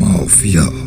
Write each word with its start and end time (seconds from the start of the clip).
مافیا. 0.00 0.79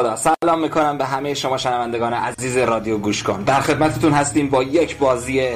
خدا. 0.00 0.16
سلام 0.16 0.60
می‌کنم 0.60 0.98
به 0.98 1.04
همه 1.04 1.34
شما 1.34 1.56
شنوندگان 1.56 2.12
عزیز 2.12 2.56
رادیو 2.56 2.98
گوش 2.98 3.22
کن 3.22 3.42
در 3.42 3.60
خدمتتون 3.60 4.12
هستیم 4.12 4.50
با 4.50 4.62
یک 4.62 4.98
بازی 4.98 5.48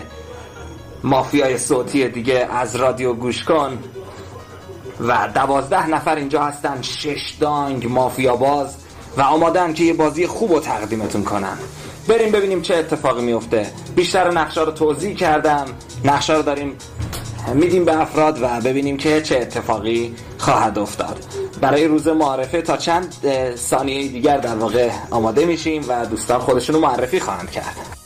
مافیای 1.04 1.58
صوتی 1.58 2.08
دیگه 2.08 2.48
از 2.50 2.76
رادیو 2.76 3.12
گوش 3.12 3.44
کن 3.44 3.78
و 5.00 5.28
دوازده 5.34 5.86
نفر 5.88 6.16
اینجا 6.16 6.42
هستن 6.42 6.82
شش 6.82 7.34
دانگ 7.40 7.86
مافیا 7.86 8.36
باز 8.36 8.76
و 9.16 9.22
آمادن 9.22 9.72
که 9.72 9.84
یه 9.84 9.94
بازی 9.94 10.26
خوب 10.26 10.52
رو 10.52 10.60
تقدیمتون 10.60 11.24
کنم. 11.24 11.58
بریم 12.08 12.32
ببینیم 12.32 12.62
چه 12.62 12.74
اتفاقی 12.74 13.22
میفته 13.22 13.70
بیشتر 13.96 14.30
نقشه 14.30 14.60
رو 14.60 14.72
توضیح 14.72 15.16
کردم. 15.16 15.64
نقشه 16.04 16.32
رو 16.32 16.42
داریم 16.42 16.76
میدیم 17.54 17.84
به 17.84 18.00
افراد 18.00 18.42
و 18.42 18.60
ببینیم 18.60 18.96
که 18.96 19.22
چه 19.22 19.36
اتفاقی 19.36 20.14
خواهد 20.38 20.78
افتاد. 20.78 21.24
برای 21.60 21.84
روز 21.84 22.08
معرفه 22.08 22.62
تا 22.62 22.76
چند 22.76 23.14
ثانیه 23.56 24.08
دیگر 24.08 24.38
در 24.38 24.54
واقع 24.54 24.90
آماده 25.10 25.44
میشیم 25.44 25.84
و 25.88 26.06
دوستان 26.06 26.38
خودشون 26.38 26.74
رو 26.74 26.80
معرفی 26.80 27.20
خواهند 27.20 27.50
کرد. 27.50 28.03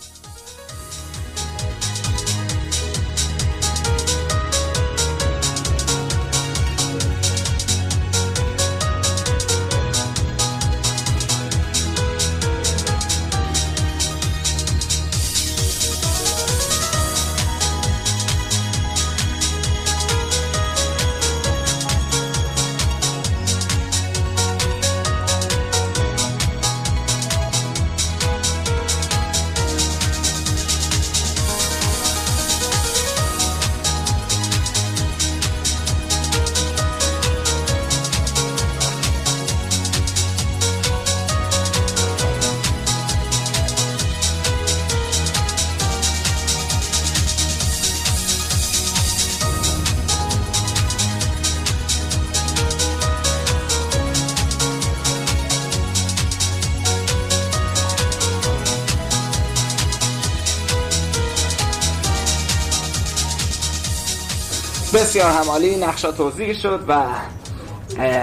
همالی 65.59 65.77
نقشا 65.77 66.13
توضیح 66.13 66.53
شد 66.53 66.85
و 66.89 67.05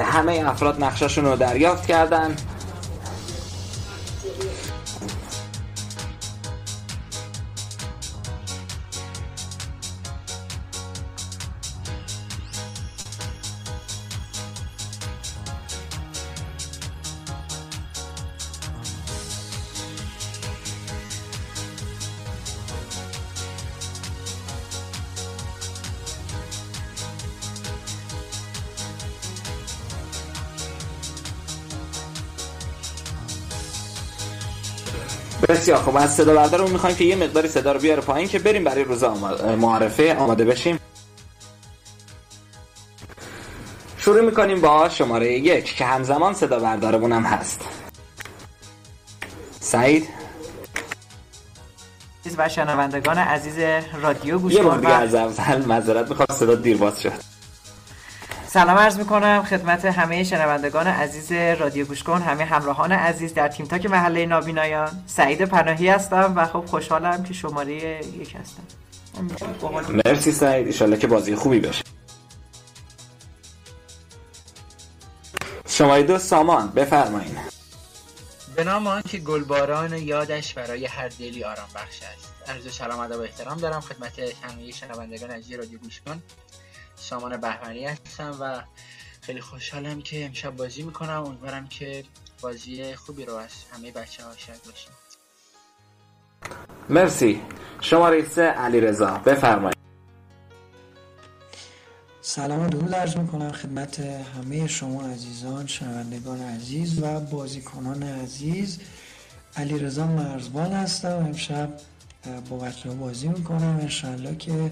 همه 0.03 0.43
افراد 0.47 0.83
نقشاشون 0.83 1.25
رو 1.25 1.35
دریافت 1.35 1.87
کردن. 1.87 2.35
بسیار 35.65 35.77
خب 35.77 35.95
از 35.95 36.15
صدا 36.15 36.35
بردارمون 36.35 36.71
می‌خوایم 36.71 36.95
که 36.95 37.03
یه 37.03 37.15
مقداری 37.15 37.47
صدا 37.47 37.71
رو 37.71 37.79
بیاره 37.79 38.01
پایین 38.01 38.27
که 38.27 38.39
بریم 38.39 38.63
برای 38.63 38.83
روز 38.83 39.03
معارفه 39.57 40.15
آماده 40.15 40.45
بشیم. 40.45 40.79
شروع 43.97 44.21
می‌کنیم 44.21 44.61
با 44.61 44.89
شماره 44.89 45.33
یک 45.33 45.75
که 45.75 45.85
همزمان 45.85 46.33
صدا 46.33 46.59
بردارمون 46.59 47.11
هم 47.11 47.23
هست. 47.23 47.61
سعید. 49.59 50.07
و 52.37 52.49
شنوندگان 52.49 53.17
عزیز 53.17 53.57
رادیو 54.01 54.39
گوش 54.39 54.53
یه 54.53 54.63
بار 54.63 54.77
دیگه 54.77 54.93
از 54.93 55.15
اول 55.15 55.65
معذرت 55.65 56.09
می‌خواد 56.09 56.31
صدا 56.31 56.55
دیر 56.55 56.77
باز 56.77 57.01
شد. 57.01 57.34
سلام 58.55 58.77
عرض 58.77 58.97
می‌کنم 58.97 59.43
خدمت 59.43 59.85
همه 59.85 60.23
شنوندگان 60.23 60.87
عزیز 60.87 61.31
رادیو 61.31 61.85
گوش 61.85 62.03
کن 62.03 62.21
همه 62.21 62.45
همراهان 62.45 62.91
عزیز 62.91 63.33
در 63.33 63.47
تیم 63.47 63.65
تاک 63.65 63.85
محله 63.85 64.25
نابینایان. 64.25 65.03
سعید 65.07 65.45
پناهی 65.45 65.89
هستم 65.89 66.33
و 66.35 66.45
خب 66.45 66.65
خوشحالم 66.65 67.23
که 67.23 67.33
شماره 67.33 67.73
یک 68.05 68.35
هستم. 68.35 68.63
مرسی 70.05 70.31
سعید 70.31 70.67
ایشالله 70.67 70.97
که 70.97 71.07
بازی 71.07 71.35
خوبی 71.35 71.59
بشه 71.59 71.83
شماره 75.67 76.03
دو 76.03 76.17
سامان 76.17 76.69
بفرمایید. 76.69 77.37
به 78.55 78.63
نام 78.63 78.87
آنکه 78.87 79.17
گلباران 79.17 79.93
یادش 79.93 80.53
برای 80.53 80.85
هر 80.85 81.07
دلی 81.07 81.43
آرام 81.43 81.67
بخش 81.75 81.99
است. 82.13 82.33
عرض 82.47 82.75
سلام 82.75 82.99
ادب 82.99 83.17
و 83.17 83.21
احترام 83.21 83.57
دارم 83.57 83.81
خدمت 83.81 84.19
همه 84.19 84.71
شنوندگان 84.71 85.31
عزیز 85.31 85.57
رادیو 85.59 85.79
گوش 85.79 86.01
کن 86.01 86.21
سامان 86.95 87.37
بهمنی 87.37 87.85
هستم 87.85 88.37
و 88.41 88.61
خیلی 89.21 89.41
خوشحالم 89.41 90.01
که 90.01 90.25
امشب 90.25 90.55
بازی 90.55 90.83
می‌کنم. 90.83 91.23
امیدوارم 91.23 91.67
که 91.67 92.03
بازی 92.41 92.95
خوبی 92.95 93.25
رو 93.25 93.33
از 93.33 93.49
همه 93.73 93.91
بچه 93.91 94.23
ها 94.23 94.29
شاید 94.37 94.63
باشیم 94.65 94.91
مرسی. 96.89 97.41
شماره 97.81 98.29
سه 98.29 98.41
علی 98.41 98.81
رضا 98.81 99.11
بفرمایید. 99.11 99.75
سلام 102.21 102.59
و 102.59 102.69
درود 102.69 102.95
عرض 102.95 103.17
می‌کنم 103.17 103.51
خدمت 103.51 103.99
همه 103.99 104.67
شما 104.67 105.07
عزیزان 105.07 105.67
شنوندگان 105.67 106.41
عزیز 106.41 107.03
و 107.03 107.19
بازیکنان 107.19 108.03
عزیز. 108.03 108.79
علی 109.57 109.79
رضا 109.79 110.07
مرزبان 110.07 110.71
هستم. 110.71 111.17
امشب 111.17 111.69
با 112.49 112.57
بچه 112.57 112.89
بازی 112.89 113.27
می‌کنم. 113.27 113.79
انشالله 113.81 114.35
که 114.35 114.71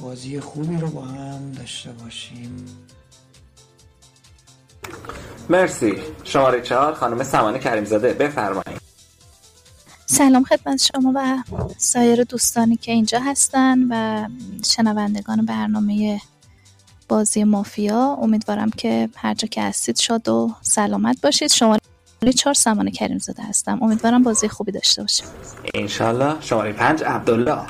بازی 0.00 0.40
خوبی 0.40 0.76
رو 0.76 0.90
با 0.90 1.02
هم 1.02 1.52
داشته 1.52 1.90
باشیم. 1.92 2.66
مرسی. 5.50 5.94
شماره 6.24 6.62
چهار 6.62 6.94
خانم 6.94 7.22
سمانه 7.22 7.58
کریمزاده 7.58 8.12
بفرمایید. 8.12 8.82
سلام 10.06 10.44
خدمت 10.44 10.82
شما 10.82 11.12
و 11.14 11.42
سایر 11.78 12.24
دوستانی 12.24 12.76
که 12.76 12.92
اینجا 12.92 13.20
هستن 13.20 13.78
و 13.90 14.28
شنوندگان 14.64 15.46
برنامه 15.46 16.20
بازی 17.08 17.44
مافیا. 17.44 18.18
امیدوارم 18.22 18.70
که 18.70 19.08
هر 19.16 19.34
جا 19.34 19.48
که 19.48 19.62
هستید 19.62 19.98
شاد 19.98 20.28
و 20.28 20.54
سلامت 20.62 21.20
باشید. 21.22 21.50
شماره 21.50 21.80
چهار 22.36 22.54
سمانه 22.54 22.90
کریم 22.90 23.18
زاده 23.18 23.42
هستم. 23.42 23.82
امیدوارم 23.82 24.22
بازی 24.22 24.48
خوبی 24.48 24.72
داشته 24.72 25.02
باشیم. 25.02 25.26
انشالله. 25.74 26.40
شماره 26.40 26.72
پنج 26.72 27.02
عبدالله. 27.04 27.66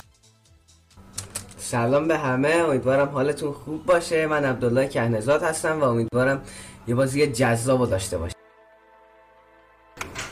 سلام 1.73 2.09
به 2.09 2.17
همه. 2.17 2.49
امیدوارم 2.49 3.09
حالتون 3.09 3.53
خوب 3.53 3.87
باشه. 3.87 4.27
من 4.27 4.45
عبدالله 4.45 4.89
کهنزاد 4.89 5.43
هستم 5.43 5.81
و 5.81 5.85
امیدوارم 5.85 6.43
یه 6.87 6.95
بازی 6.95 7.27
جذاب 7.27 7.91
داشته 7.91 8.19
باشه 8.19 8.35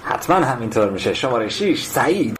حتما 0.05 0.37
همینطور 0.37 0.91
میشه. 0.91 1.15
شماره 1.15 1.49
6 1.49 1.85
سعید. 1.85 2.37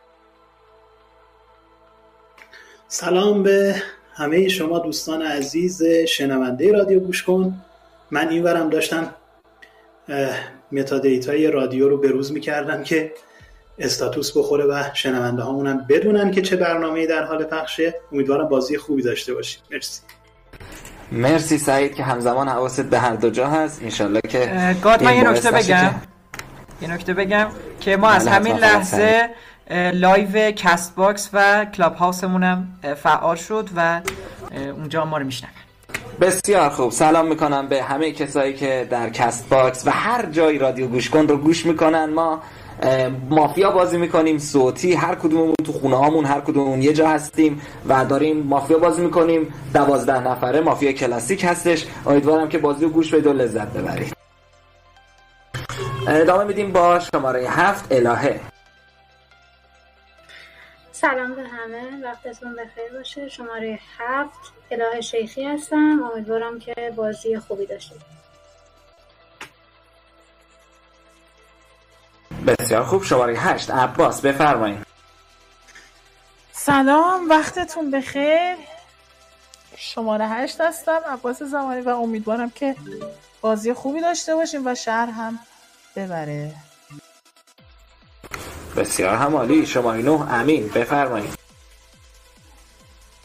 سلام 2.89 3.43
به 3.43 3.83
همه 4.15 4.49
شما 4.49 4.79
دوستان 4.79 5.23
عزیز 5.23 5.83
شنونده 6.09 6.73
رادیو 6.73 7.01
گوش 7.01 7.23
کن. 7.23 7.55
من 8.11 8.29
اینورم 8.29 8.71
داشتم 8.71 9.15
metadata 10.73 11.42
ی 11.42 11.51
رادیو 11.51 11.89
رو 11.89 11.97
بروز 11.97 12.33
می‌کردم 12.33 12.83
که 12.83 13.13
status 13.81 14.37
بخوره 14.37 14.65
و 14.65 14.83
شنونده 14.95 15.43
هامونم 15.43 15.87
بدونن 15.89 16.31
که 16.31 16.43
چه 16.43 16.57
برنامه‌ای 16.57 17.07
در 17.07 17.25
حال 17.25 17.45
پخشه. 17.45 17.95
امیدوارم 18.13 18.49
بازی 18.49 18.77
خوبی 18.77 19.03
داشته 19.03 19.35
باشیم. 19.35 19.63
مرسی. 19.71 20.01
مرسی 21.13 21.59
سعید 21.59 21.95
که 21.95 22.03
همزمان 22.03 22.49
حواست 22.49 22.81
به 22.81 22.99
هر 22.99 23.15
دو 23.15 23.31
جا 23.31 23.47
هست. 23.47 23.83
انشالله 23.83 24.21
که 24.21 24.77
God 24.83 25.03
من 25.03 25.11
این 25.11 25.23
یه 25.23 25.31
نکته 25.31 25.51
بگم. 25.51 25.95
یه 26.83 26.91
نکته 26.91 27.15
بگم 27.15 27.47
که 27.81 27.97
ما 27.97 28.09
از 28.09 28.25
بله، 28.25 28.35
همین 28.35 28.53
حتما 28.55 28.69
فقط 28.69 28.77
لحظه 28.77 29.29
live 29.93 30.51
کست 30.51 30.97
باکس 30.97 31.31
و 31.33 31.65
کلاب 31.65 31.95
هاوسمونم 31.95 32.69
اه، 32.83 32.95
فعال 32.95 33.37
شد 33.37 33.69
و 33.77 34.01
اونجا 34.77 35.05
ما 35.05 35.19
رو 35.19 35.25
میشنون. 35.25 35.53
بسیار 36.21 36.71
خوب. 36.71 36.93
سلام 36.93 37.27
می‌کنم 37.27 37.69
به 37.69 37.83
همه 37.83 38.13
کسایی 38.13 38.55
که 38.55 38.87
در 38.91 39.11
کست 39.11 39.49
باکس 39.49 39.87
و 39.87 39.91
هر 39.91 40.27
جایی 40.27 40.59
رادیو 40.59 40.87
گوش 40.87 41.11
کن 41.11 41.29
رو 41.29 41.37
گوش 41.37 41.67
می‌کنن. 41.67 42.05
ما 42.05 42.43
مافیا 43.31 43.71
بازی 43.71 43.99
می‌کنیم 43.99 44.39
صوتی 44.39 44.93
هر 44.93 45.15
کدوممون 45.15 45.55
تو 45.65 45.73
خونه 45.73 45.97
هامون 45.97 46.25
هر 46.25 46.41
کدوممون 46.41 46.83
یه 46.83 46.93
جا 46.93 47.09
هستیم 47.09 47.63
و 47.89 48.05
داریم 48.05 48.37
مافیا 48.37 48.79
بازی 48.79 49.03
می‌کنیم. 49.03 49.55
دوازده 49.75 50.21
نفره 50.21 50.61
مافیا 50.61 50.93
کلاسیک 50.93 51.45
هستش. 51.45 51.87
امیدوارم 52.07 52.49
که 52.49 52.59
بازی 52.59 52.85
رو 52.85 52.91
گوش 52.91 53.15
بدید 53.15 53.27
و 53.27 53.33
لذت 53.33 53.69
ببرید. 53.73 54.17
ادامه 56.09 56.45
میدیم 56.45 56.73
با 56.73 57.01
شماره 57.01 57.49
هفت 57.49 57.93
الهه. 57.93 58.41
سلام 60.93 61.35
به 61.35 61.43
همه. 61.43 62.05
وقتتون 62.05 62.53
بخیر 62.53 62.99
باشه. 62.99 63.29
شماره 63.29 63.79
هفت 63.99 64.53
اله 64.71 65.01
شیخی 65.01 65.45
هستم. 65.45 66.01
امیدوارم 66.15 66.59
که 66.59 66.75
بازی 66.97 67.39
خوبی 67.39 67.67
داشته 67.67 67.95
بسیار 72.47 72.85
خوب. 72.85 73.05
شماره 73.05 73.35
هشت. 73.35 73.71
عباس 73.71 74.21
بفرمایید. 74.21 74.87
سلام. 76.53 77.29
وقتتون 77.29 77.91
بخیر. 77.91 78.57
شماره 79.77 80.29
هشت 80.29 80.61
هستم. 80.61 81.01
عباس 81.09 81.43
زمانی 81.43 81.81
و 81.81 81.89
امیدوارم 81.89 82.51
که 82.51 82.77
بازی 83.41 83.73
خوبی 83.73 84.01
داشته 84.01 84.35
باشیم 84.35 84.67
و 84.67 84.75
شهر 84.75 85.11
هم 85.11 85.39
ببره. 85.97 86.55
بسیار 88.77 89.17
همالی. 89.17 89.67
شماره 89.67 90.03
نه. 90.03 90.35
امین 90.35 90.69
بفرمایید. 90.69 91.35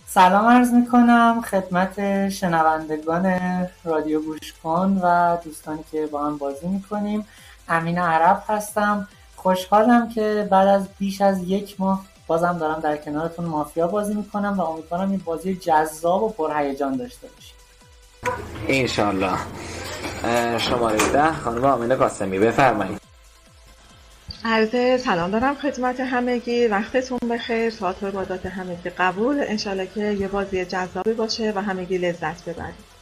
سلام 0.08 0.46
عرض 0.46 0.72
می‌کنم. 0.72 1.42
خدمت 1.52 2.30
شنوندگان 2.30 3.40
رادیو 3.84 4.22
گوش 4.22 4.54
کن 4.64 5.00
و 5.04 5.38
دوستانی 5.44 5.84
که 5.92 6.06
با 6.06 6.26
هم 6.26 6.38
بازی 6.38 6.68
می‌کنیم. 6.68 7.28
امین 7.70 7.98
عرب 7.98 8.44
هستم. 8.48 9.08
خوشحالم 9.36 10.10
که 10.10 10.48
بعد 10.52 10.68
از 10.68 10.88
بیش 11.00 11.22
از 11.22 11.44
یک 11.44 11.76
ماه 11.80 12.06
بازم 12.28 12.58
دارم 12.58 12.80
در 12.80 12.98
کنارتون 12.98 13.46
مافیا 13.46 13.88
بازی 13.88 14.14
می‌کنم 14.14 14.60
و 14.60 14.62
امیدوارم 14.62 15.12
این 15.12 15.22
بازی 15.26 15.56
جذاب 15.56 16.24
و 16.24 16.30
پرهیجان 16.30 16.98
داشته 16.98 17.28
باشیم. 17.28 17.56
انشالله 18.68 19.38
اه، 20.24 20.58
شماره 20.58 21.12
ده 21.12 21.34
خانم 21.34 21.66
آمینه 21.66 21.96
قاسمی 21.96 22.40
بفرمایید. 22.40 23.02
عرض 24.46 25.02
سلام 25.02 25.32
دارم 25.32 25.56
خدمت 25.56 26.00
همگی. 26.00 26.68
وقتتون 26.68 27.20
بخیر. 27.30 27.70
ساعت 27.70 28.04
و 28.04 28.12
بادات 28.12 28.46
همگی 28.46 28.90
قبول. 28.90 29.44
انشالله 29.48 29.88
که 29.88 30.02
یه 30.02 30.28
بازی 30.28 30.66
جذابی 30.66 31.14
باشه 31.14 31.54
و 31.56 31.62
همگی 31.62 31.98
لذت 31.98 32.50
ببرید. 32.50 32.96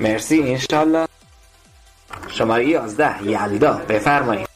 مرسی. 0.00 0.42
انشالله 0.42 1.06
شماره 2.28 2.68
یازده 2.68 3.22
یلدا. 3.22 3.72
بفرمایید. 3.72 4.48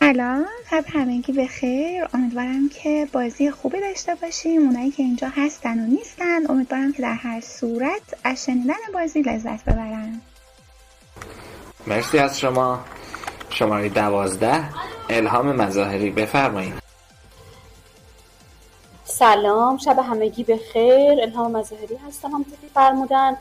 سلام. 0.00 0.46
شب 0.70 0.84
همگی 0.88 1.32
بخیر 1.32 2.04
امیدوارم 2.14 2.68
که 2.68 3.08
بازی 3.12 3.50
خوبی 3.50 3.80
داشته 3.80 4.14
باشیم. 4.14 4.62
اونایی 4.62 4.90
که 4.90 5.02
اینجا 5.02 5.28
هستن 5.36 5.78
و 5.78 5.86
نیستن 5.86 6.50
امیدوارم 6.50 6.92
که 6.92 7.02
در 7.02 7.14
هر 7.14 7.40
صورت 7.40 8.02
از 8.24 8.44
شنیدن 8.44 8.74
بازی 8.94 9.22
لذت 9.22 9.64
ببرن. 9.64 10.20
مرسی 11.86 12.18
از 12.18 12.40
شما. 12.40 12.84
شماره 13.50 13.88
دوازده 13.88 14.64
الهام 15.10 15.52
مظاهری. 15.52 16.10
بفرمایید. 16.10 16.74
سلام. 19.04 19.78
شب 19.78 19.98
همگی 19.98 20.44
به 20.44 20.60
خیر. 20.72 21.20
الهام 21.22 21.56
مظاهری 21.56 21.96
هستم. 22.08 22.28
همونطور 22.28 22.54
که 22.62 22.68
فرمودن. 22.74 23.36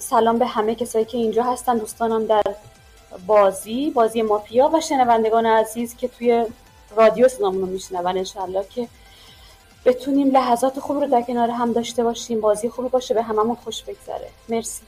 سلام 0.00 0.38
به 0.38 0.46
همه 0.46 0.74
کسایی 0.74 1.04
که 1.04 1.18
اینجا 1.18 1.42
هستن. 1.42 1.78
دوستانم 1.78 2.26
در 2.26 2.42
بازی 3.26 3.90
بازی 3.90 4.22
مافیا 4.22 4.70
و 4.74 4.80
شنوندگان 4.80 5.46
عزیز 5.46 5.96
که 5.96 6.08
توی 6.08 6.46
رادیو 6.96 7.28
صدامون 7.28 7.60
رو 7.60 7.66
میشنون 7.66 8.06
انشالله 8.06 8.64
که 8.70 8.88
بتونیم 9.84 10.30
لحظات 10.30 10.80
خوب 10.80 11.00
رو 11.00 11.06
در 11.06 11.22
کنار 11.22 11.50
هم 11.50 11.72
داشته 11.72 12.04
باشیم. 12.04 12.40
بازی 12.40 12.68
خوبی 12.68 12.88
باشه 12.88 13.14
به 13.14 13.22
هممون 13.22 13.56
خوش 13.64 13.82
بگذره. 13.82 14.28
مرسی. 14.48 14.82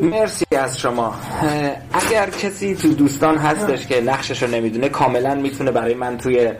مرسی 0.00 0.44
از 0.56 0.78
شما. 0.78 1.14
اگر 1.92 2.30
کسی 2.30 2.74
تو 2.74 2.94
دوستان 2.94 3.38
هستش 3.38 3.86
که 3.86 4.00
نقشش 4.00 4.42
رو 4.42 4.48
نمی‌دونه 4.48 4.88
کاملا 4.88 5.34
می‌تونه 5.34 5.70
برای 5.70 5.94
من 5.94 6.18
توی 6.18 6.52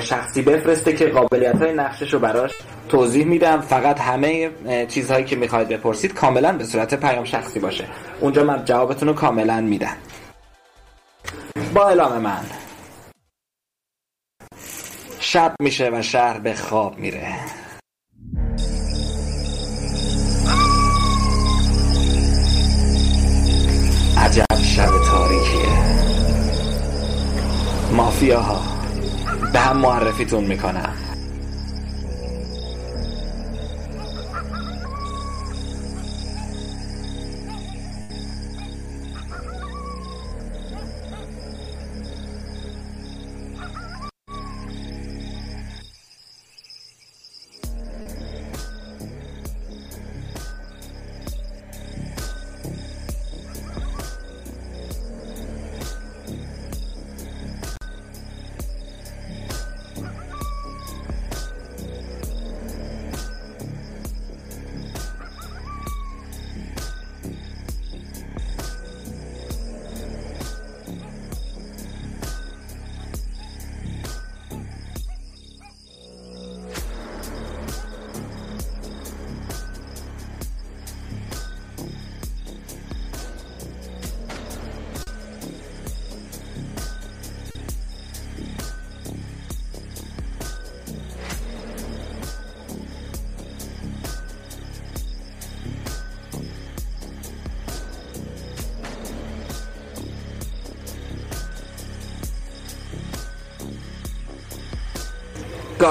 شخصی 0.00 0.42
بفرسته 0.42 0.92
که 0.92 1.06
قابلیت 1.06 1.62
های 1.62 1.72
نقشش 1.72 2.12
رو 2.12 2.18
براش 2.18 2.50
توضیح 2.88 3.24
میدم. 3.24 3.60
فقط 3.60 4.00
همه 4.00 4.50
چیزهایی 4.88 5.24
که 5.24 5.36
می‌خواید 5.36 5.68
بپرسید 5.68 6.14
کاملا 6.14 6.52
به 6.52 6.64
صورت 6.64 6.94
پیام 6.94 7.24
شخصی 7.24 7.60
باشه. 7.60 7.84
اونجا 8.20 8.44
من 8.44 8.64
جوابتون 8.64 9.08
رو 9.08 9.14
کاملا 9.14 9.60
میدم. 9.60 9.96
با 11.74 11.88
اعلام 11.88 12.18
من. 12.18 12.40
شب 15.20 15.54
میشه 15.60 15.90
و 15.92 16.02
شهر 16.02 16.38
به 16.38 16.54
خواب 16.54 16.98
میره. 16.98 17.36
عجب 24.18 24.44
شب 24.62 24.90
تاریکیه. 25.10 26.02
مافیاها. 27.92 28.81
به 29.52 29.60
هم 29.60 29.76
معرفیتون 29.76 30.44
می‌کنم. 30.44 31.11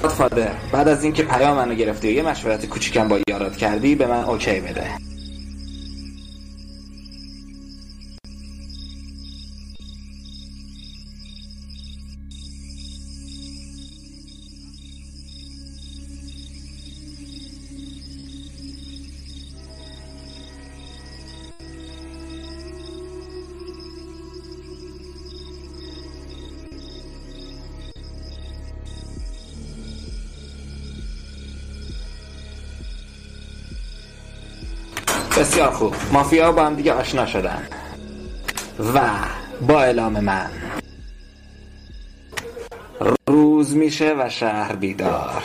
گادفادر 0.01 0.51
بعد 0.71 0.87
از 0.87 1.03
اینکه 1.03 1.23
پیام 1.23 1.57
منو 1.57 1.75
گرفتی 1.75 2.07
و 2.07 2.11
یه 2.11 2.23
مشورت 2.23 2.65
کوچیکم 2.65 3.07
با 3.07 3.19
یارات 3.29 3.57
کردی 3.57 3.95
به 3.95 4.07
من 4.07 4.23
اوکی 4.23 4.59
بده. 4.59 5.10
بسیار 35.41 35.71
خوب. 35.71 35.95
مافیا 36.11 36.51
با 36.51 36.65
هم 36.65 36.75
دیگه 36.75 36.93
آشنا 36.93 37.25
شدن. 37.25 37.67
و 38.93 39.01
با 39.67 39.81
اعلام 39.81 40.19
من 40.19 40.51
روز 43.27 43.75
میشه 43.75 44.15
و 44.19 44.29
شهر 44.29 44.75
بیدار. 44.75 45.43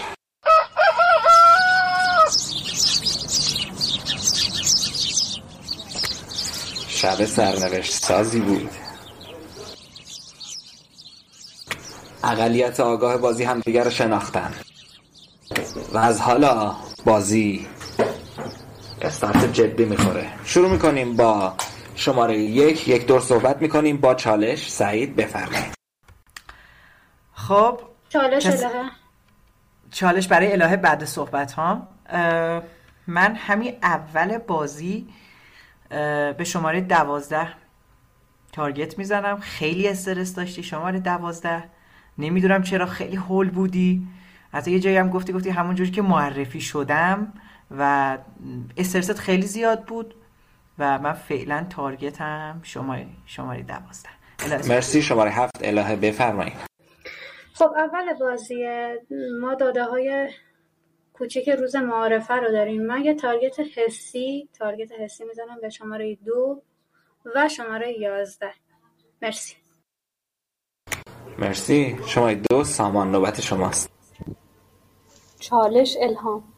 شب 6.89 7.25
سرنوشت 7.25 7.93
سازی 7.93 8.41
بود. 8.41 8.71
اقلیت 12.25 12.81
آگاه 12.81 13.17
بازی 13.17 13.45
همدیگر 13.45 13.85
رو 13.85 13.91
شناختن. 13.91 14.55
و 15.93 15.99
از 15.99 16.21
حالا 16.21 16.77
بازی 17.05 17.67
استارت 19.27 19.53
جدی 19.53 19.85
می‌خوره. 19.85 20.27
شروع 20.45 20.71
می‌کنیم 20.71 21.17
با 21.17 21.55
شماره 21.95 22.39
یک 22.39 22.89
یک 22.89 23.07
دور 23.07 23.21
صحبت 23.21 23.63
می‌کنیم 23.63 23.97
با 23.97 24.15
چالش. 24.15 24.71
سعید 24.71 25.17
بفرمایید. 25.17 25.75
خب 27.33 27.81
چالش 28.09 28.47
کس- 28.47 28.63
الهه. 28.65 28.91
چالش 29.91 30.29
برای 30.29 30.53
الهه 30.53 30.77
بعد 30.77 31.05
صحبت 31.05 31.53
ها 31.53 31.89
من 33.07 33.35
همین 33.35 33.75
اول 33.83 34.39
بازی 34.39 35.09
به 36.39 36.45
شماره 36.45 36.81
دوازده 36.81 37.49
تارگت 38.53 38.99
می‌زنم. 38.99 39.41
خیلی 39.41 39.89
استرس 39.89 40.35
داشتی 40.35 40.63
شماره 40.63 41.01
دوازده. 41.01 41.65
نمی‌دونم 42.19 42.63
چرا 42.63 42.87
خیلی 42.87 43.17
هول 43.17 43.51
بودی. 43.51 44.09
حتی 44.53 44.71
یه 44.71 44.81
جایی 44.81 44.97
هم 44.97 45.11
گفتی 45.11 45.33
گفتی 45.33 45.51
همون 45.51 45.75
جوری 45.75 45.91
که 45.91 46.03
معرفی 46.03 46.61
شدم. 46.61 47.33
و 47.71 48.19
استرست 48.77 49.19
خیلی 49.19 49.47
زیاد 49.47 49.85
بود 49.85 50.15
و 50.79 50.99
من 50.99 51.13
فعلا 51.13 51.67
تارگتم 51.71 52.61
شماره 52.63 53.07
شماره 53.27 53.63
دوازده. 53.63 54.09
مرسی. 54.69 55.03
شماره 55.03 55.31
هفت 55.31 55.53
الهه 55.61 55.97
بفرمایید. 55.97 56.57
خب 57.55 57.75
اول 57.77 58.15
بازی 58.21 58.67
ما 59.41 59.55
داده 59.55 59.85
های 59.85 60.31
کوچیک 61.13 61.49
روز 61.49 61.77
معارفه 61.77 62.35
رو 62.35 62.53
داریم. 62.53 62.87
من 62.87 63.05
یه 63.05 63.15
تارگت 63.15 63.61
حسی 63.77 64.49
تارگت 64.59 64.93
حسی 64.93 65.25
می‌زنم 65.25 65.61
به 65.63 65.69
شماره 65.69 66.15
دو 66.15 66.63
و 67.35 67.49
شماره 67.49 67.99
یازده. 67.99 68.55
مرسی. 69.23 69.57
مرسی. 71.39 71.99
شماره 72.07 72.35
دو 72.35 72.65
سامان 72.65 73.11
نوبت 73.11 73.41
شماست. 73.41 73.91
چالش 75.41 75.97
الهام. 76.01 76.56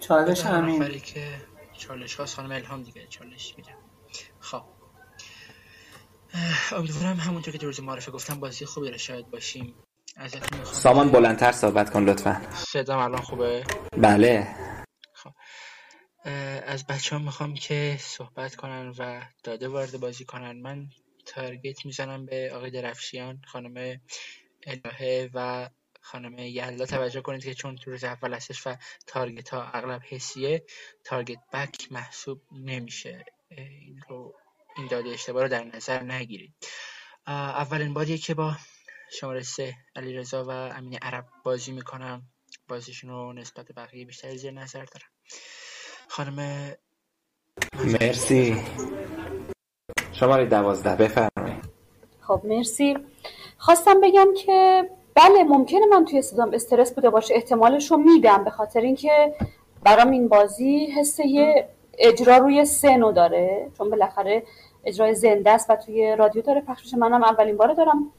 چالش 0.00 0.46
همین. 0.46 0.98
که 0.98 1.42
چالش 1.78 2.14
ها 2.14 2.26
خانم 2.26 2.52
الهام 2.52 2.82
دیگه 2.82 3.06
چالش 3.06 3.54
میدم 3.56 3.78
خب. 4.40 4.62
امیدوارم 6.72 7.16
همونطور 7.16 7.56
که 7.56 7.66
روز 7.66 7.80
معرفه 7.80 8.10
گفتم 8.10 8.40
بازی 8.40 8.64
خوبی 8.64 8.90
رو 8.90 8.98
شاید 8.98 9.30
باشیم. 9.30 9.74
ازتون 10.16 10.58
می‌خوام. 10.58 10.74
سامان 10.74 11.10
بلندتر 11.10 11.52
صحبت 11.52 11.90
کن 11.90 12.04
لطفا. 12.04 12.42
صدام 12.54 12.98
الان 12.98 13.22
خوبه؟ 13.22 13.64
بله. 13.96 14.54
اه، 16.24 16.32
از 16.66 16.86
بچه 16.86 17.16
ها 17.16 17.22
می‌خوام 17.22 17.54
که 17.54 17.96
صحبت 18.00 18.56
کنن 18.56 18.94
و 18.98 19.22
داده 19.44 19.68
وارد 19.68 20.00
بازی 20.00 20.24
کنن. 20.24 20.60
من 20.60 20.88
تارگت 21.26 21.86
می‌زنم 21.86 22.26
به 22.26 22.52
آقای 22.54 22.70
درفشیان 22.70 23.42
خانم 23.46 24.00
الهه 24.66 25.30
و 25.34 25.68
خانم 26.12 26.38
یلدا 26.38 26.86
توجه 26.86 27.20
کنید 27.20 27.44
که 27.44 27.54
چون 27.54 27.76
تو 27.76 27.90
روز 27.90 28.04
اول 28.04 28.34
هستش 28.34 28.66
و 28.66 28.76
تارگت 29.06 29.48
ها 29.48 29.62
اغلب 29.62 30.02
حسیه 30.04 30.64
تارگت 31.04 31.38
بک 31.52 31.92
محسوب 31.92 32.42
نمیشه. 32.52 33.24
این 33.50 34.00
رو 34.08 34.34
این 34.76 34.86
داده 34.86 35.08
اشتباه 35.08 35.42
رو 35.42 35.48
در 35.48 35.64
نظر 35.64 36.02
نگیرید. 36.02 36.54
اولین 37.26 37.94
باریه 37.94 38.18
که 38.18 38.34
با 38.34 38.56
شماره 39.20 39.42
سه 39.42 39.76
علیرضا 39.96 40.44
و 40.44 40.50
امین 40.50 40.98
عرب 41.02 41.26
بازی 41.44 41.72
می‌کنم 41.72 42.22
بازیشون 42.68 43.10
رو 43.10 43.32
نسبت 43.32 43.66
به 43.66 43.74
بقیه 43.74 44.04
بیشتر 44.04 44.36
زیر 44.36 44.50
نظر 44.50 44.84
دارم. 44.84 45.10
خانم 46.08 46.72
مرسی. 48.00 48.62
شماره 50.12 50.46
دوازده 50.46 50.96
بفرمایید. 50.96 51.64
خب 52.20 52.42
مرسی. 52.44 52.96
خواستم 53.58 54.00
بگم 54.00 54.28
که 54.44 54.90
بله 55.18 55.44
ممکنه 55.44 55.86
من 55.86 56.04
توی 56.04 56.22
صدام 56.22 56.50
استرس 56.52 56.92
بوده 56.92 57.10
باشه 57.10 57.34
احتمالش 57.34 57.90
رو 57.90 57.96
میدم 57.96 58.44
به 58.44 58.50
خاطر 58.50 58.80
اینکه 58.80 59.34
برام 59.82 60.10
این 60.10 60.28
بازی 60.28 60.86
حس 60.86 61.20
یه 61.20 61.68
اجرا 61.98 62.36
روی 62.36 62.64
سنو 62.64 63.12
داره. 63.12 63.70
چون 63.78 63.90
بالاخره 63.90 64.42
اجرای 64.84 65.14
زنده 65.14 65.50
است 65.50 65.70
و 65.70 65.76
توی 65.76 66.16
رادیو 66.16 66.42
داره 66.42 66.60
پخش 66.60 66.82
میشه. 66.82 66.96
منم 66.96 67.22
اولین 67.24 67.56
باره 67.56 67.74
دارم 67.74 68.10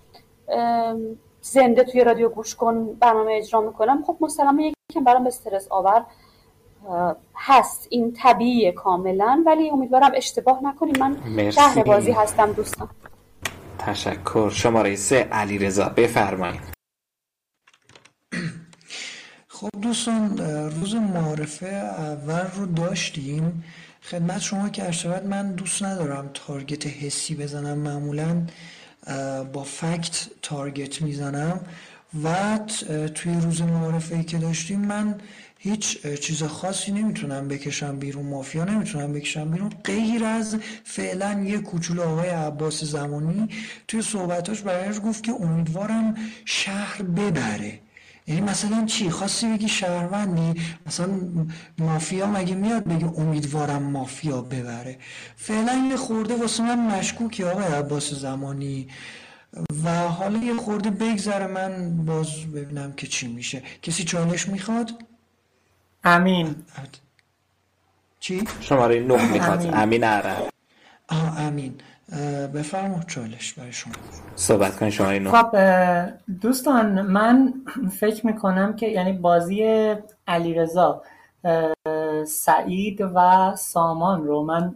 زنده 1.42 1.84
توی 1.84 2.04
رادیو 2.04 2.30
گوش 2.30 2.56
کن 2.56 2.94
برنامه 2.94 3.34
اجرا 3.34 3.62
می‌کنم. 3.62 4.04
خب 4.08 4.18
مسلما 4.22 4.62
یکم 4.62 5.04
برام 5.04 5.28
استرس 5.28 5.68
آور 5.70 6.06
هست. 7.36 7.88
این 7.90 8.14
طبیعیه 8.14 8.72
کاملا 8.72 9.44
ولی 9.46 9.70
امیدوارم 9.70 10.12
اشتباه 10.16 10.64
نکنیم. 10.64 10.96
من. 11.00 11.52
شهر 11.52 11.84
بازی 11.84 12.12
هستم 12.12 12.52
دوستان. 12.52 12.90
تشکر. 13.80 14.50
شماره 14.50 14.96
سه 14.96 15.28
علی 15.32 15.58
رضا 15.58 15.90
بفرمایید. 15.98 16.79
خب 19.62 19.70
دوستان 19.82 20.38
روز 20.72 20.96
معارفه 20.96 21.66
اول 21.66 22.46
رو 22.56 22.66
داشتیم. 22.66 23.64
خدمت 24.02 24.42
شما 24.42 24.70
که 24.70 24.86
ارشبت 24.86 25.26
من 25.26 25.52
دوست 25.52 25.84
ندارم 25.84 26.30
تارگت 26.34 26.88
حسی 26.88 27.36
بزنم. 27.36 27.78
معمولا 27.78 28.42
با 29.54 29.64
فکت 29.64 30.28
تارگت 30.42 31.02
می‌زنم. 31.02 31.60
و 32.24 32.58
توی 33.16 33.34
روز 33.34 33.62
معارفه 33.62 34.16
ای 34.16 34.24
که 34.24 34.38
داشتیم 34.38 34.80
من 34.80 35.16
هیچ 35.58 36.08
چیز 36.08 36.44
خاصی 36.44 36.92
نمی‌تونم 36.92 37.48
بکشم 37.48 38.00
بیرون. 38.00 38.26
مافیا 38.26 38.64
نمی‌تونم 38.64 39.14
بکشم 39.14 39.52
بیرون. 39.52 39.70
غیر 39.84 40.24
از 40.26 40.58
فعلا 40.84 41.44
یه 41.44 41.58
کوچولو 41.58 42.04
آقای 42.04 42.30
عباس 42.30 42.84
زمانی 42.84 43.50
توی 43.88 44.02
صحبتاش 44.02 44.62
برایش 44.62 44.98
گفت 45.06 45.24
که 45.24 45.32
امیدوارم 45.32 46.16
شهر 46.46 47.02
ببره. 47.02 47.80
یعنی 48.30 48.42
مثلا 48.42 48.86
چی؟ 48.86 49.10
خواستی 49.10 49.48
بگی 49.54 49.70
شهروندی؟ 49.70 50.62
مثلا 50.88 51.10
مافیا 51.80 52.28
مگه 52.28 52.56
میاد 52.56 52.84
بگه 52.84 53.06
امیدوارم 53.20 53.84
مافیا 53.84 54.42
ببره؟ 54.42 55.00
فعلا 55.36 55.88
یه 55.90 55.98
خورده 55.98 56.36
واسه 56.36 56.64
من 56.64 56.80
مشکوکی 57.00 57.44
آقای 57.44 57.66
عباس 57.66 58.14
زمانی. 58.14 58.88
و 59.84 59.90
حالا 60.08 60.38
یه 60.40 60.56
خورده 60.58 60.90
بگذره 60.90 61.48
من 61.48 61.98
باز 62.06 62.46
ببینم 62.54 62.94
که 62.94 63.08
چی 63.08 63.28
میشه. 63.28 63.64
کسی 63.82 64.04
چالش 64.04 64.48
می‌خواد؟ 64.48 64.92
امین. 66.04 66.56
چی؟ 68.20 68.44
شماره 68.62 69.00
نه 69.00 69.32
می‌خواد. 69.34 69.60
امین. 69.62 69.74
امین 69.76 70.04
عرب 70.04 70.50
آه 71.10 71.40
امین. 71.42 71.82
بفرما 72.54 73.00
چالش 73.08 73.54
برای 73.54 73.72
شما. 73.72 73.94
صحبت 74.36 74.80
کنید 74.80 74.92
شماره 74.92 75.20
نه 75.20 75.32
خب 75.32 75.56
دوستان 76.42 77.02
من 77.02 77.54
فکر 78.00 78.28
می‌کنم 78.28 78.76
که 78.76 78.88
یعنی 78.88 79.14
بازی 79.14 79.96
علیرضا 80.28 81.02
اه، 81.44 82.26
سعید 82.26 83.02
و 83.16 83.52
سامان 83.56 84.28
رو 84.28 84.44
من 84.44 84.76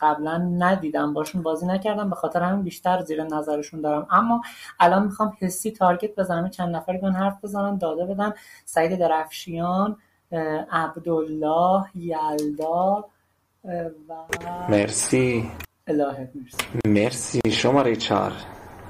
قبلا 0.00 0.38
ندیدم 0.38 1.12
باشون 1.14 1.42
بازی 1.42 1.66
نکردم 1.66 2.10
به 2.10 2.16
خاطر 2.16 2.42
همین 2.42 2.62
بیشتر 2.62 3.02
زیر 3.02 3.24
نظرشون 3.24 3.80
دارم. 3.80 4.06
اما 4.10 4.42
الان 4.80 5.04
می‌خوام 5.04 5.36
حسی 5.40 5.70
تارگت 5.70 6.14
بزنم 6.16 6.50
چند 6.50 6.76
نفری 6.76 6.98
بیان 6.98 7.14
حرف 7.14 7.44
بزنن 7.44 7.78
داده 7.78 8.04
بدن. 8.04 8.32
سعید 8.64 8.98
درفشیان 8.98 9.96
عبدالله 10.72 11.84
یلدا 11.94 13.04
و 14.08 14.14
مرسی. 14.68 15.50
الهه 15.86 16.28
مرسی. 16.34 16.78
مرسی. 16.86 17.40
شماره 17.50 17.96
چهار. 17.96 18.32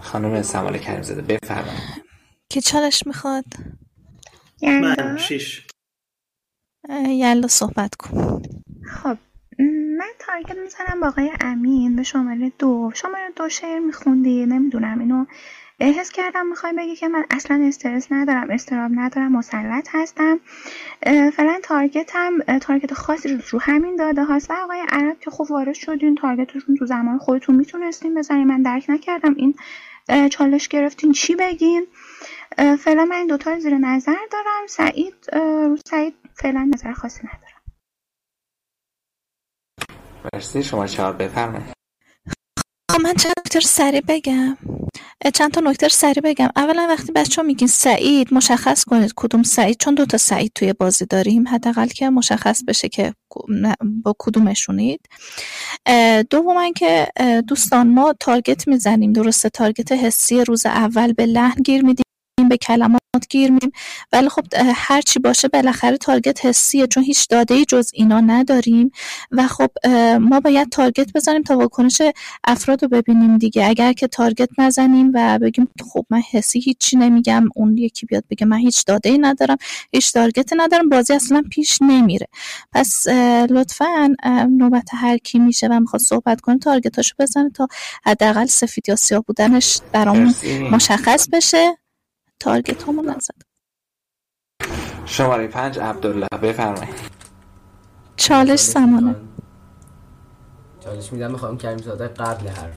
خانم 0.00 0.42
سمال 0.42 0.78
کریمزاده 0.78 1.22
بفرمایید. 1.22 2.04
کی 2.48 2.60
چالش 2.60 3.06
می‌خواد؟ 3.06 3.44
من 4.62 5.16
شیش. 5.16 5.66
یلا 7.08 7.48
صحبت 7.48 7.94
کن. 7.94 8.42
خب 9.02 9.16
من 9.98 10.12
تارگت 10.18 10.56
می‌زنم 10.58 11.00
با 11.00 11.08
آقای 11.08 11.30
امین 11.40 11.96
به 11.96 12.02
شماره 12.02 12.52
دو. 12.58 12.90
شماره 12.94 13.30
دو 13.36 13.48
شعر 13.48 13.78
میخوندی 13.78 14.46
نمی‌دونم 14.46 14.98
اینو. 14.98 15.24
حس 15.80 16.10
کردم 16.10 16.46
می‌خوای 16.46 16.72
بگی 16.72 16.96
که 16.96 17.08
من 17.08 17.24
اصلا 17.30 17.64
استرس 17.68 18.12
ندارم 18.12 18.50
استراب 18.50 18.90
ندارم 18.94 19.32
مسلط 19.32 19.88
هستم. 19.92 20.40
فعلا 21.04 21.60
تارگتم 21.62 22.58
تارگت 22.58 22.94
خاصی 22.94 23.42
رو 23.50 23.58
همین 23.60 23.96
داده 23.96 24.24
هاست. 24.24 24.50
و 24.50 24.54
آقای 24.54 24.82
عرب 24.88 25.20
که 25.20 25.30
خب 25.30 25.46
وارد 25.50 25.74
شدین 25.74 26.14
تارگتشون 26.14 26.76
تو 26.76 26.86
زمان 26.86 27.18
خودتون 27.18 27.54
می‌تونستین 27.54 28.14
بزنین. 28.14 28.46
من 28.46 28.62
درک 28.62 28.84
نکردم 28.88 29.34
این 29.34 29.54
چالش 30.28 30.68
گرفتین. 30.68 31.12
چی 31.12 31.34
بگین؟ 31.34 31.86
فعلا 32.56 33.04
من 33.04 33.16
این 33.16 33.26
دوتا 33.26 33.52
رو 33.52 33.60
زیر 33.60 33.78
نظر 33.78 34.16
دارم. 34.32 34.66
سعید 34.68 35.14
رو 35.32 35.76
سعید 35.86 36.14
فعلا 36.34 36.70
نظر 36.74 36.92
خاصی 36.92 37.20
ندارم. 37.26 37.62
مرسی 40.34 40.62
شما 40.62 40.86
چهار 40.86 41.12
بفرمایید. 41.12 41.73
من 42.90 43.14
چند 43.14 43.32
نکته 43.38 43.60
سریع 43.60 44.00
بگم؟ 44.08 44.56
چند 45.34 45.50
تا 45.50 45.60
نکته 45.60 45.88
سریع 45.88 46.22
بگم؟ 46.24 46.48
اولا 46.56 46.86
وقتی 46.90 47.12
بچه 47.12 47.42
ها 47.42 47.46
میگین 47.48 47.68
سعید 47.68 48.34
مشخص 48.34 48.84
کنید 48.84 49.12
کدوم 49.16 49.42
سعید 49.42 49.76
چون 49.80 49.94
دوتا 49.94 50.18
سعید 50.18 50.52
توی 50.54 50.72
بازی 50.72 51.06
داریم 51.06 51.48
حداقل 51.48 51.86
که 51.86 52.10
مشخص 52.10 52.62
بشه 52.68 52.88
که 52.88 53.14
با 54.02 54.14
کدومشونید. 54.18 55.00
دوما 56.30 56.70
که 56.76 57.08
دوستان 57.48 57.88
ما 57.88 58.14
target 58.20 58.68
می‌زنیم 58.68 59.12
درسته 59.12 59.48
target 59.48 59.92
حسی 59.92 60.44
روز 60.44 60.66
اول 60.66 61.12
به 61.12 61.26
لحن 61.26 61.62
گیر 61.62 61.84
میدیم. 61.84 62.04
به 62.54 62.58
کلمات 62.58 63.00
گیر 63.30 63.50
میدیم. 63.50 63.72
ولی 64.12 64.28
خب 64.28 64.44
هر 64.74 65.00
چی 65.00 65.18
باشه 65.18 65.48
بالاخره 65.48 65.96
target 65.96 66.46
حسیه 66.46 66.86
چون 66.86 67.02
هیچ 67.04 67.28
داده 67.28 67.54
ای 67.54 67.64
جز 67.64 67.90
اینا 67.94 68.20
نداریم. 68.20 68.90
و 69.30 69.46
خب 69.48 69.70
ما 70.20 70.40
باید 70.40 70.68
target 70.68 71.12
بزنیم 71.14 71.42
تا 71.42 71.58
واکنش 71.58 72.02
افراد 72.44 72.82
رو 72.82 72.88
ببینیم 72.88 73.38
دیگه. 73.38 73.68
اگر 73.68 73.92
که 73.92 74.06
target 74.06 74.48
نزنیم 74.58 75.10
و 75.14 75.38
بگیم 75.38 75.68
خب 75.92 76.06
من 76.10 76.22
حسی 76.30 76.60
هیچی 76.60 76.96
نمیگم 76.96 77.44
اون 77.54 77.78
یکی 77.78 78.06
بیاد 78.06 78.24
بگه 78.30 78.46
من 78.46 78.58
هیچ 78.58 78.84
داده 78.84 79.10
ای 79.10 79.18
ندارم 79.18 79.56
هیچ 79.92 80.12
target 80.12 80.52
ندارم 80.56 80.88
بازی 80.88 81.12
اصلا 81.12 81.42
پیش 81.50 81.78
نمیره. 81.82 82.26
پس 82.72 83.06
لطفا 83.50 84.14
نوبت 84.50 84.88
هر 84.92 85.18
کی 85.18 85.38
میشه 85.38 85.68
و 85.68 85.80
می‌خواد 85.80 86.02
صحبت 86.02 86.40
کنه 86.40 86.58
تارگتاشو 86.58 87.14
بزنه 87.18 87.50
تا 87.50 87.68
حداقل 88.04 88.46
سفید 88.46 88.88
یا 88.88 88.96
سیاه 88.96 89.20
بودنش 89.26 89.78
برامون 89.92 90.34
مشخص 90.70 91.28
بشه. 91.32 91.83
تارگت 92.40 92.88
همو 92.88 93.02
نزد. 93.02 93.42
شماره 95.06 95.46
پنج 95.46 95.78
عبدالله 95.78 96.28
بفرمایید. 96.42 96.94
چالش 98.16 98.58
سمانه. 98.58 99.16
چالش 100.80 101.12
میدم 101.12 101.30
می‌خوام 101.30 101.58
کریم 101.58 101.78
زاده 101.78 102.08
قبل 102.08 102.46
هر 102.46 102.74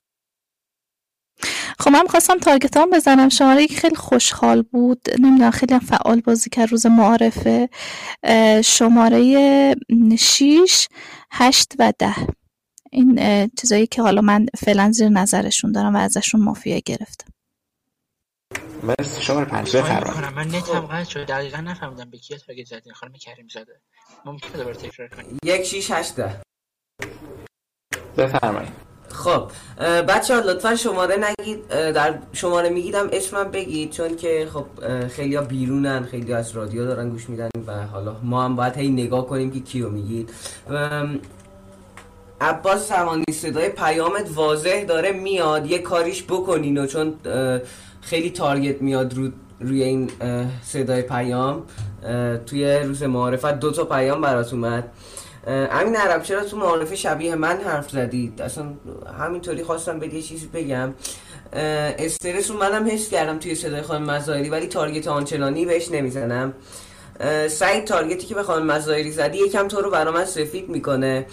خب 1.80 1.91
من 1.91 2.08
خواستم 2.08 2.38
تارگت 2.38 2.78
هم 2.78 2.89
بزنم. 2.89 3.30
شماره 3.30 3.63
یک 3.63 3.80
خیلی 3.80 3.96
خوشحال 3.96 4.62
بود. 4.62 5.02
نمی‌دونم 5.20 5.52
خیلی 5.52 5.74
هم 5.74 5.80
فعال 5.80 6.22
بازی 6.22 6.50
کرد 6.50 6.72
روز 6.72 6.86
معارفه. 6.86 7.70
شماره 8.63 9.76
شیش 10.20 10.88
هشت 11.32 11.74
و 11.80 11.93
ده. 12.00 12.15
این 12.91 13.20
چیزایی 13.60 13.88
که 13.88 14.02
حالا 14.02 14.22
من 14.22 14.46
فعلا 14.58 14.91
زیر 14.91 15.10
نظرشون 15.10 15.72
دارم 15.72 15.96
و 15.96 15.98
ازشون 15.98 16.41
مافیا 16.41 16.80
گرفتم. 16.86 17.34
مرسی 18.84 19.22
شماره 19.22 19.46
پنج. 19.46 19.78
خواهی 19.78 20.02
بفرمایید. 20.02 20.36
من 20.36 20.58
نتم 20.58 20.80
قطع 20.80 21.10
شد 21.10 21.26
دقیقا 21.26 21.58
نفهمیدم 21.58 22.10
به 22.10 22.18
کیا 22.18 22.38
تارگت 22.38 22.66
زدین. 22.66 22.94
خانم 22.94 23.13
کریم 23.13 23.48
زاده. 23.54 23.82
ممکنه 24.26 24.52
دوباره 24.58 24.76
تکرار 24.76 25.08
کنید 25.08 25.40
یک 25.44 25.63
شیش 25.63 25.92
هشته 25.92 26.42
بفرمایید. 28.18 28.72
خب 29.10 29.52
بچه 30.08 30.36
ها 30.36 30.40
لطفا 30.40 30.76
شماره 30.76 31.18
نگید. 31.18 31.68
در 31.68 32.20
شماره 32.34 32.70
میگیدم 32.70 33.10
اسمم 33.12 33.52
بگید 33.52 33.92
چون 33.92 34.16
که 34.16 34.48
خب 34.54 34.66
خیلی 35.08 35.36
ها 35.36 35.42
بیرونن 35.42 36.04
خیلی 36.04 36.34
از 36.34 36.52
رادیو 36.52 36.86
دارن 36.86 37.10
گوش 37.10 37.30
میدن 37.30 37.50
و 37.68 37.88
حالا 37.88 38.16
ما 38.24 38.44
هم 38.44 38.56
باید 38.56 38.78
هی 38.78 38.90
نگاه 38.90 39.28
کنیم 39.28 39.52
که 39.52 39.60
کیو 39.60 39.90
میگید. 39.90 40.34
عباس 42.42 42.90
زمانی 42.90 43.24
صدای 43.32 43.70
پیامت 43.70 44.30
واضح 44.34 44.84
داره 44.84 45.12
میاد 45.12 45.66
یه 45.66 45.80
کاریش 45.80 46.24
بکنین 46.24 46.78
و 46.78 46.86
چون 46.86 47.20
خیلی 48.10 48.30
تارگت 48.30 48.82
میاد 48.82 49.13
رو 49.13 49.30
روی 49.60 49.84
این 49.84 50.10
صدای 50.63 51.02
پیام 51.02 51.63
توی 52.46 52.76
روز 52.76 53.04
معارفت 53.04 53.60
دو 53.60 53.72
تا 53.72 53.86
پیام 53.86 54.22
برات 54.22 54.54
اومد. 54.54 54.91
امین 55.48 55.96
عرب 55.96 56.24
چرا 56.24 56.43
تو 56.43 56.58
معارفه 56.58 56.96
شبیه 56.96 57.36
من 57.36 57.58
حرف 57.65 57.89
زدید 57.89 58.41
اصلا 58.41 58.65
همینطوری 59.20 59.63
خواستم 59.63 60.00
به 60.00 60.13
یه 60.13 60.22
چیزی 60.22 60.48
بگم. 60.48 60.93
استرس 61.54 62.52
رو 62.52 62.58
منم 62.58 62.88
حس 62.88 63.10
کردم 63.10 63.39
توی 63.39 63.56
صدای 63.56 63.82
خانم 63.82 64.12
مظاهری 64.12 64.50
ولی 64.50 64.67
target 64.67 65.08
آنچنانی 65.08 65.65
بهش 65.65 65.91
نمی‌زنم. 65.91 66.54
سعید 67.50 67.86
target 67.86 68.21
ی 68.21 68.28
که 68.28 68.36
به 68.36 68.43
خانم 68.43 68.65
مظاهری 68.65 69.12
زدی 69.12 69.38
یکم 69.38 69.67
تو 69.67 69.82
رو 69.82 69.91
برا 69.91 70.12
من 70.12 70.26
سفید 70.26 70.70
می‌کنه. 70.70 71.26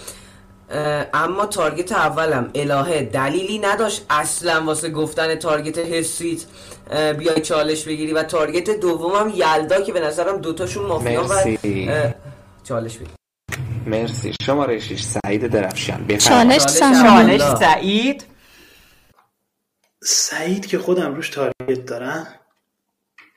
اما 1.15 1.47
target 1.47 1.93
اولم. 1.93 2.51
الهه 2.55 3.03
دلیلی 3.03 3.59
نداشت 3.59 4.07
اصلا 4.11 4.65
واسه 4.65 4.91
گفتن 4.91 5.35
target 5.35 5.79
حسیت. 5.79 6.45
بیای 7.19 7.41
چالش 7.41 7.85
بگیری. 7.85 8.13
و 8.13 8.23
target 8.23 8.71
دومم 8.71 9.33
یلدا 9.35 9.81
که 9.81 9.93
به 9.93 10.01
نظرم 10.01 10.37
دوتاشون 10.37 10.87
مافیا 10.87 11.25
و 11.25 11.59
چالش 12.65 12.97
بگیری 12.97 13.11
مرسی. 13.87 14.35
شماره 14.43 14.81
6 14.81 15.03
سعید 15.03 15.47
درفشان. 15.47 16.19
چالش 16.19 16.65
چالش 16.65 17.41
سعید. 17.41 18.25
سعید 20.03 20.67
که 20.67 20.79
خودم 20.79 21.15
روش 21.15 21.31
تارگت 21.31 21.85
دارم 21.87 22.27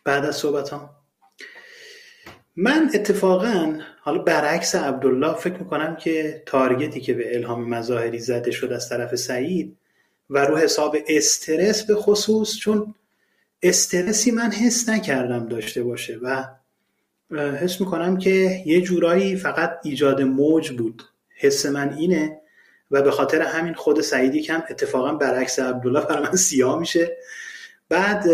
بعد 0.06 0.26
از 0.26 0.36
صحبتام. 0.36 0.97
من 2.60 2.90
اتفاقا 2.94 3.80
حالا 4.00 4.18
برعکس 4.18 4.76
عبدالله 4.76 5.34
فکر 5.34 5.58
می‌کنم 5.58 5.96
که 5.96 6.44
تارگتی 6.46 7.02
که 7.02 7.14
به 7.14 7.36
الهام 7.36 7.70
مظاهری 7.70 8.20
زده 8.20 8.52
شد 8.52 8.72
از 8.72 8.90
طرف 8.90 9.16
سعید 9.16 9.78
و 10.30 10.46
رو 10.46 10.58
حساب 10.58 10.98
استرس 11.08 11.84
به 11.84 11.96
خصوص 11.96 12.58
چون 12.58 12.96
استرسی 13.64 14.32
من 14.32 14.52
حس 14.52 14.90
نکردم 14.90 15.48
داشته 15.48 15.84
باشه 15.84 16.20
و 16.22 16.46
حس 17.36 17.82
می‌کنم 17.82 18.18
که 18.18 18.64
یه 18.66 18.82
جورایی 18.82 19.36
فقط 19.36 19.80
ایجاد 19.84 20.22
موج 20.22 20.72
بود. 20.72 21.04
حس 21.36 21.66
من 21.66 21.94
اینه 21.94 22.42
و 22.92 23.02
به 23.02 23.12
خاطر 23.12 23.42
همین 23.42 23.74
خود 23.74 24.02
سعیدی 24.02 24.42
کم 24.42 24.64
اتفاقا 24.70 25.14
برعکس 25.14 25.60
عبدالله 25.60 26.06
برای 26.06 26.24
من 26.24 26.36
سیاه 26.36 26.80
میشه. 26.80 27.18
بعد 27.90 28.26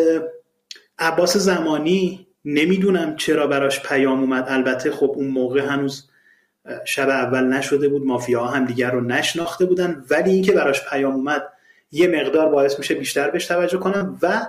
عباس 1.00 1.38
زمانی 1.38 2.28
نمی‌دونم 2.46 3.16
چرا 3.16 3.48
براش 3.48 3.82
پیام 3.82 4.20
اومد. 4.20 4.46
البته 4.48 4.92
خب 4.92 5.14
اون 5.16 5.28
موقع 5.28 5.62
هنوز 5.62 6.10
شب 6.86 7.10
اول 7.10 7.44
نشده 7.44 7.90
بود. 7.90 8.06
مافیا 8.06 8.46
هم 8.46 8.66
دیگر 8.66 8.92
رو 8.92 9.02
نشناخته 9.02 9.66
بودن. 9.66 10.04
ولی 10.10 10.32
اینکه 10.32 10.52
براش 10.52 10.90
پیام 10.90 11.14
اومد 11.14 11.44
یه 11.92 12.08
مقدار 12.08 12.50
باعث 12.50 12.80
میشه 12.80 12.96
بیشتر 12.96 13.30
بهش 13.30 13.46
توجه 13.46 13.78
کنم. 13.78 14.20
و 14.22 14.42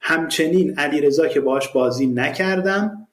همچنین 0.00 0.78
علیرضا 0.78 1.28
که 1.28 1.40
باش 1.40 1.68
بازی 1.68 2.06
نکردم 2.06 3.06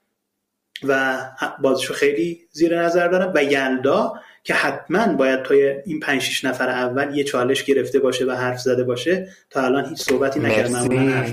و 0.83 1.17
بازیشو 1.61 1.93
خیلی 1.93 2.39
زیر 2.51 2.81
نظر 2.81 3.07
دارم. 3.07 3.31
و 3.35 3.43
یلدا 3.43 4.13
که 4.43 4.53
حتما 4.53 5.13
باید 5.13 5.43
توی 5.43 5.75
این 5.85 5.99
5 5.99 6.21
6 6.21 6.45
نفر 6.45 6.69
اول 6.69 7.17
یه 7.17 7.23
چالش 7.23 7.63
گرفته 7.63 7.99
باشه 7.99 8.25
و 8.25 8.31
حرف 8.31 8.59
زده 8.59 8.83
باشه 8.83 9.27
تا 9.49 9.61
الان 9.61 9.85
هیچ 9.85 10.01
صحبتی 10.01 10.39
نکرده 10.39 10.73
معمولا 10.73 11.01
حرف 11.01 11.31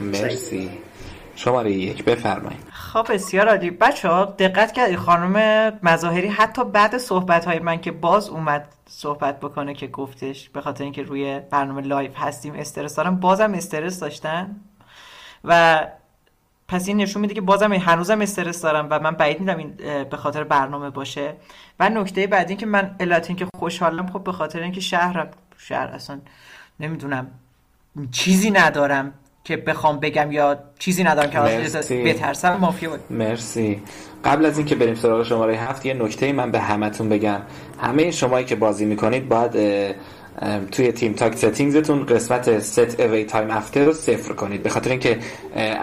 مرسی. 0.00 0.70
شماره 1.36 1.72
یک 1.72 2.04
بفرمایید. 2.04 2.60
خب 2.70 3.12
بسیار 3.12 3.48
عالی. 3.48 3.70
بچه 3.70 4.08
دقت 4.24 4.72
کردی 4.72 4.96
خانم 4.96 5.32
مظاهری 5.82 6.28
حتی 6.28 6.64
بعد 6.64 6.98
صحبت 6.98 7.44
های 7.44 7.58
من 7.58 7.80
که 7.80 7.92
باز 7.92 8.28
اومد 8.28 8.68
صحبت 8.88 9.40
بکنه 9.40 9.74
که 9.74 9.86
گفتش 9.86 10.48
به 10.48 10.60
خاطر 10.60 10.84
اینکه 10.84 11.02
روی 11.02 11.40
برنامه 11.50 11.82
live 11.82 12.12
هستیم 12.16 12.54
استرس 12.54 12.94
دارم 12.94 13.20
بازم 13.20 13.54
استرس 13.54 14.00
داشتن. 14.00 14.56
و 15.44 15.80
پس 16.68 16.88
این 16.88 16.96
نشون 16.96 17.22
میده 17.22 17.34
که 17.34 17.40
بازم 17.40 17.72
هنوزم 17.72 18.20
استرس 18.20 18.62
دارم 18.62 18.86
و 18.90 19.00
من 19.00 19.10
بعید 19.10 19.40
میدم 19.40 19.58
این 19.58 19.76
به 20.10 20.16
خاطر 20.16 20.44
برنامه 20.44 20.90
باشه. 20.90 21.34
و 21.80 21.88
نکته 21.88 22.26
بعدی 22.26 22.56
که 22.56 22.66
من 22.66 22.96
علت 23.00 23.36
که 23.36 23.46
خوشحالم 23.58 24.06
خب 24.06 24.24
به 24.24 24.32
خاطر 24.32 24.62
اینکه 24.62 24.80
شهرم 24.80 25.28
شهر 25.56 25.86
اصلا 25.86 26.20
نمی‌دونم 26.80 27.30
چیزی 28.10 28.50
ندارم. 28.50 29.12
که 29.46 29.56
بخوام 29.56 30.00
بگم 30.00 30.32
یا 30.32 30.58
چیزی 30.78 31.04
ندارم 31.04 31.30
که 31.30 31.40
مرسی. 31.40 32.02
بترسم 32.02 32.56
مافیا 32.56 32.90
بود 32.90 33.00
مرسی. 33.10 33.82
قبل 34.24 34.46
از 34.46 34.58
اینکه 34.58 34.74
بریم 34.74 34.94
سراغ 34.94 35.22
شماره 35.22 35.56
هفت 35.56 35.86
یه 35.86 35.94
نکته 35.94 36.32
من 36.32 36.50
به 36.50 36.60
همتون 36.60 37.08
بگم. 37.08 37.40
همه 37.80 38.10
شمایی 38.10 38.44
که 38.44 38.56
بازی 38.56 38.84
می‌کنید 38.84 39.28
باید 39.28 39.52
توی 40.72 40.92
TeamTalk 40.92 41.12
settings 41.12 41.34
تون 41.34 42.06
قسمت 42.06 42.58
set 42.58 43.00
away 43.00 43.24
time 43.24 43.50
after 43.50 43.84
رو 43.84 43.92
صفر 43.92 44.32
کنید. 44.32 44.62
به 44.62 44.68
خاطر 44.68 44.90
اینکه 44.90 45.18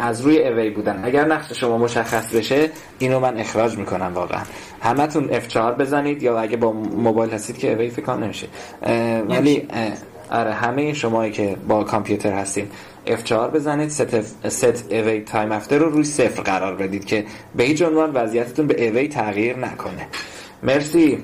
از 0.02 0.22
روی 0.22 0.48
away 0.48 0.70
بودن. 0.70 1.02
اگر 1.04 1.26
نقش 1.26 1.54
شما 1.54 1.78
مشخص 1.78 2.36
بشه 2.36 2.70
اینو 3.00 3.20
من 3.20 3.38
اخراج 3.38 3.78
می‌کنم 3.78 4.12
واقعا. 4.16 4.42
همتون 4.82 5.30
F4 5.30 5.58
بزنید 5.58 6.24
یا 6.24 6.40
اگه 6.40 6.58
با 6.58 6.72
موبایل 6.72 7.32
هستید 7.32 7.58
که 7.58 7.74
away 7.74 7.90
فکر 7.90 8.16
نمیشه. 8.16 8.48
ولی 9.30 9.68
آره 10.32 10.54
همه 10.54 10.94
شمایی 10.94 11.32
که 11.32 11.56
با 11.68 11.84
کامپیوتر 11.84 12.34
هستین. 12.34 12.68
F4 13.06 13.32
بزنید. 13.32 13.90
set, 13.90 14.50
set 14.50 14.92
away 14.92 15.22
time 15.22 15.52
after 15.52 15.78
رو 15.78 15.90
روی 15.90 16.04
صفر 16.04 16.42
قرار 16.42 16.76
بدید 16.76 17.06
که 17.06 17.26
به 17.56 17.64
هیچ 17.64 17.82
عنوان 17.82 18.12
وضعیتتون 18.12 18.68
به 18.68 18.88
away 18.88 19.08
تغییر 19.08 19.58
نکنه. 19.58 20.08
مرسی. 20.64 21.24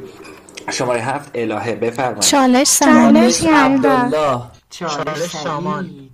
شماره 0.72 1.00
هفت 1.00 1.32
الهه. 1.36 1.76
بفرمایید. 1.76 2.22
چالش 2.22 2.80
چالش 2.80 3.44
عبدالله. 3.44 4.42
چالش 4.70 5.18
سامان 5.18 6.10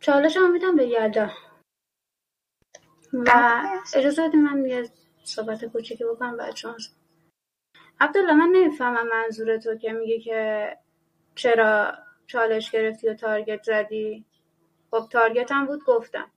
چالش 0.00 0.36
هم 0.36 0.52
میدم 0.52 0.76
به 0.76 0.86
یلدا. 0.86 1.30
و 3.12 3.62
اجازه 3.94 4.28
بدید 4.28 4.40
من 4.40 4.64
یه 4.64 4.88
صحبت 5.24 5.64
کوچیکی 5.64 6.04
بکنم 6.04 6.36
بعد 6.36 6.56
شما 6.56 6.76
عبدالله 8.00 8.32
من 8.32 8.48
نمی‌فهمم 8.52 9.08
منظور 9.08 9.56
تو 9.56 9.74
که 9.74 9.92
میگه 9.92 10.20
که 10.20 10.76
چرا 11.34 11.92
چالش 12.26 12.70
گرفتی 12.70 13.08
و 13.08 13.14
تارگت 13.14 13.62
زدی؟ 13.62 14.24
خب 14.90 15.08
تارگت 15.10 15.52
هم 15.52 15.66
بود 15.66 15.84
گفتم. 15.84 16.30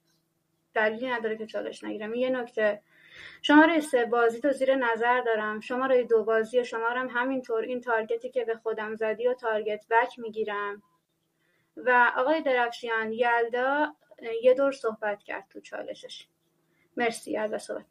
دلیلی 0.73 1.07
نداره 1.07 1.37
که 1.37 1.45
چالش 1.45 1.83
نگیرم. 1.83 2.13
یه 2.13 2.29
نکته. 2.29 2.81
شماره 3.41 3.79
سه 3.79 4.05
بازی 4.05 4.39
تو 4.39 4.51
زیر 4.51 4.75
نظر 4.75 5.21
دارم. 5.21 5.59
شماره 5.59 6.03
دو 6.03 6.23
بازی 6.23 6.65
شمارم 6.65 7.07
همینطور. 7.07 7.63
این 7.63 7.81
تارگتی 7.81 8.29
که 8.29 8.45
به 8.45 8.55
خودم 8.55 8.95
زدی 8.95 9.27
و 9.27 9.33
تارگت 9.33 9.85
بک 9.89 10.19
می‌گیرم. 10.19 10.83
و 11.77 12.11
آقای 12.17 12.41
درفشیان 12.41 13.11
یلدا 13.11 13.95
یه 14.43 14.53
دور 14.53 14.71
صحبت 14.71 15.23
کرد 15.23 15.45
تو 15.49 15.61
چالشش. 15.61 16.27
مرسی 16.97 17.37
از 17.37 17.63
صحبت. 17.63 17.85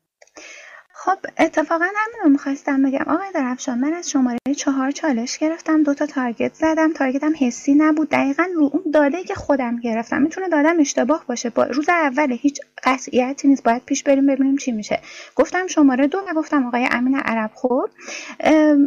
خب 1.01 1.19
اتفاقا 1.39 1.85
همین 1.85 2.21
رو 2.25 2.31
می‌خواستم 2.31 2.83
بگم. 2.83 3.05
آقای 3.07 3.27
درفشان 3.35 3.79
من 3.79 3.93
از 3.93 4.11
شماره 4.11 4.39
چهار 4.57 4.91
چالش 4.91 5.39
گرفتم 5.39 5.83
دو 5.83 5.95
تا 5.95 6.07
تارگت 6.07 6.55
زدم. 6.55 6.93
تارگتم 6.93 7.33
حسی 7.39 7.75
نبود. 7.75 8.09
دقیقا 8.09 8.45
رو 8.55 8.71
اون 8.73 8.83
داده 8.93 9.25
که 9.25 9.35
خودم 9.35 9.77
گرفتم. 9.77 10.23
می‌تونه 10.23 10.49
دادم 10.49 10.81
اشتباه 10.81 11.25
باشه. 11.27 11.51
با 11.51 11.65
روز 11.65 11.89
اول 11.89 12.37
هیچ 12.41 12.61
قطعیتی 12.85 13.49
نیست. 13.49 13.63
باید 13.63 13.83
پیش 13.85 14.03
بریم 14.03 14.27
ببینیم 14.27 14.57
چی 14.57 14.73
میشه. 14.73 15.01
گفتم 15.37 15.67
شماره 15.67 16.07
دو 16.07 16.19
و 16.19 16.35
گفتم 16.35 16.67
آقای 16.67 16.89
امین 16.91 17.19
عرب. 17.19 17.51
خوب 17.55 17.89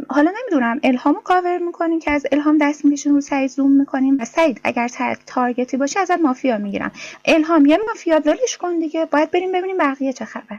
حالا 0.09 0.31
نمی‌دونم. 0.41 0.79
الهامو 0.83 1.19
کاور 1.19 1.57
می‌کنین 1.57 1.99
که 1.99 2.11
از 2.11 2.25
الهام 2.31 2.57
دست 2.61 2.85
می‌کشین 2.85 3.13
رو 3.13 3.21
سعید 3.21 3.49
زوم 3.49 3.71
می‌کنیم 3.71 4.17
و 4.19 4.25
سعید 4.25 4.61
اگر 4.63 4.89
تارگتی 5.25 5.77
باشه 5.77 5.99
ازت 5.99 6.19
مافیا 6.19 6.57
می‌گیرم. 6.57 6.91
الهام 7.25 7.65
یه 7.65 7.79
مافیا 7.87 8.21
ولش 8.25 8.57
کن 8.57 8.79
دیگه. 8.79 9.05
باید 9.05 9.31
بریم 9.31 9.51
ببینیم 9.51 9.77
بقیه 9.77 10.13
چه 10.13 10.25
خبر. 10.25 10.57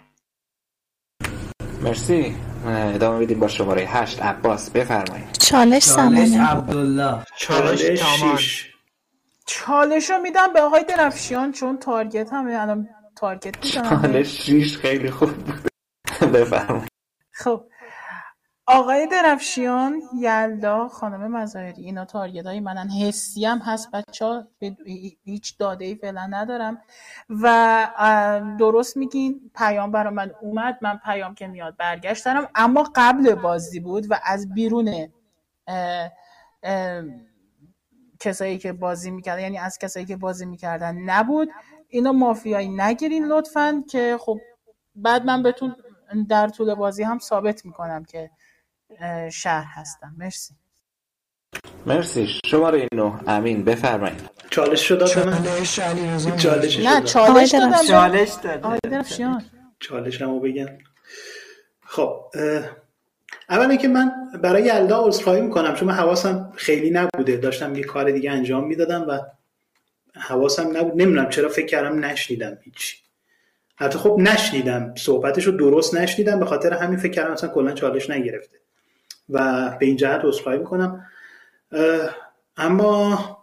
مرسی. 1.83 2.37
ادامه 2.67 3.19
میدیم 3.19 3.41
با 3.41 3.49
شماره 3.49 3.83
هشت. 3.83 4.23
عباس 4.23 4.71
بفرمایید. 4.71 5.33
چالش 5.33 5.83
سامانه. 5.83 6.43
عبدالله. 6.51 7.19
چالش 7.37 7.97
سامان. 7.99 8.39
چالش 9.47 10.11
رو 10.11 10.19
میدم 10.19 10.53
به 10.53 10.61
آقای 10.61 10.85
درفشیان 10.85 11.53
چون 11.53 11.79
تارگت 11.79 12.33
همه 12.33 12.53
الان 12.61 12.89
تارگت 13.17 13.65
می‌زنم. 13.65 14.03
چالش 14.03 14.27
شیش 14.27 14.79
خیلی 14.79 15.11
خوب 15.11 15.31
بود. 15.35 15.69
بفرمایید. 16.35 16.89
خب 17.33 17.65
آقای 18.73 19.07
درفشیان 19.07 20.03
یلدا 20.15 20.89
خانم 20.89 21.37
مظاهری 21.37 21.83
اینا 21.83 22.05
تارگت 22.05 22.47
های 22.47 22.61
منن. 22.61 22.91
حسی 22.91 23.45
هم 23.45 23.59
هست 23.59 23.91
بچه 23.91 24.25
ها 24.25 24.47
هیچ 25.25 25.59
داده 25.59 25.85
ای 25.85 25.95
فعلا 25.95 26.27
ندارم. 26.27 26.83
و 27.43 27.89
درست 28.59 28.97
میگین 28.97 29.51
پیام 29.55 29.93
برا 29.93 30.11
من 30.11 30.31
اومد 30.41 30.79
من 30.83 31.01
پیام 31.05 31.35
که 31.35 31.47
میاد 31.47 31.77
برگشت 31.77 32.25
دارم 32.25 32.49
اما 32.55 32.91
قبل 32.95 33.35
بازی 33.35 33.81
بود 33.81 34.07
و 34.11 34.21
از 34.25 34.55
بیرون 34.55 35.09
کسایی 38.21 38.59
که 38.59 38.73
بازی 38.73 39.11
می‌کردن 39.11 39.43
یعنی 39.43 39.59
از 39.59 39.79
کسایی 39.79 40.07
که 40.07 40.17
بازی 40.17 40.47
می‌کردن 40.47 40.97
نبود. 40.97 41.49
اینا 41.89 42.13
مافیایی 42.13 42.69
نگیرین 42.69 43.25
لطفا 43.25 43.85
که 43.91 44.17
خب 44.21 44.39
بعد 44.95 45.25
من 45.25 45.43
بهتون 45.43 45.77
در 46.29 46.49
طول 46.49 46.75
بازی 46.75 47.03
هم 47.03 47.19
ثابت 47.19 47.65
می‌کنم 47.65 48.05
که 48.05 48.31
شهر 49.33 49.67
هستم. 49.69 50.15
مرسی. 50.19 50.55
مرسی. 51.87 52.29
شماره 52.47 52.89
نو. 52.95 53.19
امین 53.27 53.65
بفرمایید. 53.65 54.21
چالش 54.51 54.89
شد 54.89 55.05
چالش 55.07 55.79
علی 55.79 56.37
چالش 56.39 56.79
نه 56.79 57.03
چالش 57.03 57.51
دادم. 57.51 57.87
چالش 57.87 58.31
درفشیان 58.83 59.45
چالش 59.81 60.23
همو 60.23 60.41
بگم. 60.41 60.69
خب 61.87 62.31
اولا 63.49 63.77
که 63.77 63.89
من 63.89 64.13
برای 64.43 64.63
یلدا 64.63 65.07
عذرخواهی 65.07 65.41
می‌کنم 65.41 65.75
چون 65.75 65.89
من 65.89 65.95
حواسم 65.95 66.53
خیلی 66.57 66.91
نبوده. 66.91 67.37
داشتم 67.37 67.75
یه 67.75 67.85
کار 67.85 68.11
دیگه 68.11 68.31
انجام 68.31 68.67
می‌دادم 68.67 69.07
و 69.09 69.21
حواسم 70.15 70.77
نبود. 70.77 71.03
نمی‌دونم 71.03 71.31
چرا 71.31 71.49
فکر 71.49 71.67
کردم 71.67 72.05
نشنیدم 72.05 72.59
هیچی. 72.63 72.97
حتی 73.77 73.99
خب 73.99 74.17
نشنیدم. 74.21 74.95
صحبتش 74.95 75.45
رو 75.45 75.53
درست 75.53 75.95
نشنیدم. 75.95 76.41
به 76.41 76.47
خاطر 76.47 76.75
همین 76.75 76.99
فکر 76.99 77.13
کردم 77.13 77.33
اصلا 77.33 77.51
کلا 77.51 77.73
چالش 77.73 78.11
نگرفته. 78.11 78.59
و 79.29 79.71
به 79.81 79.87
این 79.87 79.97
جهت 79.97 80.21
عذرخواهی 80.25 80.59
می‌کنم. 80.59 81.07
اما 82.57 83.39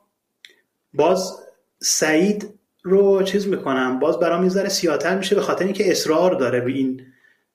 باز 0.94 1.39
سعید 1.80 2.60
رو 2.84 3.24
چیز 3.24 3.48
می‌کنم 3.48 4.00
باز 4.00 4.20
برام 4.20 4.44
یه 4.44 4.50
ذره 4.50 4.70
سیاتر 4.70 5.18
میشه 5.18 5.36
به 5.36 5.42
خاطر 5.42 5.65
اینکه 5.65 5.92
اصرار 5.92 6.34
داره 6.34 6.62
به 6.62 6.72
این 6.72 7.06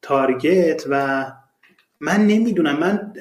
تارگت 0.03 0.85
و 0.89 1.27
من 2.01 2.27
نمی‌دونم 2.27 2.77
من 2.77 3.13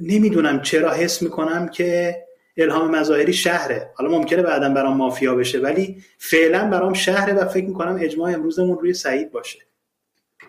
نمی‌دونم 0.00 0.62
چرا 0.62 0.92
حس 0.92 1.22
می‌کنم 1.22 1.68
که 1.68 2.16
الهام 2.56 2.96
مظاهری 2.96 3.32
شهره. 3.32 3.92
حالا 3.94 4.10
ممکنه 4.10 4.42
بعدا 4.42 4.68
برام 4.68 4.96
مافیا 4.96 5.34
بشه 5.34 5.58
ولی 5.58 6.04
فعلا 6.18 6.70
برام 6.70 6.92
شهره 6.92 7.32
و 7.32 7.48
فکر 7.48 7.66
می‌کنم 7.66 7.98
اجماع 8.00 8.32
امروزمون 8.32 8.78
روی 8.78 8.94
سعید 8.94 9.32
باشه. 9.32 9.58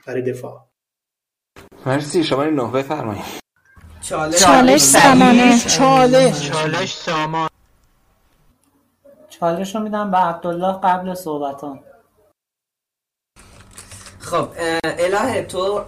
برای 0.08 0.22
دفاع. 0.22 0.68
مرسی 1.86 2.24
شماره 2.24 2.50
نه 2.50 2.72
بفرمایید. 2.72 3.41
چالش 4.02 4.40
چالش 4.40 4.82
سامانه 4.82 5.60
چالش. 5.60 6.50
چالش. 6.50 6.94
سامان. 6.94 7.50
چالش 9.30 9.76
رو 9.76 9.82
میدم 9.82 10.12
به 10.12 10.18
عبدالله 10.18 10.80
قبل 10.84 11.14
صحبتان. 11.14 11.80
خب 14.20 14.50
اه، 14.58 14.80
الهه 14.84 15.44
تو 15.44 15.84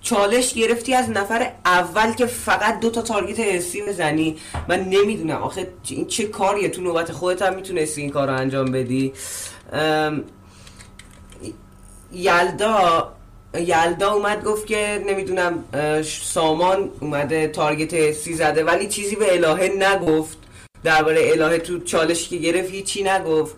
چالش 0.00 0.54
گرفتی 0.54 0.94
از 0.94 1.10
نفر 1.10 1.52
اول 1.64 2.12
که 2.12 2.26
فقط 2.26 2.80
دو 2.80 2.90
تا 2.90 3.02
تارگت 3.02 3.40
حسی 3.40 3.82
بزنی 3.82 4.38
من 4.68 4.80
نمی‌دونم 4.80 5.42
آخه 5.42 5.72
این 5.88 6.06
چه 6.06 6.26
کاریه؟ 6.26 6.68
تو 6.68 6.82
نوبت 6.82 7.12
خودت 7.12 7.42
هم 7.42 7.54
می‌تونستی 7.54 8.00
این 8.00 8.10
کار 8.10 8.28
رو 8.28 8.34
انجام 8.34 8.72
بدی. 8.72 9.12
یلدا 12.12 13.12
یلدا 13.54 14.12
اومد 14.12 14.44
گفت 14.44 14.66
که 14.66 15.04
نمی‌دونم 15.06 15.64
سامان 16.22 16.90
اومده 17.00 17.48
تارگت 17.48 17.94
حسی 17.94 18.34
زده 18.34 18.64
ولی 18.64 18.88
چیزی 18.88 19.16
به 19.16 19.34
الهه 19.34 19.70
نگفت. 19.78 20.38
درباره 20.84 21.30
الهه 21.32 21.58
تو 21.58 21.78
چالشی 21.78 22.28
که 22.28 22.36
گرفت 22.36 22.70
هیچی 22.70 23.02
نگفت. 23.02 23.56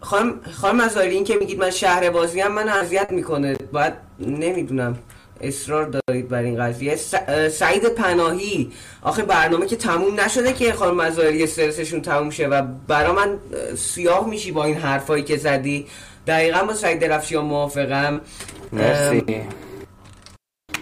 خانم 0.00 0.40
خانم 0.60 0.84
مزاری 0.84 1.14
این 1.14 1.24
که 1.24 1.36
میگید 1.36 1.58
من 1.58 1.70
شهر 1.70 2.10
بازی 2.10 2.40
هم 2.40 2.52
من 2.52 2.68
اذیت 2.68 3.12
می‌کنه. 3.12 3.56
باید 3.72 3.92
نمی‌دونم. 4.20 4.98
اصرار 5.40 5.84
دارید 5.84 6.28
بر 6.28 6.42
این 6.42 6.62
قضیه. 6.62 6.96
سعید 7.48 7.84
پناهی. 7.84 8.72
آخه 9.02 9.22
برنامه 9.22 9.66
که 9.66 9.76
تموم 9.76 10.20
نشده 10.20 10.52
که 10.52 10.72
خانم 10.72 10.96
مزاری 10.96 11.42
استرسشون 11.42 12.02
تموم 12.02 12.30
شه 12.30 12.46
و 12.46 12.62
برا 12.88 13.12
من 13.12 13.28
اه، 13.28 13.76
سیاه 13.76 14.28
میشی 14.28 14.52
با 14.52 14.64
این 14.64 14.76
حرفایی 14.76 15.22
که 15.22 15.36
زدی. 15.36 15.86
دقیقا 16.26 16.64
با 16.64 16.74
سعید 16.74 17.00
درفشیان 17.00 17.44
موافقم. 17.44 18.20
مرسی. 18.72 19.42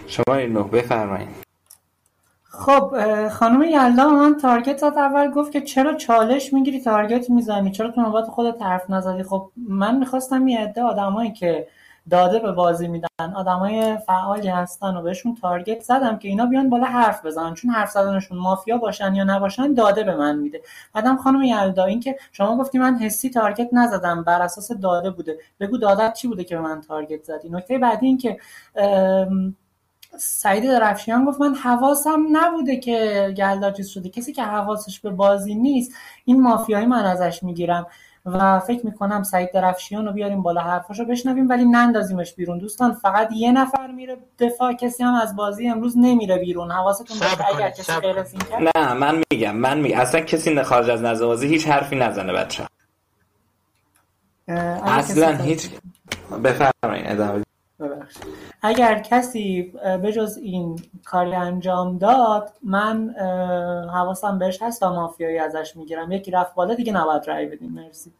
شماره 0.07 0.47
نه 0.47 0.63
بفرمایید. 0.63 1.29
خب 2.43 2.93
خانم 3.29 3.63
یلدا 3.63 4.09
من 4.09 4.37
تارگت 4.37 4.77
زد. 4.77 4.93
اول 4.97 5.31
گفت 5.31 5.51
که 5.51 5.61
چرا 5.61 5.93
چالش 5.93 6.53
می‌گیری 6.53 6.81
تارگت 6.81 7.29
می‌زنی؟ 7.29 7.71
چرا 7.71 7.91
تو 7.91 8.01
نوبت 8.01 8.25
خودت 8.25 8.61
حرف 8.61 8.89
نزدی؟ 8.89 9.23
خب 9.23 9.51
من 9.69 9.97
می‌خواستم 9.97 10.47
یه 10.47 10.59
عده 10.59 10.81
آدمایی 10.81 11.31
که 11.31 11.67
داده 12.09 12.39
به 12.39 12.51
بازی 12.51 12.87
میدن. 12.87 13.07
آدمای 13.35 13.97
فعالی 13.97 14.47
هستن 14.47 14.97
و 14.97 15.01
بهشون 15.01 15.35
تارگت 15.41 15.81
زدم 15.81 16.17
که 16.17 16.27
اینا 16.27 16.45
بیان 16.45 16.69
بالا 16.69 16.85
حرف 16.85 17.25
بزنن. 17.25 17.53
چون 17.53 17.71
حرف 17.71 17.91
زدنشون 17.91 18.37
مافیا 18.37 18.77
باشن 18.77 19.15
یا 19.15 19.23
نباشن 19.23 19.73
داده 19.73 20.03
به 20.03 20.15
من 20.15 20.35
میده. 20.35 20.61
بعدم 20.93 21.17
خانم 21.17 21.41
یلدا 21.41 21.85
این 21.85 21.99
که 21.99 22.17
شما 22.31 22.57
گفتی 22.57 22.77
من 22.77 22.95
حسی 22.95 23.29
تارگت 23.29 23.69
نزدم 23.71 24.23
بر 24.23 24.41
اساس 24.41 24.71
داده 24.71 25.09
بوده. 25.09 25.37
بگو 25.59 25.77
دادت 25.77 26.13
چی 26.13 26.27
بوده 26.27 26.43
که 26.43 26.55
به 26.55 26.61
من 26.61 26.81
تارگت 26.81 27.23
زدی؟ 27.23 27.49
نکته 27.49 27.77
بعدی 27.77 28.05
این 28.05 28.17
که 28.17 28.37
سعید 30.17 30.63
درفشیان 30.63 31.25
گفت 31.25 31.41
من 31.41 31.55
حواسم 31.55 32.23
نبوده 32.31 32.77
که 32.77 33.27
گلدار 33.37 33.71
چیز 33.71 33.87
شده. 33.87 34.09
کسی 34.09 34.33
که 34.33 34.43
حواسش 34.43 34.99
به 34.99 35.09
بازی 35.09 35.55
نیست 35.55 35.91
این 36.25 36.41
مافیایی 36.41 36.85
من 36.85 37.05
ازش 37.05 37.43
می‌گیرم. 37.43 37.87
و 38.25 38.59
فکر 38.59 38.85
می‌کنم 38.85 39.23
سعید 39.23 39.51
درفشیان 39.51 40.05
رو 40.05 40.11
بیاریم 40.11 40.41
بالا 40.41 40.61
حرفاشو 40.61 41.05
بشنویم 41.05 41.49
ولی 41.49 41.65
نندازیمش 41.65 42.33
بیرون. 42.33 42.59
دوستان 42.59 42.93
فقط 42.93 43.29
یه 43.31 43.51
نفر 43.51 43.87
میره 43.87 44.17
دفاع 44.39 44.73
کسی 44.73 45.03
هم 45.03 45.13
از 45.13 45.35
بازی 45.35 45.67
امروز 45.67 45.97
نمیره 45.97 46.37
بیرون. 46.37 46.71
حواستون 46.71 47.17
باشه 47.19 47.55
اگر 47.55 47.69
کسی 47.69 47.93
غیر 47.93 48.19
از 48.19 48.33
این 48.33 48.69
نه 48.75 48.93
من 48.93 49.23
میگم 49.31 49.55
من 49.55 49.79
میگم. 49.79 49.99
اصلا 49.99 50.21
کسی 50.21 50.63
خارج 50.63 50.89
از 50.89 51.01
نظر 51.01 51.25
بازی 51.25 51.47
هیچ 51.47 51.67
حرفی 51.67 51.95
نزنه 51.95 52.33
بچه 52.33 52.65
اصلا 54.47 55.37
هیچ 55.37 55.69
بفرمایید 56.43 57.05
ادامه 57.05 57.43
ببخشید. 57.87 58.23
اگر 58.61 58.99
کسی 58.99 59.73
به 60.01 60.11
جز 60.11 60.37
این 60.37 60.79
کاری 61.05 61.35
انجام 61.35 61.97
داد 61.97 62.51
من 62.63 63.09
حواسم 63.93 64.39
بهش 64.39 64.61
هست 64.61 64.83
و 64.83 64.89
مافیایی 64.89 65.37
ازش 65.37 65.75
می‌گیرم. 65.75 66.11
یکی 66.11 66.31
رفت 66.31 66.55
بالا 66.55 66.73
دیگه 66.73 66.93
نباید 66.93 67.29
رأی 67.29 67.45
بدیم. 67.45 67.71
مرسی. 67.71 68.11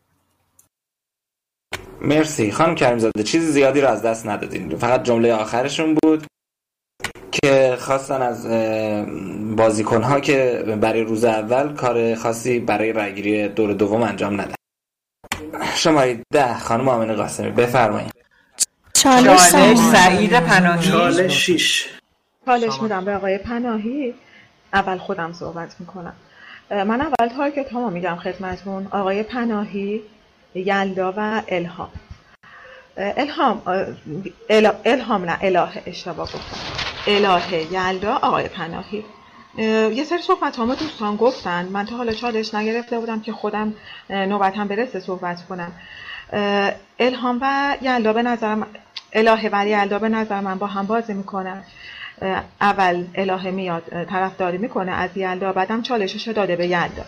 مرسی. 2.01 2.51
خانم 2.51 2.75
کریم 2.75 2.99
زاده 2.99 3.23
چیزی 3.23 3.51
زیادی 3.51 3.81
رو 3.81 3.87
از 3.87 4.01
دست 4.01 4.27
ندادین. 4.27 4.75
فقط 4.75 5.03
جمله 5.03 5.33
آخرشون 5.33 5.97
بود 6.03 6.25
که 7.31 7.75
خواستن 7.79 8.21
از 8.21 8.47
بازیکنها 9.57 10.19
که 10.19 10.63
برای 10.81 11.01
روز 11.01 11.25
اول 11.25 11.73
کار 11.73 12.15
خاصی 12.15 12.59
برای 12.59 12.93
رأیگیری 12.93 13.47
دور 13.47 13.73
دوم 13.73 14.03
انجام 14.03 14.41
ندن. 14.41 14.53
شماره 15.75 16.19
ده 16.33 16.59
خانم 16.59 16.89
آمنه 16.89 17.13
قاسمی. 17.13 17.51
بفرمایید. 17.51 18.13
چالش 19.03 19.39
سعید 19.91 20.39
پناهی. 20.39 20.91
چالش 20.91 21.33
شیش. 21.33 21.85
چالش 22.45 22.81
میدم 22.81 23.05
به 23.05 23.15
آقای 23.15 23.37
پناهی. 23.37 24.13
اول 24.73 24.97
خودم 24.97 25.33
صحبت 25.33 25.75
می‌کنم. 25.79 26.13
من 26.71 27.01
اول 27.01 27.27
تارگت 27.37 27.71
ها 27.71 27.89
میگم 27.89 28.15
خدمتون 28.15 28.87
آقای 28.91 29.23
پناهی 29.23 30.01
یلدا 30.55 31.13
و 31.17 31.41
الهام. 31.47 31.89
الهام 32.97 33.61
الهام 34.85 35.25
نه 35.25 35.37
اله 35.41 35.69
اشتباه 35.85 36.25
گفتم. 36.25 36.57
اله 37.07 37.73
یلدا 37.73 38.15
آقای 38.15 38.47
پناهی. 38.47 39.05
یه 39.57 40.03
سری 40.03 40.21
صحبت 40.21 40.59
همه 40.59 40.75
دوستان 40.75 41.15
گفتن. 41.15 41.65
من 41.65 41.85
تا 41.85 41.95
حالا 41.95 42.13
چالش 42.13 42.53
نگرفته 42.53 42.99
بودم 42.99 43.21
که 43.21 43.33
خودم 43.33 43.73
نوبتم 44.09 44.67
برسه 44.67 44.99
صحبت 44.99 45.45
کنم. 45.45 45.71
الهام 46.99 47.39
و 47.41 47.77
یلدا 47.81 48.13
به 48.13 48.23
نظرم 48.23 48.67
الهه 49.13 49.49
و 49.53 49.67
یلدا 49.67 49.99
به 49.99 50.09
نظر 50.09 50.41
من 50.41 50.57
با 50.57 50.67
هم 50.67 50.85
بازی 50.85 51.13
می‌کنن. 51.13 51.63
اول 52.61 53.05
الهه 53.15 53.51
میاد 53.51 54.05
طرفداری 54.09 54.57
می‌کنه 54.57 54.91
از 54.91 55.09
یلدا 55.15 55.53
بعدم 55.53 55.81
چالشش 55.81 56.27
داده 56.27 56.55
به 56.55 56.67
یلدا. 56.67 57.03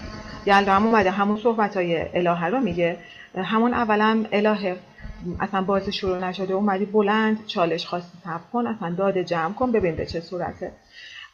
یلدا 0.46 0.74
هم 0.74 0.86
اومده 0.88 1.12
همون 1.12 1.40
صحبت 1.44 1.78
های 1.78 2.06
الهه 2.14 2.46
رو 2.46 2.60
میگه. 2.60 2.98
همون 3.38 3.74
اولم 3.74 4.26
الهه 4.32 4.76
اصلا 5.40 5.62
بازی 5.62 5.92
شروع 5.92 6.18
نشده 6.18 6.54
اومدی 6.54 6.86
بلند 6.86 7.46
چالش 7.46 7.86
خواستی 7.86 8.18
تب 8.26 8.42
کن 8.54 8.68
اصلا 8.68 8.96
داده 8.98 9.24
جمع 9.24 9.54
کن 9.54 9.72
ببین 9.72 9.96
به 9.96 10.06
چه 10.06 10.20
صورته. 10.20 10.72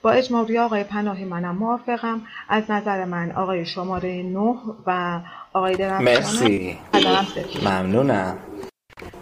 با 0.02 0.12
اجماعی 0.12 0.58
آقای 0.58 0.84
پناهی 0.84 1.26
منم 1.26 1.56
موافقم. 1.56 2.22
از 2.50 2.72
نظر 2.72 3.06
من 3.06 3.32
آقای 3.32 3.66
شماره 3.66 4.24
9 4.24 4.56
و 4.88 5.20
آقای 5.54 5.76
درفشان 5.76 6.04
مرسی. 6.04 6.78
ممنونم. 7.66 8.38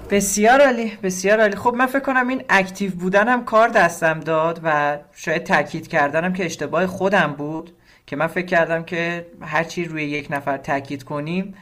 بسیار 0.09 0.61
عالی 0.61 0.97
بسیار 1.03 1.39
عالی. 1.39 1.55
خب 1.55 1.73
من 1.77 1.85
فکر 1.85 1.99
کنم 1.99 2.27
این 2.27 2.43
اکتیو 2.49 2.91
بودنم 2.91 3.45
کار 3.45 3.67
دستم 3.67 4.19
داد 4.19 4.59
و 4.63 4.97
شاید 5.13 5.43
تاکید 5.43 5.87
کردنم 5.87 6.33
که 6.33 6.45
اشتباه 6.45 6.87
خودم 6.87 7.35
بود 7.37 7.71
که 8.07 8.15
من 8.15 8.27
فکر 8.27 8.45
کردم 8.45 8.83
که 8.83 9.25
هرچی 9.41 9.85
روی 9.85 10.03
یک 10.03 10.27
نفر 10.29 10.57
تاکید 10.57 11.03
کنیم 11.03 11.55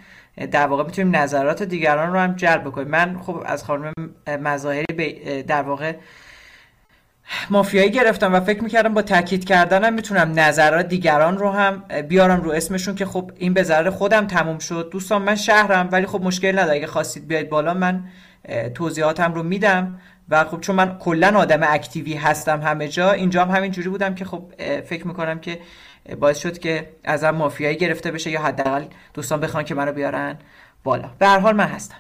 در 0.52 0.68
واقع 0.68 0.84
می‌تونیم 0.84 1.16
نظرات 1.16 1.64
دیگران 1.64 2.14
رو 2.14 2.20
هم 2.20 2.36
جلب 2.36 2.72
کنیم 2.72 2.88
من 2.88 3.20
خب 3.20 3.44
از 3.46 3.64
خانم 3.64 3.94
مظاهری 4.28 5.44
در 5.44 5.62
واقع 5.62 5.94
مافیایی 7.50 7.92
گرفتم 7.92 8.34
و 8.34 8.40
فکر 8.40 8.64
می‌کردم 8.64 8.94
با 8.94 9.02
تاکید 9.02 9.46
کردنم 9.46 9.94
می‌تونم 9.94 10.40
نظرات 10.40 10.88
دیگران 10.88 11.38
رو 11.38 11.50
هم 11.50 11.84
بیارم 12.02 12.42
رو 12.42 12.52
اسمشون 12.52 12.96
که 12.96 13.06
خب 13.06 13.32
این 13.36 13.54
به 13.54 13.64
ضرر 13.64 13.90
خودم 13.90 14.28
تموم 14.28 14.60
شد. 14.60 14.90
دوستان 14.92 15.22
من 15.22 15.36
شهرم 15.36 15.90
ولی 15.92 16.06
خب 16.06 16.22
مشکل 16.22 16.60
نداره. 16.60 16.76
اگه 16.76 16.88
خواستید 16.88 17.28
بیاید 17.28 17.50
بالا 17.50 17.74
من 17.74 18.04
توضیحاتم 18.76 19.34
رو 19.34 19.44
میدم. 19.44 20.02
و 20.30 20.44
خب 20.44 20.60
چون 20.60 20.76
من 20.76 20.98
کلا 20.98 21.40
آدم 21.40 21.60
اکتیوی 21.64 22.14
هستم 22.14 22.62
همه 22.62 22.88
جا 22.88 23.12
اینجا 23.12 23.46
هم 23.46 23.56
همین 23.56 23.72
جوری 23.72 23.90
بودم 23.90 24.16
که 24.16 24.26
خب 24.26 24.52
فکر 24.86 25.08
می‌کنم 25.08 25.40
که 25.40 25.60
باعث 26.20 26.38
شد 26.38 26.58
که 26.58 26.90
ازم 27.04 27.30
مافیایی 27.30 27.78
گرفته 27.78 28.12
بشه 28.12 28.32
یا 28.32 28.42
حداقل 28.42 28.86
دوستان 29.14 29.40
بخوان 29.40 29.64
که 29.64 29.76
منو 29.76 29.92
بیارن 29.92 30.38
بالا. 30.84 31.10
به 31.20 31.28
هر 31.28 31.40
حال 31.40 31.56
من 31.56 31.68
هستم. 31.68 31.98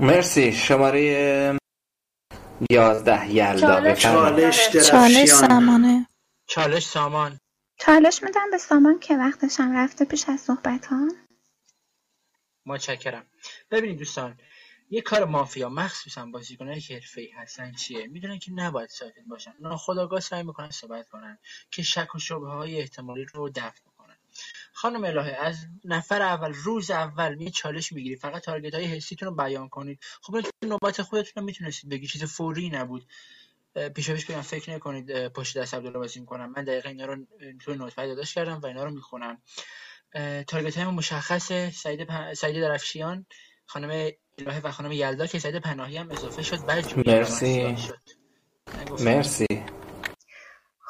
مرسی. 0.00 0.52
شماره 0.52 1.58
یازده 2.70 3.30
یلدا. 3.30 3.94
چالش؟ 3.94 4.68
چالش 4.68 5.28
سامانه. 5.28 6.06
چالش 6.46 6.86
سامان. 6.86 7.38
چالش 7.78 8.22
میدم 8.22 8.50
به 8.50 8.58
سامان 8.58 8.98
که 8.98 9.16
وقتش 9.16 9.60
هم 9.60 9.76
رفته 9.76 10.04
پیش 10.04 10.28
از 10.28 10.40
صحبت 10.40 10.86
ها 10.86 11.08
متشکرم. 12.66 13.26
ببینید 13.70 13.98
دوستان 13.98 14.38
یه 14.90 15.00
کار 15.00 15.24
مافیا 15.24 15.68
مخصوصا 15.68 16.26
بازیکنایی 16.26 16.80
که 16.80 16.94
حرفه‌ای 16.94 17.30
هستن. 17.30 17.72
چیه؟ 17.72 18.06
می‌دونن 18.06 18.38
که 18.38 18.52
نباید 18.52 18.88
ساکت 18.88 19.24
باشن. 19.28 19.54
ناخودآگاه 19.60 20.20
سعی 20.20 20.42
می‌کنن 20.42 20.70
صحبت 20.70 21.08
کنن 21.08 21.38
که 21.70 21.82
شک 21.82 22.14
و 22.14 22.18
شبهه 22.18 22.50
های 22.50 22.80
احتمالی 22.80 23.24
رو 23.24 23.48
دفع 23.48 23.85
خانم 24.76 25.04
الهه 25.04 25.36
از 25.40 25.66
نفر 25.84 26.22
اول 26.22 26.52
روز 26.54 26.90
اول 26.90 27.40
یه 27.40 27.50
چالش 27.50 27.92
می‌گیری 27.92 28.16
فقط 28.16 28.42
تارگت 28.42 28.74
های 28.74 28.84
حسیتون 28.84 29.28
رو 29.28 29.34
بیان 29.34 29.68
کنید. 29.68 30.00
خب 30.20 30.36
نوبت 30.64 31.02
خودتون 31.02 31.32
رو 31.36 31.42
می‌تونستید 31.42 31.90
بگی 31.90 32.06
چیز 32.06 32.24
فوری 32.24 32.70
نبود. 32.70 33.06
پیشا 33.94 34.14
پیش 34.14 34.26
بگم 34.26 34.40
فکر 34.40 34.70
نکنید 34.70 35.28
پشت 35.28 35.58
دست 35.58 35.74
عبدالله 35.74 35.98
بازی 35.98 36.20
می‌کنم 36.20 36.52
من 36.56 36.64
دقیقا 36.64 36.88
اینا 36.88 37.04
رو 37.04 37.16
توی 37.60 37.74
نوت 37.74 37.96
داشت 37.96 38.34
کردم 38.34 38.60
و 38.60 38.66
اینا 38.66 38.84
رو 38.84 38.90
می‌خونم 38.90 39.42
تارگت 40.46 40.78
های 40.78 40.86
مشخص 40.86 41.52
سعید, 41.72 42.02
پ... 42.02 42.32
سعید 42.32 42.60
درفشیان 42.60 43.26
خانم 43.66 44.10
الهه 44.38 44.60
و 44.60 44.70
خانم 44.70 44.92
یلدا 44.92 45.26
که 45.26 45.38
سعید 45.38 45.56
پناهی 45.56 45.96
هم 45.96 46.10
اضافه 46.10 46.42
شد. 46.42 46.64
بعد 46.66 47.08
مرسی. 47.08 47.76
مرسی. 49.00 49.46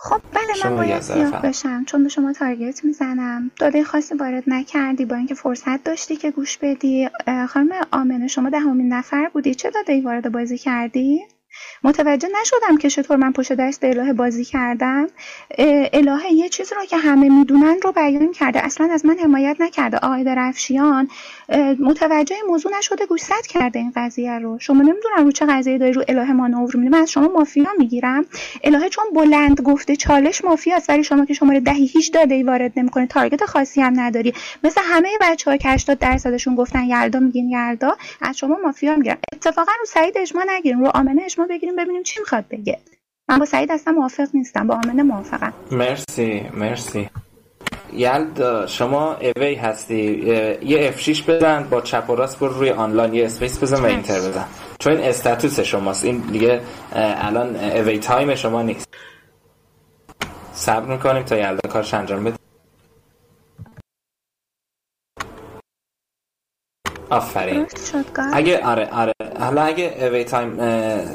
خب 0.07 0.21
بله 0.33 0.71
من 0.71 0.77
باید 0.77 1.01
سیاه 1.01 1.43
بشم 1.43 1.85
چون 1.85 2.03
به 2.03 2.09
شما 2.09 2.33
تارگت 2.33 2.85
می‌زنم. 2.85 3.51
داده 3.57 3.85
خاصی 3.85 4.15
وارد 4.15 4.45
نکردی 4.47 5.05
با 5.05 5.17
اینکه 5.17 5.35
فرصت 5.35 5.85
داشتی 5.85 6.17
که 6.17 6.31
گوش 6.31 6.59
بدی. 6.59 7.09
خانم 7.49 7.71
آمنه 7.93 8.29
شما 8.29 8.51
دهمین 8.51 8.93
نفر 8.93 9.29
بودی. 9.33 9.55
چه 9.55 9.71
داده 9.71 9.93
ای 9.93 10.01
وارد 10.01 10.33
بازی 10.33 10.59
کردی؟ 10.59 11.21
متوجه 11.83 12.29
نشدم 12.41 12.77
که 12.77 12.91
چطور 12.91 13.17
من 13.17 13.33
پشت 13.33 13.53
دست 13.53 13.85
الهه 13.85 14.13
بازی 14.13 14.45
کردم. 14.45 15.07
الهه 15.93 16.33
یه 16.33 16.49
چیز 16.49 16.73
رو 16.73 16.85
که 16.85 16.97
همه 16.97 17.29
می‌دونن 17.29 17.77
رو 17.83 17.93
بیان 17.93 18.33
کرده. 18.33 18.65
اصلا 18.65 18.89
از 18.93 19.07
من 19.07 19.17
حمایت 19.19 19.57
نکرده. 19.61 19.97
آقای 19.97 20.25
درفشیان 20.25 21.09
متوجه 21.79 22.37
موضوع 22.49 22.73
نشده 22.79 23.07
گوشزد 23.07 23.47
کرده 23.49 23.79
این 23.79 23.93
قضیه 23.97 24.39
رو. 24.39 24.59
شما 24.59 24.83
نمی‌دونم 24.83 25.25
رو 25.25 25.33
چه 25.33 25.47
قضیه 25.47 25.79
داری 25.79 25.93
رو 25.93 26.05
الهه 26.09 26.33
مانور 26.33 26.77
میدی 26.77 26.89
من 26.89 26.99
از 26.99 27.11
شما 27.11 27.29
مافیا 27.29 27.69
می‌گیرم. 27.79 28.25
الهه 28.65 28.89
چون 28.89 29.05
بلند 29.15 29.61
گفته 29.61 29.97
چالش 29.97 30.45
مافیاست 30.45 30.91
ولی 30.91 31.05
شما 31.05 31.25
که 31.25 31.35
شماره 31.35 31.61
دهی 31.61 31.87
هیچ 31.87 32.13
داده 32.13 32.35
ای 32.35 32.43
وارد 32.43 32.73
نمی‌کنه 32.77 33.07
تارگت 33.07 33.45
خاصی 33.45 33.81
هم 33.81 34.01
نداری. 34.01 34.35
مثل 34.65 34.81
همه 34.85 35.09
بچه 35.21 35.51
ها 35.51 35.57
که 35.57 35.69
80 35.69 35.99
درصدشون 35.99 36.55
گفتن 36.55 36.85
یلدا 36.85 37.21
میگین 37.21 37.51
یلدا 37.51 37.97
از 38.21 38.39
شما 38.39 38.59
مافیا 38.65 38.97
می‌گیرم. 38.97 39.19
اتفاقا 39.33 39.73
رو 39.81 39.85
سعید 39.87 40.19
اجماع 40.19 40.45
نگیریم 40.49 40.81
رو 40.81 40.91
آمنه 40.95 41.23
اجماع 41.47 41.59
بگیریم 41.59 41.77
ببینیم 41.77 42.03
چی 42.03 42.21
می‌خواد 42.21 42.45
بگه. 42.51 42.79
من 43.29 43.39
با 43.39 43.45
سعید 43.45 43.73
اصلا 43.73 43.93
موافق 43.93 44.29
نیستم 44.35 44.67
با 44.67 44.75
آمنه 44.75 45.03
موافقم. 45.03 45.53
مرسی 45.71 46.49
مرسی. 46.55 47.11
یلدا 47.93 48.67
شما 48.67 49.17
away 49.37 49.55
هستی. 49.55 50.03
یه 50.63 50.95
F6 50.97 51.23
بزن 51.23 51.63
با 51.71 51.81
چپ 51.81 52.11
و 52.11 52.15
راست 52.15 52.39
برو 52.39 52.53
روی 52.53 52.71
آنلاین. 52.71 53.15
یه 53.15 53.25
space 53.25 53.63
بزن 53.63 53.83
و 53.83 53.85
enter 53.85 54.19
بزن. 54.19 54.45
چون 54.79 54.93
این 54.93 55.05
status 55.05 55.61
شماست. 55.61 56.05
این 56.05 56.19
دیگه 56.19 56.61
الان 56.93 57.57
away 57.57 57.99
time 57.99 58.35
شما 58.35 58.63
نیست. 58.63 58.89
صبر 60.53 60.87
می‌کنیم 60.87 61.23
تا 61.23 61.37
یلدا 61.37 61.69
کارش 61.69 61.95
انجام 61.95 62.25
بده. 62.25 62.36
آفرین. 67.11 67.67
اگه 68.33 68.67
آره 68.67 68.89
آره. 68.93 69.13
حالا 69.41 69.63
اگه 69.63 69.97
away 70.01 70.25
time 70.25 70.59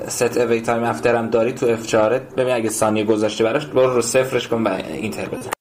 set 0.08 0.38
away 0.38 0.62
time 0.62 0.84
after 0.84 1.22
م 1.22 1.30
داری 1.30 1.54
تو 1.54 1.65
F4 1.65 2.19
ببین 2.19 2.56
اگه 2.56 2.69
ثانیه 2.69 3.04
گذاشته 3.04 3.43
براش 3.43 3.65
برو 3.65 3.93
رو 3.93 4.01
صفرش 4.01 4.47
کن 4.47 4.63
و 4.63 4.67
enter 4.88 5.25
بزن. 5.30 5.51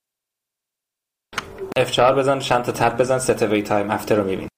F4 1.77 2.15
بزن 2.15 2.39
چند 2.39 2.65
تا 2.65 2.73
tab 2.73 2.97
بزن 2.97 3.19
set 3.19 3.43
away 3.43 3.63
time 3.63 3.91
after 3.91 4.15
رو 4.15 4.25
میبین 4.25 4.49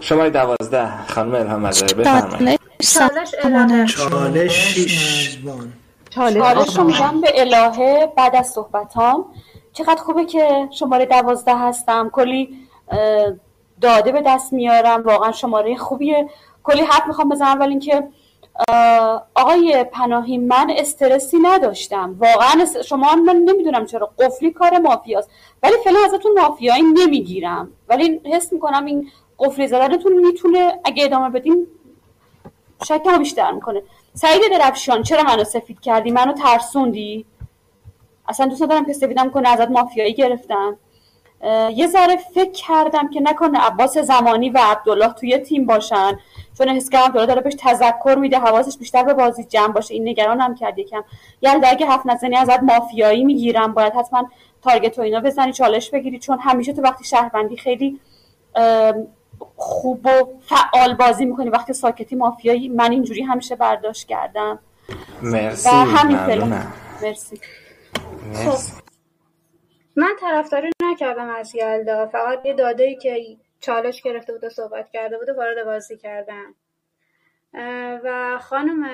شماره 0.00 0.30
دوازده 0.30 1.06
خانم 1.06 1.34
الهام 1.34 1.60
مظاهر 1.60 1.94
بفرمایید. 1.94 2.60
چالش 2.80 3.34
الهه 3.42 3.86
چالش 3.86 4.52
شیش 4.52 5.38
چالش 6.10 6.76
رو 6.76 6.84
میدم 6.84 7.20
به 7.20 7.40
الهه 7.40 8.12
بعد 8.16 8.36
از 8.36 8.46
صحبتام. 8.46 9.24
چقدر 9.72 10.02
خوبه 10.02 10.24
که 10.24 10.68
شماره 10.78 11.06
دوازده 11.06 11.58
هستم. 11.58 12.10
کلی 12.12 12.56
داده 13.80 14.12
به 14.12 14.22
دست 14.26 14.52
میارم. 14.52 15.02
واقعا 15.02 15.32
شماره 15.32 15.76
خوبیه. 15.76 16.28
کلی 16.64 16.82
حرف 16.82 17.06
می‌خوام 17.06 17.28
بزنم 17.28 17.60
ولی 17.60 17.70
اینکه 17.70 18.08
آقای 19.34 19.84
پناهی 19.92 20.38
من 20.38 20.72
استرسی 20.76 21.38
نداشتم. 21.42 22.16
واقعا 22.18 22.66
شما 22.84 23.14
من 23.14 23.36
نمی‌دونم 23.36 23.86
چرا 23.86 24.10
قفلی 24.18 24.50
کار 24.50 24.78
مافیاست. 24.78 25.30
ولی 25.62 25.74
فعلا 25.84 25.98
ازتون 26.04 26.32
مافیایی 26.40 26.82
نمی‌گیرم. 26.82 27.68
ولی 27.88 28.20
حس 28.24 28.52
می‌کنم 28.52 28.84
این 28.84 29.10
قفلی 29.38 29.66
زدنتون 29.66 30.12
می‌تونه 30.12 30.80
اگه 30.84 31.04
ادامه 31.04 31.30
بدین 31.30 31.66
شکمو 32.84 33.18
بیشتر 33.18 33.52
می‌کنه. 33.52 33.82
سعید 34.14 34.42
درفشان 34.50 35.02
چرا 35.02 35.22
منو 35.22 35.44
سفید 35.44 35.80
کردی؟ 35.80 36.10
منو 36.10 36.32
ترسوندی؟ 36.32 37.26
اصلا 38.28 38.46
دوست 38.46 38.62
ندارم 38.62 38.84
که 38.84 38.92
سفیدم 38.92 39.30
کنه 39.30 39.48
ازت 39.48 39.70
مافیایی 39.70 40.14
گرفتم. 40.14 40.76
یه 41.74 41.86
ذره 41.86 42.16
فکر 42.34 42.52
کردم 42.52 43.10
که 43.10 43.20
نکنه 43.20 43.58
عباس 43.58 43.98
زمانی 43.98 44.50
و 44.50 44.58
عبدالله 44.62 45.12
توی 45.12 45.38
تیم 45.38 45.66
باشن. 45.66 46.18
چون 46.58 46.68
حس 46.68 46.90
کردم 46.90 47.04
عبدالله 47.06 47.26
داره 47.26 47.40
بهش 47.40 47.54
تذکر 47.58 48.16
میده 48.18 48.38
حواسش 48.38 48.78
بیشتر 48.78 49.02
به 49.02 49.14
بازی 49.14 49.44
جمع 49.44 49.72
باشه. 49.72 49.94
این 49.94 50.08
نگرانم 50.08 50.54
کرد 50.54 50.78
یکم. 50.78 51.04
یلدا 51.42 51.68
اگه 51.68 51.86
حرف 51.86 52.06
نزنی 52.06 52.36
ازت 52.36 52.62
مافیایی 52.62 53.24
می‌گیرم 53.24 53.74
باید 53.74 53.92
حتما 53.92 54.30
تارگت 54.62 54.98
و 54.98 55.02
اینا 55.02 55.20
بزنی 55.20 55.52
چالش 55.52 55.90
بگیری. 55.90 56.18
چون 56.18 56.38
همیشه 56.38 56.72
تو 56.72 56.82
وقتی 56.82 57.04
شهروندی 57.04 57.56
خیلی 57.56 58.00
خوب 59.56 60.06
و 60.06 60.10
فعال 60.46 60.94
بازی 60.94 61.24
می‌کنی. 61.24 61.50
وقتی 61.50 61.72
ساکتی 61.72 62.16
مافیایی 62.16 62.68
من 62.68 62.90
اینجوری 62.90 63.22
همیشه 63.22 63.56
برداشت 63.56 64.08
کردم. 64.08 64.58
مرسی 65.22 65.68
و 65.68 65.72
همین 65.72 66.16
مرسی. 67.02 67.40
مرسی. 68.32 68.72
من 69.96 70.16
طرفداری 70.20 70.70
نکردم 70.82 71.30
از 71.30 71.54
یلدا 71.54 72.06
فقط 72.06 72.46
یه 72.46 72.54
داده 72.54 72.94
که 72.94 73.36
چالش 73.60 74.02
گرفته 74.02 74.32
بود 74.32 74.44
و 74.44 74.48
صحبت 74.48 74.90
کرده 74.90 75.18
بود 75.18 75.28
و 75.28 75.34
وارد 75.34 75.64
بازی 75.64 75.96
کردم. 75.96 76.54
و 78.04 78.38
خانم 78.38 78.90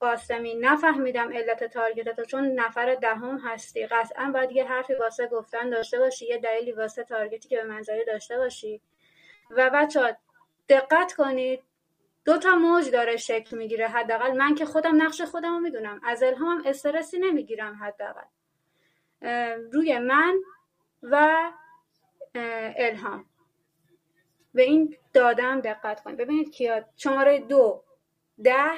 قاسمی 0.00 0.54
نفهمیدم 0.54 1.32
علت 1.32 1.64
تارگتتو 1.64 2.24
چون 2.24 2.44
نفر 2.44 2.94
دهم 2.94 3.38
هستی. 3.38 3.86
قطعا 3.86 4.30
باید 4.34 4.52
یه 4.52 4.64
حرفی 4.64 4.94
واسه 4.94 5.26
گفتن 5.26 5.70
داشته 5.70 5.98
باشی 5.98 6.26
یه 6.26 6.38
دلیلی 6.38 6.72
واسه 6.72 7.04
تارگتی 7.04 7.48
که 7.48 7.56
به 7.56 7.64
منظری 7.64 8.04
داشته 8.04 8.36
باشی. 8.36 8.80
و 9.50 9.70
بچه 9.74 10.16
دقت 10.68 11.12
کنید 11.12 11.62
دو 12.24 12.38
تا 12.38 12.54
موج 12.54 12.90
داره 12.90 13.16
شکل 13.16 13.56
می‌گیره 13.56 13.88
حداقل. 13.88 14.32
من 14.32 14.54
که 14.54 14.64
خودم 14.64 15.02
نقش 15.02 15.22
خودم 15.22 15.52
رو 15.54 15.60
می‌دونم. 15.60 16.00
از 16.04 16.22
الهامم 16.22 16.62
استرسی 16.66 17.18
نمی‌گیرم 17.18 17.78
حداقل. 17.82 18.26
روی 19.72 19.98
من 19.98 20.34
و 21.02 21.36
الهام. 22.76 23.24
به 24.54 24.62
این 24.62 24.96
دادم 25.12 25.60
دقت 25.60 26.02
کنید. 26.02 26.16
ببینید 26.16 26.50
کیا 26.50 26.84
شماره 26.96 27.38
دو 27.38 27.84
ده 28.44 28.70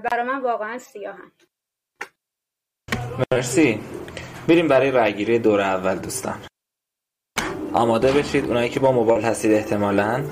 برای 0.00 0.22
من 0.26 0.40
واقعا 0.42 0.78
سیاهن. 0.78 1.32
مرسی. 3.32 3.80
بریم 4.48 4.68
برای 4.68 4.90
رأیگیری 4.90 5.38
دور 5.38 5.60
اول 5.60 5.98
دوستان. 5.98 6.40
آماده 7.72 8.12
بشید. 8.12 8.44
اونایی 8.44 8.68
که 8.70 8.80
با 8.80 8.92
موبایل 8.92 9.24
هستید 9.24 9.52
احتمالا 9.52 10.24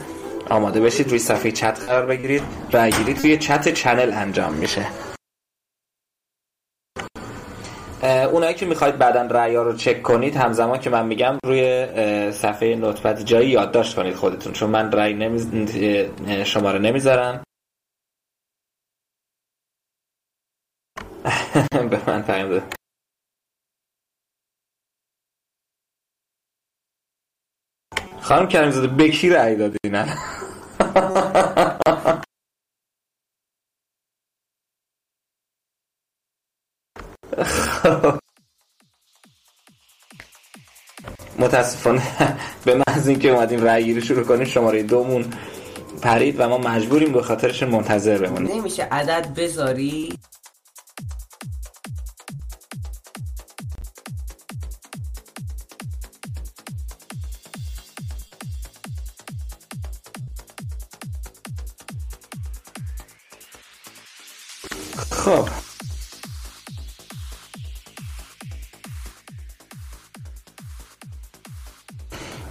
آماده 0.51 0.81
بشید 0.81 1.09
روی 1.09 1.18
صفحه 1.18 1.53
چت 1.53 1.81
قرار 1.81 2.07
بگیرید. 2.07 2.42
رأیگیری 2.73 3.14
توی 3.14 3.38
چت 3.38 3.68
چنل 3.68 4.12
انجام 4.14 4.53
میشه. 4.55 4.87
اونایی 8.02 8.54
که 8.54 8.66
می‌خواید 8.66 8.98
بعدا 8.98 9.22
رأیا 9.22 9.62
رو 9.62 9.76
چک 9.76 10.02
کنید 10.02 10.37
همزمان 10.37 10.78
که 10.80 10.90
من 10.90 11.06
میگم 11.06 11.38
روی 11.44 11.87
صفحه 12.32 12.74
نوتپد 12.76 13.20
جایی 13.20 13.48
یادداشت 13.50 13.96
کنید 13.96 14.14
خودتون 14.14 14.52
چون 14.52 14.70
من 14.70 14.92
رأی 14.92 15.14
نمیز... 15.14 15.48
شماره 16.44 16.78
نمی‌ذارم. 16.78 17.42
به 21.90 22.00
من 22.06 22.22
داد. 22.22 22.62
خانم 28.20 28.48
کریم 28.48 28.70
زاده 28.70 28.87
به 28.87 29.08
کی 29.08 29.28
دادین 29.30 29.94
الان؟ 29.94 30.18
متاسفانه 41.38 42.03
به 42.64 42.75
محض 42.75 43.09
اینکه 43.09 43.31
اومدیم 43.31 43.64
رأی 43.64 43.85
گیری 43.85 44.03
شروع 44.03 44.25
کنیم 44.25 44.45
شماره 44.45 44.83
دومون 44.83 45.25
پرید 46.03 46.35
و 46.38 46.49
ما 46.49 46.59
مجبوریم 46.59 47.12
به 47.12 47.23
خاطرش 47.23 47.62
منتظر 47.62 48.19
بمونیم. 48.19 48.57
نمیشه 48.59 48.83
عدد 48.83 49.35
بذاری؟ 49.37 50.19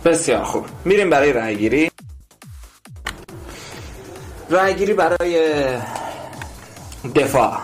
بسیار 0.08 0.44
خوب. 0.44 0.66
میریم 0.86 1.10
برای 1.10 1.34
رأیگیری. 1.34 1.92
رأیگیری 4.50 4.94
برای 4.94 5.68
دفاع. 7.16 7.62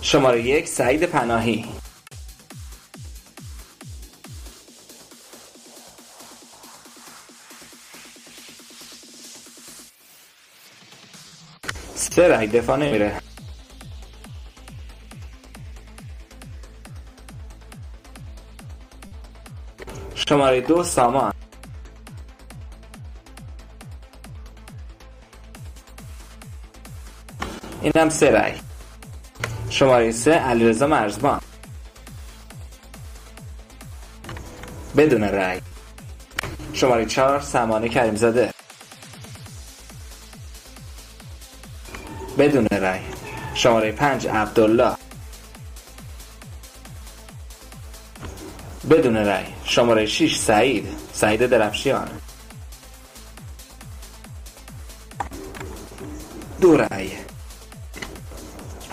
شماره 0.00 0.42
یک 0.42 0.68
سعید 0.68 1.02
پناهی. 1.02 1.64
سه 11.94 12.28
رأی 12.28 12.46
دفاع 12.46 12.76
نمیره. 12.76 13.20
شماره 20.14 20.60
دو 20.60 20.84
سامان. 20.84 21.35
اینم 27.86 28.08
سه 28.08 28.30
رأی. 28.30 28.52
شماره 29.70 30.12
سه 30.12 30.30
علیرضا 30.30 30.86
مرزبان. 30.86 31.40
بدون 34.96 35.24
رأی. 35.24 35.60
شماره 36.72 37.06
چهار 37.06 37.40
سمانه 37.40 37.88
کریمزاده. 37.88 38.50
بدون 42.38 42.66
رأی. 42.66 43.00
شماره 43.54 43.92
پنج 43.92 44.26
عبدالله. 44.26 44.96
بدون 48.90 49.16
رأی. 49.16 49.46
شماره 49.64 50.06
6 50.06 50.36
سعید. 50.36 50.88
سعید 51.12 51.46
درفشیان 51.46 52.08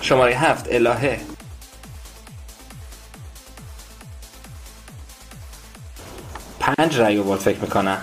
شماره 0.04 0.34
هفت 0.34 0.66
الهه. 0.70 1.20
پنج 6.60 7.00
رأی 7.00 7.18
رو 7.18 7.38
فکر 7.38 7.60
می‌کنم 7.60 8.02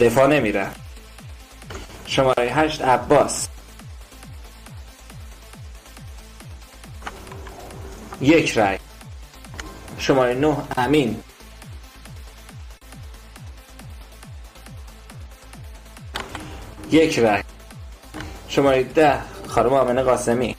دفاع 0.00 0.26
نمیره. 0.26 0.70
شماره 2.06 2.42
هشت 2.42 2.82
عباس. 2.82 3.48
یک 8.20 8.58
رأی. 8.58 8.78
شماره 9.98 10.34
نه 10.34 10.56
امین. 10.76 11.22
یک 16.90 17.18
رای 17.18 17.42
شماره 18.58 18.82
ده 18.82 19.18
خانم 19.46 19.72
آمنه 19.72 20.02
قاسمی. 20.02 20.56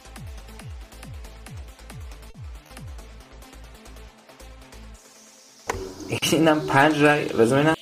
اینم 6.31 6.59
پنج 6.67 7.03
رای 7.03 7.25
بزنم 7.25 7.75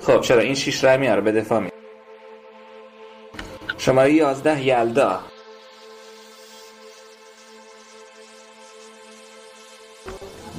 خب 0.00 0.20
چرا؟ 0.20 0.40
این 0.40 0.54
شیش 0.54 0.84
رای 0.84 0.96
میاره 0.96 1.20
به 1.20 1.32
دفاع 1.32 1.60
می 1.60 1.70
شماره 3.78 4.12
یازده 4.12 4.66
یلدا. 4.66 5.29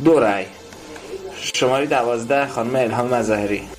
دو 0.04 0.20
رای. 0.20 0.46
شماره 1.36 1.86
دوازده 1.86 2.48
خانم 2.48 2.76
الهام 2.76 3.08
مظاهری 3.14 3.70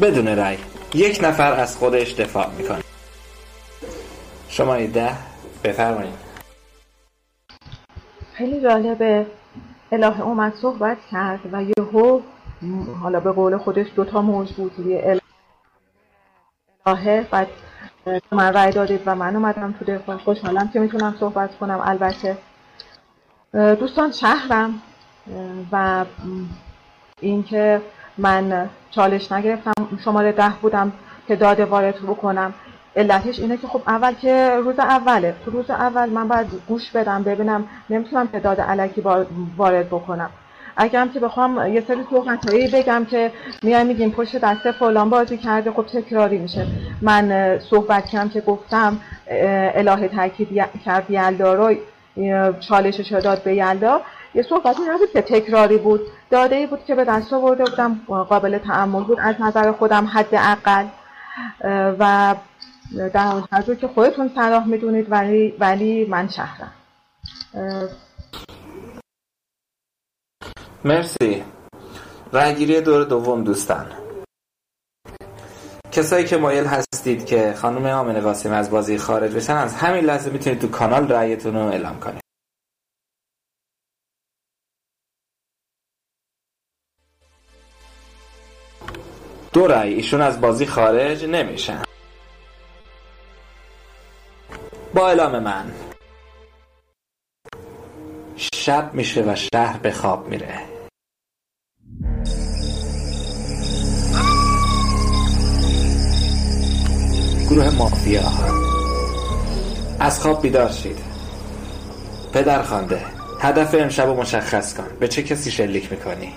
بدون 0.00 0.36
رای 0.36 0.58
یک 0.94 1.18
نفر 1.22 1.52
از 1.52 1.76
خودش 1.76 2.12
دفاع 2.14 2.50
می‌کنه. 2.50 2.82
شماره 4.48 4.86
ده 4.86 5.16
بفرمایید. 5.64 6.14
خیلی 8.34 8.60
جالبه. 8.60 9.26
الهه 9.92 10.20
اومد 10.20 10.54
صحبت 10.62 10.98
کرد 11.10 11.40
و 11.52 11.62
یهو 11.78 12.20
حالا 13.02 13.20
به 13.20 13.32
قول 13.32 13.58
خودش 13.58 13.86
دوتا 13.96 14.22
بود 14.22 14.72
روی 14.78 15.18
الهه 16.86 17.26
بعد 17.30 17.48
من 18.32 18.54
رای 18.54 18.72
دادید 18.72 19.00
و 19.06 19.14
من 19.14 19.36
اومدم 19.36 19.74
تو 19.78 19.84
دفاع. 19.84 20.16
خوشحالم 20.16 20.68
که 20.68 20.80
می‌تونم 20.80 21.14
صحبت 21.20 21.58
کنم. 21.58 21.80
البته 21.84 22.38
دوستان 23.52 24.12
شهرم. 24.12 24.82
و 25.72 26.04
اینکه 27.20 27.80
من 28.18 28.70
چالش 28.90 29.32
نگرفتم 29.32 29.72
شماره 30.04 30.32
ده 30.32 30.52
بودم 30.62 30.92
که 31.28 31.36
داده 31.36 31.64
وارد 31.64 31.94
بکنم. 32.02 32.54
علتش 32.96 33.38
اینه 33.38 33.56
که 33.56 33.66
خب 33.66 33.82
اول 33.86 34.14
که 34.14 34.60
روز 34.64 34.78
اوله. 34.78 35.34
تو 35.44 35.50
روز 35.50 35.70
اول 35.70 36.08
من 36.10 36.28
باید 36.28 36.46
گوش 36.68 36.90
بدم 36.90 37.22
ببینم 37.22 37.68
نمی‌تونم 37.90 38.26
تعداد 38.26 38.60
علکی 38.60 39.02
وارد 39.56 39.86
بکنم. 39.86 40.30
اگرم 40.76 41.12
که 41.12 41.20
بخوام 41.20 41.74
یه 41.74 41.84
سری 41.88 42.06
صحبتهایی 42.10 42.68
بگم 42.68 43.04
که 43.04 43.32
میای 43.62 43.84
میگیم 43.84 44.10
پشت 44.10 44.36
دسته 44.36 44.72
فلان 44.72 45.10
بازی 45.10 45.36
کرده 45.38 45.72
خب 45.72 45.86
تکراری 45.86 46.38
میشه. 46.38 46.66
من 47.02 47.58
صحبت 47.58 48.06
کردم 48.06 48.28
که 48.28 48.40
گفتم 48.40 49.00
الهه 49.74 50.08
تاکید 50.08 50.48
کرد 50.84 51.10
یلدا 51.10 51.54
رو 51.54 51.74
چالشش 52.60 53.12
داد 53.12 53.42
به 53.42 53.54
یلدا. 53.54 54.00
یه 54.34 54.42
صحبتی 54.42 54.82
نبود 54.88 55.12
که 55.12 55.22
تکراری 55.22 55.78
بود. 55.78 56.00
داده 56.30 56.56
ای 56.56 56.66
بود 56.66 56.84
که 56.84 56.94
به 56.94 57.04
دست 57.04 57.32
آورده 57.32 57.64
بودم. 57.64 58.00
قابل 58.06 58.58
تعمل 58.58 59.04
بود. 59.04 59.18
از 59.20 59.34
نظر 59.40 59.72
خودم 59.72 60.06
حداقل. 60.06 60.84
و 61.98 62.34
در 63.14 63.32
حضور 63.52 63.74
که 63.74 63.88
خودتون 63.88 64.30
صلاح 64.34 64.66
می‌دونید 64.66 65.06
ولی 65.10 65.54
ولی 65.58 66.04
من 66.04 66.28
شهرم. 66.28 66.72
مرسی. 70.84 71.44
رأیگیری 72.32 72.80
دور 72.80 73.04
دوم 73.04 73.44
دوستان. 73.44 73.92
کسایی 75.92 76.24
که 76.24 76.36
مایل 76.36 76.64
هستید 76.64 77.26
که 77.26 77.54
خانم 77.56 77.86
آمنه 77.86 78.20
قاسم 78.20 78.52
از 78.52 78.70
بازی 78.70 78.98
خارج 78.98 79.34
بشن 79.34 79.56
از 79.56 79.74
همین 79.74 80.04
لحظه 80.04 80.30
می‌تونید 80.30 80.60
تو 80.60 80.68
کانال 80.68 81.08
رأیتون 81.08 81.54
رو 81.54 81.60
اعلام 81.60 82.00
کنید. 82.00 82.22
دو 89.52 89.66
رأی. 89.66 89.94
ایشون 89.94 90.20
از 90.20 90.40
بازی 90.40 90.66
خارج 90.66 91.24
نمیشن. 91.24 91.82
با 94.94 95.08
اعلام 95.08 95.38
من 95.38 95.72
شب 98.36 98.94
میشه 98.94 99.22
و 99.22 99.36
شهر 99.36 99.78
به 99.78 99.90
خواب 99.90 100.28
میره. 100.28 100.71
گروه 107.42 107.70
مافیا 107.70 108.22
از 110.00 110.20
خواب 110.20 110.42
بیدار 110.42 110.72
شید. 110.72 110.98
پدر 112.32 112.62
خانده 112.62 113.00
هدف 113.40 113.74
امشب 113.74 114.06
رو 114.06 114.14
مشخص 114.14 114.74
کن. 114.74 114.86
به 115.00 115.08
چه 115.08 115.22
کسی 115.22 115.50
شلیک 115.50 115.92
می‌کنی؟ 115.92 116.32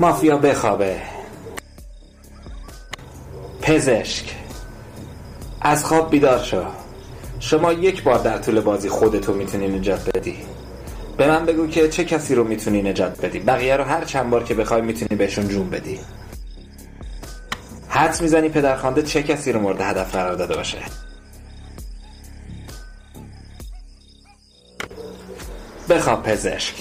مافیا 0.00 0.36
بخوابه. 0.36 1.13
پزشک. 3.64 4.24
از 5.60 5.84
خواب 5.84 6.10
بیدار 6.10 6.42
شو. 6.42 6.64
شما 7.40 7.72
یک 7.72 8.02
بار 8.02 8.18
در 8.18 8.38
طول 8.38 8.60
بازی 8.60 8.88
خودتو 8.88 9.34
می‌تونی 9.34 9.68
نجات 9.68 10.16
بدی. 10.16 10.36
به 11.16 11.28
من 11.28 11.46
بگو 11.46 11.66
که 11.66 11.88
چه 11.88 12.04
کسی 12.04 12.34
رو 12.34 12.44
می‌تونی 12.44 12.82
نجات 12.82 13.26
بدی. 13.26 13.38
بقیه 13.38 13.76
رو 13.76 13.84
هر 13.84 14.04
چند 14.04 14.30
بار 14.30 14.44
که 14.44 14.54
بخوای 14.54 14.82
می‌تونی 14.82 15.16
بهشون 15.18 15.48
جون 15.48 15.70
بدی. 15.70 16.00
حدس 17.88 18.22
می‌زنی 18.22 18.48
پدرخوانده 18.48 19.02
چه 19.02 19.22
کسی 19.22 19.52
رو 19.52 19.60
مورد 19.60 19.80
هدف 19.80 20.12
قرار 20.12 20.34
داده 20.34 20.56
باشه؟ 20.56 20.78
بخواب 25.88 26.22
پزشک. 26.22 26.74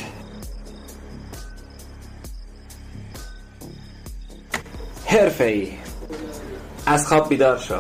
حرفه 5.06 5.44
ای 5.44 5.83
از 6.86 7.08
خواب 7.08 7.30
بیدار 7.30 7.58
شو. 7.58 7.76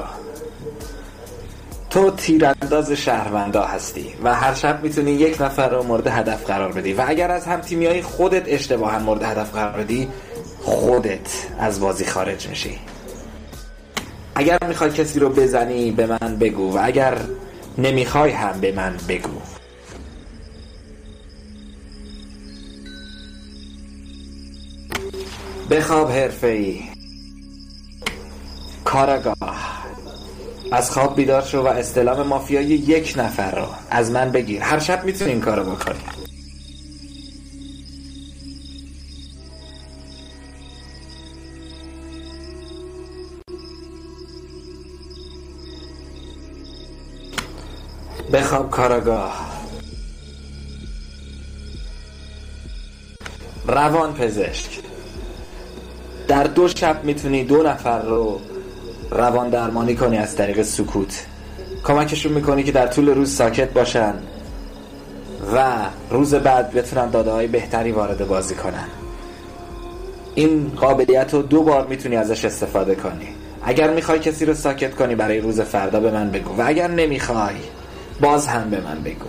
تو 1.89 2.12
تیرانداز 2.12 2.91
شهروندا 2.91 3.64
هستی 3.64 4.14
و 4.24 4.36
هر 4.36 4.54
شب 4.54 4.84
می‌تونی 4.84 5.12
یک 5.12 5.41
نفر 5.41 5.70
رو 5.70 5.84
مورد 5.84 6.08
هدف 6.08 6.45
قرار 6.45 6.72
بدی 6.72 6.93
و 6.93 7.04
اگر 7.08 7.32
از 7.32 7.45
هم 7.45 7.62
تیمی 7.62 7.86
های 7.86 8.01
خودت 8.01 8.43
اشتباها 8.45 8.99
مورد 8.99 9.24
هدف 9.24 9.51
قرار 9.51 9.84
بدی 9.84 10.08
خودت 10.62 11.30
از 11.60 11.80
بازی 11.80 12.06
خارج 12.06 12.47
میشی. 12.47 12.80
اگر 14.36 14.58
می‌خوای 14.68 14.91
کسی 14.91 15.20
رو 15.20 15.30
بزنی 15.30 15.91
به 15.91 16.06
من 16.08 16.38
بگو 16.39 16.78
و 16.78 16.80
اگر 16.84 17.18
نمی‌خوای 17.78 18.32
هم 18.32 18.60
به 18.60 18.72
من 18.72 18.97
بگو. 19.08 19.41
بخواب 25.70 26.12
حرفه 26.12 26.47
ای 26.47 26.93
کاراگاه. 28.94 29.84
از 30.72 30.91
خواب 30.91 31.16
بیدار 31.16 31.41
شو 31.41 31.62
و 31.62 31.68
استلام 31.68 32.28
مافیای 32.28 32.66
یک 32.66 33.14
نفر 33.18 33.52
رو 33.60 33.68
از 33.89 34.12
من 34.12 34.32
بگیر. 34.32 34.62
هر 34.62 34.80
شب 34.80 35.06
می‌تونی 35.06 35.32
این 35.32 35.41
کارو 35.41 35.64
بکنی. 35.64 36.00
بخواب 48.34 48.70
کاراگاه. 48.70 49.54
روان 53.68 54.14
پزشک. 54.14 54.80
در 56.28 56.44
دو 56.44 56.68
شب 56.68 57.04
می‌تونی 57.04 57.44
دو 57.44 57.64
نفر 57.64 58.02
رو 58.02 58.41
روان 59.14 59.49
درمانی 59.49 59.95
کنی 59.95 60.18
از 60.18 60.36
طریق 60.36 60.61
سکوت. 60.61 61.26
کمکشون 61.84 62.32
می‌کنی 62.34 62.64
که 62.64 62.72
در 62.72 62.88
طول 62.88 63.09
روز 63.09 63.36
ساکت 63.36 63.74
باشن 63.74 64.14
و 65.55 65.74
روز 66.09 66.36
بعد 66.36 66.74
بتونن 66.74 67.09
داده 67.09 67.32
های 67.32 67.47
بهتری 67.47 67.91
وارد 67.91 68.28
بازی 68.28 68.55
کنن. 68.55 68.88
این 70.36 70.72
قابلیت 70.76 71.34
رو 71.34 71.41
دو 71.41 71.64
بار 71.64 71.88
می‌تونی 71.88 72.16
ازش 72.16 72.45
استفاده 72.45 72.95
کنی. 72.95 73.28
اگر 73.64 73.93
می‌خوای 73.93 74.20
کسی 74.20 74.45
رو 74.45 74.53
ساکت 74.53 74.95
کنی 74.95 75.16
برای 75.16 75.39
روز 75.39 75.61
فردا 75.61 75.99
به 75.99 76.11
من 76.11 76.32
بگو. 76.32 76.57
و 76.57 76.64
اگر 76.66 76.88
نمی‌خوای 76.88 77.55
باز 78.22 78.47
هم 78.47 78.70
به 78.70 78.82
من 78.82 79.03
بگو. 79.03 79.26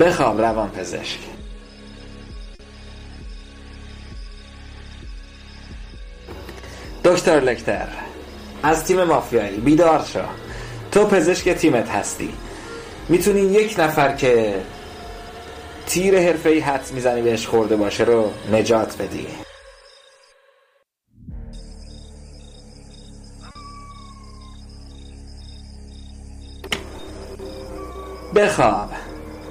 بخواب 0.00 0.40
روان 0.40 0.70
پزشک 0.70 1.18
دکتر 7.12 7.40
لکتر 7.40 7.88
از 8.62 8.84
تیم 8.84 9.04
مافیایی 9.04 9.56
بیدار 9.56 10.04
شو. 10.12 10.20
تو 10.92 11.06
پزشک 11.06 11.48
تیمت 11.48 11.88
هستی. 11.88 12.32
می‌تونی 13.08 13.40
یک 13.40 13.74
نفر 13.78 14.12
که 14.12 14.54
تیر 15.86 16.20
حرفه 16.20 16.50
ای 16.50 16.60
حد 16.60 16.90
می‌زنی 16.94 17.22
بهش 17.22 17.46
خورده 17.46 17.76
باشه 17.76 18.04
رو 18.04 18.30
نجات 18.52 19.02
بدی. 19.02 19.26
بخواب 28.34 28.90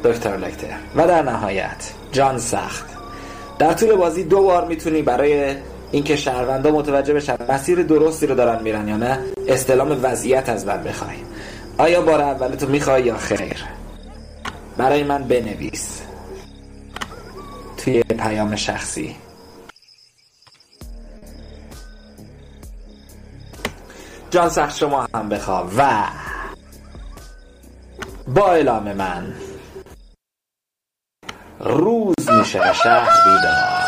دکتر 0.03 0.37
لکتر. 0.37 0.77
و 0.95 1.07
در 1.07 1.21
نهایت 1.21 1.91
جان 2.11 2.39
سخت. 2.39 2.85
در 3.59 3.73
طول 3.73 3.95
بازی 3.95 4.23
دو 4.23 4.43
بار 4.43 4.67
می‌تونی 4.67 5.01
برای 5.01 5.55
اینکه 5.91 6.15
شهروندا 6.15 6.71
متوجه 6.71 7.13
بشن 7.13 7.37
مسیر 7.49 7.83
درستی 7.83 8.27
رو 8.27 8.35
دارن 8.35 8.63
میرن 8.63 8.87
یا 8.87 8.97
نه 8.97 9.19
استلام 9.47 9.99
وضعیت 10.03 10.49
از 10.49 10.65
من 10.65 10.83
بخوای 10.83 11.17
آیا 11.77 12.01
بار 12.01 12.21
اول 12.21 12.55
تو 12.55 12.67
می‌خوای 12.67 13.03
یا 13.03 13.17
خیر؟ 13.17 13.63
برای 14.77 15.03
من 15.03 15.23
بنویس. 15.23 16.01
توی 17.77 18.03
پیام 18.03 18.55
شخصی. 18.55 19.15
جان 24.29 24.49
سخت 24.49 24.77
شما 24.77 25.07
هم 25.13 25.29
بخواب 25.29 25.71
و 25.77 26.03
با 28.27 28.51
اعلام 28.51 28.93
من 28.93 29.33
روز 31.59 32.31
میشه 32.39 32.73
شهر 32.73 33.09
بیدار. 33.25 33.80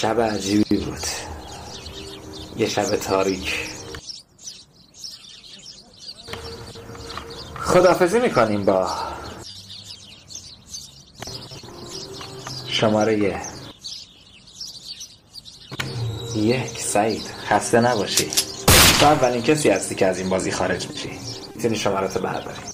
شب 0.00 0.20
عجیبی 0.20 0.76
بود. 0.76 1.06
یه 2.56 2.68
شب 2.68 2.96
تاریک. 2.96 3.54
خدافزی 7.60 8.20
می‌کنیم 8.20 8.64
با 8.64 8.90
شماره 12.66 13.42
یک 16.36 16.80
سعید 16.80 17.30
خسته 17.48 17.80
نباشی. 17.80 18.30
تو 19.00 19.06
اولین 19.06 19.42
کسی 19.42 19.68
هستی 19.68 19.94
که 19.94 20.06
از 20.06 20.18
این 20.18 20.28
بازی 20.28 20.52
خارج 20.52 20.88
میشی. 20.90 21.10
می‌تونی 21.54 21.76
شماره 21.76 22.08
تو 22.08 22.20
برداری. 22.20 22.67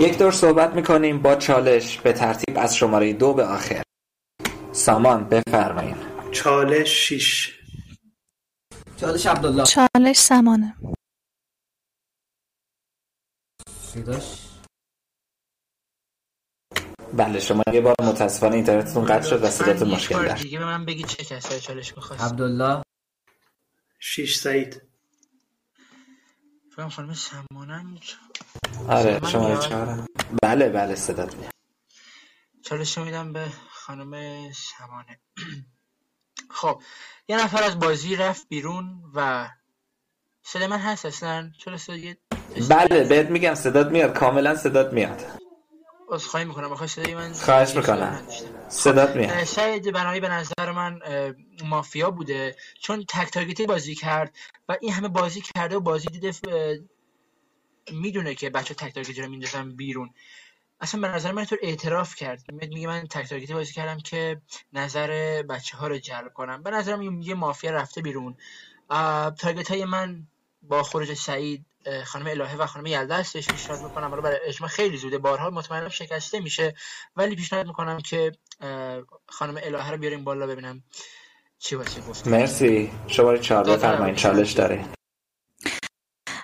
یک 0.00 0.18
دور 0.18 0.32
صحبت 0.32 0.74
می‌کنیم 0.74 1.22
با 1.22 1.36
چالش 1.36 1.98
به 1.98 2.12
ترتیب 2.12 2.58
از 2.58 2.76
شماره 2.76 3.12
دو 3.12 3.34
به 3.34 3.44
آخر. 3.44 3.82
سامان 4.72 5.28
بفرمایین 5.28 5.96
چالش 6.32 6.88
شیش. 6.88 7.60
چالش 8.96 9.26
عبدالله. 9.26 9.64
چالش 9.64 10.16
سمانه 10.16 10.76
صداش؟ 13.80 14.46
بله 17.12 17.40
شما 17.40 17.62
یه 17.72 17.80
بار 17.80 17.94
متاسفانه 18.02 18.54
اینترنتتون 18.54 19.04
قطع 19.04 19.28
شد 19.28 19.42
و 19.42 19.50
صداتون 19.50 19.88
مشکل 19.88 20.26
داشت. 20.28 20.42
دیگه 20.42 20.58
به 20.58 20.64
من 20.64 20.84
بگی 20.84 21.02
چه 21.02 21.24
کسایی 21.24 21.60
چالش 21.60 21.96
می‌خواست. 21.96 22.22
عبدالله. 22.22 22.82
شیش 23.98 24.38
سعید. 24.38 24.85
فکرم 26.76 26.88
خانم 26.88 27.14
سمانم 27.14 27.98
آره 28.88 29.20
میاد. 29.22 29.60
چهارم 29.60 30.06
بله 30.42 30.68
بله 30.68 30.94
صدات 30.94 31.36
میاد. 31.36 31.50
چالش 32.62 32.98
میدم 32.98 33.32
به 33.32 33.46
خانم 33.70 34.12
سمانه 34.52 35.20
خب 36.50 36.82
یه 37.28 37.44
نفر 37.44 37.62
از 37.62 37.78
بازی 37.78 38.16
رفت 38.16 38.48
بیرون 38.48 39.02
و 39.14 39.48
صدای 40.42 40.66
من 40.66 40.78
هست 40.78 41.06
اصلا؟ 41.06 41.50
چرا 41.58 41.76
صدای 41.76 42.16
بله 42.70 43.04
بهت 43.04 43.30
میگم 43.30 43.54
صدات 43.54 43.86
میاد 43.86 44.18
کاملا 44.18 44.56
صدات 44.56 44.92
میاد. 44.92 45.24
عذرخواهی 46.08 46.46
می‌کنم 46.46 46.70
بخوای 46.70 46.88
صدای 46.88 47.14
من 47.14 47.32
خواهش 47.32 47.76
می‌کنم. 47.76 48.26
صدات 48.68 49.16
میاد. 49.16 49.30
اه، 49.30 49.44
سعید 49.44 49.92
بنایی 49.92 50.20
به 50.20 50.28
نظر 50.28 50.72
من 50.72 51.00
مافیا 51.64 52.10
بوده. 52.10 52.56
چون 52.80 53.04
تک 53.08 53.30
تارگتی 53.30 53.66
بازی 53.66 53.94
کرد 53.94 54.36
و 54.68 54.76
این 54.80 54.92
همه 54.92 55.08
بازی 55.08 55.40
کرده 55.40 55.76
و 55.76 55.80
بازی 55.80 56.08
دیده 56.08 56.32
اه، 56.48 56.76
می‌دونه 57.92 58.34
که 58.34 58.50
بچه 58.50 58.74
تک 58.74 58.94
تارگتی 58.94 59.22
رو 59.22 59.28
میندازن 59.28 59.76
بیرون. 59.76 60.10
اصلا 60.80 61.00
به 61.00 61.08
نظر 61.08 61.32
من 61.32 61.44
تو 61.44 61.56
اعتراف 61.62 62.14
کرد. 62.14 62.52
میاد 62.52 62.68
میگه 62.72 62.86
من 62.86 63.06
تک 63.06 63.28
تارگتی 63.28 63.54
بازی 63.54 63.72
کردم 63.72 63.98
که 63.98 64.40
نظر 64.72 65.42
بچه 65.42 65.76
ها 65.76 65.86
رو 65.86 65.98
جلب 65.98 66.32
کنم. 66.32 66.62
به 66.62 66.70
نظرم 66.70 67.02
یه 67.02 67.34
مافیا 67.34 67.70
رفته 67.70 68.02
بیرون. 68.02 68.36
تارگت 69.38 69.70
های 69.70 69.84
من 69.84 70.26
با 70.62 70.82
خروج 70.82 71.14
سعید 71.14 71.66
خانم 72.04 72.26
الهه 72.26 72.56
و 72.56 72.66
خانم 72.66 72.86
یلده 72.86 73.14
هستش. 73.14 73.48
پیشنهاد 73.48 73.82
می‌کنم 73.82 74.08
حالا 74.08 74.20
برای 74.20 74.38
اجماع 74.44 74.70
خیلی 74.70 74.96
زوده. 74.96 75.18
بارها 75.18 75.50
مطمئنم 75.50 75.88
شکسته 75.88 76.40
میشه. 76.40 76.74
ولی 77.16 77.36
پیشنهاد 77.36 77.66
می‌کنم 77.66 78.00
که 78.00 78.32
خانم 79.28 79.58
الهه 79.62 79.90
رو 79.90 79.96
بیاریم 79.96 80.24
بالا 80.24 80.46
ببینم 80.46 80.82
چی 81.58 81.76
واسه 81.76 82.00
گفت 82.00 82.26
مرسی. 82.26 82.90
شماره 83.06 83.38
چهار 83.38 83.64
دادم. 83.64 83.76
بفرمایین 83.76 84.16
چالش 84.16 84.52
داره. 84.52 84.84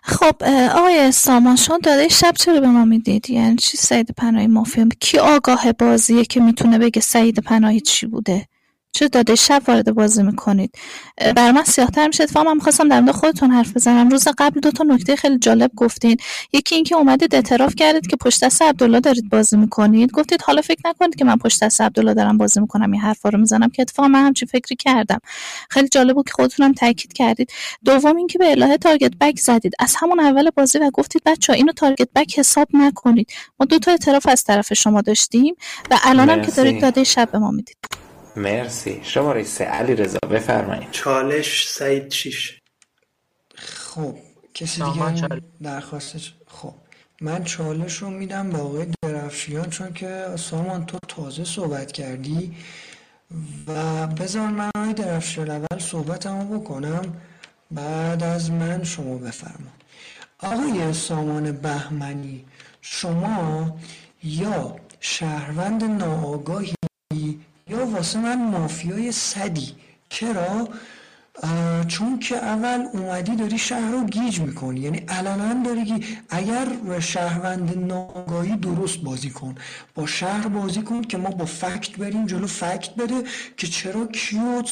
خب 0.03 0.45
آقای 0.75 1.13
سامان 1.13 1.57
شما 1.57 1.79
داده 1.79 2.09
شب 2.09 2.35
چرا 2.39 2.61
به 2.61 2.67
ما 2.67 2.85
می‌دید؟ 2.85 3.31
یعنی 3.31 3.57
چی؟ 3.57 3.77
سعید 3.77 4.11
پناهی 4.17 4.47
مافیا. 4.47 4.89
کی 5.01 5.19
آگاه 5.19 5.73
بازیه 5.73 6.25
که 6.25 6.41
می‌تونه 6.41 6.79
بگه 6.79 7.01
سعید 7.01 7.39
پناهی 7.39 7.81
چی 7.81 8.07
بوده؟ 8.07 8.49
چرا 8.93 9.09
داده 9.09 9.35
شب 9.35 9.63
وارد 9.69 9.95
بازی 9.95 10.23
می‌کنید. 10.23 10.75
بر 11.37 11.53
من 11.53 11.65
سیاهتر 11.65 12.07
میشه 12.07 12.23
اتفاقا 12.23 12.51
من 12.51 12.55
می‌خواستم 12.55 12.89
در 12.89 13.01
مورد 13.01 13.15
خودتون 13.15 13.51
حرف 13.51 13.77
بزنم. 13.77 14.09
روز 14.09 14.29
قبل 14.39 14.61
دو 14.61 14.71
تا 14.71 14.85
نکته 14.85 15.17
خیلی 15.17 15.39
جالب 15.39 15.71
گفتین. 15.77 16.17
یکی 16.53 16.75
اینکه 16.75 16.95
اومدید 16.95 17.35
اعتراف 17.35 17.75
کردید 17.75 18.07
که 18.07 18.17
پشت 18.17 18.45
دست 18.45 18.63
عبدالله 18.63 19.01
دارید 19.01 19.29
بازی 19.31 19.57
می‌کنید. 19.57 20.13
گفتید 20.13 20.43
حالا 20.43 20.63
فکر 20.63 20.81
نکنید 20.85 21.17
که 21.17 21.25
من 21.25 21.37
پشت 21.37 21.65
دست 21.65 21.81
عبدالله 21.81 22.15
دارم 22.15 22.39
بازی 22.39 22.61
می‌کنم. 22.61 22.93
این 22.93 23.01
حرفا 23.01 23.29
رو 23.29 23.39
می‌زنم 23.39 23.69
که 23.69 23.83
اتفاقا 23.83 24.09
من 24.09 24.25
همچین 24.27 24.49
فکری 24.49 24.77
کردم. 24.77 25.19
خیلی 25.71 25.89
جالب 25.89 26.15
بود 26.15 26.27
که 26.27 26.33
خودتونم 26.35 26.73
تاکید 26.73 27.13
کردید. 27.13 27.53
دوم 27.85 28.17
اینکه 28.17 28.39
به 28.39 28.51
الهه 28.51 28.77
تارگت 28.77 29.13
بک 29.21 29.39
زدید. 29.39 29.73
از 29.79 29.97
همون 29.99 30.21
اول 30.21 30.51
بازی 30.51 30.79
و 30.79 30.91
گفتید 30.91 31.23
بچه 31.27 31.53
اینو 31.53 31.73
تارگت 31.73 32.09
بک 32.15 32.39
حساب 32.39 32.69
نکنید. 32.75 33.33
ما 33.61 33.67
دو 33.67 33.79
تا 33.79 33.91
اعتراف 33.91 34.29
از 34.29 34.45
طرف 34.45 34.75
شما 34.75 35.01
داشتیم 35.01 35.55
و 35.91 35.99
الانم 36.05 36.43
که. 36.43 36.53
دارید 36.53 36.81
داده 36.81 37.05
شب 37.05 37.29
به 37.33 37.39
ما 37.39 37.51
می‌دید. 37.51 37.77
مرسی. 38.37 39.01
شماره 39.05 39.45
سه 39.45 39.65
علی 39.65 39.95
رضا 39.95 40.19
بفرمایید. 40.31 40.91
چالش 40.91 41.69
سعید 41.69 42.11
شیش. 42.13 42.59
خب 43.55 44.17
کسی 44.55 44.83
دیگه. 44.83 45.41
درخواستش 45.63 46.35
خب 46.47 46.75
من 47.21 47.45
چالش 47.45 47.97
رو 47.97 48.11
میدم 48.11 48.51
به 48.51 48.59
آقای 48.59 48.87
درفشیان 49.03 49.71
چون 49.71 49.93
که 49.93 50.27
سامان 50.37 50.87
تو 50.87 50.99
تازه 51.09 51.45
صحبت 51.45 51.93
کردی 51.93 52.57
و 53.67 54.07
بذار 54.07 54.49
من 54.49 54.71
آقای 54.77 54.93
درفشیان 54.95 55.51
اول 55.51 55.79
صحبتمو 55.79 56.59
بکنم 56.59 57.21
بعد 57.71 58.23
از 58.23 58.51
من 58.51 58.85
شما 58.85 59.19
بفرما 59.19 59.71
آقای 60.39 60.93
سامان 60.93 61.53
بهمنی 61.53 62.45
شما 62.81 63.77
یا 64.25 64.77
شهروند 65.01 65.85
ناآگاهی 65.85 66.75
یا 67.73 67.87
واسه 67.87 68.19
من 68.19 68.51
مافیای 68.51 69.13
صدی. 69.13 69.73
چرا؟ 70.09 70.69
چون 71.89 72.19
که 72.19 72.37
اول 72.37 72.87
اومدی 72.93 73.37
داری 73.37 73.59
شهر 73.59 73.91
رو 73.91 74.05
گیج 74.05 74.41
می‌کنی. 74.41 74.81
یعنی 74.81 74.99
علنا 74.99 75.63
داری 75.65 75.85
گی... 75.85 76.05
اگر 76.31 76.67
شهروند 77.01 77.79
ناآگاهی 77.79 78.57
درست 78.57 78.99
بازی 78.99 79.31
کن. 79.31 79.55
با 79.95 80.07
شهر 80.07 80.49
بازی 80.49 80.83
کن 80.83 81.03
که 81.03 81.19
ما 81.19 81.31
با 81.31 81.45
فکت 81.45 81.97
بریم 81.97 82.27
جلو 82.27 82.47
فکت 82.47 82.95
بده 82.95 83.23
که 83.57 83.67
چرا 83.67 84.07
کیو 84.07 84.63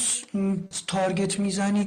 تارگت 0.87 1.41
می‌زنی 1.41 1.87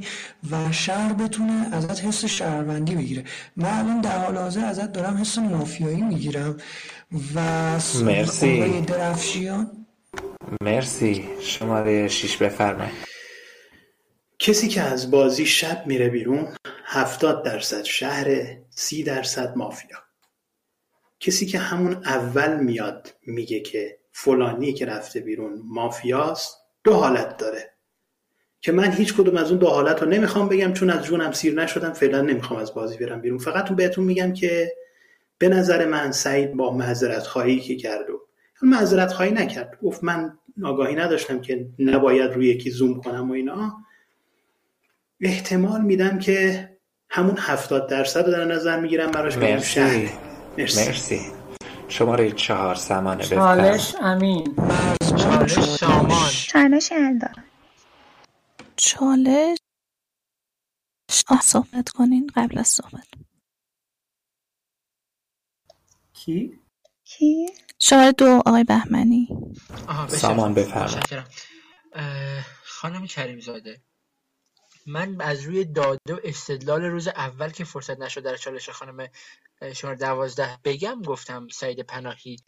و 0.50 0.72
شهر 0.72 1.12
بتونه 1.12 1.68
ازت 1.72 2.04
حس 2.04 2.24
شهروندی 2.24 2.94
بگیره. 2.94 3.24
من 3.56 3.78
الان 3.78 4.00
در 4.00 4.18
حال 4.18 4.36
حاضر 4.36 4.64
ازت 4.64 4.92
دارم 4.92 5.16
حس 5.16 5.38
مافیایی 5.38 6.02
می‌گیرم. 6.02 6.56
و 7.34 7.40
مرسی. 8.02 8.80
درفشیان؟ 8.80 9.83
مرسی. 10.60 11.28
شماره 11.40 12.08
شیش 12.08 12.36
بفرمایید. 12.36 12.94
کسی 14.38 14.68
که 14.68 14.80
از 14.80 15.10
بازی 15.10 15.46
شب 15.46 15.86
میره 15.86 16.08
بیرون 16.08 16.48
هفتاد 16.84 17.44
درصد 17.44 17.82
شهر 17.82 18.56
سی 18.70 19.02
درصد 19.02 19.56
مافیا. 19.56 19.98
کسی 21.20 21.46
که 21.46 21.58
همون 21.58 21.92
اول 21.92 22.60
میاد 22.60 23.14
میگه 23.26 23.60
که 23.60 23.98
فلانی 24.12 24.72
که 24.72 24.86
رفته 24.86 25.20
بیرون 25.20 25.62
مافیاست 25.64 26.56
دو 26.84 26.92
حالت 26.92 27.36
داره. 27.36 27.74
که 28.60 28.72
من 28.72 28.92
هیچ 28.92 29.14
کدوم 29.14 29.36
از 29.36 29.50
اون 29.50 29.58
دو 29.58 29.68
حالت 29.68 30.02
رو 30.02 30.08
نمی‌خوام 30.08 30.48
بگم 30.48 30.72
چون 30.72 30.90
از 30.90 31.04
جونم 31.04 31.32
سیر 31.32 31.54
نشدم 31.54 31.92
فعلا 31.92 32.20
نمی‌خوام 32.20 32.60
از 32.60 32.74
بازی 32.74 32.96
برم 32.96 33.20
بیرون. 33.20 33.38
فقط 33.38 33.72
بهتون 33.72 34.04
میگم 34.04 34.32
که 34.32 34.72
به 35.38 35.48
نظر 35.48 35.86
من 35.86 36.12
سعید 36.12 36.52
با 36.52 36.70
معذرت 36.72 37.26
خواهی 37.26 37.60
که 37.60 37.76
کرد 37.76 38.10
و 38.10 38.20
معذرت 38.64 39.12
خواهی 39.12 39.30
نکرد. 39.30 39.78
گفت 39.82 40.04
من 40.04 40.38
آگاهی 40.64 40.94
نداشتم 40.94 41.40
که 41.40 41.68
نباید 41.78 42.32
روی 42.32 42.48
یکی 42.48 42.70
زوم 42.70 43.00
کنم 43.00 43.30
و 43.30 43.32
اینا. 43.32 43.84
احتمال 45.20 45.80
میدم 45.80 46.18
که 46.18 46.70
همون 47.10 47.36
هفتاد 47.38 47.88
درصد 47.90 48.26
رو 48.26 48.32
در 48.32 48.44
نظر 48.44 48.80
می‌گیرم 48.80 49.10
براش 49.10 49.36
مرسی. 49.36 49.80
مرسی. 50.58 50.86
مرسی. 50.86 51.20
شماره 51.88 52.32
چهار 52.32 52.74
سمانه 52.74 53.24
چالش 53.24 53.94
امین. 54.00 54.56
چالش 55.18 55.60
سامان. 55.64 56.30
چالش 56.30 56.92
چالش؟ 58.76 59.58
آه 61.28 61.40
صحبت 61.40 61.88
کنین 61.88 62.30
قبل 62.36 62.58
از 62.58 62.68
صحبت. 62.68 63.08
کی؟ 66.12 66.60
کی؟ 67.04 67.46
شماره 67.78 68.12
دو 68.12 68.42
آقای 68.46 68.64
بهمنی 68.64 69.28
آها 69.88 70.06
بسیار 70.06 70.20
سامان. 70.20 70.54
بفرمایید. 70.54 71.24
خانم 72.64 73.06
کریم 73.06 73.40
زاده 73.40 73.80
من 74.86 75.20
از 75.20 75.42
روی 75.42 75.64
داده 75.64 76.14
و 76.14 76.18
استدلال 76.24 76.82
روز 76.84 77.08
اول 77.08 77.50
که 77.50 77.64
فرصت 77.64 77.98
نشد 78.00 78.22
در 78.22 78.36
چالش 78.36 78.70
خانم 78.70 79.08
شماره 79.74 79.96
دوازده 79.96 80.58
بگم 80.64 81.02
گفتم 81.02 81.48
سعید 81.48 81.80
پناهی 81.80 82.36
اه، 82.36 82.42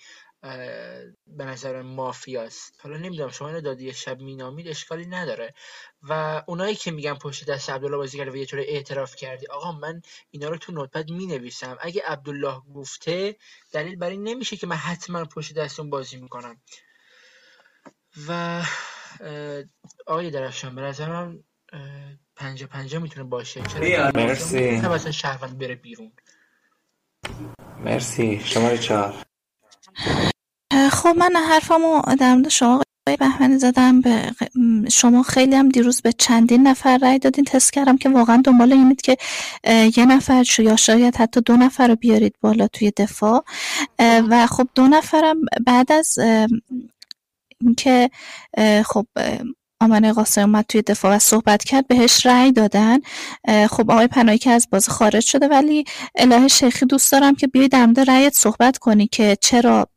به 1.26 1.44
نظر 1.44 1.82
مافیاست 1.82 2.80
حالا 2.82 2.96
نمی‌دونم 2.96 3.30
شما 3.30 3.48
اینو 3.48 3.60
دادی 3.60 3.92
شب 3.92 4.20
مینامید 4.20 4.68
اشکالی 4.68 5.06
نداره. 5.06 5.54
و 6.02 6.42
اونایی 6.46 6.74
که 6.74 6.90
میگن 6.90 7.14
پشت 7.14 7.46
دست 7.46 7.70
عبدالله 7.70 7.96
بازی 7.96 8.18
کرده 8.18 8.30
و 8.30 8.36
یه 8.36 8.46
طور 8.46 8.60
اعتراف 8.60 9.16
کردی 9.16 9.46
آقا 9.46 9.72
من 9.72 10.02
اینا 10.30 10.48
رو 10.48 10.56
تو 10.56 10.72
نوتپد 10.72 11.10
می 11.10 11.26
نویسم 11.26 11.78
اگه 11.80 12.02
عبدالله 12.06 12.60
گفته 12.74 13.36
دلیل 13.72 13.96
برای 13.96 14.12
این 14.12 14.28
نمیشه 14.28 14.56
که 14.56 14.66
من 14.66 14.76
حتما 14.76 15.24
پشت 15.24 15.54
دست 15.54 15.80
اون 15.80 15.90
بازی 15.90 16.16
می‌کنم. 16.16 16.60
و 18.28 18.62
آقای 20.06 20.30
درخشان 20.30 20.74
به 20.74 20.80
نظر 20.82 21.08
من 21.08 21.44
اه، 21.72 21.80
پنجا 22.36 22.66
پنجا 22.66 22.98
می‌تونه 22.98 23.26
باشه. 23.26 23.62
چرا 23.62 24.10
مرسی. 24.14 24.70
مثلا 24.70 25.12
شهروند 25.12 25.58
بره 25.58 25.74
بیرون؟ 25.74 26.12
مرسی. 27.84 28.40
شماره 28.40 28.78
چهار. 28.78 29.22
خب 30.96 31.14
من 31.18 31.36
حرفمو 31.36 32.02
در 32.18 32.34
مورد 32.34 32.48
شما 32.48 32.74
آقای 32.74 33.16
بهمنی 33.20 33.58
زدم 33.58 34.00
به 34.00 34.32
شما 34.90 35.22
خیلی 35.22 35.54
هم 35.54 35.68
دیروز 35.68 36.00
به 36.02 36.12
چندین 36.12 36.66
نفر 36.66 36.98
رای 36.98 37.18
دادین. 37.18 37.44
تست 37.44 37.72
کردم 37.72 37.96
که 37.96 38.08
واقعا 38.08 38.42
دنبال 38.44 38.72
اینید 38.72 39.00
که 39.00 39.16
یه 39.96 40.06
نفر 40.06 40.42
شو 40.42 40.62
یا 40.62 40.76
شاید 40.76 41.16
حتی 41.16 41.40
دو 41.40 41.56
نفر 41.56 41.88
رو 41.88 41.96
بیارید 41.96 42.34
بالا 42.40 42.68
توی 42.68 42.92
دفاع. 42.96 43.44
و 43.98 44.46
خب 44.46 44.68
دو 44.74 44.86
نفرم 44.86 45.36
بعد 45.66 45.92
از 45.92 46.18
اینکه 47.60 48.10
خب 48.84 49.06
آمنه 49.80 50.12
قاسم 50.12 50.40
اومد 50.40 50.64
توی 50.68 50.82
دفاع 50.82 51.16
و 51.16 51.18
صحبت 51.18 51.64
کرد 51.64 51.86
بهش 51.86 52.26
رأی 52.26 52.52
دادن. 52.52 52.98
خب 53.70 53.90
آقای 53.90 54.06
پناهی 54.06 54.38
که 54.38 54.50
از 54.50 54.68
بازی 54.70 54.90
خارج 54.90 55.22
شده 55.22 55.48
ولی 55.48 55.84
اله 56.14 56.48
شیخی 56.48 56.86
دوست 56.86 57.12
دارم 57.12 57.34
که 57.34 57.46
بیای 57.46 57.68
در 57.68 57.86
مورد 57.86 58.10
رأیت 58.10 58.34
صحبت 58.34 58.78
کنی 58.78 59.06
که 59.06 59.36
چرا 59.40 59.88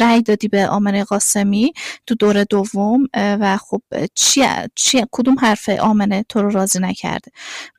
رأی 0.00 0.22
دادی 0.22 0.48
به 0.48 0.68
آمنه 0.68 1.04
قاسمی 1.04 1.72
تو 2.06 2.14
دور 2.14 2.44
دوم. 2.44 3.06
و 3.14 3.56
خب 3.56 3.82
چی, 4.14 4.44
چی 4.74 5.04
کدوم 5.12 5.38
حرف 5.38 5.68
آمنه 5.68 6.24
تو 6.28 6.42
رو 6.42 6.50
راضی 6.50 6.78
نکرده 6.78 7.30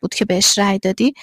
بود 0.02 0.14
که 0.14 0.26
بهش 0.26 0.58
رأی 0.58 0.80
دادی؟ 0.80 1.14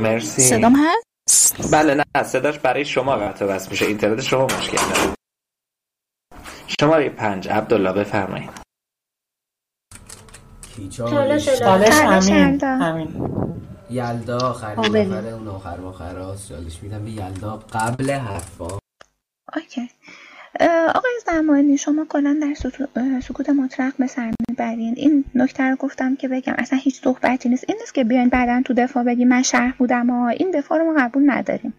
مرسی. 0.00 0.42
صدام 0.42 0.76
هست؟ 0.76 1.74
بله 1.74 1.94
نه 1.94 2.22
صداش 2.22 2.58
برای 2.58 2.84
شما 2.84 3.16
قطع 3.16 3.44
وصل 3.44 3.70
میشه. 3.70 3.86
اینترنت 3.86 4.20
شما 4.20 4.44
مشکل 4.44 4.76
داره. 4.76 5.14
شماره 6.80 7.08
پنج 7.08 7.48
عبدالله 7.48 7.92
بفرمایید. 7.92 8.61
چالش 10.90 11.48
چالش 11.58 11.94
امین. 12.00 12.36
یلدا. 12.36 12.68
امین. 12.68 13.30
یلدا 13.90 14.38
آخرین 14.38 14.78
آبلی. 14.78 15.04
نفره 15.04 15.28
اون 15.28 15.48
آخر 15.48 15.76
ماخراست 15.76 16.48
چالش 16.48 16.82
میدم 16.82 17.04
به 17.04 17.10
یلدا 17.10 17.56
قبل 17.72 18.10
حرفا. 18.10 18.78
اوکی. 19.56 19.90
آقای 20.94 21.12
زمانی 21.26 21.78
شما 21.78 22.04
کلا 22.04 22.38
در 22.42 22.54
سکوت 23.20 23.50
مطلق 23.50 23.92
به 23.98 24.06
سر 24.06 24.30
می‌برین. 24.48 24.94
این 24.96 25.24
نکته 25.34 25.64
رو 25.64 25.76
گفتم 25.76 26.16
که 26.16 26.28
بگم 26.28 26.54
اصلا 26.58 26.78
هیچ 26.78 27.00
صحبتی 27.02 27.48
نیست. 27.48 27.64
این 27.68 27.76
نیست 27.80 27.94
که 27.94 28.04
بیاین 28.04 28.28
بعدا 28.28 28.62
تو 28.64 28.74
دفاع 28.74 29.04
بگی 29.04 29.24
من 29.24 29.42
شهر 29.42 29.74
بودم 29.78 30.10
ها. 30.10 30.28
این 30.28 30.50
دفاع 30.50 30.78
رو 30.78 30.84
ما 30.84 30.94
قبول 30.98 31.30
نداریم. 31.30 31.74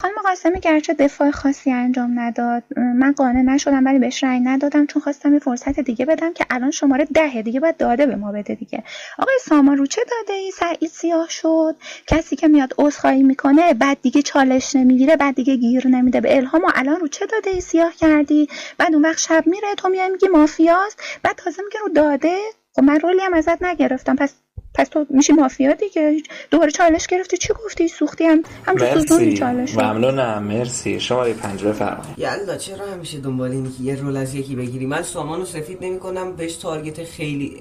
خانم 0.00 0.14
قاسمی 0.24 0.60
گرچه 0.60 0.94
دفاع 0.94 1.30
خاصی 1.30 1.72
انجام 1.72 2.20
نداد 2.20 2.62
من 2.76 3.12
قانع 3.12 3.42
نشدم 3.42 3.86
ولی 3.86 3.98
بهش 3.98 4.24
رأی 4.24 4.40
ندادم 4.40 4.86
چون 4.86 5.02
خواستم 5.02 5.32
یه 5.32 5.38
فرصت 5.38 5.80
دیگه 5.80 6.04
بدم 6.06 6.32
که 6.32 6.46
الان 6.50 6.70
شماره 6.70 7.04
دهه 7.04 7.42
دیگه 7.42 7.60
باید 7.60 7.76
داده 7.76 8.06
به 8.06 8.16
ما 8.16 8.32
بده 8.32 8.54
دیگه. 8.54 8.82
آقای 9.18 9.34
سامان 9.40 9.76
رو 9.76 9.86
چه 9.86 10.02
داده 10.10 10.32
ای؟ 10.38 10.50
سعید 10.50 10.90
سیاه 10.90 11.28
شد. 11.28 11.76
کسی 12.06 12.36
که 12.36 12.48
میاد 12.48 12.74
عذرخواهی 12.78 13.22
می‌کنه 13.22 13.74
بعد 13.74 13.98
دیگه 14.02 14.22
چالش 14.22 14.76
نمی‌گیره 14.76 15.16
بعد 15.16 15.34
دیگه 15.34 15.56
گیر 15.56 15.88
نمیده. 15.88 16.20
به 16.20 16.36
الهام 16.36 16.62
و 16.64 16.70
الان 16.74 17.00
رو 17.00 17.08
چه 17.08 17.26
داده 17.26 17.50
ای 17.50 17.60
سیاه 17.60 17.92
کردی؟ 18.00 18.48
بعد 18.78 18.94
اون 18.94 19.02
وقت 19.04 19.18
شب 19.18 19.44
میره 19.46 19.74
تو 19.76 19.88
میای 19.88 20.08
میگی 20.08 20.28
مافیاست. 20.28 21.00
بعد 21.22 21.36
تازه 21.36 21.62
میگه 21.62 21.78
رو 21.80 21.88
داده. 21.94 22.38
خب 22.76 22.82
من 22.82 23.00
رولی 23.00 23.20
هم 23.20 23.34
ازت 23.34 23.62
نگرفتم. 23.62 24.16
پس 24.16 24.32
پس 24.74 24.88
تو 24.88 25.06
میشی 25.10 25.32
مافیا 25.32 25.72
دیگه؟ 25.72 26.22
دوباره 26.50 26.70
چالش 26.70 27.06
گرفتی. 27.06 27.36
چی 27.36 27.52
گفتی؟ 27.64 27.88
سوختی 27.88 28.24
هم 28.24 28.42
مرسی. 28.66 29.36
چالش. 29.36 29.74
ممنونم. 29.74 30.42
مرسی. 30.42 31.00
شماره 31.00 31.32
پنج 31.32 31.64
بفرمایید. 31.64 32.18
یلدا 32.18 32.56
چرا 32.56 32.86
همیشه 32.86 33.18
دنبال 33.20 33.50
اینی 33.50 33.72
که 33.72 33.82
یه 33.82 34.00
رول 34.00 34.16
از 34.16 34.34
یکی 34.34 34.56
بگیری؟ 34.56 34.86
من 34.86 35.02
سامانو 35.02 35.44
سفید 35.44 35.84
نمی 35.84 35.98
کنم 35.98 36.32
بهش 36.36 36.56
تارگت 36.56 37.04
خیلی 37.04 37.56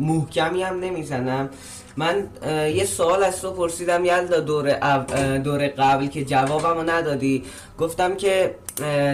محکمی 0.00 0.62
هم 0.62 0.80
نمی‌زنم. 0.80 1.50
من 1.96 2.28
یه 2.74 2.84
سوال 2.84 3.24
از 3.24 3.40
تو 3.40 3.50
پرسیدم 3.50 4.04
یلدا 4.04 4.40
دور, 4.40 4.98
دور 5.38 5.68
قبل 5.68 6.06
که 6.06 6.24
جوابمو 6.24 6.82
ندادی. 6.82 7.44
گفتم 7.78 8.16
که 8.16 8.54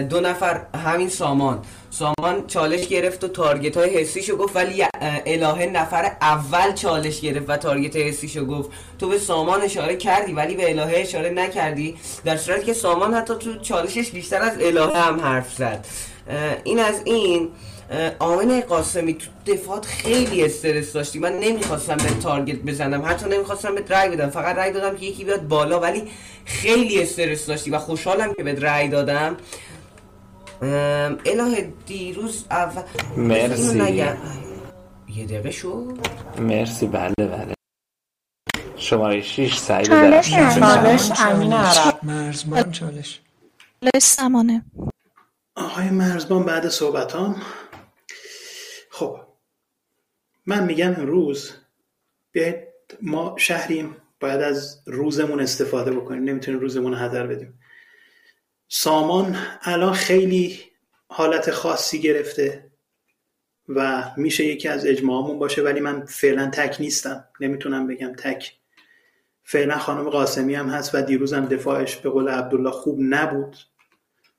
دو 0.09 0.19
نفر 0.19 0.61
همین 0.85 1.09
سامان. 1.09 1.59
سامان 1.91 2.47
چالش 2.47 2.87
گرفت 2.87 3.23
و 3.23 3.27
تارگت 3.27 3.77
های 3.77 3.97
حسیشو 3.97 4.37
گفت 4.37 4.55
ولی 4.55 4.85
الهه 5.25 5.65
نفر 5.65 6.11
اول 6.21 6.73
چالش 6.73 7.21
گرفت 7.21 7.49
و 7.49 7.57
تارگت 7.57 7.95
حسیشو 7.95 8.45
گفت. 8.45 8.69
تو 8.99 9.09
به 9.09 9.17
سامان 9.17 9.61
اشاره 9.61 9.95
کردی 9.95 10.33
ولی 10.33 10.55
به 10.55 10.69
الهه 10.69 10.93
اشاره 10.95 11.29
نکردی. 11.29 11.97
در 12.25 12.37
صورتی 12.37 12.65
که 12.65 12.73
سامان 12.73 13.13
حتی 13.13 13.33
تو 13.35 13.55
چالشش 13.59 14.11
بیشتر 14.11 14.41
از 14.41 14.53
الهه 14.61 14.97
هم 14.97 15.19
حرف 15.19 15.53
زد. 15.53 15.85
این 16.63 16.79
از 16.79 17.01
این. 17.05 17.49
آمن 18.19 18.61
قاسمی 18.61 19.13
تو 19.13 19.29
دفاعات 19.45 19.85
خیلی 19.85 20.45
استرس 20.45 20.93
داشتی. 20.93 21.19
من 21.19 21.39
نمی‌خواستم 21.39 21.97
به 21.97 22.09
تارگت 22.23 22.55
بزنم. 22.55 23.05
حتی 23.05 23.29
نمی‌خواستم 23.29 23.75
به 23.75 23.83
رای 23.89 24.09
بدم. 24.09 24.29
فقط 24.29 24.55
رای 24.55 24.71
دادم 24.71 24.97
که 24.97 25.05
یکی 25.05 25.23
بیاد 25.23 25.47
بالا 25.47 25.79
ولی 25.79 26.11
خیلی 26.45 27.01
استرس 27.01 27.45
داشتی 27.45 27.71
و 27.71 27.79
خوشحالم 27.79 28.33
که 28.33 28.43
به 28.43 28.59
رای 28.59 28.87
دادم. 28.87 29.37
اله 30.61 31.73
دیروز 31.85 32.45
اول 32.51 32.81
مرسی. 33.17 33.77
یه 35.15 35.25
دقیقه 35.25 35.51
شد 35.51 35.97
مرسی. 36.39 36.87
بله 36.87 37.13
بله. 37.17 37.53
شماره 38.77 39.21
6 39.21 39.57
سعید 39.57 39.87
چالش. 39.87 40.31
چالش 40.31 41.11
امین. 41.19 41.53
عرب 41.53 41.99
مرزبان 42.03 42.71
چالش. 42.71 43.21
چالش 43.83 44.03
سمانه 44.03 44.65
آقای 45.55 45.89
مرزبان 45.89 46.43
بعد 46.43 46.69
صحبتام. 46.69 47.41
من 50.45 50.63
میگم 50.63 50.95
امروز 50.95 51.51
بیایید 52.31 52.55
ما 53.01 53.35
شهریم 53.37 53.95
باید 54.19 54.41
از 54.41 54.81
روزمون 54.85 55.39
استفاده 55.39 55.91
بکنیم. 55.91 56.23
نمی‌تونیم 56.23 56.59
روزمون 56.59 56.91
رو 56.91 56.97
هدر 56.97 57.27
بدیم. 57.27 57.59
سامان 58.67 59.37
الان 59.61 59.93
خیلی 59.93 60.59
حالت 61.07 61.51
خاصی 61.51 62.01
گرفته 62.01 62.71
و 63.69 64.11
میشه 64.17 64.45
یکی 64.45 64.67
از 64.67 64.85
اجماعمون 64.85 65.39
باشه 65.39 65.61
ولی 65.61 65.79
من 65.79 66.05
فعلا 66.05 66.49
تک 66.49 66.77
نیستم. 66.79 67.25
نمی‌تونم 67.39 67.87
بگم 67.87 68.13
تک. 68.13 68.53
فعلا 69.43 69.77
خانم 69.77 70.09
قاسمی 70.09 70.55
هم 70.55 70.69
هست 70.69 70.95
و 70.95 71.01
دیروزم 71.01 71.45
دفاعش 71.45 71.95
به 71.95 72.09
قول 72.09 72.29
عبدالله 72.29 72.71
خوب 72.71 72.97
نبود 73.01 73.57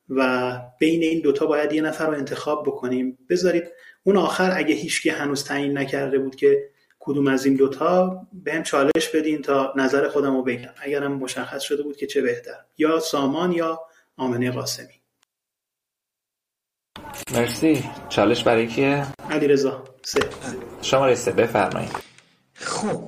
و 0.09 0.53
بین 0.79 1.03
این 1.03 1.21
دوتا 1.21 1.47
باید 1.47 1.73
یه 1.73 1.83
نفر 1.83 2.07
رو 2.07 2.13
انتخاب 2.13 2.67
بکنیم. 2.67 3.19
بذارید 3.29 3.65
اون 4.03 4.17
آخر 4.17 4.53
اگه 4.57 4.75
هیچکی 4.75 5.11
هنوز 5.11 5.45
تعیین 5.45 5.79
نکرده 5.79 6.19
بود 6.19 6.37
که 6.37 6.71
کدوم 6.99 7.27
از 7.27 7.47
این 7.47 7.57
دوتا 7.57 8.23
بهم 8.33 8.63
چالش 8.63 9.09
بدین 9.15 9.43
تا 9.43 9.73
نظر 9.77 10.09
خودم 10.09 10.37
رو 10.37 10.43
بگم. 10.43 10.71
اگرم 10.83 11.13
مشخص 11.13 11.63
شده 11.63 11.83
بود 11.83 11.97
که 11.97 12.07
چه 12.07 12.23
بهتر 12.23 12.65
یا 12.79 13.01
سامان 13.01 13.53
یا 13.53 13.81
آمنه 14.17 14.51
قاسمی. 14.51 15.01
مرسی. 17.35 17.85
چالش 18.09 18.45
برای 18.45 18.67
کیه؟ 18.67 19.07
علی 19.31 19.49
رضا 19.49 19.85
سه. 20.03 20.21
شماره 20.83 21.15
سه 21.15 21.33
بفرمایید. 21.33 21.91
خب 22.55 23.05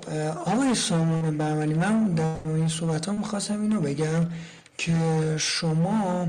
آقای 0.46 0.74
سامان 0.74 1.38
بهمنی 1.38 1.74
من 1.74 2.14
در 2.14 2.36
این 2.46 2.68
صحبت 2.68 3.06
ها 3.06 3.12
می‌خواستم 3.12 3.62
اینو 3.62 3.80
بگم. 3.80 4.26
که 4.86 4.94
شما 5.38 6.28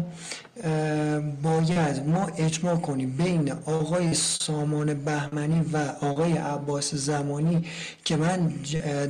باید 1.43 2.07
ما 2.07 2.27
اجماع 2.37 2.75
کنیم 2.75 3.17
بین 3.17 3.51
آقای 3.51 4.13
سامان 4.13 4.93
بهمنی 4.93 5.61
و 5.73 5.77
آقای 6.01 6.37
عباس 6.37 6.95
زمانی 6.95 7.65
که 8.05 8.15
من 8.15 8.47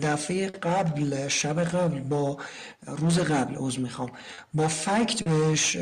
دفعه 0.01 0.49
قبل 0.49 1.27
شب 1.27 1.63
قبل 1.63 1.99
با 1.99 2.37
روز 2.87 3.19
قبل 3.19 3.55
عوض 3.55 3.79
می‌خوام 3.79 4.11
با 4.53 4.67
فکت 4.67 5.23
بهش 5.23 5.77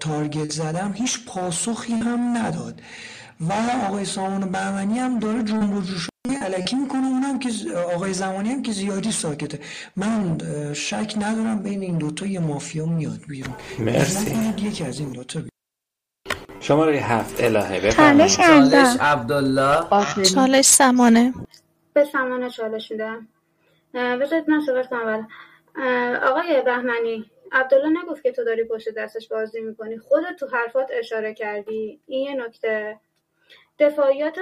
تارگت 0.00 0.52
زدم 0.52 0.92
هیچ 0.94 1.24
پاسخی 1.26 1.92
هم 1.92 2.36
نداد. 2.36 2.80
و 3.40 3.52
آقای 3.88 4.04
سامان 4.04 4.52
بهمنی 4.52 4.98
هم 4.98 5.18
داره 5.18 5.42
جنب 5.42 5.74
و 5.74 5.80
جوش 5.80 6.08
علکی 6.28 6.76
می‌کنه 6.76 7.06
اونم 7.06 7.38
که 7.38 7.50
آقای 7.94 8.12
زمانی 8.12 8.50
هم 8.52 8.62
که 8.62 8.72
زیادی 8.72 9.12
ساکته. 9.12 9.58
من 9.96 10.38
شک 10.74 11.14
ندارم 11.16 11.62
بین 11.62 11.82
این 11.82 11.98
دوتا 11.98 12.26
یه 12.26 12.40
مافیا 12.40 12.86
میاد 12.86 13.20
بیرون. 13.28 13.54
مرسی. 13.78 14.54
یکی 14.62 14.84
از 14.84 15.00
این 15.00 15.12
دوتا 15.12 15.38
بیرون. 15.38 15.50
شماره 16.60 16.92
هفت 16.92 17.44
الهه 17.44 17.90
چالش 17.90 18.36
چالش 18.36 18.96
عبدالله. 19.00 20.24
چالش 20.34 20.64
سمانه. 20.64 21.34
به 21.94 22.04
سمانه 22.04 22.50
چالش 22.50 22.90
میدم. 22.90 23.28
بذارید 23.94 24.50
من 24.50 24.60
صحبت 24.66 24.88
کنم 24.88 25.00
اول. 25.00 25.24
آقای 26.16 26.62
بهمنی 26.62 27.30
عبدالله 27.52 28.02
نگفت 28.02 28.22
که 28.22 28.32
تو 28.32 28.44
داری 28.44 28.64
پشت 28.64 28.88
دستش 28.96 29.28
بازی 29.28 29.60
می‌کنی. 29.60 29.98
خودت 29.98 30.36
تو 30.40 30.46
حرفات 30.46 30.88
اشاره 30.98 31.34
کردی. 31.34 32.00
این 32.06 32.24
یه 32.28 32.46
نکته. 32.46 32.98
دفاعیات 33.78 34.34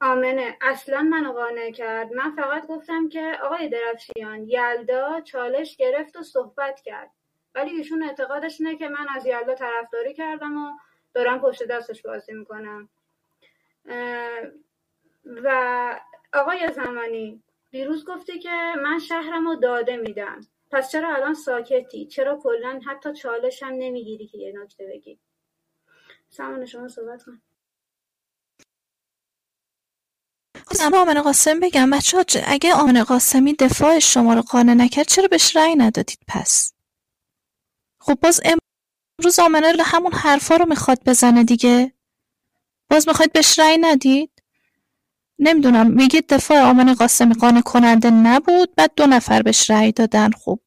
آمنه. 0.00 0.56
اصلا 0.60 1.02
منو 1.02 1.32
قانع 1.32 1.70
کرد. 1.70 2.12
من 2.12 2.36
فقط 2.36 2.66
گفتم 2.66 3.08
که 3.08 3.38
آقای 3.42 3.68
درفشیان 3.68 4.48
یلدا 4.48 5.20
چالش 5.20 5.76
گرفت 5.76 6.16
و 6.16 6.22
صحبت 6.22 6.80
کرد. 6.80 7.10
ولی 7.54 7.70
ایشون 7.70 8.02
اعتقادش 8.02 8.60
اینه 8.60 8.76
که 8.76 8.88
من 8.88 9.06
از 9.16 9.26
یلدا 9.26 9.54
طرفداری 9.54 10.14
کردم 10.14 10.56
و 10.56 10.72
دارم 11.14 11.40
پشت 11.40 11.62
دستش 11.66 12.02
بازی 12.02 12.32
می‌کنم. 12.32 12.88
و 15.26 16.00
آقای 16.34 16.72
زمانی 16.72 17.42
دیروز 17.70 18.04
گفتی 18.04 18.38
که 18.38 18.74
من 18.82 18.98
شهرم 18.98 19.48
رو 19.48 19.54
داده 19.54 19.96
میدم. 19.96 20.40
پس 20.70 20.92
چرا 20.92 21.14
الان 21.14 21.34
ساکتی؟ 21.34 22.06
چرا 22.06 22.36
کلا 22.36 22.80
حتی 22.86 23.12
چالش 23.12 23.62
هم 23.62 23.72
نمی‌گیری 23.72 24.26
که 24.26 24.38
یه 24.38 24.52
نکته 24.62 24.86
بگی؟ 24.86 25.18
سمان 26.28 26.66
شما 26.66 26.88
صحبت 26.88 27.22
کن. 27.24 27.42
اما 30.80 31.00
آمن 31.00 31.22
قاسم 31.22 31.60
بگم 31.60 31.90
بچه 31.90 32.16
ها 32.16 32.24
اگه 32.46 32.74
آمن 32.74 33.02
قاسمی 33.04 33.54
دفاع 33.54 33.98
شما 33.98 34.34
رو 34.34 34.42
قانع 34.42 34.74
نکرد 34.74 35.06
چرا 35.06 35.28
بهش 35.28 35.56
رأی 35.56 35.74
ندادید 35.76 36.18
پس؟ 36.28 36.72
خب 38.00 38.18
باز 38.22 38.40
امروز 38.44 39.38
آمنه 39.38 39.72
همون 39.84 40.12
حرفا 40.12 40.56
رو 40.56 40.66
می‌خواد 40.66 41.00
بزنه 41.06 41.44
دیگه. 41.44 41.92
باز 42.90 43.08
می‌خواید 43.08 43.32
بهش 43.32 43.58
رأی 43.58 43.78
ندید؟ 43.78 44.30
نمی‌دونم 45.38 45.90
میگید 45.90 46.26
دفاع 46.26 46.60
آمن 46.60 46.94
قاسمی 46.94 47.34
قانع 47.34 47.60
کننده 47.60 48.10
نبود 48.10 48.74
بعد 48.76 48.92
دو 48.96 49.06
نفر 49.06 49.42
بهش 49.42 49.70
رأی 49.70 49.92
دادن. 49.92 50.30
خب 50.30 50.60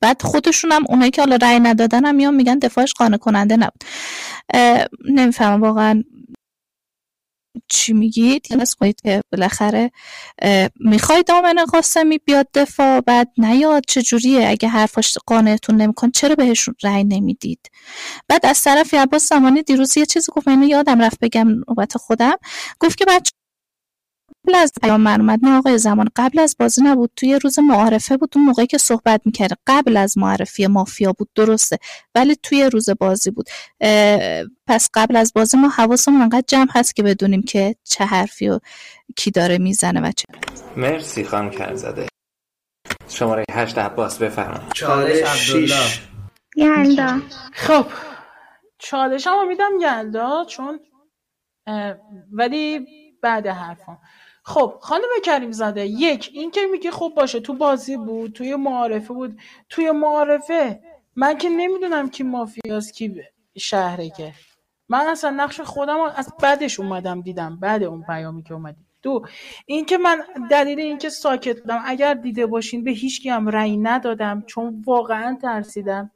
بعد 0.00 0.22
خودشون 0.22 0.72
هم 0.72 0.84
اونایی 0.88 1.10
که 1.10 1.22
حالا 1.22 1.36
رأی 1.36 1.60
ندادن 1.60 2.04
هم 2.04 2.14
میان 2.14 2.34
میگن 2.34 2.58
دفاعش 2.58 2.92
قانع 2.92 3.16
کننده 3.16 3.56
نبود. 3.56 3.84
نمی‌فهمم 5.04 5.62
واقعا. 5.62 6.04
چی 7.68 7.92
میگید 7.92 8.46
یعنی 8.50 8.64
کنید 8.80 9.00
که 9.00 9.22
بالاخره 9.32 9.90
می‌خواید 10.80 11.30
آمن 11.30 11.64
قاسمی 11.72 12.18
بیاد 12.18 12.48
دفاع 12.54 13.00
بعد 13.00 13.28
نیاد 13.38 13.82
چجوریه؟ 13.88 14.48
اگه 14.48 14.68
حرفاش 14.68 15.18
قانعتون 15.26 15.76
نمیکن 15.76 16.10
چرا 16.10 16.34
بهشون 16.34 16.74
رأی 16.82 17.04
نمی‌دید؟ 17.04 17.70
بعد 18.28 18.46
از 18.46 18.62
طرف 18.62 18.94
عباس 18.94 19.28
زمانی 19.28 19.62
دیروز 19.62 19.96
یه 19.96 20.06
چیزی 20.06 20.32
گفت 20.32 20.48
اینو 20.48 20.66
یادم 20.66 21.02
رفت 21.02 21.18
بگم 21.20 21.48
نوبت 21.48 21.96
خودم. 21.96 22.36
گفت 22.80 22.98
که 22.98 23.04
بچه 23.04 23.32
قبل 24.48 24.54
از 24.54 24.72
پیام 24.82 25.00
من 25.00 25.20
اومد 25.20 25.38
نه 25.42 25.58
آقای 25.58 25.78
زمان 25.78 26.08
قبل 26.16 26.38
از 26.38 26.56
بازی 26.58 26.82
نبود 26.84 27.10
توی 27.16 27.38
روز 27.38 27.58
معارفه 27.58 28.16
بود 28.16 28.32
اون 28.36 28.44
موقعی 28.44 28.66
که 28.66 28.78
صحبت 28.78 29.20
می‌کرده 29.24 29.56
قبل 29.66 29.96
از 29.96 30.18
معرفی 30.18 30.66
مافیا 30.66 31.12
بود 31.12 31.28
درسته 31.34 31.78
ولی 32.14 32.36
توی 32.42 32.64
روز 32.64 32.90
بازی 32.90 33.30
بود. 33.30 33.50
پس 34.66 34.88
قبل 34.94 35.16
از 35.16 35.32
بازی 35.34 35.56
ما 35.56 35.68
حواسمون 35.68 36.22
انقدر 36.22 36.44
جمع 36.46 36.68
هست 36.74 36.96
که 36.96 37.02
بدونیم 37.02 37.42
که 37.42 37.74
چه 37.84 38.04
حرفی 38.04 38.48
و 38.48 38.60
کی 39.16 39.30
داره 39.30 39.58
می‌زنه 39.58 40.00
و 40.00 40.12
چه 40.12 40.24
مرسی 40.76 41.24
خانم 41.24 41.50
کرزاده 41.50 42.06
شماره 43.08 43.44
هشت 43.52 43.78
عباس 43.78 44.18
بفرمایید. 44.18 44.72
چالش 44.72 45.50
عبدالله. 45.50 45.86
یلدا 46.56 47.20
خب 47.52 47.86
چالش 48.78 49.26
هم 49.26 49.48
میدم 49.48 49.70
یلدا 49.80 50.44
چون 50.48 50.80
ولی 52.32 52.86
بعد 53.22 53.46
حرفم 53.46 53.98
خب 54.44 54.78
خانم 54.80 55.08
کریم 55.24 55.52
زاده 55.52 55.86
یک 55.86 56.30
این 56.32 56.50
که 56.50 56.60
میگه 56.72 56.90
خب 56.90 57.12
باشه 57.16 57.40
تو 57.40 57.54
بازی 57.54 57.96
بود 57.96 58.32
توی 58.32 58.56
معارفه 58.56 59.14
بود. 59.14 59.40
توی 59.68 59.90
معارفه 59.90 60.80
من 61.16 61.38
که 61.38 61.48
نمی‌دونم 61.48 62.10
کی 62.10 62.22
مافیاست 62.22 62.94
کی 62.94 63.22
شهره 63.58 64.10
که. 64.10 64.32
من 64.88 65.06
اصلا 65.06 65.30
نقش 65.30 65.60
خودم 65.60 66.00
از 66.16 66.32
بعدش 66.42 66.80
اومدم 66.80 67.20
دیدم. 67.20 67.58
بعد 67.60 67.82
اون 67.82 68.02
پیامی 68.02 68.42
که 68.42 68.54
اومدی. 68.54 68.80
دو 69.02 69.22
اینکه 69.66 69.98
من 69.98 70.22
دلیل 70.50 70.80
اینکه 70.80 71.08
ساکت 71.08 71.60
بودم 71.60 71.82
اگر 71.86 72.14
دیده 72.14 72.46
باشین 72.46 72.84
به 72.84 72.90
هیچ 72.90 73.26
هم 73.26 73.48
رأی 73.48 73.76
ندادم 73.76 74.44
چون 74.46 74.82
واقعا 74.86 75.38
ترسیدم. 75.42 76.10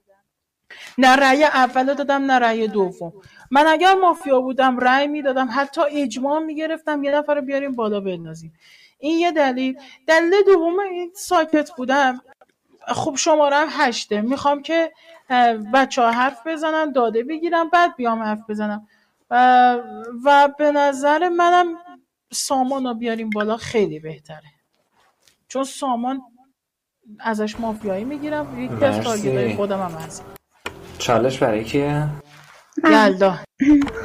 نه 0.98 1.16
رأی 1.16 1.44
اول 1.44 1.94
دادم 1.94 2.22
نه 2.22 2.38
رأی 2.38 2.68
دوم. 2.68 3.12
من 3.50 3.66
اگر 3.66 3.94
مافیا 3.94 4.40
بودم 4.40 4.78
رأی 4.78 5.06
می‌دادم 5.06 5.48
حتی 5.54 5.80
اجماع 5.90 6.38
می‌گرفتم 6.38 7.04
یه 7.04 7.10
نفر 7.10 7.34
رو 7.34 7.42
بیاریم 7.42 7.72
بالا 7.72 8.00
بندازیم. 8.00 8.52
این 8.98 9.18
یه 9.18 9.32
دلیل. 9.32 9.78
دلیل 10.06 10.32
دوم 10.46 10.78
این 10.78 11.12
ساکت 11.14 11.70
بودم 11.76 12.20
خب 12.88 13.14
شماره 13.16 13.56
هم 13.56 13.68
هشته. 13.70 14.20
می‌خوام 14.20 14.62
که 14.62 14.92
بچه 15.74 16.02
ها 16.02 16.10
حرف 16.10 16.46
بزنن 16.46 16.92
داده 16.92 17.22
بگیرم 17.22 17.68
بعد 17.68 17.96
بیام 17.96 18.22
حرف 18.22 18.50
بزنم. 18.50 18.88
و, 19.30 19.76
و 20.24 20.48
به 20.58 20.72
نظر 20.72 21.28
منم 21.28 21.66
سامان 22.32 22.86
رو 22.86 22.94
بیاریم 22.94 23.30
بالا 23.30 23.56
خیلی 23.56 24.00
بهتره. 24.00 24.52
چون 25.48 25.64
سامان 25.64 26.22
ازش 27.20 27.60
مافیایی 27.60 28.04
می‌گیرم. 28.04 28.60
یکی 28.60 28.82
از 28.82 29.00
target 29.00 29.56
خودم 29.56 29.80
هم 29.80 29.90
هست. 29.90 30.24
چالش 30.98 31.38
برای 31.38 31.64
کیه؟ 31.64 32.08
یلدا. 32.84 33.38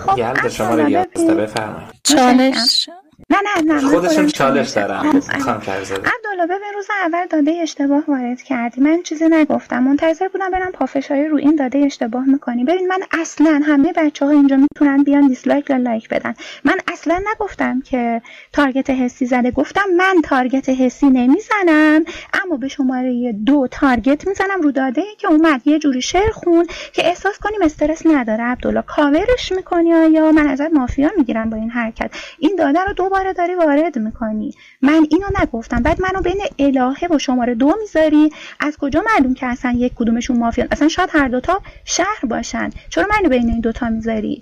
خب 0.05 0.17
یلدا 0.17 0.49
شماره 0.49 0.89
یازده 0.89 1.35
بفرمایید. 1.35 1.89
چالش. 2.03 2.89
نه 3.29 3.37
نه 3.65 3.73
نه 3.73 3.87
خودشون 3.87 4.27
چالش 4.27 4.69
دارم. 4.69 5.19
خانم 5.19 5.61
کرزاده 5.61 6.01
عبدالله 6.01 6.45
ببین 6.45 6.73
روز 6.75 6.87
اول 7.05 7.27
داده 7.27 7.51
اشتباه 7.51 8.03
وارد 8.07 8.41
کردی. 8.41 8.81
من 8.81 9.01
چیزی 9.03 9.25
نگفتم. 9.29 9.83
منتظر 9.83 10.27
بودم 10.27 10.51
برم 10.51 10.71
پافشاری 10.71 11.27
رو 11.27 11.37
این 11.37 11.55
داده 11.55 11.79
اشتباه 11.79 12.25
می‌کنی. 12.25 12.63
ببین 12.63 12.87
من 12.87 12.99
اصلا 13.11 13.61
همه 13.65 13.93
بچه 13.93 14.25
ها 14.25 14.31
اینجا 14.31 14.57
می‌تونن 14.57 15.03
بیان 15.03 15.27
dislike 15.27 15.69
یا 15.69 15.77
like 15.77 16.09
بدن. 16.09 16.33
من 16.63 16.75
اصلا 16.93 17.21
نگفتم 17.33 17.81
که 17.81 18.21
تارگت 18.53 18.89
حسی 18.89 19.25
زده. 19.25 19.51
گفتم 19.51 19.85
من 19.97 20.15
تارگت 20.23 20.69
حسی 20.69 21.09
نمی‌زنم 21.09 22.05
اما 22.43 22.57
به 22.57 22.67
شماره 22.67 23.33
دو 23.45 23.67
تارگت 23.71 24.27
می‌زنم 24.27 24.61
رو 24.61 24.71
داده 24.71 25.03
که 25.17 25.27
اومد 25.27 25.61
یه 25.65 25.79
جوری 25.79 26.01
شعر 26.01 26.31
خون 26.31 26.67
که 26.93 27.07
احساس 27.07 27.39
کنیم 27.39 27.61
استرس 27.61 28.05
نداره. 28.05 28.43
عبدالله 28.43 28.81
کاورش 28.81 29.51
می‌کنی 29.51 29.89
یا 29.89 30.31
من 30.31 30.47
ازت 30.47 30.73
مافیا 30.73 31.11
می‌گیرم 31.17 31.49
با 31.49 31.57
این 31.57 31.69
حرکت. 31.69 32.11
این 32.39 32.55
داده 32.55 32.79
رو 32.83 32.93
دوباره 33.11 33.33
داری 33.33 33.55
وارد 33.55 33.97
می‌کنی. 33.97 34.55
من 34.81 35.07
اینو 35.09 35.27
نگفتم. 35.41 35.83
بعد 35.83 36.01
منو 36.01 36.21
بین 36.21 36.41
الهه 36.59 37.07
و 37.15 37.19
شماره 37.19 37.55
دو 37.55 37.75
می‌ذاری. 37.81 38.29
از 38.59 38.77
کجا 38.77 39.03
معلوم 39.05 39.33
که 39.33 39.45
اصلا 39.45 39.71
یک 39.71 39.93
کدومشون 39.95 40.37
مافیا 40.37 40.65
اصلا 40.71 40.87
شاید 40.87 41.09
هر 41.13 41.27
دوتا 41.27 41.61
شهر 41.85 42.25
باشن. 42.29 42.69
چرا 42.89 43.07
منو 43.09 43.29
بین 43.29 43.49
این 43.49 43.59
دوتا 43.59 43.89
می‌ذاری؟ 43.89 44.41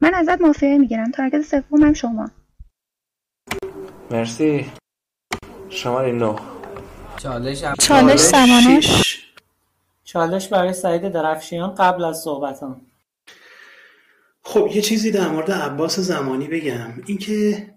من 0.00 0.14
ازت 0.14 0.40
مافیا 0.40 0.78
می‌گیرم. 0.78 1.10
تارگت 1.10 1.42
سومم 1.42 1.92
شما. 1.92 2.30
مرسی. 4.10 4.66
شماره 5.68 6.12
نو 6.12 6.36
چالش 7.16 7.64
چالش 7.80 8.20
سمانه 8.20 8.80
چالش 10.04 10.48
برای 10.48 10.72
سعید 10.72 11.08
درفشیان 11.08 11.74
قبل 11.74 12.04
از 12.04 12.18
صحبتم 12.18 12.80
خب 14.42 14.68
یه 14.74 14.82
چیزی 14.82 15.10
در 15.10 15.28
مورد 15.28 15.50
عباس 15.50 16.00
زمانی 16.00 16.48
بگم. 16.48 16.92
اینکه 17.06 17.73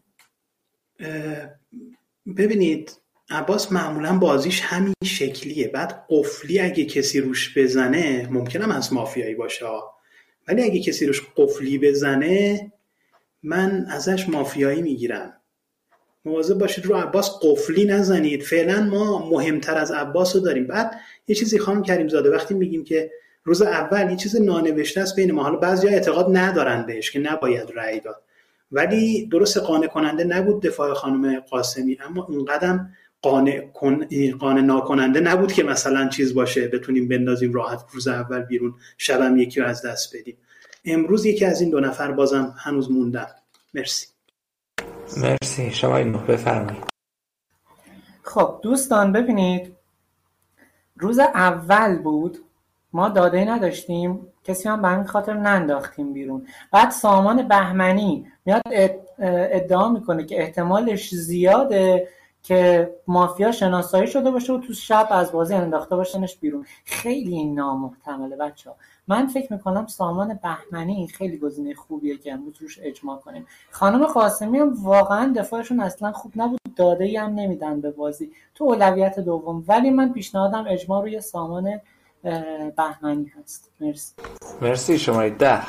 ببینید 2.38 2.92
عباس 3.30 3.72
معمولا 3.72 4.18
بازیش 4.18 4.62
همین 4.62 4.94
شکلیه. 5.04 5.68
بعد 5.68 6.06
قفلی 6.10 6.60
اگه 6.60 6.86
کسی 6.86 7.22
روش 7.22 7.58
بزنه 7.58 8.28
ممکنم 8.32 8.72
از 8.72 8.94
مافیایی 8.94 9.36
باشه 9.36 9.66
ولی 10.48 10.64
اگه 10.64 10.80
کسی 10.80 11.06
روش 11.06 11.22
قفلی 11.36 11.78
بزنه 11.78 12.72
من 13.44 13.86
ازش 13.90 14.30
مافیایی 14.30 14.82
می‌گیرم. 14.82 15.34
مواظب 16.26 16.58
باشید 16.58 16.86
رو 16.86 16.96
عباس 16.96 17.32
قفلی 17.42 17.86
نزنید. 17.86 18.44
فعلا 18.44 18.82
ما 18.82 19.30
مهمتر 19.30 19.78
از 19.78 19.92
عباس 19.92 20.36
رو 20.36 20.42
داریم. 20.42 20.68
بعد 20.68 21.00
یه 21.28 21.36
چیزی 21.36 21.60
خواهم 21.60 21.84
کریم 21.84 22.08
زاده 22.08 22.30
وقتی 22.30 22.54
میگیم 22.54 22.84
که 22.84 23.12
روز 23.44 23.62
اول 23.62 24.12
یه 24.12 24.18
چیز 24.18 24.42
نانوشته 24.42 25.02
است 25.02 25.16
بین 25.16 25.32
ما 25.32 25.44
حالا 25.44 25.56
بعضی 25.56 25.88
اعتقاد 25.88 26.38
ندارن 26.38 26.86
بهش 26.86 27.12
که 27.12 27.20
نباید 27.20 27.72
رأی 27.76 28.00
داد. 28.00 28.24
ولی 28.72 29.28
درست 29.28 29.58
قانع 29.58 29.88
کننده 29.88 30.24
نبود 30.24 30.62
دفاع 30.62 30.94
خانم 30.94 31.40
قاسمی 31.40 31.98
اما 32.02 32.24
اونقدر 32.24 32.80
قانع, 33.22 33.60
کن... 33.74 34.08
قانع 34.40 34.62
ناکننده 34.62 35.20
نبود 35.20 35.52
که 35.52 35.64
مثلا 35.64 36.10
چیز 36.10 36.34
باشه 36.34 36.68
بتونیم 36.68 37.08
بندازیم 37.08 37.54
راحت 37.54 37.86
روز 37.92 38.08
اول 38.08 38.42
بیرون 38.42 38.76
شبم 38.98 39.38
یکی 39.38 39.60
رو 39.60 39.68
از 39.68 39.86
دست 39.86 40.16
بدیم. 40.16 40.38
امروز 40.86 41.26
یکی 41.26 41.46
از 41.46 41.62
این 41.62 41.70
دو 41.70 41.80
نفر 41.80 42.12
بازم 42.12 42.56
هنوز 42.58 42.92
موندن. 42.92 43.28
مرسی. 43.74 44.08
مرسی. 45.18 45.72
شما 45.72 45.98
این 45.98 46.12
بفرمایید. 46.12 46.84
خب 48.24 48.60
دوستان 48.64 49.12
ببینید 49.12 49.76
روز 50.96 51.20
اول 51.20 51.98
بود. 51.98 52.38
ما 52.94 53.10
داده 53.10 53.46
نداشتیم. 53.46 54.28
کسی 54.48 54.70
هم 54.70 54.82
به 54.82 54.88
همین 54.88 55.08
خاطر 55.08 55.34
ننداختیم 55.34 56.14
بیرون. 56.14 56.48
بعد 56.72 56.90
سامان 56.92 57.48
بهمنی 57.48 58.26
میاد 58.46 58.62
ادعا 59.20 59.90
می‌کنه 59.90 60.26
که 60.26 60.42
احتمالش 60.42 61.16
زیاده 61.16 62.08
که 62.44 62.92
مافیا 63.08 63.52
شناسایی 63.52 64.08
شده 64.08 64.32
باشه 64.32 64.54
و 64.54 64.60
تو 64.60 64.74
شب 64.74 65.08
از 65.12 65.32
بازی 65.32 65.54
انداخته 65.54 65.96
باشنش 65.96 66.38
بیرون. 66.38 66.66
خیلی 66.86 67.34
این 67.36 67.56
نامحتمله 67.56 68.36
بچه 68.36 68.70
ها 68.70 68.76
من 69.08 69.28
فکر 69.28 69.54
می‌کنم 69.54 69.88
سامان 69.88 70.40
بهمنی 70.44 71.08
خیلی 71.08 71.38
گزینه 71.38 71.74
خوبیه 71.74 72.18
که 72.18 72.34
امروز 72.34 72.62
روش 72.62 72.80
اجماع 72.84 73.18
کنیم. 73.18 73.46
خانم 73.72 74.06
قاسمی 74.06 74.60
هم 74.60 74.74
واقعا 74.84 75.34
دفاعشون 75.36 75.80
اصلا 75.80 76.12
خوب 76.12 76.32
نبود. 76.36 76.60
داده 76.76 77.20
هم 77.22 77.34
نمیدن 77.34 77.82
به 77.82 77.92
بازی. 77.92 78.32
تو 78.56 78.64
اولویت 78.64 79.20
دوم. 79.20 79.64
ولی 79.68 79.90
من 79.90 80.14
پیشنهادم 80.14 80.66
اجماع 80.68 81.02
روی 81.02 81.22
سامان 81.22 81.80
بهمنی 82.78 83.32
هست. 83.40 83.72
مرسی. 83.80 84.14
مرسی 84.62 85.00
شما 85.00 85.30
ده. 85.30 85.62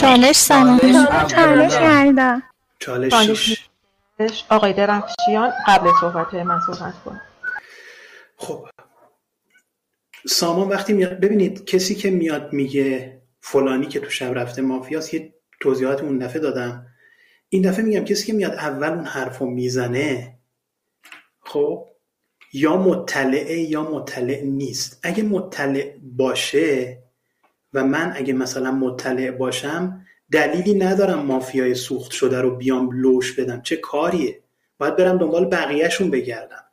چالش 0.00 0.36
سلام. 0.36 0.78
چالش. 1.26 1.72
یلدا 1.72 2.40
چالش 2.78 4.44
آقای 4.50 4.72
درخشیان 4.72 5.52
قبل 5.66 5.90
صحبت 6.00 6.34
من 6.34 6.60
صحبت 6.66 6.94
کن. 7.04 7.20
خب. 8.36 8.68
سامان 10.28 10.68
وقتی 10.68 10.92
میاد 10.92 11.20
ببینید 11.20 11.64
کسی 11.64 11.94
که 11.94 12.10
میاد 12.10 12.52
میگه 12.52 13.22
فلانی 13.40 13.86
که 13.86 14.00
تو 14.00 14.10
شب 14.10 14.38
رفته 14.38 14.62
مافیاست 14.62 15.14
یه 15.14 15.34
توضیحات 15.60 16.02
اون 16.02 16.18
دفعه 16.18 16.40
دادم. 16.40 16.86
این 17.48 17.70
دفعه 17.70 17.84
میگم 17.84 18.04
کسی 18.04 18.26
که 18.26 18.32
میاد 18.32 18.52
اول 18.52 18.88
اون 18.88 19.04
حرف 19.04 19.38
رو 19.38 19.50
می‌زنه 19.50 20.38
خب 21.40 21.88
یا 22.56 22.76
مطلعه 22.76 23.58
یا 23.58 23.82
مطلع 23.82 24.40
نیست. 24.40 25.00
اگه 25.02 25.22
مطلع 25.22 25.94
باشه 26.02 26.98
و 27.72 27.84
من 27.84 28.12
اگه 28.16 28.32
مثلا 28.32 28.70
مطلع 28.70 29.30
باشم 29.30 30.06
دلیلی 30.32 30.74
ندارم 30.74 31.18
مافیای 31.18 31.74
سوخت 31.74 32.12
شده 32.12 32.40
رو 32.40 32.56
بیام 32.56 32.90
لوش 32.92 33.32
بدم. 33.32 33.62
چه 33.62 33.76
کاریه؟ 33.76 34.40
باید 34.78 34.96
برم 34.96 35.18
دنبال 35.18 35.44
بقیهشون 35.44 36.10
بگردم. 36.10 36.64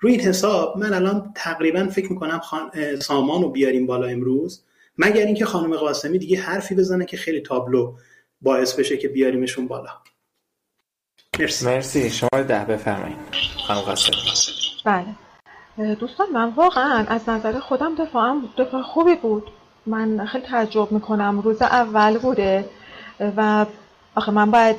روی 0.00 0.12
این 0.12 0.20
حساب 0.20 0.78
من 0.78 0.94
الان 0.94 1.32
تقریبا 1.36 1.88
فکر 1.88 2.12
می‌کنم 2.12 2.38
خان... 2.38 2.70
سامان 3.00 3.42
رو 3.42 3.50
بیاریم 3.50 3.86
بالا 3.86 4.06
امروز. 4.06 4.64
مگر 4.98 5.26
اینکه 5.26 5.44
خانم 5.44 5.76
قاسمی 5.76 6.18
دیگه 6.18 6.40
حرفی 6.40 6.74
بزنه 6.74 7.04
که 7.04 7.16
خیلی 7.16 7.40
تابلو 7.40 7.96
باعث 8.40 8.74
بشه 8.74 8.96
که 8.96 9.08
بیاریمشون 9.08 9.68
بالا. 9.68 9.90
مرسی. 11.38 11.66
مرسی. 11.66 12.10
شما 12.10 12.42
ده 12.48 12.64
بفرمایید. 12.64 13.16
خانم 13.66 13.80
قاسمی. 13.80 14.16
بله. 14.84 15.06
دوستان 15.76 16.26
من 16.32 16.48
واقعا 16.48 17.04
از 17.08 17.28
نظر 17.28 17.58
خودم 17.58 17.94
دفاعم 17.94 18.42
دفاع 18.58 18.82
خوبی 18.82 19.14
بود. 19.14 19.50
من 19.86 20.26
خیلی 20.26 20.46
تعجب 20.46 20.92
می‌کنم 20.92 21.40
روز 21.40 21.62
اول 21.62 22.18
بوده 22.18 22.64
و 23.36 23.66
آخه 24.14 24.32
من 24.32 24.50
باید 24.50 24.76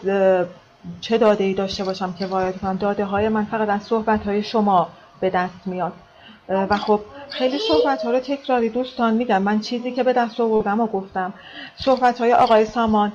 چه 1.02 1.18
داده 1.18 1.44
ای 1.44 1.54
داشته 1.54 1.84
باشم 1.84 2.14
که 2.14 2.26
وارد 2.26 2.62
کنم. 2.62 2.78
داده 2.78 3.06
های 3.06 3.30
من 3.30 3.46
فقط 3.46 3.70
از 3.70 3.84
صحبت 3.84 4.24
های 4.28 4.44
شما 4.44 4.90
به 5.20 5.30
دست 5.30 5.62
میاد. 5.66 5.94
و 6.50 6.78
خب 6.78 7.00
خیلی 7.30 7.60
صحبت 7.60 8.02
ها 8.04 8.12
رو 8.12 8.20
تکراری. 8.20 8.70
دوستان 8.70 9.14
میگم 9.14 9.42
من 9.42 9.60
چیزی 9.60 9.92
که 9.92 10.04
به 10.04 10.14
دست 10.14 10.40
آوردم 10.40 10.80
و 10.80 10.88
گفتم. 10.88 11.34
صحبت 11.76 12.22
های 12.22 12.34
آقای 12.34 12.66
سامان 12.66 13.12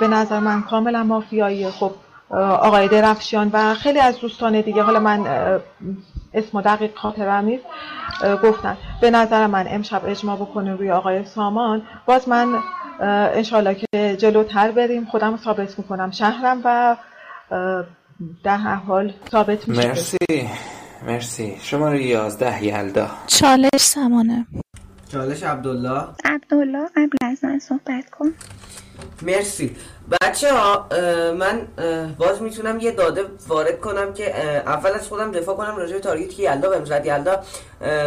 به 0.00 0.08
نظر 0.08 0.40
من 0.40 0.62
کاملا 0.62 1.02
مافیایی. 1.02 1.70
خب 1.70 1.92
آقای 2.38 2.88
درفشیان 2.88 3.50
و 3.52 3.74
خیلی 3.74 3.98
از 3.98 4.18
دوستان 4.18 4.60
دیگه. 4.60 4.82
حالا 4.82 5.00
من 5.00 5.26
اسم 6.34 6.60
دقیق 6.60 6.98
خاطرم 6.98 7.44
نیست. 7.44 7.64
گفتن 8.44 8.76
به 9.00 9.10
نظر 9.10 9.46
من 9.46 9.66
امشب 9.68 10.02
اجماع 10.06 10.36
بکنیم 10.36 10.76
روی 10.76 10.90
آقای 10.90 11.24
سامان. 11.24 11.82
باز 12.06 12.28
من 12.28 12.58
انشالله 13.00 13.74
که 13.74 14.16
جلوتر 14.16 14.70
بریم. 14.70 15.04
خودم 15.04 15.36
ثابت 15.36 15.78
می‌کنم. 15.78 16.10
شهرم 16.10 16.60
و 16.64 16.96
در 18.44 18.56
هر 18.56 18.74
حال 18.74 19.12
ثابت 19.30 19.68
میشه. 19.68 19.88
مرسی. 19.88 20.18
مرسی. 21.06 21.56
شماره 21.60 22.02
یازده 22.02 22.64
یلدا. 22.64 23.06
چالش 23.26 23.68
سمانه 23.76 24.46
چالش 25.12 25.42
عبدالله. 25.42 26.02
عبدالله 26.24 26.88
قبل 26.96 27.16
از 27.22 27.44
من 27.44 27.58
صحبت 27.58 28.10
کن. 28.10 28.34
مرسی. 29.22 29.76
بچه 30.22 30.54
ها 30.54 30.86
من 31.32 31.66
باز 32.18 32.42
می‌تونم 32.42 32.80
یه 32.80 32.90
داده 32.90 33.24
وارد 33.48 33.80
کنم 33.80 34.12
که 34.12 34.46
اول 34.66 34.90
از 34.90 35.08
خودم 35.08 35.32
دفاع 35.32 35.56
کنم 35.56 35.76
راجع 35.76 35.92
به 35.92 36.00
تارگت 36.00 36.30
که 36.30 36.42
یلدا 36.42 36.70
بهم 36.70 36.84
زد. 36.84 37.06
یلدا 37.06 37.42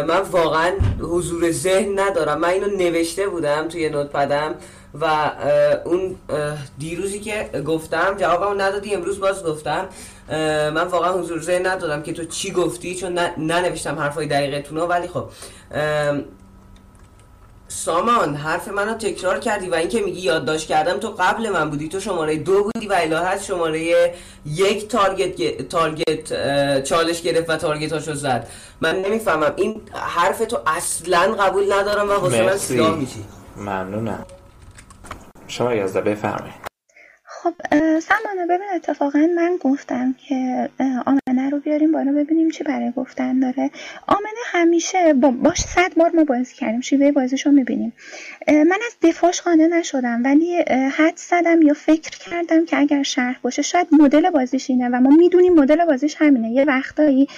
من 0.08 0.20
واقعا 0.30 0.72
حضور 1.00 1.50
ذهن 1.50 1.98
ندارم. 1.98 2.40
من 2.40 2.48
اینو 2.48 2.66
نوشته 2.66 3.28
بودم 3.28 3.68
توی 3.68 3.90
نوت 3.90 4.12
پدم 4.12 4.54
و 5.00 5.30
اون 5.84 6.16
دیروزی 6.78 7.20
که 7.20 7.50
گفتم 7.66 8.16
جوابمو 8.16 8.60
ندادی 8.60 8.94
امروز 8.94 9.20
باز 9.20 9.44
گفتم. 9.44 9.88
من 10.74 10.86
واقعا 10.86 11.12
حضور 11.12 11.40
ذهن 11.40 11.66
ندارم 11.66 12.02
که 12.02 12.12
تو 12.12 12.24
چی 12.24 12.52
گفتی 12.52 12.94
چون 12.94 13.18
ننوشتم 13.38 13.98
حرفای 13.98 14.26
دقیقتونو 14.26 14.86
ولی 14.86 15.08
خب 15.08 15.28
سامان 17.74 18.34
حرف 18.34 18.68
منو 18.68 18.94
تکرار 18.94 19.38
کردی 19.38 19.68
و 19.68 19.74
اینکه 19.74 20.00
میگی 20.00 20.20
یادداشت 20.20 20.68
کردم 20.68 20.98
تو 20.98 21.08
قبل 21.08 21.50
من 21.50 21.70
بودی. 21.70 21.88
تو 21.88 22.00
شماره 22.00 22.36
دو 22.36 22.62
بودی 22.62 22.86
و 22.86 22.94
الهه 22.96 23.42
شماره 23.42 24.14
یک 24.46 24.88
تارگت 24.88 25.68
تارگت 25.68 26.82
چالش 26.82 27.22
گرفت 27.22 27.50
و 27.50 27.56
تارگت 27.56 27.92
هاشو 27.92 28.14
زد. 28.14 28.48
من 28.80 28.96
نمی‌فهمم. 28.96 29.52
این 29.56 29.80
حرف 29.92 30.38
تو 30.38 30.58
اصلا 30.66 31.34
قبول 31.34 31.72
ندارم 31.72 32.08
و 32.08 32.12
واسه 32.12 32.42
من 32.42 32.56
سیاه 32.56 32.96
میشی. 32.96 33.24
ممنونم. 33.56 34.24
شما 35.48 35.74
یازده 35.74 36.00
بفرمایید. 36.00 36.73
خب 37.44 37.54
سمانه 38.00 38.46
ببین 38.48 38.68
اتفاقا 38.74 39.18
من 39.36 39.56
گفتم 39.60 40.12
که 40.12 40.68
آمنه 41.06 41.50
رو 41.50 41.60
بیاریم 41.60 41.92
بالا 41.92 42.12
ببینیم 42.12 42.50
چی 42.50 42.64
برای 42.64 42.92
گفتن 42.96 43.40
داره. 43.40 43.70
آمنه 44.06 44.40
همیشه 44.46 45.14
با 45.14 45.30
باش 45.30 45.60
صد 45.60 45.94
بار 45.94 46.10
ما 46.10 46.24
بازی 46.24 46.54
کردیم 46.54 46.80
شیوه 46.80 47.12
بازیش 47.12 47.46
رو 47.46 47.52
می‌بینیم. 47.52 47.92
من 48.48 48.78
از 48.86 48.96
دفاعش 49.02 49.40
خانه 49.40 49.68
نشدم 49.68 50.24
ولی 50.24 50.56
حد 50.96 51.16
زدم 51.16 51.62
یا 51.62 51.74
فکر 51.74 52.18
کردم 52.18 52.64
که 52.64 52.78
اگر 52.78 53.02
شهر 53.02 53.38
باشه 53.42 53.62
شاید 53.62 53.86
مدل 53.92 54.30
بازیش 54.30 54.70
اینه 54.70 54.88
و 54.88 55.00
ما 55.00 55.10
می‌دونیم 55.10 55.54
مدل 55.54 55.84
بازیش 55.84 56.16
همینه. 56.18 56.50
یه 56.50 56.64
وقتایی 56.64 57.28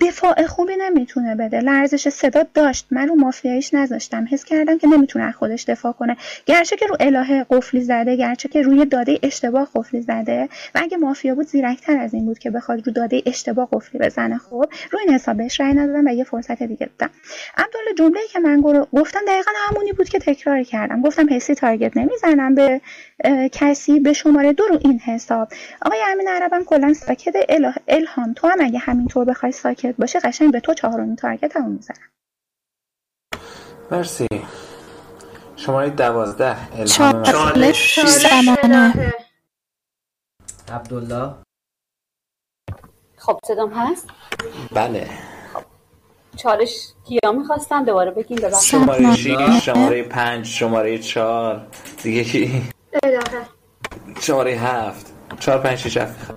دفاع 0.00 0.46
خوبی 0.46 0.76
نمی‌تونه 0.76 1.34
بده. 1.34 1.60
لرزش 1.60 2.08
صدا 2.08 2.44
داشت. 2.54 2.86
من 2.90 3.08
رو 3.08 3.14
مافیاییش 3.14 3.74
نذاشتم. 3.74 4.26
حس 4.30 4.44
کردم 4.44 4.78
که 4.78 4.86
نمی‌تونه 4.86 5.32
خودش 5.32 5.64
دفاع 5.64 5.92
کنه. 5.92 6.16
گرچه 6.46 6.76
که 6.76 6.86
رو 6.86 6.96
الهه 7.00 7.46
قفلی 7.50 7.80
زده 7.80 8.16
گرچه 8.16 8.48
که 8.48 8.62
روی 8.62 8.84
داده 8.84 9.18
اشتباه 9.22 9.68
قفلی 9.74 10.02
زده. 10.02 10.48
و 10.74 10.80
اگه 10.82 10.96
مافیا 10.96 11.34
بود 11.34 11.46
زیرکتر 11.46 11.96
از 11.96 12.14
این 12.14 12.26
بود 12.26 12.38
که 12.38 12.50
بخواد 12.50 12.86
رو 12.86 12.92
داده 12.92 13.22
اشتباه 13.26 13.68
قفلی 13.72 14.00
بزنه. 14.00 14.38
خب 14.38 14.66
روی 14.90 15.02
این 15.02 15.14
حساب 15.14 15.36
بهش 15.36 15.60
رأی 15.60 15.72
ندادم 15.72 16.06
و 16.06 16.14
یه 16.14 16.24
فرصت 16.24 16.62
دیگه 16.62 16.88
دادم. 16.98 17.12
عبدالله 17.56 17.94
جمله 17.98 18.20
که 18.32 18.38
من 18.38 18.60
گفتم 18.92 19.20
دقیقا 19.26 19.50
همونی 19.68 19.92
بود 19.92 20.08
که 20.08 20.18
تکرار 20.34 20.62
کردم. 20.62 21.02
گفتم 21.02 21.26
حسی 21.30 21.54
تارگت 21.54 21.96
نمی‌زنم 21.96 22.54
به 22.54 22.80
کسی 23.52 24.00
به 24.00 24.12
شماره 24.12 24.52
دو 24.52 24.64
رو 24.64 24.78
این 24.84 24.98
حساب. 24.98 25.48
آقای 25.82 25.98
امین 26.06 26.28
عربم 26.28 26.64
کلا 26.64 26.92
ساکت 26.92 27.34
اله... 27.48 27.74
الهام. 27.88 28.32
تو 28.32 28.48
هم 28.48 28.58
اگه 28.60 28.78
همینطور 28.78 29.24
بخوای 29.24 29.52
ساکت 29.52 29.94
باشه 29.96 30.20
قشنگ 30.20 30.52
به 30.52 30.60
تو 30.60 30.74
چهارمین 30.74 31.16
تارگت 31.16 31.56
هم 31.56 31.70
می‌زنم. 31.70 32.10
مرسی. 33.90 34.26
شماره 35.56 35.90
دوازده 35.90 36.84
چالش 36.84 38.06
سمانه 38.06 39.14
عبدالله. 40.68 41.34
خب 43.16 43.40
صدام 43.44 43.72
هست؟ 43.72 44.08
بله. 44.72 45.08
چالش 46.36 46.88
کیا 47.08 47.32
می‌خواستن؟ 47.32 47.84
دوباره 47.84 48.10
بگیم 48.10 48.36
ببخشید. 48.36 48.80
شماره 48.80 49.14
6 49.14 49.64
شماره 49.64 50.02
5 50.02 50.46
شماره 50.46 50.98
4 50.98 51.66
دیگه 52.02 52.24
کی؟ 52.24 52.62
الهه 53.02 53.22
شماره 54.20 54.52
7 54.52 55.12
4 55.40 55.58
5 55.58 55.78
6 55.78 55.96
7 55.96 56.34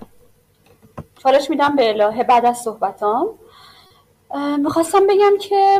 چالش 1.23 1.49
میدم 1.49 1.75
به 1.75 1.89
الهه 1.89 2.23
بعد 2.23 2.45
از 2.45 2.57
صحبتام. 2.57 3.27
می‌خواستم 4.57 5.07
بگم 5.07 5.37
که 5.39 5.79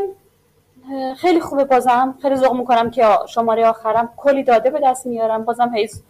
خیلی 1.17 1.39
خوبه 1.39 1.65
بازم. 1.65 2.17
خیلی 2.21 2.35
ذوق 2.35 2.53
می‌کنم 2.53 2.91
که 2.91 3.05
شماره 3.27 3.67
آخرم 3.67 4.13
کلی 4.17 4.43
داده 4.43 4.69
به 4.69 4.79
دست 4.83 5.05
میارم. 5.05 5.45
بازم 5.45 5.75
هیز 5.75 6.03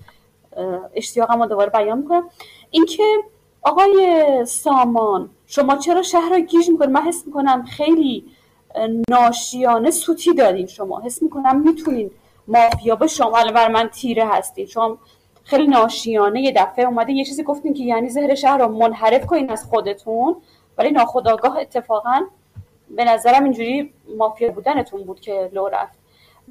اشتیاقم 0.93 1.41
رو 1.41 1.47
دوباره 1.47 1.69
بیان 1.69 1.97
می‌کنم. 1.97 2.29
اینکه 2.69 3.03
آقای 3.68 4.45
سامان 4.45 5.30
شما 5.45 5.76
چرا 5.76 6.01
شهر 6.01 6.30
رو 6.30 6.39
گیج 6.39 6.70
می‌کنید 6.70 6.89
من 6.89 7.01
حس 7.01 7.28
می‌کنم 7.28 7.63
خیلی 7.63 8.26
ناشیانه 9.09 9.91
سوتی 9.91 10.34
دارین 10.34 10.68
شما. 10.68 10.99
حس 10.99 11.24
می‌کنم 11.24 11.59
می‌تونین 11.59 12.11
مافیا 12.47 12.95
به 12.95 13.07
شما 13.07 13.32
بر 13.32 13.68
من 13.68 13.88
تیره 13.88 14.26
هستین. 14.26 14.65
شما 14.65 14.97
خیلی 15.43 15.68
ناشیانه 15.68 16.41
یه 16.41 16.51
دفعه 16.51 16.86
اومده 16.86 17.13
یه 17.13 17.26
چیزی 17.26 17.43
گفتین 17.43 17.74
که 17.74 17.84
یعنی 17.84 18.09
زهر 18.09 18.36
شهر 18.36 18.57
رو 18.57 18.68
منحرف 18.68 19.26
کنین 19.26 19.49
از 19.49 19.65
خودتون. 19.65 20.36
ولی 20.78 20.91
ناخداگاه 20.91 21.57
اتفاقا 21.57 22.22
به 22.89 23.03
نظرم 23.05 23.43
اینجوری 23.43 23.93
مافیا 24.18 24.51
بودنتون 24.51 25.03
بود 25.03 25.20
که 25.20 25.49
لو 25.53 25.68
رفت. 25.68 25.97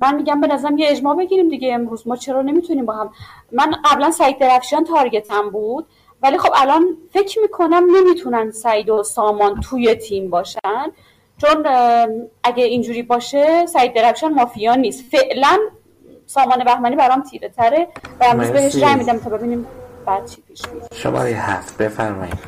من 0.03 0.15
میگم 0.15 0.41
به 0.41 0.47
نظرم 0.47 0.79
یه 0.79 0.91
اجماع 0.91 1.17
بگیریم 1.17 1.49
دیگه 1.49 1.75
امروز. 1.75 2.09
ما 2.09 2.17
چرا 2.17 2.43
نمی‌تونیم 2.43 2.87
با 2.87 2.93
هم؟ 2.93 3.11
من 3.53 3.75
قبلا 3.85 4.11
سعید 4.11 4.39
درفشان 4.39 4.85
تارگتم 4.85 5.51
بود. 5.51 5.87
ولی 6.23 6.39
خب 6.39 6.53
الان 6.57 6.97
فکر 7.13 7.39
می‌کنم 7.43 7.87
نمی‌تونن 7.97 8.51
سعید 8.51 8.91
و 8.91 9.03
سامان 9.03 9.61
توی 9.61 9.95
تیم 9.95 10.31
باشن. 10.31 10.93
چون 11.39 11.67
اگه 12.45 12.65
اینجوری 12.65 13.03
باشه 13.03 13.67
سعید 13.67 13.95
درفشان 13.95 14.35
مافیا 14.35 14.75
نیست. 14.75 15.05
فعلا 15.11 15.59
سامان 16.27 16.65
بهمنی 16.65 16.97
برام 16.97 17.23
تیره 17.23 17.49
تره. 17.49 17.89
و 18.21 18.25
امروز 18.25 18.51
بهش 18.51 18.83
رای 18.83 18.95
میدم 18.95 19.19
تا 19.19 19.31
ببینیم 19.31 19.67
بعد 20.07 20.27
چی 20.27 20.43
پیش 20.43 20.63
میاد 20.73 20.95
شماره 20.95 21.31
هفت 21.31 21.77
بفرمایید. 21.77 22.39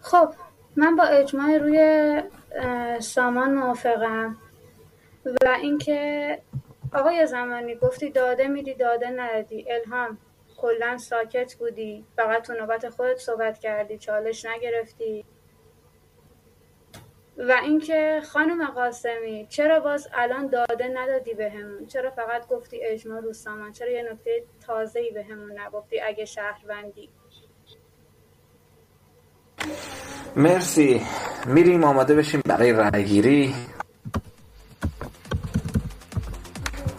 خب 0.00 0.28
من 0.76 0.96
با 0.96 1.04
اجماع 1.04 1.58
روی 1.58 2.22
سامان 3.00 3.54
موافقم. 3.54 4.36
و 5.24 5.48
اینکه 5.62 6.38
آقای 6.94 7.26
زمانی 7.26 7.74
گفتی 7.74 8.10
داده 8.10 8.48
میدی 8.48 8.74
داده 8.74 9.10
ندادی. 9.10 9.66
الهام 9.72 10.18
کلا 10.62 10.98
ساکت 10.98 11.54
بودی. 11.54 12.04
فقط 12.16 12.46
تو 12.46 12.52
نوبت 12.52 12.88
خودت 12.88 13.18
صحبت 13.18 13.58
کردی. 13.58 13.98
چالش 13.98 14.46
نگرفتی. 14.46 15.24
و 17.38 17.52
اینکه 17.62 18.20
خانم 18.32 18.66
قاسمی 18.66 19.46
چرا 19.48 19.80
باز 19.80 20.08
الان 20.14 20.46
داده 20.46 20.88
ندادی 20.94 21.34
بهمون؟ 21.34 21.86
چرا 21.86 22.10
فقط 22.10 22.46
گفتی 22.48 22.84
اجماع 22.84 23.32
سامان؟ 23.32 23.72
چرا 23.72 23.90
یه 23.90 24.02
نکته 24.12 24.44
تازه 24.66 25.00
ای 25.00 25.10
بهمون 25.10 25.60
نگفتی 25.60 26.00
اگه 26.00 26.24
شهروندی؟ 26.24 27.08
مرسی. 30.36 31.02
میریم 31.46 31.84
آماده 31.84 32.14
بشیم 32.14 32.40
برای 32.46 32.72
رأیگیری. 32.72 33.54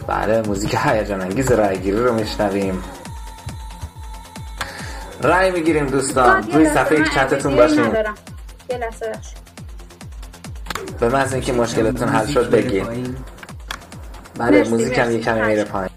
بله 0.08 0.42
موزیک 0.42 0.74
هیجان 0.78 1.20
انگیز 1.20 1.52
رأیگیری 1.52 1.98
رو 1.98 2.14
میشنویم. 2.14 3.03
رأی 5.24 5.50
می‌گیریم 5.50 5.86
دوستان. 5.86 6.52
روی 6.52 6.68
صفحه 6.68 7.04
چتتون 7.04 7.56
باشین. 7.56 7.92
به 11.00 11.08
محض 11.08 11.32
اینکه 11.32 11.52
مشکلتون 11.52 12.08
حل 12.08 12.26
شد 12.26 12.50
بگید 12.50 12.86
بله 14.38 14.68
موزیک 14.68 14.98
هم 14.98 15.20
کمی 15.20 15.42
میره 15.42 15.64
پایین. 15.64 15.90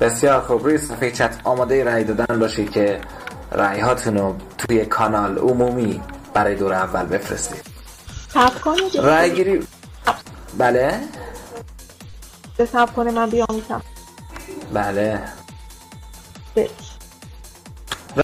بسیار 0.00 0.40
خوب. 0.40 0.64
روی 0.64 0.78
صفحه 0.78 1.10
چت 1.10 1.40
آماده 1.44 1.84
رأی 1.84 2.04
دادن 2.04 2.38
باشید 2.38 2.70
که 2.70 3.00
رأی 3.52 3.80
هاتون 3.80 4.16
رو 4.16 4.36
توی 4.58 4.86
کانال 4.86 5.38
عمومی 5.38 6.02
برای 6.34 6.54
دور 6.54 6.72
اول 6.72 7.06
بفرستید. 7.06 7.62
رأی 9.02 9.30
گیری 9.30 9.66
بله؟ 10.58 11.00
صبر 12.72 12.92
کنه 12.92 13.10
من 13.10 13.30
بیام 13.30 13.46
میتم 13.54 13.82
بله. 14.72 15.20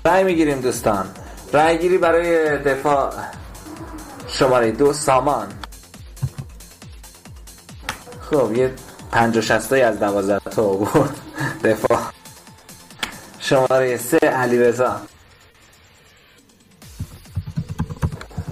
رأی 0.04 0.24
می‌گیریم 0.24 0.60
دوستان. 0.60 1.10
رأی 1.52 1.78
گیری 1.78 1.98
برای 1.98 2.58
دفاع 2.58 3.12
شماره 4.28 4.70
دو 4.70 4.92
سامان. 4.92 5.48
خب 8.30 8.52
یه 8.56 8.74
پنج 9.12 9.36
و 9.36 9.40
شستایی 9.40 9.82
از 9.82 9.98
دوازده 9.98 10.50
تا 10.50 10.62
آورد. 10.62 11.16
دفاع 11.64 12.00
شماره 13.38 13.96
سه 13.96 14.18
علی 14.18 14.58
رضا 14.58 15.00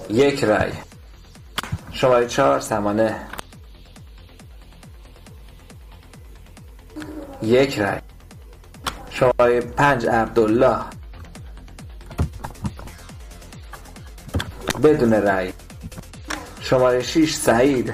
یک 0.09 0.43
رأی. 0.43 0.71
شماره 1.91 2.27
چهار 2.27 2.59
سمانه. 2.59 3.27
یک 7.41 7.79
رأی. 7.79 7.99
شماره 9.09 9.61
پنج 9.61 10.05
عبدالله. 10.05 10.98
بدون 14.83 15.13
رأی. 15.13 15.53
شماره 16.61 17.01
6 17.01 17.33
سعید. 17.33 17.93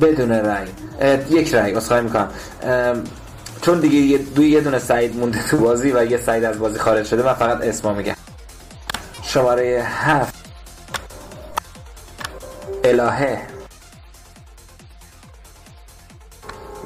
بدون 0.00 0.32
رأی. 0.32 0.68
یک 1.30 1.54
رأی 1.54 1.74
اصخایی 1.74 2.02
می‌کنم. 2.02 2.30
چون 3.62 3.80
دیگه 3.80 3.96
یه 3.96 4.18
دو 4.18 4.42
یه 4.42 4.60
دونه 4.60 4.78
سعید 4.78 5.16
مونده 5.16 5.42
تو 5.42 5.58
بازی 5.58 5.92
و 5.92 6.04
یه 6.04 6.18
سعید 6.18 6.44
از 6.44 6.58
بازی 6.58 6.78
خارج 6.78 7.06
شده 7.06 7.22
من 7.22 7.34
فقط 7.34 7.60
اسما 7.60 7.92
میگم. 7.92 8.16
شماره 9.22 9.86
هفت. 9.86 10.34
الهه. 12.84 13.46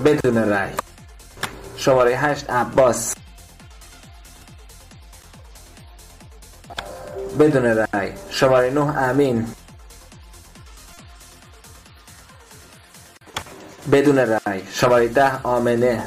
بدون 0.04 0.38
رأی. 0.38 0.72
شماره 1.76 2.16
هشت 2.16 2.50
عباس. 2.50 3.14
بدون 7.38 7.64
رأی. 7.66 8.12
شماره 8.30 8.70
نه 8.70 8.98
امین. 8.98 9.54
بدون 13.92 14.18
رأی. 14.18 14.62
شماره 14.72 15.08
ده 15.08 15.42
آمنه. 15.42 16.06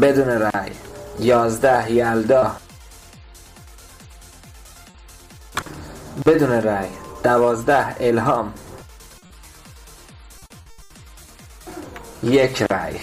بدون 0.00 0.28
رأی. 0.28 0.72
یازده 1.18 1.92
یلدا. 1.92 2.56
بدون 6.26 6.50
رأی. 6.50 6.88
دوازده 7.24 7.96
الهام. 8.00 8.54
یک 12.22 12.62
رأی. 12.62 13.00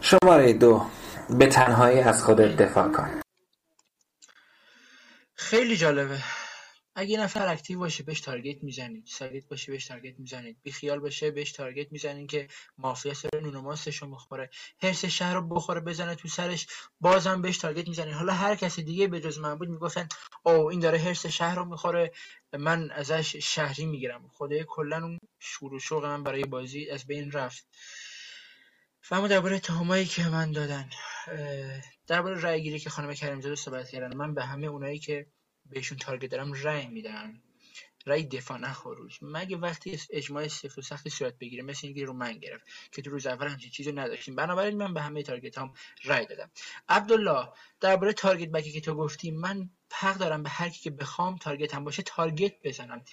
شماره 0.00 0.52
دو. 0.52 0.86
به 1.30 1.46
تنهایی 1.46 1.98
از 1.98 2.24
خودت 2.24 2.56
دفاع 2.56 2.92
کن. 2.92 3.20
خیلی 5.34 5.76
جالبه. 5.76 6.18
اگه 6.94 7.18
نفر 7.18 7.48
اکتیو 7.48 7.78
باشه 7.78 8.02
بهش 8.02 8.20
تارگت 8.20 8.64
می‌زنید. 8.64 9.06
ساکت 9.06 9.48
باشه 9.48 9.72
بهش 9.72 9.86
تارگت 9.86 10.18
می‌زنید. 10.18 10.56
بیخیال 10.62 10.98
باشه 10.98 11.30
بهش 11.30 11.52
تارگت 11.52 11.92
می‌زنید 11.92 12.30
که 12.30 12.48
مافیا 12.78 13.14
سر 13.14 13.28
نون 13.42 13.56
و 13.56 13.62
ماستشو 13.62 14.10
بخوره. 14.10 14.50
حرس 14.82 15.04
شهر 15.04 15.34
رو 15.34 15.48
بخوره 15.48 15.80
بزنه 15.80 16.14
تو 16.14 16.28
سرش. 16.28 16.66
بازم 17.00 17.42
بهش 17.42 17.58
تارگت 17.58 17.88
می‌زنید 17.88 18.14
حالا 18.14 18.32
هر 18.32 18.54
کسی 18.54 18.82
دیگه 18.82 19.08
به 19.08 19.20
جز 19.20 19.38
من 19.38 19.54
بود 19.54 19.68
می‌گفتن 19.68 20.08
او 20.42 20.70
این 20.70 20.80
داره 20.80 20.98
حرس 20.98 21.26
شهر 21.26 21.54
رو 21.54 21.64
می‌خوره. 21.64 22.12
من 22.52 22.90
ازش 22.90 23.36
شهری 23.36 23.86
می‌گیرم. 23.86 24.30
خدای 24.32 24.64
کلا 24.68 24.96
اون 24.96 25.18
شور 25.38 25.74
و 25.74 25.78
شوق 25.80 26.04
من 26.04 26.22
برای 26.22 26.44
بازی 26.44 26.90
از 26.90 27.06
بین 27.06 27.32
رفت. 27.32 27.66
و 29.10 29.14
اما 29.14 29.28
درباره 29.28 29.56
اتهامایی 29.56 30.06
که 30.06 30.28
من 30.28 30.52
دادن 30.52 30.90
درباره 32.06 32.40
رأی 32.40 32.62
گیری 32.62 32.78
که 32.78 32.90
خانم 32.90 33.14
کریمزاده 33.14 33.54
صحبت 33.54 33.88
کردن 33.88 34.16
من 34.16 34.34
به 34.34 34.44
همه 34.44 34.66
اونایی 34.66 34.98
که 34.98 35.26
بهشون 35.66 35.98
تارگت 35.98 36.30
دارم 36.30 36.52
رأی 36.52 36.86
میدم. 36.86 37.42
رأی 38.06 38.24
دفاع 38.24 38.58
نه 38.58 38.72
خروج 38.72 39.18
مگه 39.22 39.56
وقتی 39.56 40.00
اجماع 40.10 40.48
سفت 40.48 40.78
و 40.78 40.82
سختی 40.82 41.10
صورت 41.10 41.38
بگیره 41.38 41.62
مثل 41.62 41.86
اینکه 41.86 42.04
رو 42.04 42.12
من 42.12 42.32
گرفت 42.38 42.66
که 42.92 43.02
تو 43.02 43.10
روز 43.10 43.26
اول 43.26 43.46
همچین 43.46 43.70
چیزی 43.70 43.92
نداشتیم. 43.92 44.36
بنابراین 44.36 44.78
من 44.78 44.94
به 44.94 45.02
همه 45.02 45.22
target 45.22 45.58
هام 45.58 45.72
رأی 46.04 46.26
دادم. 46.26 46.50
عبدالله 46.88 47.48
درباره 47.80 48.12
target 48.12 48.48
back 48.48 48.67
ی 48.67 48.72
که 48.72 48.80
تو 48.80 48.94
گفتی 48.94 49.30
من 49.30 49.70
حق 49.92 50.16
دارم 50.18 50.42
به 50.42 50.48
هر 50.50 50.68
کی 50.68 50.80
که 50.82 50.90
بخوام 50.90 51.36
target 51.36 51.74
هم 51.74 51.84
باشه 51.84 52.02
target 52.02 52.52
بزنم. 52.64 53.04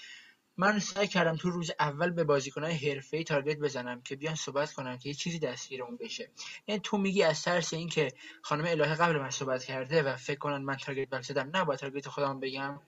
من 0.58 0.80
سعی 0.80 1.08
کردم 1.08 1.36
تو 1.38 1.49
روز 1.49 1.72
اول 1.80 2.10
به 2.10 2.24
بازیکنهای 2.24 2.74
حرفه‌ای 2.74 3.24
target 3.24 3.58
بزنم 3.58 4.02
که 4.02 4.16
بیان 4.16 4.36
صحبت 4.36 4.74
کنن 4.74 4.97
که 4.97 5.10
یه 5.10 5.16
چیزی 5.16 5.39
دستگیرمون 5.39 5.97
بشه. 5.97 6.30
یعنی 6.68 6.82
تو 6.84 6.97
میگی 6.97 7.24
از 7.24 7.43
ترس 7.43 7.74
اینکه 7.74 8.12
خانم 8.41 8.66
الهه 8.66 8.95
قبل 8.95 9.20
من 9.20 9.30
صحبت 9.30 9.64
کرده 9.64 10.04
و 10.04 10.16
فکر 10.16 10.39
کنن 10.39 10.58
من 10.58 10.76
target 10.76 11.10
back 11.10 11.22
زدم. 11.22 11.49
نباید 11.54 11.80
target 11.80 12.08
خودم 12.08 12.39
بگم 12.39 12.80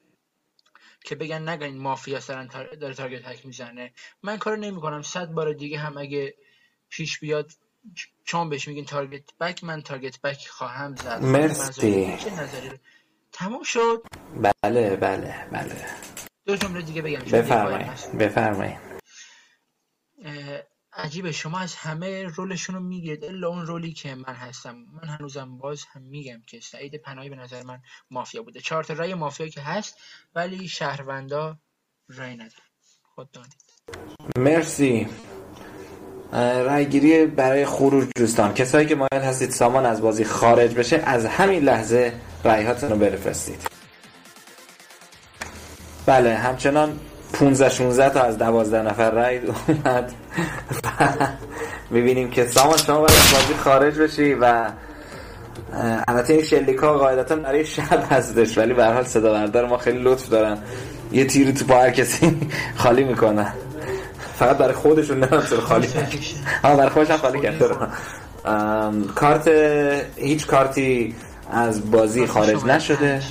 که 1.03 1.15
بگن 1.15 1.49
نگن 1.49 1.63
این 1.63 1.77
مافیا 1.77 2.19
دارن 2.19 2.47
تار... 2.47 2.75
داره 2.75 2.93
تارگت 2.93 3.27
هک 3.27 3.45
می‌زنه. 3.45 3.93
من 4.23 4.37
کارو 4.37 4.55
نمی‌کنم. 4.55 5.01
صد 5.01 5.27
بار 5.27 5.53
دیگه 5.53 5.79
هم 5.79 5.97
اگه 5.97 6.35
پیش 6.89 7.19
بیاد 7.19 7.51
چون 8.25 8.49
بهش 8.49 8.67
میگین 8.67 8.85
تارگت 8.85 9.37
بک 9.39 9.63
من 9.63 9.81
تارگت 9.81 10.21
بک 10.21 10.47
خواهم 10.47 10.95
زد. 10.95 11.21
مرسی. 11.21 12.17
چه 12.17 12.31
نظری؟ 12.31 12.71
تموم 13.31 13.63
شد. 13.63 14.03
بله 14.63 14.95
بله 14.95 15.47
بله. 15.51 16.12
دو 16.45 16.55
جمله 16.55 16.81
دیگه 16.81 17.01
بگم 17.01 17.19
بفرمایید. 17.19 18.17
بفرمایید. 18.19 18.77
عجیبه 20.93 21.31
شما 21.31 21.59
از 21.59 21.75
همه 21.75 22.23
رولشون 22.23 22.75
رو 22.75 22.81
میگید. 22.81 23.25
الا 23.25 23.47
اون 23.47 23.65
رولی 23.65 23.93
که 23.93 24.15
من 24.15 24.33
هستم. 24.33 24.75
من 24.75 25.07
هنوزم 25.07 25.57
باز 25.57 25.83
هم 25.91 26.01
میگم 26.01 26.41
که 26.47 26.59
سعید 26.59 26.95
پناهی 26.95 27.29
به 27.29 27.35
نظر 27.35 27.63
من 27.63 27.81
مافیا 28.11 28.43
بوده. 28.43 28.59
چهار 28.61 28.83
تا 28.83 28.93
رأی 28.93 29.13
مافیا 29.13 29.47
که 29.47 29.61
هست 29.61 29.97
ولی 30.35 30.67
شهروندا 30.67 31.57
رأی 32.09 32.33
ندارن 32.35 32.67
خود 33.15 33.31
دانید 33.31 33.63
مرسی. 34.37 35.07
رای 36.33 36.85
گیری 36.89 37.25
برای 37.25 37.65
خروج 37.65 38.07
دوستان. 38.15 38.53
کسایی 38.53 38.87
که 38.87 38.95
مایل 38.95 39.21
هستید 39.23 39.49
سامان 39.49 39.85
از 39.85 40.01
بازی 40.01 40.23
خارج 40.23 40.75
بشه 40.75 40.97
از 40.97 41.25
همین 41.25 41.63
لحظه 41.63 42.13
رای 42.43 42.63
هاتون 42.63 42.89
رو 42.89 42.97
بفرستید. 42.97 43.72
بله 46.05 46.35
همچنان 46.35 46.99
15 47.33 47.69
16 47.69 48.09
تا 48.09 48.21
از 48.21 48.37
12 48.37 48.81
نفر 48.81 49.11
رای 49.11 49.39
اومد. 49.39 50.13
می‌بینیم 51.89 52.29
که 52.29 52.45
سامان 52.45 52.77
شما 52.77 52.97
باید 52.97 53.11
از 53.11 53.33
بازی 53.33 53.53
خارج 53.53 53.99
بشی 53.99 54.33
و 54.33 54.65
البته 56.07 56.33
این 56.33 56.43
شلیکا 56.43 56.97
قاعدتا 56.97 57.35
برای 57.35 57.65
شب 57.65 58.03
هستش 58.11 58.57
ولی 58.57 58.73
به 58.73 58.83
هر 58.83 58.93
حال 58.93 59.03
صدا 59.03 59.33
بردار 59.33 59.65
ما 59.65 59.77
خیلی 59.77 60.03
لطف 60.03 60.29
دارن. 60.29 60.57
یه 61.11 61.25
تیری 61.25 61.53
تو 61.53 61.65
پا 61.65 61.81
هر 61.81 61.91
کسی 61.91 62.49
خالی 62.75 63.03
می‌کنن. 63.03 63.53
فقط 64.35 64.57
برای 64.57 64.73
خودشون 64.73 65.19
نه 65.19 65.27
چرا 65.27 65.61
خالی. 65.61 65.87
ها 66.63 66.75
برای 66.75 66.89
خودش 66.89 67.11
خالی 67.11 67.39
کرده. 67.39 67.69
کارت 69.15 69.47
هیچ 70.15 70.47
کارتی 70.47 71.15
از 71.51 71.91
بازی 71.91 72.27
خارج 72.27 72.65
نشده. 72.65 73.21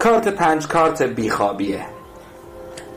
کارت 0.00 0.28
پنج 0.28 0.66
کارت 0.66 1.02
بیخوابیه. 1.02 1.86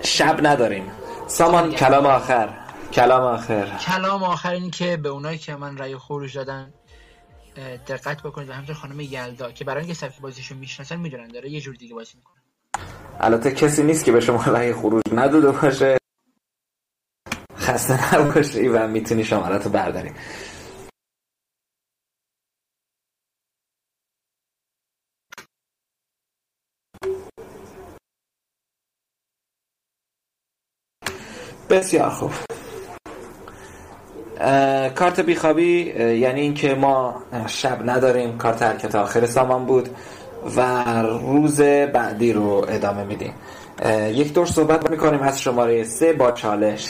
شب 0.04 0.48
نداریم. 0.48 0.92
سامان 1.28 1.72
کلام 1.72 2.06
آخر. 2.06 2.50
کلام 2.94 3.24
آخر. 3.24 3.66
کلام 3.66 4.24
آخر 4.24 4.52
اینی 4.52 4.70
که 4.70 4.98
به 4.98 5.10
اونایی 5.10 5.38
که 5.38 5.56
من 5.56 5.78
رأی 5.78 5.98
خروج 5.98 6.36
دادن 6.36 6.74
دقت 7.88 8.24
بکنید 8.24 8.50
و 8.50 8.54
همینطور 8.54 8.76
خانم 8.76 9.00
یلدا 9.00 9.52
که 9.52 9.66
برای 9.66 9.80
اینکه 9.80 9.94
سبک 9.94 10.22
بازیشون 10.22 10.58
می‌شناسن 10.58 10.96
می‌دونن 10.96 11.28
داره 11.28 11.50
یه 11.50 11.62
جور 11.62 11.76
دیگه 11.76 11.96
بازی 11.96 12.18
می‌کنه. 12.18 12.42
البته 13.20 13.52
کسی 13.52 13.84
نیست 13.84 14.06
که 14.06 14.12
به 14.12 14.20
شما 14.20 14.44
رأی 14.44 14.74
خروج 14.74 15.04
نداده 15.14 15.52
باشه. 15.52 15.98
خسته 17.58 18.16
نباشی 18.16 18.68
و 18.68 18.88
می‌تونی 18.88 19.24
شمارت 19.24 19.66
رو 19.66 19.72
بسیار 31.70 32.10
خوب. 32.10 32.32
کارت 34.96 35.20
بیخوابی 35.20 35.82
یعنی 36.20 36.42
اینکه 36.42 36.74
ما 36.76 37.24
شب 37.48 37.90
نداریم 37.90 38.38
کارت 38.38 38.62
حرکت 38.62 38.96
آخر 38.96 39.26
سامان 39.26 39.66
بود 39.66 39.90
و 40.56 40.84
روز 41.04 41.62
بعدی 41.62 42.34
رو 42.34 42.66
ادامه 42.70 43.04
میدیم. 43.04 43.34
یک 44.08 44.34
دور 44.34 44.46
صحبت 44.46 44.90
می‌کنیم 44.90 45.22
از 45.22 45.42
شماره 45.42 45.84
سه 45.84 46.14
با 46.14 46.32
چالش. 46.32 46.90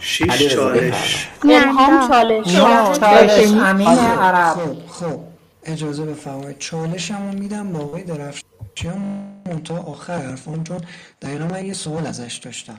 شیش 0.00 0.30
علیرضا 0.30 0.76
چالش. 0.76 1.28
الهام 1.44 2.08
چالش. 2.08 2.54
چالش. 3.00 3.52
امین 3.52 3.88
عرب. 3.88 4.54
خب 4.54 4.76
خب. 4.88 5.20
اجازه 5.64 6.04
بفرمایید. 6.04 6.58
چالشمو 6.58 7.32
میدم 7.32 7.72
با 7.72 7.78
آقای 7.78 8.02
درفشیان 8.02 9.32
منتها 9.46 9.78
آخر 9.78 10.18
حرفام 10.18 10.64
چون 10.64 10.80
دقیقا 11.22 11.44
من 11.44 11.64
یه 11.64 11.72
سوال 11.72 12.06
ازش 12.06 12.40
داشتم. 12.44 12.78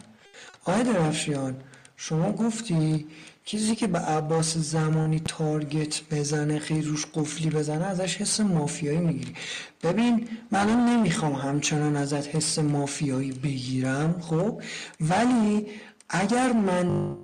آقای 0.66 0.84
درفشیان 0.84 1.56
شما 1.98 2.32
گفتی 2.32 3.06
کسی 3.46 3.76
که 3.76 3.88
به 3.88 4.00
عباس 4.00 4.58
زمانی 4.58 5.20
تارگت 5.20 6.02
بزنه 6.12 6.60
خیلی 6.60 6.82
روش 6.82 7.06
قفلی 7.14 7.50
بزنه 7.50 7.86
ازش 7.86 8.18
حس 8.18 8.40
مافیایی 8.40 8.98
می‌گیری. 8.98 9.34
ببین 9.84 10.28
من 10.52 10.86
نمی‌خوام 10.86 11.34
همچنان 11.34 11.96
ازت 11.96 12.36
حس 12.36 12.60
مافیایی 12.60 13.32
بگیرم 13.32 14.22
خب؟ 14.22 14.62
ولی 15.02 15.68
اگر 16.10 16.52
من 16.52 17.18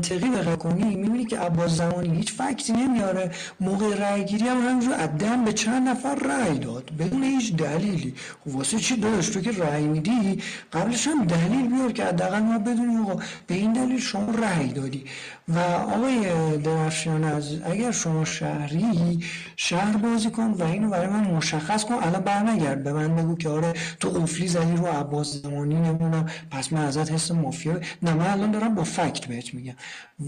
منطقی 0.00 0.30
بخوای 0.30 0.56
کنی 0.56 0.84
می‌بینی 0.84 1.24
که 1.24 1.38
عباس 1.38 1.70
زمانی 1.70 2.16
هیچ 2.16 2.32
فکتی 2.32 2.72
نمیاره. 2.72 3.30
موقع 3.60 3.96
رأی 3.96 4.24
گیری 4.24 4.48
هم 4.48 4.68
همینجور 4.68 4.94
عدم 4.94 5.44
به 5.44 5.52
چند 5.52 5.88
نفر 5.88 6.14
رأی 6.14 6.58
داد. 6.58 6.90
بدون 6.98 7.22
هیچ 7.22 7.56
دلیلی. 7.56 8.14
خب 8.44 8.54
واسه 8.54 8.78
چی 8.78 8.96
داشت 8.96 9.32
تو 9.32 9.40
که 9.40 9.52
رأی 9.52 9.86
میدی؟ 9.86 10.42
قبلش 10.72 11.08
هم 11.08 11.24
دلیل 11.24 11.66
بیار 11.66 11.92
که 11.92 12.04
حداقل 12.04 12.40
ما 12.40 12.58
بدونیم 12.58 13.00
آقا. 13.00 13.22
به 13.46 13.54
این 13.54 13.72
دلیل 13.72 14.00
شما 14.00 14.32
رأی 14.32 14.68
دادی. 14.68 15.04
و 15.48 15.58
آقای 15.58 16.56
درفشان 16.58 17.24
از 17.24 17.60
اگر 17.64 17.90
شما 17.90 18.24
شهری 18.24 19.24
شهر 19.56 19.96
بازی 19.96 20.30
کن 20.30 20.50
و 20.50 20.62
اینو 20.62 20.90
برای 20.90 21.06
من 21.06 21.20
مشخص 21.20 21.84
کن 21.84 21.94
الان 21.94 22.20
برنگرد. 22.20 22.84
به 22.84 22.92
من 22.92 23.16
بگو 23.16 23.36
که 23.36 23.48
آره 23.48 23.72
تو 24.00 24.08
قفلی 24.10 24.48
زدی 24.48 24.76
رو 24.76 24.86
عباس 24.86 25.42
زمانی 25.42 25.74
نمی‌دونم. 25.74 26.26
پس 26.50 26.72
من 26.72 26.84
ازت 26.84 27.12
حس 27.12 27.30
مافیا. 27.30 27.80
نه 28.02 28.14
من 28.14 28.26
الان 28.26 28.50
دارم 28.50 28.74
با 28.74 28.84
فکت 28.84 29.26
بهت 29.26 29.54
میگم. 29.54 29.74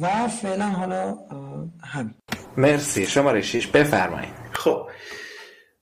و 0.01 0.28
فعلا 0.28 0.66
حالا 0.66 1.19
همین. 1.85 2.15
مرسی. 2.57 3.07
شماره 3.07 3.43
6 3.43 3.66
بفرمایید. 3.66 4.32
خب. 4.53 4.89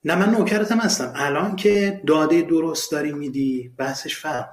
نه 0.03 0.15
من 0.15 0.29
نوکرتم 0.29 0.79
هستم. 0.79 1.13
الان 1.15 1.55
که 1.55 2.01
داده 2.07 2.41
درست 2.41 2.91
داری 2.91 3.13
میدی 3.13 3.71
بحثش 3.77 4.17
فرق 4.17 4.49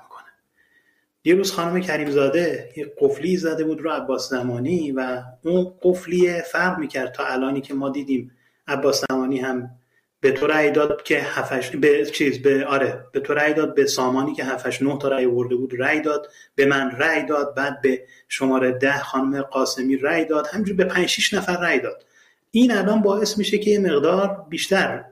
می‌کنه 1.24 1.34
دیروز 1.34 1.52
خانم 1.52 1.80
کریم 1.80 2.10
زاده 2.10 2.72
یه 2.76 2.94
قفلی 2.98 3.36
زده 3.36 3.64
بود 3.64 3.80
رو 3.80 3.90
عباس 3.90 4.30
زمانی 4.30 4.92
و 4.92 5.22
اون 5.42 5.74
قفلی 5.82 6.42
فرق 6.42 6.78
می‌کرد 6.78 7.12
تا 7.12 7.24
الانی 7.26 7.60
که 7.60 7.74
ما 7.74 7.90
دیدیم. 7.90 8.30
عباس 8.68 9.04
زمانی 9.10 9.38
هم 9.38 9.70
به 10.20 10.32
تو 10.32 10.46
رأی 10.46 10.70
داد 10.70 11.02
که 11.02 11.20
هفش 11.20 11.70
به 11.76 12.06
چیز 12.06 12.42
به 12.42 12.66
آره 12.66 13.04
به 13.12 13.20
تو 13.20 13.34
رأی 13.34 13.54
داد 13.54 13.74
به 13.74 13.86
سامانی 13.86 14.34
که 14.34 14.44
هفتش 14.44 14.82
نه 14.82 14.98
تا 14.98 15.08
رأی 15.08 15.26
ورده 15.26 15.56
بود 15.56 15.74
رأی 15.78 16.00
داد 16.00 16.28
به 16.54 16.66
من 16.66 16.90
رأی 16.90 17.26
داد 17.26 17.54
بعد 17.54 17.80
به 17.80 18.04
شماره 18.28 18.72
ده 18.72 18.98
خانم 18.98 19.42
قاسمی 19.42 19.96
رأی 19.96 20.24
داد 20.24 20.46
همینجور 20.46 20.76
به 20.76 20.84
پنج 20.84 21.06
شیش 21.06 21.34
نفر 21.34 21.56
رأی 21.56 21.80
داد. 21.80 22.04
این 22.50 22.72
الان 22.72 23.02
باعث 23.02 23.38
میشه 23.38 23.58
که 23.58 23.70
یه 23.70 23.78
مقدار 23.78 24.46
بیشتر 24.48 25.04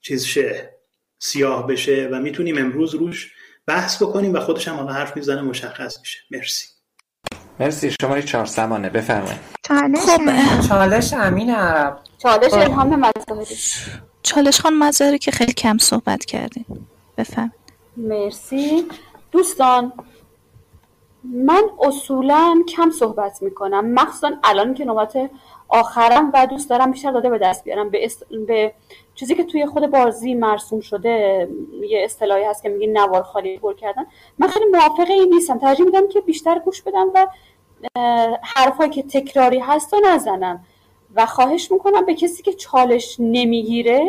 چیز 0.00 0.24
شه 0.24 0.70
سیاه 1.18 1.66
بشه 1.66 2.08
و 2.12 2.20
می‌تونیم 2.20 2.58
امروز 2.58 2.94
روش 2.94 3.32
بحث 3.66 4.02
بکنیم 4.02 4.34
و 4.34 4.40
خودش 4.40 4.68
هم 4.68 4.76
حالا 4.76 4.92
حرف 4.92 5.16
می‌زنه 5.16 5.42
مشخص 5.42 5.98
میشه. 6.00 6.18
مرسی. 6.30 6.66
مرسی 7.60 7.90
شماره 8.00 8.22
4 8.22 8.46
سمانه 8.46 8.90
بفرمایید. 8.90 9.40
چالش 9.62 9.98
چالش 10.68 11.12
امین. 11.12 11.50
عرب 11.50 11.98
چالش 12.18 12.50
خب. 12.50 12.58
الهام 12.58 12.96
مظاهری. 12.96 13.56
چالش 14.22 14.60
خان 14.60 14.74
مظاهری 14.78 15.18
که 15.18 15.30
خیلی 15.30 15.52
کم 15.52 15.78
صحبت 15.78 16.24
کردین. 16.24 16.64
بفهم 17.18 17.52
مرسی. 17.96 18.88
دوستان 19.32 19.92
من 21.24 21.62
اصولا 21.80 22.54
کم 22.76 22.90
صحبت 22.90 23.42
می‌کنم. 23.42 23.92
مخصوصا 23.92 24.30
الان 24.44 24.74
که 24.74 24.84
نوبت 24.84 25.30
آخرم 25.68 26.30
و 26.34 26.46
دوست 26.46 26.70
دارم 26.70 26.90
بیشتر 26.90 27.12
داده 27.12 27.30
به 27.30 27.38
دست 27.38 27.64
بیارم. 27.64 27.90
به, 27.90 28.04
است... 28.04 28.24
به 28.46 28.74
چیزی 29.14 29.34
که 29.34 29.44
توی 29.44 29.66
خود 29.66 29.86
بازی 29.86 30.34
مرسوم 30.34 30.80
شده 30.80 31.48
یه 31.88 32.04
اصطلاحی 32.04 32.44
هست 32.44 32.62
که 32.62 32.68
میگی 32.68 32.86
نوار 32.86 33.22
خالی 33.22 33.58
پر 33.58 33.74
کردن. 33.74 34.06
من 34.38 34.48
خیلی 34.48 34.64
موافق 34.64 35.10
این 35.10 35.34
نیستم. 35.34 35.58
ترجیح 35.58 35.86
میدم 35.86 36.08
که 36.08 36.20
بیشتر 36.20 36.58
گوش 36.58 36.82
بدم 36.82 37.06
و 37.14 37.26
حرفایی 38.42 38.90
که 38.90 39.02
تکراری 39.02 39.58
هست 39.58 39.94
رو 39.94 40.00
نزنم. 40.04 40.64
و 41.14 41.26
خواهش 41.26 41.72
می‌کنم 41.72 42.06
به 42.06 42.14
کسی 42.14 42.42
که 42.42 42.52
چالش 42.52 43.16
نمی‌گیره 43.18 44.08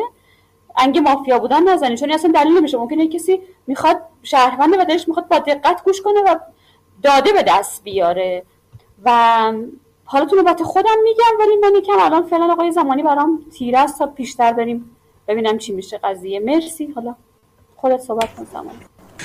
انگ 0.78 0.98
مافیا 0.98 1.40
بودن 1.40 1.70
نزنید. 1.70 2.00
چون 2.00 2.12
اصلا 2.12 2.32
دلیل 2.32 2.58
نمیشه. 2.58 2.78
ممکنه 2.78 3.08
کسی 3.08 3.42
می‌خواد 3.68 4.02
شهرونده 4.24 4.82
و 4.82 4.86
دلش 4.86 5.08
می‌خواد 5.08 5.28
با 5.28 5.40
دقت 5.40 5.84
گوش 5.84 6.02
کنه 6.02 6.22
و 6.22 6.36
داده 7.04 7.34
به 7.34 7.44
دست 7.48 7.84
بیاره. 7.84 8.44
و 9.04 9.54
حالا 10.14 10.26
تو 10.26 10.36
نوبت 10.36 10.64
خودم 10.64 10.98
میگم 11.04 11.40
ولی 11.40 11.58
من 11.58 11.76
یکم 11.76 12.00
الان 12.00 12.24
فعلا 12.24 12.54
آقای 12.54 12.72
زمانی 12.72 13.04
برام 13.04 13.46
تیره 13.52 13.80
است 13.80 14.00
تا 14.00 14.06
بیشتر 14.06 14.54
بریم 14.54 14.96
ببینم 15.28 15.58
چی 15.58 15.74
میشه 15.74 15.98
قضیه. 15.98 16.40
مرسی. 16.40 16.92
حالا 16.96 17.16
خودت 17.76 18.00
صحبت 18.00 18.36
کن 18.36 18.44
زمانی. 18.44 18.80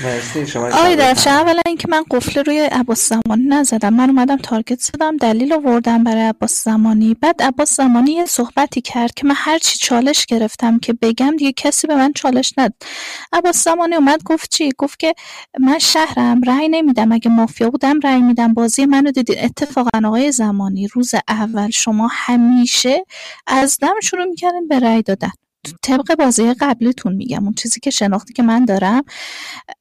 مرسی 0.04 0.46
شما 0.46 0.66
آقای 0.66 0.96
درفشان 0.96 1.32
اولا 1.32 1.60
اینکه 1.66 1.88
من 1.88 2.04
قفل 2.10 2.44
روی 2.44 2.58
عباس 2.58 3.08
زمانی 3.08 3.44
نزدم. 3.48 3.94
من 3.94 4.10
اومدم 4.10 4.36
تارگت 4.36 4.80
زدم 4.80 5.16
دلیل 5.16 5.52
آوردم 5.52 6.04
برای 6.04 6.22
عباس 6.22 6.64
زمانی. 6.64 7.14
بعد 7.14 7.42
عباس 7.42 7.76
زمانی 7.76 8.12
یه 8.12 8.24
صحبتی 8.24 8.80
کرد 8.80 9.14
که 9.14 9.26
من 9.26 9.34
هر 9.36 9.58
چی 9.58 9.78
چالش 9.78 10.26
گرفتم 10.26 10.78
که 10.78 10.92
بگم 10.92 11.36
دیگه 11.36 11.52
کسی 11.52 11.86
به 11.86 11.94
من 11.96 12.12
چالش 12.12 12.54
ند. 12.58 12.74
عباس 13.32 13.64
زمانی 13.64 13.94
اومد 13.94 14.22
گفت 14.24 14.50
چی؟ 14.50 14.72
گفت 14.78 14.98
که 14.98 15.14
من 15.60 15.78
شهرم 15.78 16.40
رأی 16.46 16.68
نمیدم. 16.68 17.12
اگه 17.12 17.30
مافیا 17.30 17.70
بودم 17.70 18.00
رأی 18.04 18.22
میدم. 18.22 18.54
بازی 18.54 18.86
منو 18.86 19.10
دیدید 19.10 19.38
اتفاقا 19.38 20.08
آقای 20.08 20.32
زمانی 20.32 20.88
روز 20.88 21.14
اول 21.28 21.70
شما 21.70 22.08
همیشه 22.12 23.04
از 23.46 23.78
دم 23.82 24.00
شروع 24.02 24.24
می‌کردین 24.24 24.68
به 24.68 24.78
رأی 24.78 25.02
دادن. 25.02 25.30
طبق 25.82 26.14
بازی 26.18 26.54
قبلیتون 26.54 27.14
میگم 27.14 27.44
اون 27.44 27.54
چیزی 27.54 27.80
که 27.80 27.90
شناختی 27.90 28.32
که 28.32 28.42
من 28.42 28.64
دارم 28.64 29.04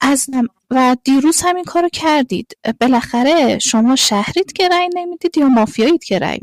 از 0.02 0.30
و 0.72 0.98
دیروز 1.04 1.42
همین 1.42 1.64
کارو 1.64 1.90
کردید. 1.94 2.58
بالاخره 2.82 3.60
شما 3.60 3.96
شهرید 3.96 4.54
که 4.54 4.70
رأی 4.70 4.90
نمی‌دید 4.96 5.38
یا 5.38 5.48
مافیایید 5.50 6.04
که 6.04 6.20
رأی 6.20 6.40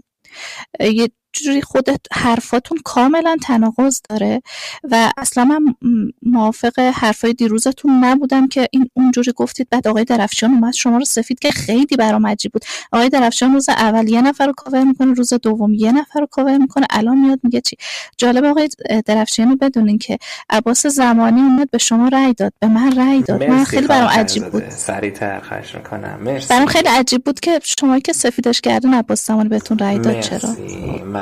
جوری 1.43 1.63
خودت 1.63 2.01
حرفاتون 2.13 2.79
کاملا 2.85 3.37
تناقض 3.43 4.01
داره 4.09 4.43
و 4.91 5.13
اصلا 5.17 5.45
من 5.45 5.75
موافق 6.23 6.79
حرفای 6.79 7.33
دیروزتون 7.33 8.05
نبودم 8.05 8.49
که 8.49 8.69
این 8.71 8.91
اونجوری 8.95 9.33
گفتید. 9.37 9.69
بعد 9.71 9.89
آقای 9.89 10.05
درفشان 10.05 10.51
اومد. 10.51 10.73
شما 10.73 10.99
رو 10.99 11.05
سفید 11.05 11.39
که 11.39 11.51
خیلی 11.51 11.97
برام 11.99 12.27
عجیب 12.27 12.53
بود. 12.53 12.65
آقای 12.93 13.09
درفشان 13.09 13.53
روز 13.53 13.69
اول 13.69 14.09
یه 14.09 14.23
نفر 14.23 14.47
رو 14.47 14.53
کاور 14.53 14.85
می‌کنه 14.85 15.13
روز 15.13 15.33
دوم 15.33 15.75
یه 15.75 15.93
نفر 15.93 16.21
رو 16.21 16.27
کاور 16.27 16.59
می‌کنه. 16.59 16.87
الان 16.91 17.19
میاد 17.19 17.41
میگه 17.43 17.61
چی؟ 17.61 17.77
جالب 18.19 18.45
آقای 18.45 18.69
درفشان 19.07 19.49
رو 19.49 19.57
بدونین 19.57 19.99
که 19.99 20.19
عباس 20.51 20.87
زمانی 20.87 21.41
اومد 21.41 21.71
به 21.71 21.79
شما 21.79 22.09
رأی 22.09 22.35
داد. 22.35 22.53
به 22.61 22.69
من 22.69 22.97
رأی 22.97 23.23
داد. 23.23 23.45
من 23.45 23.65
خیلی 23.65 23.87
برام 23.87 24.09
عجیب 24.09 24.47
بود. 24.47 24.71
سریعتر 24.71 25.41
خواهش 25.41 25.75
می‌کنم. 25.75 26.19
مرسی. 26.23 26.49
برام 26.49 26.67
خیلی 26.67 26.89
عجیب 26.89 27.25
بود 27.25 27.41
که 27.41 27.61
شما 27.63 27.99
که 27.99 28.13
سفیدش 28.13 28.61
کردین 28.61 28.95
عباس 28.95 29.27
زمانی 29.27 29.49
بهتون 29.49 29.79
رأی 29.79 29.99
داد. 29.99 30.21
چرا؟ 30.21 30.57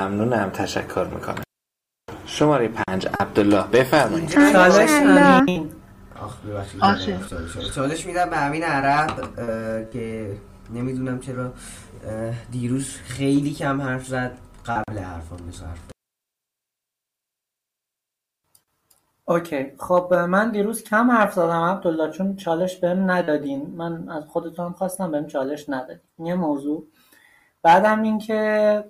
ممنونم 0.03 0.51
تشکر 0.51 1.05
می‌کنم. 1.05 1.43
شماره 2.27 2.69
پنج 2.69 3.09
عبدالله. 3.21 3.63
بفرمایید. 3.63 4.29
چالش 4.29 4.91
چالش 7.75 8.07
میدم 8.07 8.31
به 8.31 8.47
امین 8.47 8.63
عرب 8.63 9.31
که 9.91 10.37
نمی‌دونم 10.71 11.21
چرا 11.21 11.53
دیروز 12.51 12.97
خیلی 12.97 13.55
کم 13.55 13.83
حرف 13.83 14.07
زد 14.07 14.39
قبل 14.67 14.99
حرفان 14.99 15.39
بس 15.49 15.63
حرف 15.63 15.79
اوکی. 19.25 19.73
خب 19.79 20.15
من 20.15 20.51
دیروز 20.51 20.85
کم 20.85 21.11
حرف 21.11 21.33
زدم 21.35 21.63
عبدالله 21.63 22.11
چون 22.11 22.37
چالش 22.37 22.77
بهم 22.77 23.11
ندادین. 23.11 23.75
من 23.77 24.09
از 24.09 24.25
خودتون 24.25 24.73
خواستم 24.73 25.11
بهم 25.11 25.27
چالش 25.27 25.69
ندادین. 25.69 26.01
یه 26.19 26.35
موضوع. 26.35 26.87
بعدم 27.63 28.03
اینکه 28.03 28.85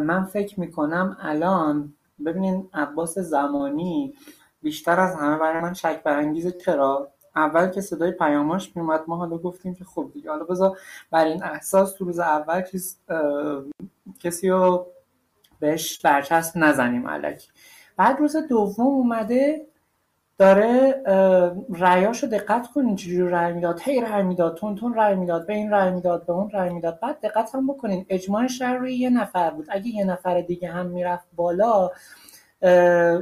من 0.00 0.24
فکر 0.24 0.60
می‌کنم 0.60 1.16
الان 1.20 1.94
ببینین 2.26 2.68
عباس 2.74 3.18
زمانی 3.18 4.14
بیشتر 4.62 5.00
از 5.00 5.14
همه 5.14 5.38
برای 5.38 5.62
من 5.62 5.74
شک 5.74 6.02
برانگیزه 6.02 6.52
چرا؟ 6.52 7.12
اول 7.36 7.68
که 7.68 7.80
صدای 7.80 8.10
پیاماش 8.10 8.76
میومد 8.76 9.00
ما 9.08 9.16
حالا 9.16 9.38
گفتیم 9.38 9.74
که 9.74 9.84
خب 9.84 10.10
دیگه 10.14 10.30
حالا 10.30 10.44
بذار 10.44 10.78
برای 11.10 11.32
این 11.32 11.42
احساس 11.44 11.94
تو 11.94 12.04
روز 12.04 12.18
اول 12.18 12.60
کس 12.60 12.98
کسی 14.20 14.48
رو 14.48 14.86
بهش 15.60 16.00
برچسب 16.00 16.58
نزنیم 16.58 17.08
علکی. 17.08 17.48
بعد 17.96 18.20
روز 18.20 18.36
دوم 18.36 18.86
اومده 18.86 19.66
داره 20.38 21.02
رأیاشو 21.78 22.26
دقت 22.26 22.66
کنین 22.74 22.96
چجوری 22.96 23.30
رأی 23.30 23.52
می‌داد 23.52 23.80
هی 23.82 24.00
رأی 24.00 24.22
می‌داد 24.22 24.54
تون 24.56 24.74
تون 24.74 24.94
رأی 24.94 25.14
می‌داد 25.14 25.46
به 25.46 25.54
این 25.54 25.70
رأی 25.70 25.90
می‌داد 25.90 26.26
به 26.26 26.32
اون 26.32 26.50
رأی 26.50 26.70
می‌داد 26.70 27.00
بعد 27.00 27.20
دقت 27.20 27.54
هم 27.54 27.66
بکنین 27.66 28.06
اجماع 28.08 28.46
شهر 28.46 28.76
روی 28.76 28.94
یه 28.94 29.10
نفر 29.10 29.50
بود. 29.50 29.66
اگه 29.68 29.88
یه 29.88 30.04
نفر 30.04 30.40
دیگه 30.40 30.68
هم 30.68 30.86
می‌رفت 30.86 31.26
بالا 31.36 31.90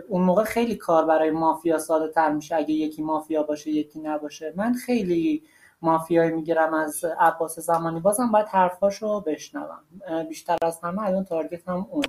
اون 0.08 0.22
موقع 0.22 0.44
خیلی 0.44 0.74
کار 0.74 1.04
برای 1.04 1.30
مافیا 1.30 1.78
ساده 1.78 2.12
تر 2.12 2.32
میشه. 2.32 2.56
اگه 2.56 2.70
یکی 2.70 3.02
مافیا 3.02 3.42
باشه 3.42 3.70
یکی 3.70 4.00
نباشه. 4.00 4.52
من 4.56 4.72
خیلی 4.72 5.42
مافیایی 5.82 6.30
می‌گیرم 6.30 6.74
از 6.74 7.04
عباس 7.20 7.58
زمانی. 7.58 8.00
بازم 8.00 8.32
باید 8.32 8.46
حرفاشو 8.46 9.20
بشنوم. 9.20 9.80
بیشتر 10.28 10.56
از 10.62 10.80
همه 10.82 11.02
الان 11.02 11.24
تارگت 11.24 11.68
هم 11.68 11.86
اون 11.90 12.04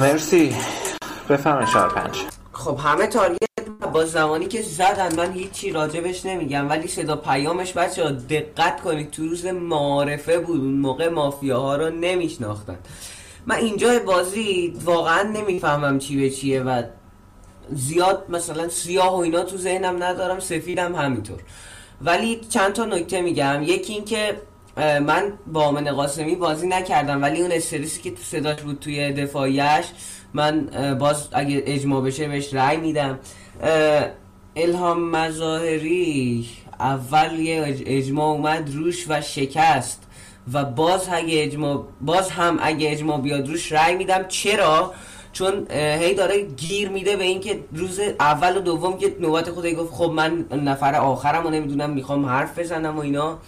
مرسی. 0.00 0.56
بفرمایید 1.30 1.68
شهر 1.68 1.88
پنج. 1.88 2.24
خب 2.52 2.76
همه 2.78 3.06
تارگت 3.06 3.47
با 3.80 4.04
زمانی 4.04 4.46
که 4.46 4.62
زدن 4.62 5.16
من 5.16 5.32
هیچی 5.32 5.70
راجبش 5.70 6.26
نمیگم 6.26 6.70
ولی 6.70 6.88
صدا 6.88 7.16
پیامش 7.16 7.72
بچه 7.72 8.04
ها 8.04 8.10
دقت 8.10 8.80
کنید 8.80 9.10
تو 9.10 9.28
روز 9.28 9.46
معارفه 9.46 10.38
بود 10.38 10.60
اون 10.60 10.74
موقع 10.74 11.08
مافیاها 11.08 11.76
رو 11.76 11.90
نمیشناختن. 11.90 12.78
من 13.46 13.56
اینجا 13.56 13.98
بازی 13.98 14.74
واقعا 14.84 15.22
نمی‌فهمم 15.22 15.98
چی 15.98 16.20
به 16.20 16.30
چیه 16.30 16.62
و 16.62 16.82
زیاد 17.72 18.24
مثلا 18.28 18.68
سیاه 18.68 19.16
و 19.16 19.18
اینا 19.18 19.42
تو 19.42 19.56
ذهنم 19.56 20.02
ندارم 20.02 20.40
سفیدم 20.40 20.94
همینطور. 20.94 21.38
ولی 22.02 22.40
چند 22.48 22.72
تا 22.72 22.84
نکته 22.84 23.20
میگم. 23.20 23.62
یکی 23.62 23.92
اینکه 23.92 24.36
من 24.76 25.32
با 25.46 25.64
آمن 25.64 25.90
قاسمی 25.90 26.34
بازی 26.34 26.66
نکردم 26.66 27.22
ولی 27.22 27.40
اون 27.40 27.52
استرسی 27.52 28.02
که 28.02 28.10
تو 28.10 28.22
صداش 28.22 28.60
بود 28.60 28.78
توی 28.78 29.12
دفاعیش 29.12 29.86
من 30.34 30.68
باز 30.98 31.28
اگه 31.32 31.62
اجماع 31.66 32.02
بشه 32.02 32.28
بهش 32.28 32.54
رأی 32.54 32.76
میدم. 32.76 33.18
الهام 34.56 35.10
مظاهری 35.10 36.48
اول 36.80 37.38
یه 37.38 37.76
اجماع 37.86 38.26
اومد 38.26 38.74
روش 38.74 39.06
و 39.08 39.20
شکست 39.20 40.02
و 40.52 40.64
باز 40.64 41.08
اگه 41.12 41.42
اجماع 41.42 41.84
باز 42.00 42.30
هم 42.30 42.58
اگه 42.62 42.92
اجماع 42.92 43.20
بیاد 43.20 43.48
روش 43.48 43.72
رأی 43.72 43.94
میدم. 43.94 44.24
چرا؟ 44.28 44.92
چون 45.32 45.66
هی 45.70 46.14
داره 46.14 46.42
گیر 46.42 46.88
میده 46.88 47.16
به 47.16 47.24
اینکه 47.24 47.58
روز 47.72 48.00
اول 48.20 48.56
و 48.56 48.60
دوم 48.60 48.98
که 48.98 49.16
نوبت 49.20 49.50
خودی 49.50 49.74
گفت 49.74 49.92
خب 49.92 50.10
من 50.10 50.44
نفر 50.52 50.94
آخرم 50.94 51.46
و 51.46 51.50
نمی‌دونم 51.50 51.90
می‌خوام 51.90 52.26
حرف 52.26 52.58
بزنم 52.58 52.96
و 52.96 53.00
اینا. 53.00 53.38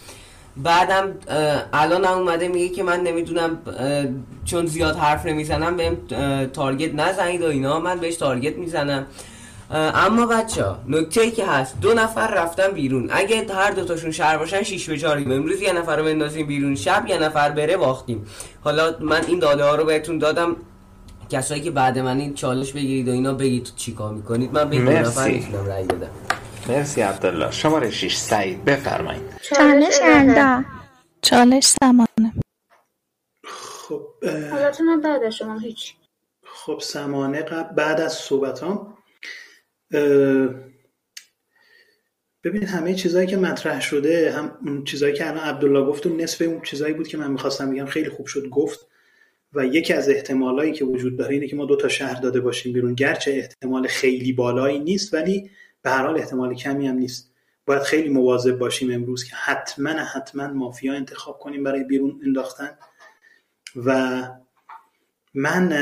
بعدم 0.57 1.15
الان 1.73 2.05
هم 2.05 2.19
اومده 2.19 2.49
میگه 2.49 2.69
که 2.69 2.83
من 2.83 3.01
نمی‌دونم 3.01 3.59
چون 4.45 4.67
زیاد 4.67 4.97
حرف 4.97 5.27
نمی‌زنم 5.27 5.77
بهم 5.77 5.97
تارگت 6.47 6.95
نزنید 6.95 7.43
و 7.43 7.47
اینا. 7.47 7.81
من 7.81 7.99
بهش 7.99 8.17
تارگت 8.17 8.57
می‌زنم. 8.57 9.07
اما 9.71 10.27
بچه 10.27 10.65
ها 10.65 10.79
نکته 10.89 11.21
ای 11.21 11.31
که 11.31 11.47
هست 11.47 11.81
دو 11.81 11.95
نفر 11.95 12.35
رفتن 12.35 12.71
بیرون. 12.71 13.09
اگه 13.13 13.55
هر 13.55 13.71
دوتاشون 13.71 14.11
شهر 14.11 14.39
باشن 14.39 14.63
شیش 14.63 14.89
به 14.89 14.99
چاریم 14.99 15.33
امروز 15.33 15.61
یه 15.61 15.73
نفر 15.73 15.97
رو 15.97 16.05
بندازیم 16.05 16.47
بیرون. 16.47 16.75
شب 16.75 17.05
یه 17.09 17.19
نفر 17.19 17.51
بره 17.51 17.77
باختیم. 17.77 18.27
حالا 18.65 18.97
من 19.01 19.25
این 19.27 19.39
داده 19.39 19.65
ها 19.65 19.75
رو 19.75 19.85
بهتون 19.85 20.19
دادم. 20.19 20.57
کسایی 21.31 21.61
که 21.61 21.71
بعد 21.71 21.99
من 21.99 22.19
این 22.19 22.35
چالش 22.35 22.73
بگیرید 22.73 23.09
و 23.09 23.13
اینا 23.13 23.35
بگید 23.35 23.73
چی 23.77 23.95
کار 23.95 24.15
می‌کنید. 24.15 24.53
من 24.53 24.71
به 24.71 24.79
دو 24.79 24.91
نفر 24.91 25.29
می‌تونم 25.29 25.67
رأی 25.67 25.85
بدم. 25.85 26.11
مرسی 26.69 27.01
عبدالله. 27.01 27.51
شماره 27.51 27.91
6 27.91 28.17
سعید 28.17 28.65
بفرمایید. 28.65 29.23
چالش 29.43 29.99
الدا 30.03 30.65
چالش 31.23 31.65
سمانه. 31.65 32.33
خب 33.89 34.03
حالتون 34.51 35.01
بعد 35.01 35.31
شما 35.31 35.59
هیچ. 35.59 35.95
خب 36.47 36.79
سمانه 36.83 37.43
قبل 37.43 37.75
بعد 37.75 38.01
از 38.01 38.13
صحبتام 38.13 38.95
ببین 42.45 42.67
همه 42.67 42.95
چیزهایی 42.95 43.27
که 43.27 43.37
مطرح 43.37 43.81
شده 43.81 44.33
هم 44.33 44.59
اون 44.67 44.85
چیزهایی 44.85 45.15
که 45.15 45.29
الان 45.29 45.45
عبدالله 45.45 45.85
گفت 45.85 46.07
و 46.07 46.17
نصف 46.17 46.43
اون 46.43 46.61
چیزهایی 46.63 46.95
بود 46.95 47.09
که 47.09 47.17
من 47.17 47.31
می‌خواستم 47.31 47.71
بگم 47.71 47.87
خیلی 47.87 48.09
خوب 48.09 48.27
شد 48.27 48.49
گفت. 48.49 48.87
و 49.53 49.67
یکی 49.67 49.93
از 49.93 50.09
احتمالایی 50.09 50.73
که 50.73 50.85
وجود 50.85 51.17
داره 51.17 51.35
اینه 51.35 51.49
که 51.49 51.57
ما 51.57 51.65
دو 51.65 51.77
تا 51.77 51.89
شهر 51.89 52.21
داده 52.21 52.41
باشیم 52.41 52.73
بیرون. 52.73 52.95
گرچه 52.95 53.31
احتمال 53.31 53.87
خیلی 53.87 54.33
بالایی 54.33 54.79
نیست 54.79 55.15
ولی 55.15 55.51
به 55.83 55.91
هر 55.91 56.07
حال 56.07 56.19
احتمال 56.19 56.55
کمی 56.55 56.89
هم 56.89 56.95
نیست. 56.95 57.33
باید 57.67 57.83
خیلی 57.83 58.09
مواظب 58.09 58.59
باشیم 58.59 58.93
امروز 58.93 59.25
که 59.25 59.37
حتما 59.37 59.91
حتما 59.91 60.49
مافیا 60.49 60.95
انتخاب 60.95 61.39
کنیم 61.39 61.65
برای 61.65 61.85
بیرون 61.85 62.21
انداختن. 62.27 62.71
و 63.77 64.23
من 65.35 65.73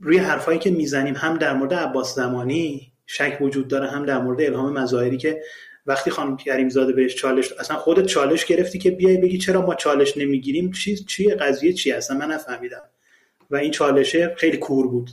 روی 0.00 0.18
حرفایی 0.18 0.58
که 0.58 0.70
می‌زنیم 0.70 1.14
هم 1.14 1.38
در 1.38 1.54
مورد 1.54 1.74
عباس 1.74 2.14
زمانی 2.14 2.91
شک 3.12 3.38
وجود 3.40 3.68
داره 3.68 3.90
هم 3.90 4.06
در 4.06 4.18
مورد 4.18 4.40
الهام 4.40 4.78
مظاهری 4.78 5.16
که 5.16 5.42
وقتی 5.86 6.10
خانم 6.10 6.36
کریم 6.36 6.68
زاده 6.68 6.92
بهش 6.92 7.14
چالش 7.14 7.52
اصلا 7.52 7.76
خودت 7.76 8.06
چالش 8.06 8.44
گرفتی 8.44 8.78
که 8.78 8.90
بیای 8.90 9.16
بگی 9.16 9.38
چرا 9.38 9.66
ما 9.66 9.74
چالش 9.74 10.16
نمی‌گیریم؟ 10.16 10.70
چی 10.70 10.96
چیه 10.96 11.34
قضیه 11.34 11.72
چی 11.72 11.92
اصلا؟ 11.92 12.18
من 12.18 12.30
نفهمیدم. 12.30 12.82
و 13.50 13.56
این 13.56 13.70
چالشه 13.70 14.34
خیلی 14.36 14.56
کور 14.56 14.88
بود. 14.88 15.10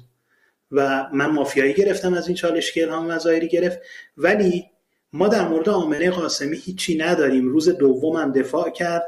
و 0.71 1.09
من 1.13 1.25
مافیایی 1.25 1.73
گرفتم 1.73 2.13
از 2.13 2.27
این 2.27 2.35
چالش 2.35 2.71
که 2.71 2.83
الهام 2.83 3.11
مظاهری 3.11 3.47
گرفت. 3.47 3.79
ولی 4.17 4.65
ما 5.13 5.27
در 5.27 5.47
مورد 5.47 5.69
آمنه 5.69 6.11
قاسمی 6.11 6.57
هیچی 6.57 6.97
نداریم. 6.97 7.49
روز 7.49 7.69
دومم 7.69 8.31
دفاع 8.31 8.69
کرد. 8.69 9.03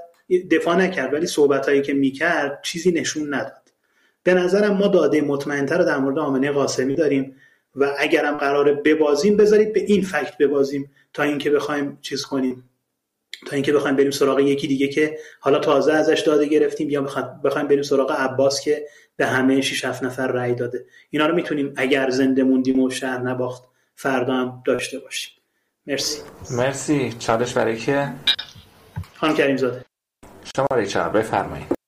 دفاع 0.51 0.76
نکرد 0.76 1.13
ولی 1.13 1.27
صحبتهایی 1.27 1.81
که 1.81 1.93
می‌کرد 1.93 2.59
چیزی 2.63 2.91
نشون 2.91 3.34
نداد. 3.34 3.72
به 4.23 4.34
نظرم 4.34 4.73
ما 4.73 4.88
داده 4.88 5.22
مطمئنتر 5.22 5.77
رو 5.77 5.85
در 5.85 5.97
مورد 5.97 6.19
آمنه 6.19 6.51
قاسمی 6.51 6.95
داریم. 6.95 7.35
و 7.76 7.95
اگرم 7.99 8.38
قراره 8.38 8.73
ببازیم 8.73 9.38
بذارید 9.38 9.73
به 9.73 9.80
این 9.80 10.02
فکت 10.02 10.38
ببازیم 10.38 10.91
تا 11.14 11.23
اینکه 11.23 11.49
بخوایم 11.49 11.98
چیز 12.02 12.23
کنیم. 12.23 12.69
تا 13.48 13.56
اینکه 13.56 13.73
بخوایم 13.73 13.95
بریم 13.95 14.11
سراغ 14.11 14.39
یکی 14.39 14.68
دیگه 14.68 14.88
که 14.88 15.18
حالا 15.39 15.60
تازه 15.60 15.93
ازش 15.93 16.19
داده 16.19 16.45
گرفتیم 16.45 16.89
یا 16.89 17.02
بخوایم 17.43 17.68
بریم 17.68 17.81
سراغ 17.81 18.11
عباس 18.11 18.61
که 18.61 18.85
به 19.15 19.26
همه 19.26 19.61
6 19.61 19.85
7 19.85 20.03
نفر 20.03 20.27
رأی 20.27 20.56
داده. 20.56 20.85
اینا 21.10 21.27
رو 21.27 21.35
می‌تونیم 21.35 21.73
اگر 21.77 22.10
زنده 22.10 22.43
موندیم 22.43 22.80
و 22.80 22.89
شهر 22.89 23.18
نباخت 23.18 23.64
فردا 23.95 24.34
هم 24.34 24.64
داشته 24.65 24.99
باشیم. 24.99 25.34
مرسی. 25.88 26.22
مرسی. 26.52 27.14
چالش 27.19 27.53
برای 27.53 27.77
که 27.77 28.14
خانم 29.15 29.34
کریم 29.34 29.57
زاده 29.57 29.85
شما 30.56 30.84
چهار 30.85 31.10
بفرمایید. 31.10 31.80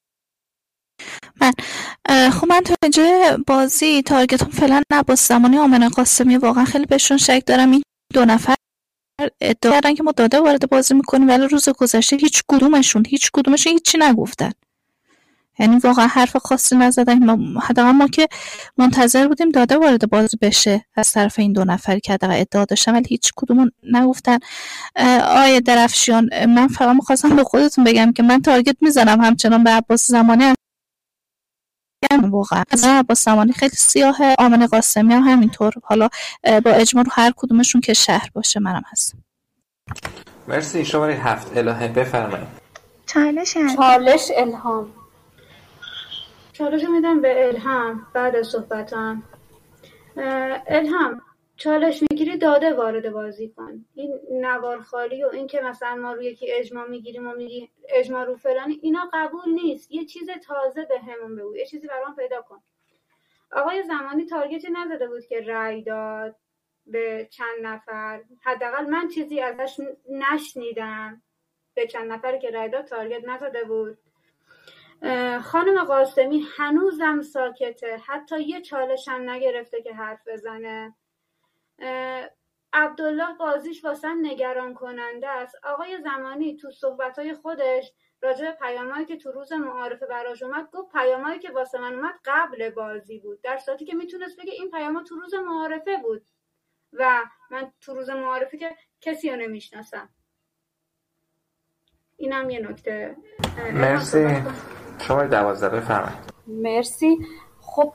خب 2.14 2.48
من 2.50 2.62
تا 2.62 2.76
اینجا 2.84 3.38
بازی 3.48 4.02
تارگتون 4.02 4.50
فعلا 4.50 4.82
نباس 4.92 5.28
زمانی 5.28 5.58
آمن 5.58 5.90
قاسمی 5.90 6.38
واقعا 6.38 6.66
خیلی 6.66 6.86
بهشون 6.86 7.18
شک 7.18 7.44
دارم. 7.46 7.72
این 7.72 7.84
دو 8.14 8.26
نفر 8.26 8.56
ادعا 9.42 9.74
کردن 9.74 9.96
که 9.96 10.04
ما 10.04 10.12
داده 10.12 10.40
وارد 10.40 10.70
بازی 10.70 10.94
می‌کنیم 10.94 11.28
ولی 11.28 11.48
روز 11.48 11.70
گذشته 11.70 12.16
هیچ 12.16 12.44
کدومشون 12.48 13.04
هیچ 13.08 13.30
کدومشون 13.34 13.74
هیچی 13.74 13.98
نگفتن. 13.98 14.52
یعنی 15.60 15.78
واقعا 15.78 16.08
حرف 16.08 16.38
خاصی 16.38 16.76
نزدن. 16.76 17.30
حداقل 17.60 17.92
ما 17.92 18.08
که 18.08 18.28
منتظر 18.78 19.28
بودیم 19.28 19.50
داده 19.50 19.78
وارد 19.78 20.10
بازی 20.10 20.38
بشه. 20.42 20.86
از 20.96 21.12
طرف 21.12 21.40
این 21.40 21.54
دو 21.54 21.66
نفری 21.66 22.00
که 22.00 22.14
حداقل 22.14 22.40
ادعا 22.40 22.66
داشتن 22.66 22.94
ولی 22.96 23.06
هیچ 23.10 23.32
کدوم 23.36 23.70
نگفتن. 23.94 24.38
آیه 25.26 25.60
درفشیان 25.60 26.46
من 26.46 26.68
فقط 26.68 26.96
می‌خواستم 26.96 27.36
به 27.36 27.44
خودتون 27.44 27.84
بگم 27.84 28.12
که 28.12 28.24
من 28.24 28.42
تارگت 28.42 28.76
می‌زنم 28.82 29.22
همچنان 29.22 29.64
به 29.64 29.70
عباس 29.70 30.08
زمانی. 30.08 30.54
هم 32.12 32.32
واقعا. 32.32 32.64
از 32.72 32.84
عباس 32.84 33.26
زمانی 33.26 33.54
خیلی 33.54 33.76
سیاهه. 33.76 34.36
آمن 34.40 34.68
قاسمی 34.68 35.14
هم 35.14 35.22
همینطور. 35.22 35.74
حالا 35.84 36.10
با 36.44 36.72
اجماع 36.72 37.06
رو 37.06 37.12
هر 37.14 37.34
کدومشون 37.36 37.82
که 37.82 37.94
شهر 37.94 38.30
باشه 38.34 38.60
منم 38.60 38.84
هستم. 38.92 39.18
مرسی. 40.48 40.86
شماره 40.86 41.14
هفت 41.14 41.58
الهه. 41.58 41.88
بفرمایید. 41.88 42.48
چالش 43.06 43.58
چالش 43.76 44.32
الهام. 44.38 44.88
چالش 46.54 46.82
میدم 46.96 47.22
به 47.22 47.48
الهام. 47.48 48.08
بعد 48.14 48.36
از 48.36 48.48
صحبتم. 48.48 49.24
الهام 50.68 51.22
چالش 51.64 52.02
می‌گیری 52.02 52.38
داده 52.38 52.74
وارد 52.74 53.12
بازی 53.12 53.50
کن. 53.50 53.86
این 53.94 54.20
نوار 54.32 54.82
خالی 54.82 55.24
و 55.24 55.28
این 55.28 55.48
که 55.48 55.62
مثلا 55.62 55.96
ما 55.96 56.14
روی 56.14 56.26
یکی 56.26 56.52
اجماع 56.52 56.88
می‌گیریم 56.88 57.28
و 57.28 57.34
میگی 57.34 57.70
اجماع 57.90 58.24
رو 58.24 58.36
فلانی 58.36 58.80
اینا 58.82 59.10
قبول 59.14 59.50
نیست. 59.50 59.92
یه 59.92 60.06
چیز 60.06 60.30
تازه 60.30 60.86
به 60.86 61.00
همون 61.00 61.36
بگو. 61.36 61.56
یه 61.56 61.66
چیزی 61.66 61.88
برام 61.88 62.16
پیدا 62.16 62.42
کن. 62.42 62.60
آقای 63.52 63.84
زمانی 63.84 64.26
تارگتی 64.26 64.68
نزده 64.72 65.08
بود 65.08 65.26
که 65.26 65.42
رأی 65.42 65.82
داد 65.84 66.36
به 66.86 67.28
چند 67.32 67.58
نفر. 67.62 68.22
حداقل 68.44 68.86
من 68.86 69.08
چیزی 69.08 69.42
ازش 69.42 69.80
نشنیدم. 70.10 71.22
به 71.76 71.88
چند 71.88 72.12
نفری 72.12 72.40
که 72.40 72.52
رأی 72.52 72.70
داد 72.70 72.86
تارگت 72.86 73.28
نزده 73.28 73.64
بود. 73.64 73.98
خانم 75.42 75.84
قاسمی 75.84 76.46
هنوزم 76.58 77.22
ساکته. 77.22 77.98
حتی 78.06 78.44
یه 78.44 78.62
چالش 78.62 79.08
هم 79.08 79.30
نگرفته 79.30 79.82
که 79.82 79.94
حرف 79.94 80.28
بزنه. 80.28 80.96
عبدالله 82.74 83.34
بازیش 83.40 83.86
واسم 83.86 84.18
نگران 84.22 84.74
کننده 84.74 85.28
است. 85.28 85.56
آقای 85.64 86.02
زمانی 86.04 86.58
تو 86.58 86.72
صحبتهای 86.72 87.34
خودش 87.34 87.94
راجع 88.22 88.46
به 88.46 88.52
پیامایی 88.52 89.06
که 89.06 89.18
تو 89.18 89.32
روز 89.32 89.54
معارفه 89.54 90.06
براش 90.06 90.44
اومد 90.44 90.70
گفت 90.72 90.92
پیامایی 90.92 91.40
که 91.40 91.52
واسه 91.52 91.80
من 91.80 91.94
اومد 91.94 92.14
قبل 92.26 92.70
بازی 92.70 93.20
بود. 93.20 93.42
در 93.42 93.58
صورتی 93.58 93.86
که 93.86 93.96
می‌تونست 93.96 94.38
بگه 94.40 94.52
این 94.52 94.72
پیاما 94.72 95.04
تو 95.04 95.16
روز 95.16 95.34
معارفه 95.34 95.98
بود. 96.04 96.26
و 96.94 97.24
من 97.52 97.72
تو 97.82 97.94
روز 97.94 98.10
معارفه 98.10 98.58
که 98.58 98.76
کسی 99.02 99.30
رو 99.30 99.36
نمی‌شناسم. 99.36 100.10
اینم 102.18 102.50
یه 102.50 102.60
نکته. 102.60 103.16
مرسی. 103.74 104.44
شما 105.00 105.24
دوازده 105.24 105.70
بفرمایید. 105.70 106.34
مرسی. 106.48 107.18
خب 107.62 107.94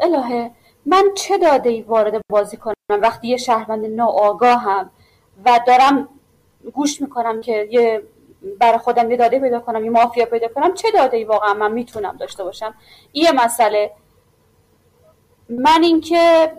الهه 0.00 0.50
من 0.86 1.04
چه 1.14 1.38
داده 1.38 1.70
ای 1.70 1.82
وارد 1.82 2.20
بازی 2.28 2.56
کنم 2.56 2.74
وقتی 2.90 3.28
یه 3.28 3.36
شهروند 3.36 3.86
ناآگاهم 3.86 4.90
و 5.44 5.60
دارم 5.66 6.08
گوش 6.72 7.00
می‌کنم 7.00 7.40
که 7.40 7.68
یه 7.70 8.02
برای 8.60 8.78
خودم 8.78 9.10
یه 9.10 9.16
داده 9.16 9.40
پیدا 9.40 9.60
کنم 9.60 9.84
یه 9.84 9.90
مافیا 9.90 10.26
پیدا 10.26 10.48
کنم 10.48 10.74
چه 10.74 10.90
داده 10.90 11.16
ای 11.16 11.24
واقعا 11.24 11.54
من 11.54 11.72
می‌تونم 11.72 12.16
داشته 12.16 12.44
باشم؟ 12.44 12.74
یه 13.14 13.32
مسئله. 13.32 13.90
من 15.48 15.82
اینکه 15.82 16.52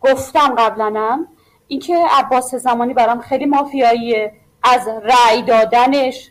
گفتم 0.00 0.54
قبلنم 0.58 1.26
اینکه 1.68 2.04
عباس 2.10 2.54
زمانی 2.54 2.94
برام 2.94 3.20
خیلی 3.20 3.46
مافیاییه. 3.46 4.32
از 4.62 4.88
رأی 4.88 5.42
دادنش 5.42 6.30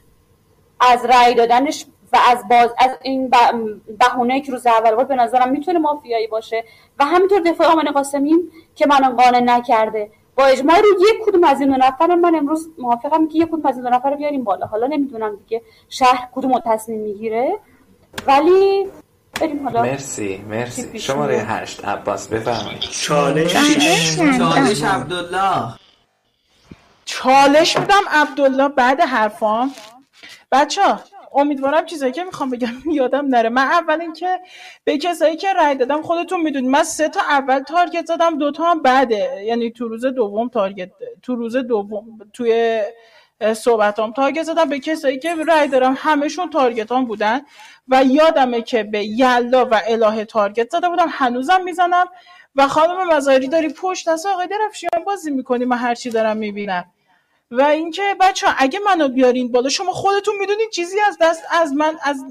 از 0.79 1.05
رأی 1.05 1.33
دادنش 1.33 1.85
و 2.13 2.17
از 2.29 2.43
باز 2.49 2.69
از 2.77 2.91
این 3.01 3.31
بهونه 3.99 4.41
که 4.41 4.51
روز 4.51 4.67
اول 4.67 4.95
بود 4.95 5.07
به 5.07 5.15
نظرم 5.15 5.51
می‌تونه 5.51 5.79
مافیایی 5.79 6.27
باشه. 6.27 6.63
و 6.99 7.05
همینطور 7.05 7.39
دفاع 7.39 7.67
آمن 7.67 7.91
قاسمی 7.91 8.35
که 8.75 8.85
منو 8.87 9.15
قانع 9.15 9.39
نکرده. 9.39 10.11
با 10.35 10.45
اجماع 10.45 10.77
رو 10.77 10.85
یک 10.85 11.25
کدوم 11.25 11.43
از 11.43 11.61
این 11.61 11.69
دو 11.69 11.77
نفر 11.77 12.15
من 12.15 12.35
امروز 12.35 12.69
موافقم 12.77 13.27
که 13.27 13.37
یک 13.37 13.47
کدوم 13.47 13.65
از 13.65 13.75
این 13.75 13.83
دو 13.83 13.89
نفر 13.89 14.09
رو 14.09 14.17
بیاریم 14.17 14.43
بالا. 14.43 14.65
حالا 14.65 14.87
نمی‌دونم 14.87 15.35
دیگه 15.35 15.61
شهر 15.89 16.27
کدوم 16.35 16.59
تصمیم 16.65 16.99
می‌گیره. 16.99 17.59
ولی 18.27 18.87
بریم 19.41 19.63
حالا. 19.63 19.81
مرسی 19.81 20.37
مرسی. 20.49 20.99
شماره 20.99 21.37
هشت 21.37 21.85
عباس 21.85 22.27
بفرمایید. 22.27 22.79
چالش 22.79 23.53
چالش 23.53 24.83
عبدالله. 24.83 25.73
چالش 27.05 27.77
میدم 27.77 28.01
عبدالله 28.11 28.67
بعد 28.67 29.01
حرفام. 29.01 29.71
بچه 30.51 30.83
ها 30.83 30.99
امیدوارم 31.33 31.85
چیزایی 31.85 32.11
که 32.11 32.23
می‌خوام 32.23 32.49
بگم 32.49 32.73
یادم 32.91 33.25
نره. 33.25 33.49
من 33.49 33.61
اول 33.63 34.01
اینکه 34.01 34.39
به 34.83 34.97
کسایی 34.97 35.35
که 35.35 35.53
رای 35.53 35.75
دادم 35.75 36.01
خودتون 36.01 36.41
می‌دونید. 36.41 36.69
من 36.69 36.83
سه 36.83 37.09
تا 37.09 37.21
اول 37.21 37.59
تارگت 37.59 38.05
زدم 38.05 38.37
دو 38.37 38.51
تا 38.51 38.63
هم 38.63 38.81
بعده. 38.81 39.43
یعنی 39.45 39.71
تو 39.71 39.87
روز 39.87 40.05
دوم 40.05 40.49
تارگت 40.49 40.89
تو 41.23 41.35
روز 41.35 41.55
دوم 41.55 42.05
توی 42.33 42.81
صحبتام 43.53 44.11
تارگت 44.11 44.43
زدم. 44.43 44.69
به 44.69 44.79
کسایی 44.79 45.19
که 45.19 45.35
رای 45.35 45.67
دارم 45.67 45.95
همشون 45.99 46.49
تارگت 46.49 46.91
هم 46.91 47.05
بودن 47.05 47.41
و 47.87 48.03
یادمه 48.03 48.61
که 48.61 48.83
به 48.83 49.05
یلا 49.05 49.65
و 49.65 49.81
الهه 49.87 50.25
تارگت 50.25 50.69
زده 50.69 50.89
بودم. 50.89 51.07
هنوزم 51.09 51.63
می‌زنم. 51.63 52.05
و 52.55 52.67
خانم 52.67 53.07
مزاری 53.07 53.47
داری 53.47 53.69
پشت 53.69 54.07
از 54.07 54.25
آقای 54.25 54.47
درفشیان 54.47 55.03
بازی 55.05 55.31
می‌کنی؟ 55.31 55.65
من 55.65 55.77
هرچی 55.77 56.09
دارم 56.09 56.37
می‌بینم. 56.37 56.85
و 57.51 57.61
اینکه 57.61 58.15
بچه 58.19 58.47
ها 58.47 58.53
اگه 58.57 58.79
منو 58.79 59.07
بیارین 59.07 59.51
بالا 59.51 59.69
شما 59.69 59.91
خودتون 59.91 60.35
می‌دونید 60.39 60.69
چیزی 60.69 60.99
از 60.99 61.17
دست 61.21 61.43
از 61.51 61.73
من 61.73 61.97
از 62.03 62.23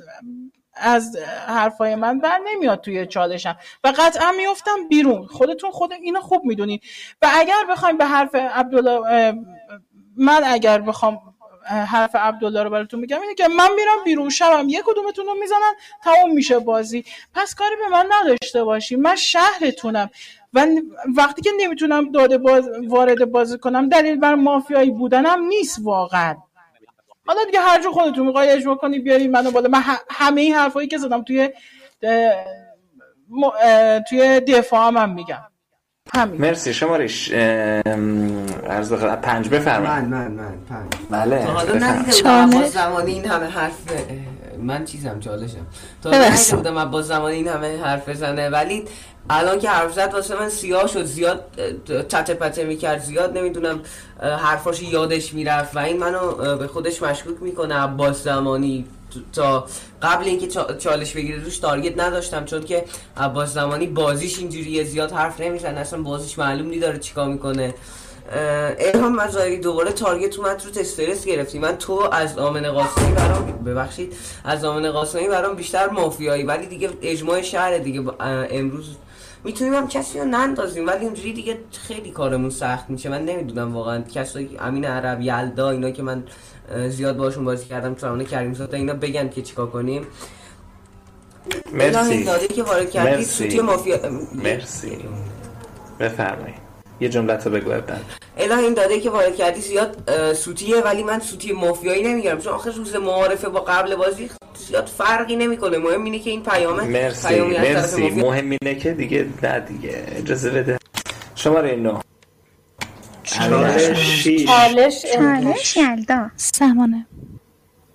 از 0.75 1.17
حرفای 1.47 1.95
من 1.95 2.19
بر 2.19 2.39
نمیاد 2.39 2.81
توی 2.81 3.07
چالشم. 3.07 3.57
و 3.85 3.93
قطعا 3.99 4.33
میفتم 4.33 4.89
بیرون. 4.89 5.27
خودتون 5.27 5.71
خود 5.71 5.93
اینو 5.93 6.21
خوب 6.21 6.45
می‌دونید 6.45 6.83
و 7.23 7.31
اگر 7.35 7.65
بخوایم 7.71 7.97
به 7.99 8.05
حرف 8.05 8.35
عبدالله 8.35 9.35
من 10.17 10.43
اگر 10.45 10.81
بخوام 10.81 11.21
حرف 11.69 12.17
عبدالله 12.17 12.63
رو 12.63 12.71
براتون 12.71 13.01
میگم 13.01 13.21
اینه 13.21 13.35
که 13.35 13.49
من 13.49 13.69
میرم 13.77 14.05
بیرون 14.05 14.29
شبم 14.29 14.69
یک 14.69 14.83
کدومتون 14.85 15.27
رو 15.27 15.35
می‌زنن 15.35 15.73
تموم 16.05 16.35
میشه 16.35 16.59
بازی. 16.59 17.05
پس 17.35 17.55
کاری 17.55 17.77
به 17.77 17.89
من 17.89 18.09
نداشته 18.13 18.65
باشی. 18.65 18.97
من 18.97 19.17
شهرتونم. 19.17 20.11
و 20.55 20.67
وقتی 21.17 21.43
که 21.43 21.51
نمی‌تونم 21.61 22.13
داده 22.13 22.39
باز 22.39 22.71
وارد 22.89 23.25
بازی 23.25 23.59
کنم 23.59 23.89
دلیل 23.89 24.21
بر 24.21 24.35
مافیایی 24.35 24.91
بودنم 24.91 25.47
نیست 25.49 25.79
واقعا. 25.83 26.37
حالا 27.27 27.45
دیگه 27.47 27.61
هر 27.61 27.83
جو 27.83 27.91
خودتون 27.91 28.27
می‌خوای 28.27 28.51
اجماع 28.51 28.77
کنی 28.77 28.99
بیارید 28.99 29.31
منو 29.31 29.51
بالا. 29.51 29.69
من 29.69 29.83
همه 30.11 30.41
این 30.41 30.55
حرفایی 30.55 30.89
که 30.89 30.99
زدم 30.99 31.23
توی 31.23 31.51
توی 34.09 34.41
دفاع 34.41 34.93
هم 34.93 35.15
میگم. 35.15 35.43
همین. 36.15 36.41
مرسی. 36.41 36.75
شمارش 36.75 37.33
عرض 37.33 38.93
پنج 38.93 39.49
بفرمایید. 39.49 40.05
من 40.05 40.05
من 40.05 40.29
من 40.29 40.55
پنج. 40.69 40.93
بله. 41.11 41.45
حالا 41.45 41.75
ندیدم 41.75 42.63
زمانی 42.63 43.13
این 43.13 43.25
همه 43.25 43.47
حرف 43.47 43.75
من 44.63 44.85
چیزم 44.85 45.21
چالشم. 45.21 45.67
تا 46.03 46.11
ندیده 46.11 46.57
بودم 46.57 46.79
عباس 46.79 47.07
زمانی 47.07 47.37
این 47.37 47.49
همه 47.49 47.83
حرف 47.83 48.09
بزنه 48.09 48.49
ولی 48.49 48.85
الان 49.31 49.59
که 49.59 49.69
حرف 49.69 49.95
زد 49.95 50.15
واسه 50.15 50.41
من 50.41 50.49
سیاه 50.49 50.87
شد. 50.87 51.05
زیاد 51.05 51.45
چته 52.09 52.35
پته 52.35 52.65
می‌کرد. 52.65 53.03
زیاد 53.03 53.39
نمی‌دونم 53.39 53.81
حرفاش 54.21 54.83
یادش 54.83 55.35
می‌رفت 55.35 55.77
و 55.77 55.79
این 55.79 55.99
منو 55.99 56.57
به 56.57 56.67
خودش 56.67 57.03
مشکوک 57.03 57.43
می‌کنه. 57.43 57.75
عباس 57.75 58.25
زمانی 58.25 58.85
تا 59.33 59.67
قبل 60.03 60.25
اینکه 60.25 60.47
چالش 60.79 61.13
بگیره 61.13 61.45
روش 61.45 61.59
تارگت 61.59 62.01
نداشتم. 62.01 62.45
چون 62.45 62.63
که 62.63 62.85
عباس 63.17 63.55
زمانی 63.55 63.87
بازیش 63.87 64.39
اینجوریه. 64.39 64.85
زیاد 64.85 65.13
حرف 65.13 65.41
نمی‌زنه. 65.41 65.81
اصلا 65.81 66.03
بازیش 66.03 66.39
معلوم 66.39 66.69
نی 66.69 66.79
داره 66.79 66.99
چیکار 66.99 67.29
می‌کنه. 67.29 67.75
الهام 68.33 69.17
مزاری 69.17 69.59
دوباره 69.59 69.93
تارگت 69.93 70.39
اومد 70.39 70.63
رو 70.65 70.81
استرس 70.81 71.25
گرفتی. 71.25 71.59
من 71.59 71.77
تو 71.79 72.09
از 72.13 72.39
آمن 72.39 72.73
قاسمی 72.73 73.13
برام 73.13 73.53
ببخشید. 73.53 74.17
از 74.45 74.65
آمن 74.65 74.91
قاسمی 74.91 75.29
برام 75.29 75.57
بیشتر 75.57 75.89
مافیایی 75.89 76.43
ولی 76.43 76.67
دیگه 76.67 76.91
اجماع 77.03 77.43
شهر 77.43 77.79
دیگه. 77.79 78.03
امروز 78.21 78.97
می‌تونیم 79.45 79.75
هم 79.75 79.89
کسی 79.89 80.19
رو 80.19 80.25
نندازیم 80.25 80.87
ولی 80.87 81.05
اونجوری 81.05 81.33
دیگه 81.33 81.59
خیلی 81.89 82.11
کارمون 82.11 82.51
سخت 82.51 82.91
میشه. 82.91 83.09
من 83.09 83.25
نمی‌دونم 83.25 83.75
واقعا. 83.75 84.03
کسایی 84.03 84.57
امین 84.59 84.85
عرب 84.85 85.21
یلدا 85.21 85.71
اینا 85.71 85.91
که 85.91 86.03
من 86.03 86.25
زیاد 86.89 87.17
باشون 87.17 87.45
بازی 87.45 87.67
کردم 87.67 87.95
ترانه 87.95 88.25
کریم 88.25 88.55
زاده 88.55 88.77
اینا 88.77 88.95
بگن 88.95 89.29
که 89.29 89.43
چیکار 89.43 89.67
کنیم. 89.71 90.07
مرسی. 91.73 92.25
که 92.49 92.63
وارد 92.63 92.91
کردی 92.91 93.11
مرسی. 93.11 93.61
مافیا 93.61 93.99
مرسی. 94.35 94.99
بفرمایید. 96.01 96.68
یه 97.01 97.09
جمله 97.09 97.37
تو 97.37 97.51
بگو 97.51 97.71
بعد 97.71 98.01
اله 98.37 98.59
این 98.59 98.75
داده 98.75 99.01
که 99.01 99.11
وارد 99.11 99.37
کردی 99.37 99.61
زیاد 99.61 100.11
سوتیه 100.33 100.81
ولی 100.81 101.03
من 101.03 101.21
سوتی 101.21 101.53
مافیایی 101.53 102.03
نمی‌گیرم. 102.03 102.39
چون 102.39 102.53
آخه 102.53 102.71
روز 102.71 102.97
معارفه 102.97 103.49
با 103.49 103.61
قبل 103.61 103.97
بازی 103.97 104.31
زیاد 104.69 104.87
فرقی 104.87 105.37
نمی‌کنه. 105.37 105.79
مهم 105.79 106.05
اینه 106.05 106.19
که 106.19 106.31
این 106.31 106.43
پیامه 106.43 106.85
مرسی 106.85 107.29
طرف 107.29 107.61
مرسی. 107.61 108.11
مهم 108.11 108.51
اینه 108.51 108.75
که 108.79 108.93
دیگه 108.93 109.27
نه 109.43 109.61
دیگه. 109.61 110.07
اجازه 110.17 110.51
بده. 110.51 110.79
شماره 111.35 111.77
نو 111.77 112.01
چالش. 113.23 114.47
چالش 114.47 115.07
چالش 115.15 115.77
یلدا. 115.77 116.31
سمانه 116.37 117.07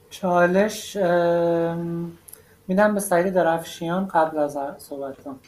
چالش 0.09 0.97
میدم 2.67 2.93
به 2.93 2.99
سعید 2.99 3.33
درفشیان 3.33 4.07
قبل 4.07 4.37
از 4.37 4.57
صحبتم 4.77 5.39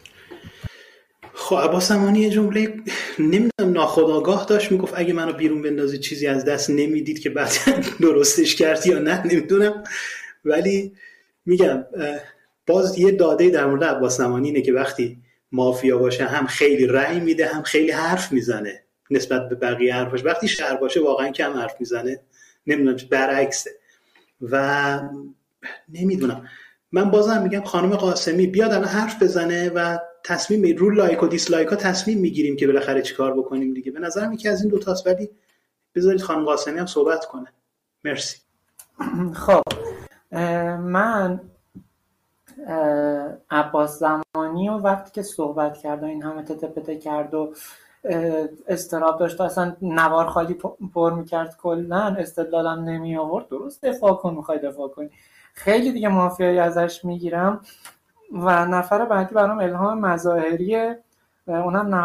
خب 1.35 1.55
عباس 1.55 1.87
زمانی 1.87 2.19
یه 2.19 2.29
جمله 2.29 2.73
نمی‌دونم 3.19 3.73
ناخداگاه 3.73 4.45
داشت 4.45 4.71
می‌گفت 4.71 4.93
اگه 4.97 5.13
منو 5.13 5.33
بیرون 5.33 5.61
بندازید 5.61 6.01
چیزی 6.01 6.27
از 6.27 6.45
دست 6.45 6.69
نمی‌دید 6.69 7.19
که 7.19 7.29
بعد 7.29 7.51
درستش 8.01 8.55
کردی 8.55 8.89
یا 8.89 8.99
نه 8.99 9.27
نمی‌دونم. 9.27 9.83
ولی 10.45 10.93
میگم 11.45 11.85
باز 12.67 12.99
یه 12.99 13.11
داده 13.11 13.49
در 13.49 13.65
مورد 13.65 13.83
عباس 13.83 14.17
زمانی 14.17 14.47
اینه 14.47 14.61
که 14.61 14.73
وقتی 14.73 15.17
مافیا 15.51 15.97
باشه 15.97 16.25
هم 16.25 16.45
خیلی 16.45 16.87
رأی 16.87 17.19
میده 17.19 17.47
هم 17.47 17.61
خیلی 17.63 17.91
حرف 17.91 18.31
می‌زنه 18.31 18.83
نسبت 19.09 19.49
به 19.49 19.55
بقیه 19.55 19.95
حرفش 19.95 20.25
وقتی 20.25 20.47
شهر 20.47 20.75
باشه 20.75 21.01
واقعا 21.01 21.31
کم 21.31 21.53
حرف 21.53 21.75
می‌زنه 21.79 22.19
نمی‌دونم 22.67 22.95
چه 22.95 23.07
برعکسه. 23.07 23.71
و 24.41 24.99
نمی‌دونم. 25.89 26.47
من 26.91 27.11
بازم 27.11 27.41
میگم 27.43 27.63
خانم 27.63 27.95
قاسمی 27.95 28.47
بیاد 28.47 28.71
الان 28.71 28.87
حرف 28.87 29.23
بزنه 29.23 29.69
و 29.69 29.97
تصمیم 30.25 30.59
می- 30.59 30.73
رو 30.73 30.89
لایک 30.89 31.23
و 31.23 31.27
دیسلایک 31.27 31.67
ها 31.67 31.75
تصمیم 31.75 32.19
می‌گیریم 32.19 32.55
که 32.55 32.67
بالاخره 32.67 33.01
چیکار 33.01 33.33
بکنیم 33.33 33.73
دیگه. 33.73 33.91
به 33.91 33.99
نظرم 33.99 34.33
یکی 34.33 34.49
از 34.49 34.61
این 34.61 34.71
دو 34.71 34.79
تاست 34.79 35.07
ولی 35.07 35.29
بذارید 35.95 36.21
خانم 36.21 36.45
قاسمی 36.45 36.79
هم 36.79 36.85
صحبت 36.85 37.25
کنه. 37.25 37.47
مرسی. 38.03 38.37
خب 39.33 39.61
من 40.79 41.39
عباس 43.51 43.99
زمانی 43.99 44.69
و 44.69 44.73
وقتی 44.73 45.11
که 45.11 45.21
صحبت 45.21 45.77
کرد 45.77 46.03
و 46.03 46.05
این 46.05 46.23
همه 46.23 46.43
تته 46.43 46.67
پته 46.67 46.97
کرد 46.97 47.33
و 47.33 47.53
استراب 48.67 49.19
داشت 49.19 49.41
اصلا 49.41 49.75
نوار 49.81 50.25
خالی 50.25 50.53
پر 50.93 51.13
می‌کرد 51.13 51.57
کلا 51.57 52.15
استدلالم 52.19 52.83
نمی 52.83 53.17
آورد 53.17 53.47
درست 53.47 53.85
دفاع 53.85 54.13
کن 54.13 54.33
می‌خوای 54.33 54.59
دفاع 54.59 54.87
کنی. 54.87 55.09
خیلی 55.53 55.91
دیگه 55.91 56.07
مافیایی 56.07 56.59
ازش 56.59 57.05
می‌گیرم. 57.05 57.61
و 58.35 58.65
نفر 58.65 59.05
بعدی 59.05 59.35
برام 59.35 59.59
الهام 59.59 59.99
مظاهریه. 59.99 60.99
اونم 61.47 61.95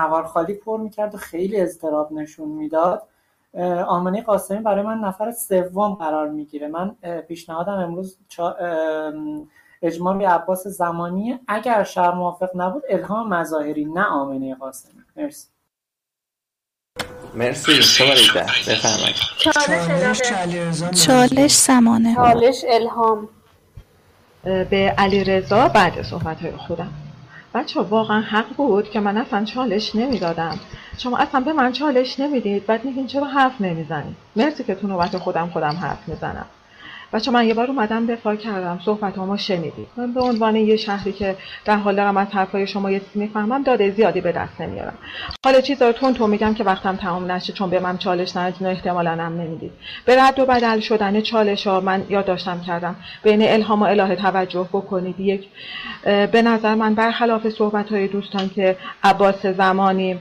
نوار 0.00 0.24
خالی 0.24 0.54
پر 0.54 0.80
می‌کرد 0.80 1.14
و 1.14 1.18
خیلی 1.18 1.60
اضطراب 1.60 2.12
نشون 2.12 2.48
می‌داد. 2.48 3.02
آمنه 3.86 4.22
قاسمی 4.22 4.58
برای 4.58 4.82
من 4.82 4.98
نفر 4.98 5.30
سوم 5.30 5.94
قرار 5.94 6.28
می‌گیره. 6.28 6.68
من 6.68 6.96
پیشنهادم 7.28 7.72
امروز 7.72 8.18
چا- 8.28 8.56
اجماع 9.82 10.24
عباس 10.24 10.66
زمانی. 10.66 11.40
اگر 11.48 11.84
شهر 11.84 12.14
موافق 12.14 12.50
نبود 12.54 12.82
الهام 12.88 13.34
مظاهری 13.34 13.84
نه 13.84 14.04
آمنه 14.04 14.54
قاسمی. 14.54 15.02
مرسی. 15.16 15.48
مرسی. 17.34 17.82
چالش 17.82 18.32
چالش 21.06 21.52
سمانه. 21.52 22.14
چالش 22.14 22.64
الهام. 22.68 23.28
به 24.44 24.94
علی 24.98 25.24
رضا 25.24 25.68
بعد 25.68 26.02
صحبت 26.02 26.42
های 26.42 26.52
خودم. 26.56 26.92
بچه 27.54 27.80
واقعا 27.80 28.20
حق 28.20 28.56
بود 28.56 28.90
که 28.90 29.00
من 29.00 29.16
اصلا 29.16 29.44
چالش 29.44 29.94
نمی‌دادم. 29.96 30.58
شما 30.98 31.18
اصلا 31.18 31.40
به 31.40 31.52
من 31.52 31.72
چالش 31.72 32.20
نمی‌دید 32.20 32.66
بعد 32.66 32.84
میگین 32.84 33.06
چرا 33.06 33.24
حرف 33.24 33.60
نمی‌زنید؟ 33.60 34.16
مرسی 34.36 34.64
که 34.64 34.74
تو 34.74 34.86
نوبت 34.86 35.18
خودم 35.18 35.48
خودم 35.48 35.76
حرف 35.82 36.08
می‌زنم. 36.08 36.46
بچه 37.14 37.30
من 37.30 37.46
یه 37.46 37.54
بار 37.54 37.66
اومدم 37.66 38.06
دفاع 38.06 38.36
کردم. 38.36 38.80
صحبت 38.84 39.18
ما 39.18 39.36
شنیدید. 39.36 39.86
من 39.96 40.12
به 40.12 40.20
عنوان 40.20 40.56
یه 40.56 40.76
شهری 40.76 41.12
که 41.12 41.36
در 41.64 41.76
حال 41.76 41.96
دارم 41.96 42.16
از 42.16 42.28
حرفای 42.28 42.66
شما 42.66 42.90
یه 42.90 43.00
چیزی 43.00 43.18
می‌فهمم 43.18 43.62
داده 43.62 43.90
زیادی 43.90 44.20
به 44.20 44.32
دست 44.32 44.60
نمیارم. 44.60 44.94
حالا 45.44 45.60
چیزا 45.60 45.86
رو 45.86 45.92
تون 45.92 46.14
تو 46.14 46.26
میگم 46.26 46.54
که 46.54 46.64
وقتم 46.64 46.96
تمام 46.96 47.32
نشه 47.32 47.52
چون 47.52 47.70
به 47.70 47.80
من 47.80 47.98
چالش 47.98 48.36
و 48.36 48.66
احتمالا 48.66 49.10
هم 49.10 49.40
نمی‌دید. 49.40 49.72
به 50.04 50.22
رد 50.22 50.38
و 50.38 50.46
بدل 50.46 50.80
شدن 50.80 51.20
چالش 51.20 51.66
ها 51.66 51.80
من 51.80 52.02
یادداشتم 52.08 52.60
کردم. 52.60 52.96
بین 53.22 53.42
الهام 53.42 53.82
و 53.82 53.84
الهه 53.84 54.16
توجه 54.16 54.68
بکنید. 54.72 55.20
یک 55.20 55.48
به 56.04 56.42
نظر 56.42 56.74
من 56.74 56.94
برخلاف 56.94 57.48
صحبت 57.48 57.92
های 57.92 58.08
دوستان 58.08 58.48
که 58.48 58.76
عباس 59.04 59.46
زمانی 59.46 60.18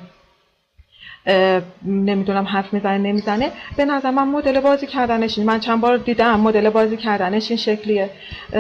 نمی‌دونم 1.85 2.45
حرف 2.45 2.73
می‌زنه 2.73 2.97
نمی‌زنه. 2.97 3.51
به 3.77 3.85
نظر 3.85 4.11
من 4.11 4.27
مدل 4.27 4.59
بازی 4.59 4.87
کردنش 4.87 5.39
من 5.39 5.59
چند 5.59 5.81
بار 5.81 5.97
دیدم 5.97 6.39
مدل 6.39 6.69
بازی 6.69 6.97
کردنش 6.97 7.49
این 7.49 7.57
شکلیه. 7.57 8.09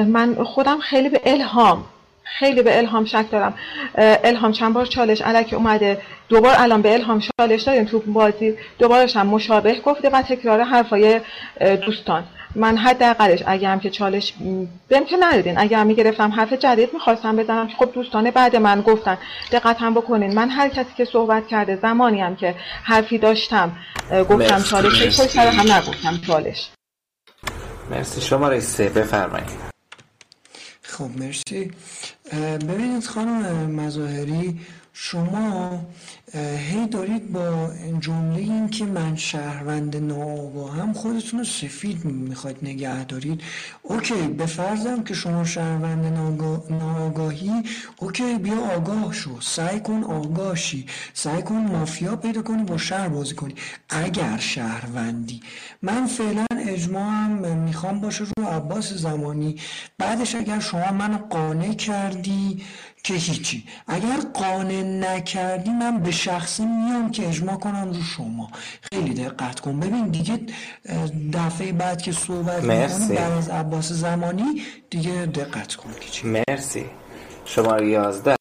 من 0.07 0.43
خودم 0.43 0.79
خیلی 0.79 1.09
به 1.09 1.21
الهام 1.25 1.83
خیلی 2.23 2.61
به 2.61 2.77
الهام 2.77 3.05
شک 3.05 3.25
دارم. 3.31 3.53
الهام 3.97 4.51
چند 4.51 4.73
بار 4.73 4.85
چالش 4.85 5.21
علکی 5.21 5.55
اومده. 5.55 5.97
دوبار 6.29 6.55
الان 6.57 6.81
به 6.81 6.93
الهام 6.93 7.21
چالش 7.39 7.61
داریم 7.61 7.85
تو 7.85 7.99
بازی. 7.99 8.53
دوبارش 8.79 9.17
هم 9.17 9.27
مشابه 9.27 9.79
گفته 9.79 10.09
و 10.09 10.21
تکرار 10.21 10.61
حرفای 10.61 11.21
دوستان. 11.85 12.23
من 12.55 12.77
حداقلش 12.77 13.43
اگه 13.45 13.67
هم 13.67 13.79
که 13.79 13.89
چالش 13.89 14.33
بهم 14.87 15.05
که 15.05 15.17
ندادین. 15.19 15.57
اگه 15.57 15.77
هم 15.77 15.87
می‌گرفتم 15.87 16.31
حرف 16.31 16.53
جدید 16.53 16.89
می‌خواستم 16.93 17.35
بزنم. 17.35 17.67
خب 17.79 17.91
دوستان 17.93 18.31
بعد 18.31 18.55
من 18.55 18.81
گفتن 18.81 19.17
دقت 19.51 19.77
هم 19.79 19.93
بکنین. 19.93 20.33
من 20.33 20.49
هر 20.49 20.69
کسی 20.69 20.89
که 20.97 21.05
صحبت 21.05 21.47
کرده 21.47 21.79
زمانی 21.81 22.21
هم 22.21 22.35
که 22.35 22.55
حرفی 22.83 23.17
داشتم 23.17 23.71
گفتم 24.29 24.61
چالش. 24.61 25.09
سر 25.09 25.47
هم 25.47 25.71
نگفتم 25.71 26.17
چالش. 26.27 26.69
مرسی. 27.91 28.21
شماره 28.21 28.59
سه 28.59 28.89
بفرمایید. 28.89 29.73
خب 30.81 31.09
مرسی. 31.19 31.71
ببینید 32.67 33.05
خانم 33.05 33.71
مظاهری 33.71 34.59
شما 34.95 35.85
هی 36.57 36.87
دارید 36.87 37.31
با 37.31 37.69
جمله 37.99 38.37
این 38.37 38.69
که 38.69 38.85
من 38.85 39.15
شهروند 39.15 39.95
ناآگاهم 39.95 40.93
خودتون 40.93 41.39
رو 41.39 41.45
سفید 41.45 42.05
می‌خواید 42.05 42.57
نگه 42.61 43.03
دارید. 43.05 43.41
اوکی 43.83 44.13
به 44.27 44.45
که 45.05 45.13
شما 45.13 45.43
شهروند 45.43 46.05
ناآگا- 46.05 46.71
ناآگاهی 46.71 47.51
اوکی 47.97 48.35
بیا 48.37 48.59
آگاه 48.75 49.13
شو. 49.13 49.41
سعی 49.41 49.79
کن 49.79 50.03
آگاه 50.03 50.55
شی. 50.55 50.85
سعی 51.13 51.41
کن 51.41 51.55
مافیا 51.55 52.15
پیدا 52.15 52.41
کنی 52.41 52.63
با 52.63 52.77
شهر 52.77 53.07
بازی 53.07 53.35
کنی. 53.35 53.55
اگر 53.89 54.37
شهروندی. 54.37 55.41
من 55.81 56.05
فعلا 56.05 56.45
اجماعم 56.59 57.57
می‌خوام 57.57 57.99
باشه 57.99 58.23
رو 58.37 58.45
عباس 58.45 58.93
زمانی. 58.93 59.55
بعدش 59.97 60.35
اگر 60.35 60.59
شما 60.59 60.91
منو 60.91 61.17
قانع 61.17 61.73
کردی 61.73 62.63
که 63.03 63.13
هیچی. 63.13 63.63
اگر 63.87 64.17
قانع 64.33 64.81
نکردی 64.81 65.69
من 65.69 65.99
به 65.99 66.11
شخصی 66.11 66.65
میام 66.65 67.11
که 67.11 67.27
اجماع 67.27 67.55
کنم 67.55 67.91
رو 67.93 68.03
شما. 68.03 68.51
خیلی 68.93 69.13
دقت 69.13 69.59
کن. 69.59 69.79
ببین 69.79 70.07
دیگه 70.07 70.39
دفعه 71.33 71.71
بعد 71.71 72.01
که 72.01 72.11
صحبت 72.11 72.63
مرسی. 72.63 73.15
بعد 73.15 73.31
از 73.31 73.49
عباس 73.49 73.91
زمانی 73.91 74.61
دیگه 74.89 75.11
دقت 75.11 75.75
کن 75.75 75.93
که 76.01 76.09
چی. 76.09 76.27
مرسی. 76.27 76.85
شماره 77.45 77.89
یازده. 77.89 78.35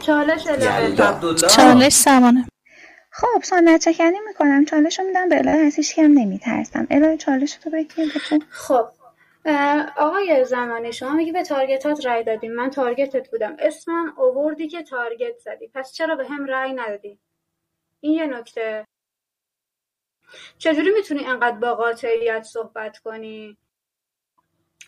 چالش 0.00 0.46
الهه. 0.46 0.84
یلدا. 0.84 1.34
چالش 1.34 1.92
سمانه. 1.92 2.46
خب 3.10 3.42
سنت 3.42 3.84
چکنی 3.84 4.18
می‌کنم. 4.28 4.64
چالش 4.64 4.98
رو 4.98 5.04
میدم 5.04 5.28
به 5.28 5.38
الهه. 5.38 5.66
از 5.66 5.74
هیچ 5.74 5.94
کم 5.94 6.02
نمیترسم. 6.02 6.86
الهه 6.90 7.16
چالش 7.16 7.52
تو 7.52 7.70
بگیر 7.70 8.12
خب 8.50 8.86
آقای 9.96 10.44
زمانی 10.44 10.92
شما 10.92 11.12
میگی 11.12 11.32
به 11.32 11.42
target 11.42 11.97
ات 11.97 12.06
رای 12.06 12.24
دادیم. 12.24 12.52
من 12.52 12.70
target 12.70 13.21
ت 13.21 13.30
بودم. 13.30 13.56
اسمم 13.58 14.14
اووردی 14.18 14.68
که 14.68 14.82
target 14.82 15.38
زدی. 15.38 15.68
پس 15.68 15.92
چرا 15.92 16.16
به 16.16 16.28
هم 16.28 16.46
رای 16.46 16.72
ندادی؟ 16.72 17.18
این 18.00 18.12
یه 18.12 18.26
نکته. 18.26 18.86
چجوری 20.58 20.90
می‌تونی 20.90 21.24
انقدر 21.24 21.56
با 21.58 21.74
قاطعیت 21.74 22.42
صحبت 22.42 22.98
کنی؟ 22.98 23.56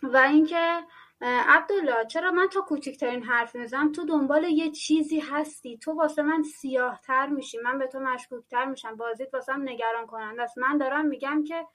و 0.02 0.16
اینکه 0.16 0.80
عبدالله 1.20 2.04
چرا 2.04 2.30
من 2.30 2.48
تا 2.48 2.60
کوچکترین 2.60 3.22
حرف 3.22 3.56
می‌زنم؟ 3.56 3.92
تو 3.92 4.06
دنبال 4.06 4.44
یه 4.44 4.70
چیزی 4.70 5.20
هستی. 5.20 5.78
تو 5.78 5.92
واسه 5.92 6.22
من 6.22 6.42
سیاه 6.42 7.00
تر 7.00 7.26
میشی. 7.26 7.58
من 7.58 7.78
به 7.78 7.86
تو 7.86 8.00
مشکوک 8.00 8.44
تر 8.50 8.64
میشم. 8.64 8.96
بازیت 8.96 9.34
واسم 9.34 9.62
نگران 9.62 10.06
کننده 10.06 10.42
است. 10.42 10.58
من 10.58 10.78
دارم 10.78 11.06
میگم 11.06 11.44
که 11.44 11.66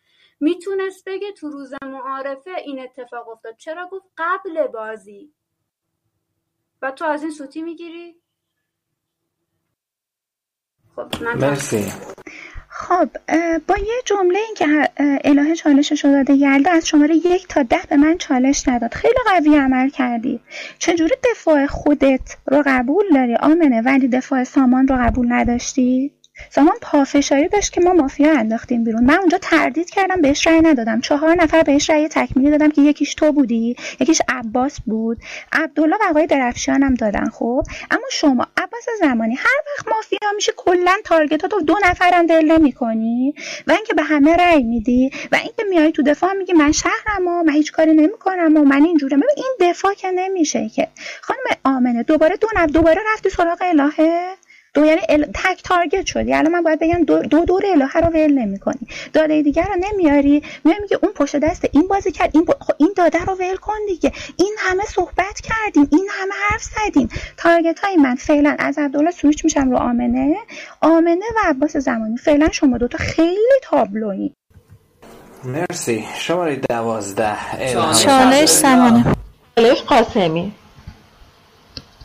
می‌تونست 0.42 1.04
بگه 1.06 1.32
تو 1.32 1.50
روز 1.50 1.74
معارفه 1.84 2.52
این 2.66 2.80
اتفاق 2.80 3.30
افتاد. 3.30 3.56
چرا 3.58 3.90
گفت 3.92 4.06
قبل 4.18 4.68
بازی؟ 4.68 5.34
و 6.82 6.92
تو 6.92 7.06
از 7.06 7.22
این 7.24 7.32
سوتی 7.32 7.62
می‌گیری؟ 7.62 8.16
خب 10.96 11.24
من 11.24 11.38
مرسی. 11.38 11.92
خب 12.70 13.10
با 13.68 13.76
یه 13.78 14.02
جمله 14.06 14.40
این 14.40 14.54
که 14.56 14.90
الهه 15.24 15.56
چالشش 15.56 16.06
رو 16.06 16.12
داده 16.12 16.34
یلدا 16.34 16.72
از 16.72 16.88
شماره 16.88 17.16
یک 17.16 17.48
تا 17.48 17.64
ده 17.64 17.82
به 17.90 17.98
من 17.98 18.18
چالش 18.18 18.68
نداد. 18.68 18.94
خیلی 18.94 19.20
قوی 19.26 19.56
عمل 19.56 19.90
کردی. 19.90 20.40
چجوری 20.80 21.16
دفاع 21.32 21.66
خودت 21.66 22.38
رو 22.46 22.64
قبول 22.66 23.06
داری؟ 23.14 23.36
آمنه 23.36 23.82
ولی 23.82 24.08
دفاع 24.08 24.44
سامان 24.44 24.88
رو 24.88 24.96
قبول 25.00 25.34
نداشتی؟ 25.34 26.14
سامان 26.50 26.76
پافشاری 26.82 27.48
داشت 27.48 27.74
که 27.74 27.82
ما 27.82 27.94
مافیا 27.94 28.32
انداختیم 28.32 28.84
بیرون. 28.84 29.04
من 29.04 29.18
اونجا 29.20 29.38
تردید 29.38 29.90
کردم 29.90 30.22
بهش 30.22 30.48
رأی 30.48 30.62
ندادم. 30.62 31.02
چهار 31.02 31.36
نفر 31.36 31.64
بهش 31.64 31.90
رأی 31.90 32.08
تکمیلی 32.08 32.52
دادم 32.52 32.72
که 32.72 32.82
یکیش 32.82 33.16
تو 33.16 33.32
بودی 33.32 33.76
یکیش 34.00 34.22
عباس 34.30 34.82
بود. 34.86 35.18
عبدالله 35.52 35.96
و 35.96 36.10
آقای 36.10 36.28
درفشان 36.28 36.84
هم 36.84 36.94
دادن 36.94 37.30
خب؟ 37.30 37.64
اما 37.92 38.06
شما 38.12 38.48
عباس 38.58 38.86
زمانی 39.00 39.36
هر 39.36 39.62
وقت 39.68 39.88
مافیا 39.96 40.32
میشه 40.36 40.54
کلا 40.58 40.96
تارگتات 41.06 41.54
رو 41.54 41.62
دو 41.62 41.76
نفرم 41.84 42.26
ول 42.30 42.52
نمی‌کنی. 42.52 43.34
و 43.68 43.72
اینکه 43.72 43.94
به 43.94 44.04
همه 44.04 44.36
رأی 44.36 44.64
میدی 44.64 45.12
و 45.32 45.36
اینکه 45.36 45.64
میای 45.70 45.92
تو 45.92 46.04
دفاع 46.04 46.34
میگی 46.34 46.54
من 46.54 46.72
شهرم 46.72 47.28
و 47.28 47.44
من 47.44 47.54
هیچ 47.54 47.72
کاری 47.72 47.94
نمی‌کنم 47.94 48.58
و 48.58 48.64
من 48.64 48.84
اینجوره 48.84 49.18
ببین 49.18 49.30
این 49.38 49.70
دفاع 49.70 49.94
که 49.94 50.12
نمیشه 50.12 50.70
که. 50.70 50.88
خانم 51.22 51.40
آمنه 51.64 52.04
دوباره 52.04 52.38
دو 52.38 52.48
نفر 52.56 52.66
دوباره 52.66 53.02
رفتی 53.14 53.30
سراغ 53.30 53.58
الهه؟ 53.62 54.36
دو 54.74 54.86
یعنی 54.86 55.02
ال... 55.10 55.26
تک 55.26 55.64
تارگت 55.64 56.06
شدی. 56.06 56.34
الان 56.34 56.52
من 56.52 56.64
باید 56.64 56.80
بگم 56.80 57.04
دو, 57.04 57.20
دو 57.22 57.46
دور 57.46 57.62
الهه 57.66 57.98
رو 57.98 58.08
ول 58.08 58.32
نمی‌کنی. 58.32 58.88
داده 59.14 59.42
دیگر 59.42 59.64
رو 59.64 59.76
نمیاری. 59.80 60.44
میای 60.64 60.80
میگه 60.82 61.00
اون 61.04 61.12
پشت 61.12 61.36
دست 61.36 61.66
این 61.72 61.88
بازی 61.88 62.12
کرد. 62.12 62.30
این 62.34 62.46
ب... 62.46 62.52
خب 62.60 62.74
این 62.78 62.94
داده 62.96 63.26
رو 63.26 63.34
ول 63.34 63.56
کن 63.56 63.74
دیگه. 63.88 64.12
این 64.38 64.56
همه 64.60 64.84
صحبت 64.84 65.42
کردیم. 65.42 65.88
این 65.92 66.08
همه 66.12 66.34
حرف 66.50 66.64
زدیم. 66.64 67.10
تارگت 67.38 67.80
های 67.80 67.96
من 67.96 68.16
فعلا 68.16 68.56
از 68.60 68.78
عبدالله 68.78 69.12
سویچ 69.12 69.44
میشم 69.44 69.72
رو 69.72 69.78
آمنه. 69.78 70.36
آمنه 70.82 71.26
و 71.36 71.50
عباس 71.50 71.78
زمانی. 71.78 72.18
فعلا 72.18 72.50
شما 72.52 72.78
دوتا 72.78 72.98
خیلی 72.98 73.60
تابلویی. 73.64 74.36
مرسی. 75.44 76.06
شماره 76.16 76.56
دوازده. 76.56 77.38
چالش. 77.74 78.50
سمانه. 78.50 79.06
چالش 79.56 79.82
قاسمی. 79.82 80.54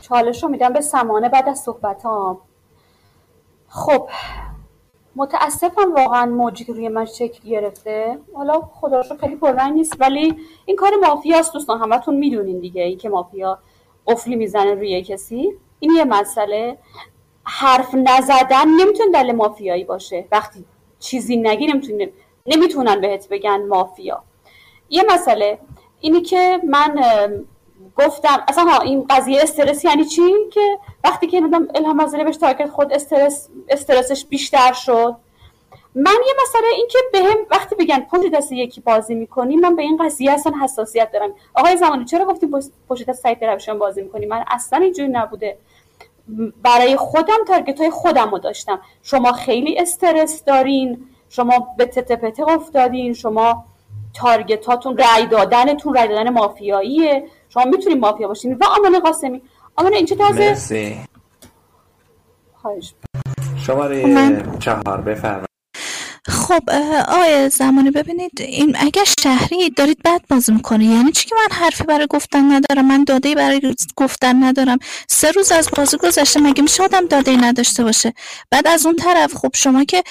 چالش 0.01 0.43
رو 0.43 0.49
میدم 0.49 0.73
به 0.73 0.81
سمانه 0.81 1.29
بعد 1.29 1.49
از 1.49 1.59
صحبت 1.59 2.03
ها 2.03 2.46
خب 3.77 4.09
متاسفم 5.15 5.93
واقعا 5.93 6.25
موجی 6.25 6.65
که 6.65 6.73
روی 6.73 6.89
من 6.89 7.05
شکل 7.05 7.49
گرفته. 7.49 8.17
حالا 8.33 8.61
خدا 8.61 9.01
رو 9.01 9.17
خیلی 9.17 9.35
پررنگ 9.35 9.73
نیست 9.73 9.95
ولی 9.99 10.35
این 10.65 10.75
کار 10.75 10.91
مافیاست 11.01 11.53
دوستان. 11.53 11.79
همتون 11.79 12.15
می‌دونین 12.15 12.59
دیگه 12.59 12.81
این 12.81 12.97
که 12.97 13.09
مافیا 13.09 13.59
قفلی 14.07 14.35
می‌زنه 14.35 14.73
روی 14.73 15.01
کسی. 15.01 15.53
این 15.79 15.91
یه 15.91 16.05
مسئله. 16.05 16.77
حرف 17.43 17.95
نزدن 17.95 18.67
نمی‌تونه 18.67 19.11
دلیل 19.11 19.35
مافیایی 19.35 19.83
باشه. 19.83 20.27
وقتی 20.31 20.65
چیزی 20.99 21.37
نگی 21.37 21.67
نمی‌تونه 21.67 22.11
نمی‌تونن 22.45 23.01
بهت 23.01 23.29
بگن 23.29 23.67
مافیا. 23.67 24.23
یه 24.89 25.03
مسئله. 25.09 25.59
اینی 25.99 26.21
که 26.21 26.61
من 26.67 26.99
گفتم 27.97 28.43
اصلا 28.47 28.63
ها 28.63 28.79
این 28.81 29.05
قضیه 29.09 29.41
استرس 29.43 29.85
یعنی 29.85 30.05
چی؟ 30.05 30.21
که 30.53 30.79
وقتی 31.03 31.27
که 31.27 31.39
نمی‌دونم 31.39 31.67
الهام 31.75 31.99
از 31.99 32.15
بهش 32.15 32.37
تارگت 32.37 32.69
خود 32.69 32.93
استرس 32.93 33.49
استرسش 33.69 34.25
بیشتر 34.25 34.73
شد. 34.73 35.15
من 35.95 36.11
یه 36.27 36.33
مسئله 36.41 36.67
این 36.75 36.87
که 36.89 36.97
بهم 37.13 37.37
وقتی 37.51 37.75
بگن 37.75 37.99
پشت 37.99 38.31
دست 38.31 38.51
یکی 38.51 38.81
بازی 38.81 39.15
می‌کنی 39.15 39.55
من 39.55 39.75
به 39.75 39.81
این 39.81 39.97
قضیه 40.05 40.31
اصلا 40.31 40.53
حساسیت 40.63 41.11
دارم. 41.11 41.29
آقای 41.53 41.77
زمانی 41.77 42.05
چرا 42.05 42.25
گفتی 42.25 42.47
پشت- 42.89 43.05
دست 43.09 43.23
سعید 43.23 43.39
درفشان 43.39 43.79
بازی 43.79 44.01
می‌کنی؟ 44.01 44.25
من 44.25 44.43
اصلا 44.47 44.79
اینجوری 44.79 45.09
نبوده. 45.09 45.57
برای 46.63 46.95
خودم 46.97 47.37
تارگت 47.47 47.81
های 47.81 47.89
خودم 47.89 48.31
رو 48.31 48.37
داشتم. 48.39 48.81
شما 49.03 49.31
خیلی 49.31 49.79
استرس 49.79 50.43
دارین 50.43 51.05
شما 51.29 51.67
به 51.77 51.85
تته 51.85 52.49
افتادین 52.49 53.13
شما 53.13 53.65
تارگتاتون 54.13 54.97
رأی 54.97 55.25
دادنتون 55.25 55.93
رأی 55.93 56.07
دادن 56.07 56.29
مافیاییه. 56.29 57.23
شما 57.49 57.65
می‌تونین 57.65 57.99
مافیا 57.99 58.27
باشین 58.27 58.53
و 58.53 58.63
آمانه 58.79 58.99
قاسمی. 58.99 59.41
آمانه 59.75 59.95
این 59.95 60.05
چه 60.05 60.15
تازه؟ 60.15 60.39
مرسی. 60.49 60.97
خواهش. 62.55 62.93
شماره 63.57 64.05
من- 64.07 64.59
چهار 64.59 65.01
بفرمایید. 65.01 65.46
خب 66.27 66.69
آقای 67.07 67.49
زمانی 67.49 67.91
ببینید 67.91 68.31
این 68.41 68.75
اگر 68.79 69.03
شهری 69.23 69.69
دارید 69.69 70.03
بد 70.05 70.21
بازی 70.29 70.51
می‌کنه 70.51 70.85
یعنی 70.85 71.11
چی 71.11 71.25
که 71.29 71.35
من 71.35 71.55
حرفی 71.57 71.83
برای 71.83 72.07
گفتن 72.09 72.51
ندارم؟ 72.51 72.85
من 72.87 73.03
داده 73.03 73.35
برای 73.35 73.75
گفتن 73.95 74.43
ندارم. 74.43 74.77
سه 75.09 75.31
روز 75.31 75.51
از 75.51 75.69
بازی 75.77 75.97
گذشته 75.97 76.39
مگه 76.39 76.61
میشه 76.61 76.83
آدم 76.83 77.07
داده 77.07 77.31
نداشته 77.35 77.83
باشه؟ 77.83 78.13
بعد 78.51 78.67
از 78.67 78.85
اون 78.85 78.95
طرف 78.95 79.33
خب 79.33 79.51
شما 79.55 79.83
که 79.83 80.03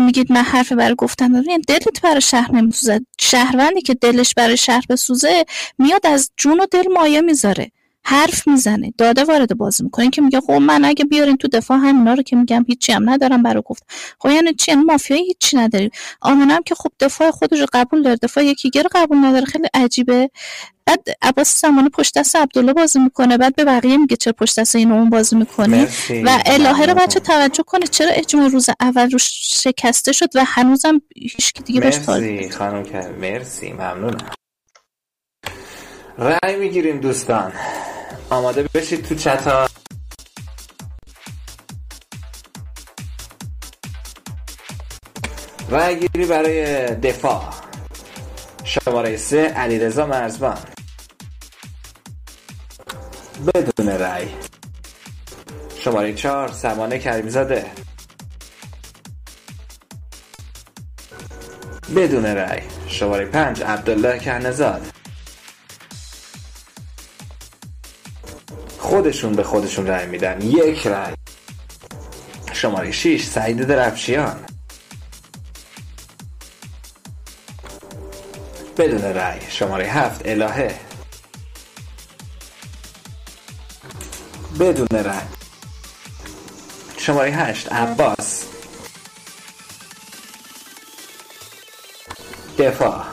میگید 0.00 0.32
من 0.32 0.42
حرفی 0.42 0.74
برای 0.74 0.94
گفتن 0.98 1.24
ندارم 1.30 1.48
یعنی 1.48 1.62
دلت 1.62 2.00
برای 2.02 2.20
شهر 2.20 2.52
نمیسوزه. 2.52 3.00
شهروندی 3.20 3.82
که 3.82 3.94
دلش 3.94 4.34
برای 4.34 4.56
شهر 4.56 4.84
بسوزه 4.88 5.44
میاد 5.78 6.06
از 6.06 6.30
جون 6.36 6.60
و 6.60 6.66
دل 6.70 6.92
مایه 6.92 7.20
می‌ذاره. 7.20 7.70
حرف 8.06 8.48
می‌زنه. 8.48 8.92
داده 8.98 9.24
وارد 9.24 9.56
بازی 9.56 9.82
می‌کنه. 9.84 10.10
که 10.10 10.22
میگه 10.22 10.40
خب 10.40 10.52
من 10.52 10.84
اگه 10.84 11.04
بیارین 11.04 11.36
تو 11.36 11.48
دفاع 11.48 11.78
همینا 11.78 12.14
رو 12.14 12.22
که 12.22 12.36
میگم 12.36 12.64
هیچی 12.68 12.92
هم 12.92 13.10
ندارم 13.10 13.42
برای 13.42 13.62
گفت. 13.66 13.82
خب 14.18 14.30
یعنی 14.30 14.54
چی؟ 14.54 14.72
یعنی 14.72 14.84
مافیایی 14.84 15.24
هیچی 15.26 15.56
نداری. 15.56 15.90
آمنم 16.20 16.62
که 16.62 16.74
خب 16.74 16.90
دفاع 17.00 17.30
خودش 17.30 17.60
رو 17.60 17.66
قبول 17.72 18.02
داره. 18.02 18.16
دفاع 18.22 18.44
یکی 18.44 18.70
رو 18.74 18.88
قبول 18.92 19.18
نداره. 19.18 19.44
خیلی 19.44 19.68
عجیبه. 19.74 20.30
بعد 20.86 21.08
عباس 21.22 21.60
زمانه 21.60 21.88
پشت 21.88 22.18
دست 22.18 22.36
عبدالله 22.36 22.72
بازی 22.72 22.98
می‌کنه. 22.98 23.38
بعد 23.38 23.56
به 23.56 23.64
بقیه 23.64 23.96
میگه 23.96 24.16
چرا 24.16 24.32
پشت 24.32 24.60
دست 24.60 24.76
اینو 24.76 24.94
اون 24.94 25.10
بازی 25.10 25.36
می‌کنی؟ 25.36 25.76
مرسی. 25.76 26.22
و 26.22 26.38
الهه 26.46 26.86
رو. 26.86 26.94
بچه 26.94 27.20
توجه 27.20 27.62
کنه 27.62 27.86
چرا 27.86 28.10
اجماع 28.10 28.48
روز 28.48 28.70
اول 28.80 29.10
روش 29.10 29.30
شکسته 29.62 30.12
شد 30.12 30.28
و 30.34 30.44
هنوزم 30.46 31.00
هیچ 31.16 31.52
دیگه 31.64 31.80
بهش 31.80 31.96
تارگت 31.96 32.30
مرسی 32.30 32.50
خانم 32.50 32.84
مرسی. 33.20 33.72
ممنونم. 33.72 34.30
رأی 36.18 36.56
می‌گیریم 36.56 37.00
دوستان. 37.00 37.52
آماده 38.30 38.68
بشید 38.74 39.04
تو 39.04 39.14
چتا 39.14 39.66
رأی 45.70 46.00
گیری 46.00 46.26
برای 46.26 46.86
دفاع. 46.86 47.54
شماره 48.64 49.16
سه 49.16 49.48
علیرضا 49.48 50.06
مرزبان. 50.06 50.58
بدون 53.54 53.88
رأی. 53.88 54.28
شماره 55.78 56.14
چهار 56.14 56.48
سمانه 56.48 56.98
کریمزاده. 56.98 57.66
بدون 61.96 62.26
رأی. 62.26 62.62
شماره 62.88 63.26
پنج 63.26 63.62
عبدالله 63.62 64.18
کهنزاد. 64.18 64.93
خودشون 68.84 69.32
به 69.32 69.42
خودشون 69.42 69.86
رأی 69.86 70.06
میدن. 70.06 70.40
یک 70.42 70.86
رأی. 70.86 71.14
شماره 72.52 72.92
6 72.92 73.24
سعید 73.24 73.64
درفشیان. 73.66 74.44
بدون 78.78 79.02
رأی. 79.02 79.40
شماره 79.48 79.84
هفت 79.84 80.22
الهه. 80.24 80.74
بدون 84.60 84.86
رأی. 84.90 85.26
شماره 86.98 87.30
هشت 87.30 87.72
عباس. 87.72 88.44
دفاع. 92.58 93.04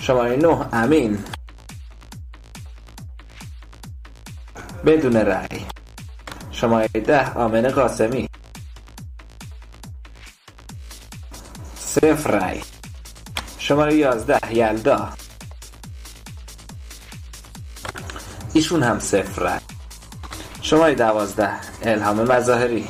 شماره 0.00 0.36
نه 0.36 0.68
امین. 0.72 1.24
بدون 4.86 5.16
رأی. 5.16 5.66
شماره 6.52 6.88
ده 6.88 7.32
آمن 7.34 7.68
قاسمی. 7.68 8.28
صفر 11.76 12.30
رأی. 12.30 12.62
شماره 13.58 13.94
یازده 13.94 14.54
یلدا. 14.54 15.12
ایشون 18.52 18.82
هم 18.82 18.98
صفر 18.98 19.42
رأی. 19.42 19.60
شماره 20.62 20.94
دوازده 20.94 21.52
الهام 21.82 22.22
مظاهری. 22.22 22.88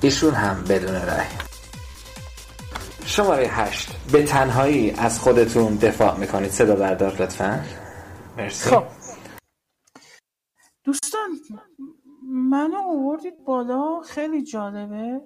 ایشون 0.00 0.34
هم 0.34 0.64
بدون 0.64 0.94
رأی. 0.94 1.41
شماره 3.12 3.46
هشت. 3.46 3.88
به 4.12 4.22
تنهایی 4.22 4.90
از 4.90 5.18
خودتون 5.18 5.74
دفاع 5.74 6.18
می‌کنید. 6.18 6.50
صدا 6.50 6.76
بردار 6.76 7.22
لطفا. 7.22 7.60
مرسی. 8.38 8.70
خب. 8.70 8.82
دوستان 10.84 11.30
منو 12.22 12.76
آوردید 12.76 13.44
بالا. 13.44 14.00
خیلی 14.00 14.42
جالبه. 14.42 15.20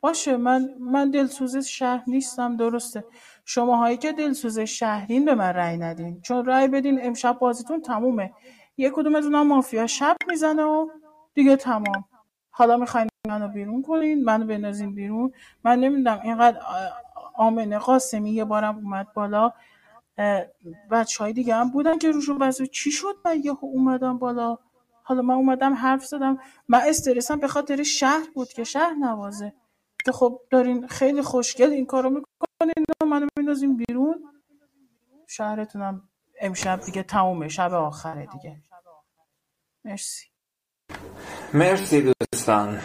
باشه 0.00 0.36
من 0.36 0.68
من 0.80 1.10
دلسوز 1.10 1.56
شهر 1.56 2.02
نیستم 2.06 2.56
درسته. 2.56 3.04
شماهایی 3.44 3.96
که 3.96 4.12
دلسوز 4.12 4.58
شهرین 4.58 5.24
به 5.24 5.34
من 5.34 5.52
رأی 5.52 5.76
ندین. 5.76 6.20
چون 6.20 6.46
رأی 6.46 6.68
بدین 6.68 6.98
امشب 7.02 7.38
بازیتون 7.38 7.82
تمومه. 7.82 8.32
یه 8.76 8.90
کدومتون 8.90 9.34
هم 9.34 9.46
مافیا 9.46 9.86
شب 9.86 10.16
می‌زنه 10.28 10.62
و 10.62 10.88
دیگه 11.34 11.56
تمام. 11.56 12.04
حالا 12.50 12.76
می‌خواین 12.76 13.08
منو 13.28 13.48
بیرون 13.48 13.82
کنین 13.82 14.24
منو 14.24 14.46
بندازین 14.46 14.94
بیرون. 14.94 15.32
من 15.64 15.80
نمی‌دونم 15.80 16.20
اینقدر 16.24 16.60
آمنه 17.36 17.78
قاسمی 17.78 18.30
یه 18.30 18.44
بارم 18.44 18.76
اومد 18.76 19.12
بالا 19.12 19.52
بچه 20.90 21.24
های 21.24 21.32
دیگه 21.32 21.54
هم 21.54 21.70
بودن 21.70 21.98
که 21.98 22.10
روشون 22.10 22.38
بزن 22.38 22.66
چی 22.66 22.90
شد؟ 22.90 23.16
من 23.24 23.40
یه 23.44 23.56
اومدم 23.60 24.18
بالا. 24.18 24.58
حالا 25.02 25.22
من 25.22 25.34
اومدم 25.34 25.74
حرف 25.74 26.04
زدم. 26.04 26.38
من 26.68 26.80
استرسم 26.86 27.40
به 27.40 27.48
خاطر 27.48 27.82
شهر 27.82 28.26
بود 28.34 28.48
که 28.48 28.64
شهر 28.64 28.94
نوازه. 28.94 29.52
که 30.04 30.12
خب 30.12 30.40
دارین 30.50 30.86
خیلی 30.86 31.22
خوشگل 31.22 31.70
این 31.70 31.86
کارو 31.86 32.10
می‌کنین 32.10 32.84
منو 33.10 33.26
میندازین 33.38 33.76
بیرون. 33.76 34.24
شهرتونم 35.28 36.08
امشب 36.40 36.80
دیگه 36.80 37.02
تمومه 37.02 37.48
شب 37.48 37.74
آخره 37.74 38.26
دیگه. 38.26 38.56
مرسی. 39.84 40.26
مرسی 41.54 42.12
دوستان. 42.32 42.80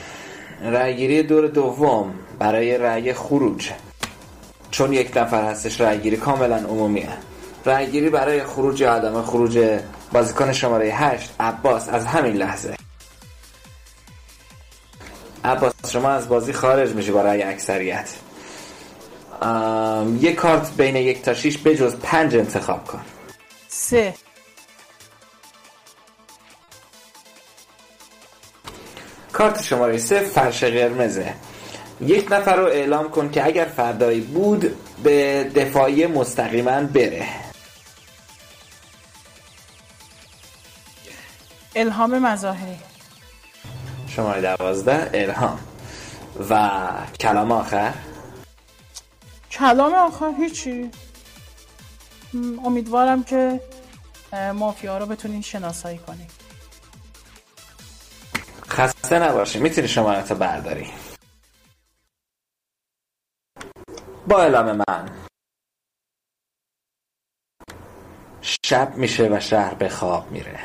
رأیگیری 0.61 1.23
دور 1.23 1.47
دوم 1.47 2.19
برای 2.39 2.77
رأی 2.77 3.13
خروج. 3.13 3.71
چون 4.71 4.93
یک 4.93 5.17
نفر 5.17 5.43
هستش 5.43 5.81
رأیگیری 5.81 6.17
کاملا 6.17 6.55
عمومیه. 6.55 7.09
رأیگیری 7.65 8.09
برای 8.09 8.43
خروج 8.43 8.83
آدم 8.83 9.21
خروج 9.21 9.79
بازیکن 10.11 10.53
شماره 10.53 10.85
هشت 10.85 11.35
عباس 11.39 11.89
از 11.89 12.05
همین 12.05 12.35
لحظه. 12.35 12.75
عباس 15.45 15.73
شما 15.87 16.09
از 16.09 16.29
بازی 16.29 16.53
خارج 16.53 16.91
میشی 16.91 17.11
با 17.11 17.21
رأی 17.21 17.41
اکثریت. 17.41 18.09
یک 20.19 20.35
کارت 20.35 20.73
بین 20.77 20.95
یک 20.95 21.21
تا 21.21 21.33
شیش 21.33 21.57
بجز 21.57 21.95
پنج 21.95 22.35
انتخاب 22.35 22.83
کن. 22.87 23.01
سه. 23.67 24.13
کارت 29.33 29.63
شماره 29.63 29.97
سه 29.97 30.19
فرش 30.19 30.63
قرمزه. 30.63 31.33
یک 32.01 32.31
نفر 32.31 32.55
رو 32.55 32.65
اعلام 32.65 33.09
کن 33.09 33.31
که 33.31 33.45
اگر 33.45 33.65
فردایی 33.65 34.21
بود 34.21 34.77
به 35.03 35.43
دفاعی 35.55 36.07
مستقیما 36.07 36.81
بره. 36.81 37.27
الهام 41.75 42.19
مظاهری. 42.19 42.79
شماره 44.07 44.41
دوازده 44.41 45.09
الهام. 45.13 45.59
و 46.49 46.69
کلام 47.19 47.51
آخر؟ 47.51 47.93
کلام 49.51 49.93
آخر 49.93 50.31
هیچی. 50.37 50.91
امیدوارم 52.65 53.23
که 53.23 53.59
مافیا 54.53 54.97
رو 54.97 55.05
بتونین 55.05 55.41
شناسایی 55.41 55.97
کنین. 55.97 56.27
خسته 58.69 59.19
نباشی. 59.19 59.59
می‌تونی 59.59 59.87
شماره 59.87 60.21
تا 60.21 60.35
برداری. 60.35 60.87
با 64.31 64.41
اعلام 64.41 64.71
من. 64.71 65.09
شب 68.41 68.93
میشه 68.95 69.29
و 69.31 69.39
شهر 69.39 69.73
به 69.73 69.89
خواب 69.89 70.31
میره. 70.31 70.59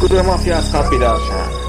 گروه 0.00 0.22
مافیا 0.22 0.56
از 0.56 0.70
خواب 0.70 0.90
بیدار 0.90 1.18
شد 1.18 1.62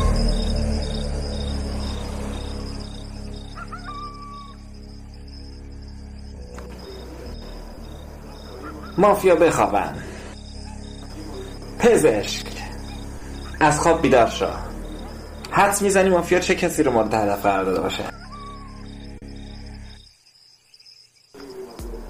مافیا 8.98 9.36
بخوابن. 9.36 10.04
پزشک. 11.80 12.46
از 13.60 13.80
خواب 13.80 14.02
بیدار 14.02 14.30
شو. 14.30 14.73
حدس 15.56 15.82
می‌زنی 15.82 16.10
مافیا 16.10 16.40
چه 16.40 16.56
کسی 16.56 16.84
رو 16.84 16.92
مورد 16.92 17.14
هدف 17.14 17.42
قرار 17.42 17.66
داده 17.66 17.82
باشه؟ 17.82 18.04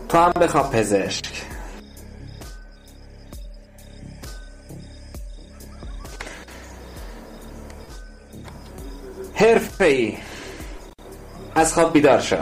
تو 0.10 0.18
هم 0.18 0.32
بخواب 0.32 0.72
پزشک. 0.72 1.26
حرفه 9.36 9.86
ای 9.86 10.18
از 11.56 11.74
خواب 11.74 11.94
بیدار 11.94 12.20
شو. 12.20 12.38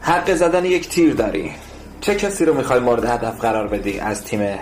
حق 0.00 0.34
زدن 0.34 0.64
یک 0.64 0.88
تیر 0.88 1.14
داری. 1.14 1.54
چه 2.00 2.14
کسی 2.14 2.44
رو 2.44 2.54
می‌خوای 2.54 2.80
مورد 2.80 3.04
هدف 3.04 3.40
قرار 3.40 3.68
بدی 3.68 3.98
از 3.98 4.24
تیم 4.24 4.58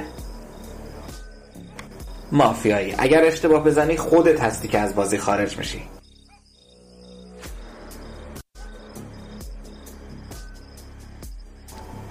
مافیایی. 2.35 2.95
اگر 2.99 3.25
اشتباه 3.25 3.65
بزنی 3.65 3.97
خودت 3.97 4.41
هستی 4.41 4.69
که 4.69 4.79
از 4.79 4.95
بازی 4.95 5.19
خارج 5.19 5.59
میشی. 5.59 5.83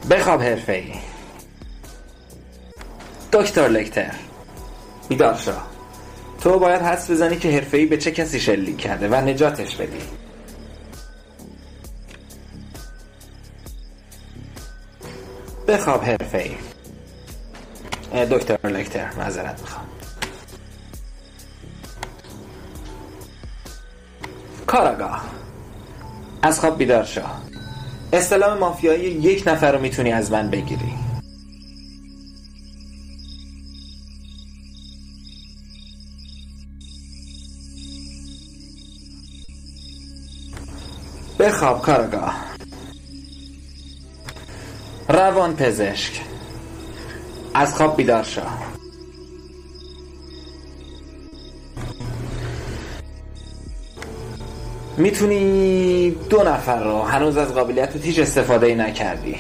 بخواب 0.09 0.41
حرفه 0.41 0.73
ای 0.73 0.93
دکتر 3.31 3.67
لکتر. 3.67 4.11
بیدار 5.09 5.35
شو. 5.35 5.51
تو 6.41 6.59
باید 6.59 6.81
حدس 6.81 7.11
بزنی 7.11 7.37
که 7.37 7.51
حرفه 7.51 7.77
ای 7.77 7.85
به 7.85 7.97
چه 7.97 8.11
کسی 8.11 8.39
شلیک 8.39 8.77
کرده 8.77 9.07
و 9.07 9.15
نجاتش 9.15 9.75
بدی. 9.75 10.01
بخواب 15.67 16.03
حرفه 16.03 16.57
ای 18.13 18.25
دکتر 18.25 18.67
لکتر 18.67 19.13
معذرت 19.17 19.61
می‌خوام. 19.61 19.92
کاراگاه 24.73 25.23
از 26.41 26.59
خواب 26.59 26.77
بیدار 26.77 27.03
شو. 27.03 27.21
استلام 28.13 28.57
مافیایی 28.57 29.03
یک 29.03 29.43
نفر 29.47 29.71
رو 29.71 29.81
می‌تونی 29.81 30.11
از 30.11 30.31
من 30.31 30.49
بگیری. 30.49 30.93
بخواب 41.39 41.81
کارگاه 41.81 42.45
روان 45.09 45.55
پزشک. 45.55 46.21
از 47.53 47.75
خواب 47.75 47.97
بیدار 47.97 48.23
شو. 48.23 48.72
می‌تونی 54.97 56.11
دو 56.29 56.43
نفر 56.43 56.83
رو 56.83 57.01
هنوز 57.01 57.37
از 57.37 57.53
قابلیت 57.53 58.05
هیچ 58.05 58.19
استفاده 58.19 58.75
نکردی. 58.75 59.35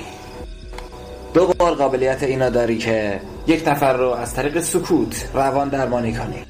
دو 1.33 1.47
بار 1.47 1.73
قابلیت 1.73 2.23
اینا 2.23 2.49
داری 2.49 2.77
که 2.77 3.19
یک 3.47 3.67
نفر 3.67 3.93
رو 3.93 4.09
از 4.09 4.33
طریق 4.33 4.59
سکوت 4.59 5.29
روان 5.33 5.69
درمانی 5.69 6.13
کنی. 6.13 6.45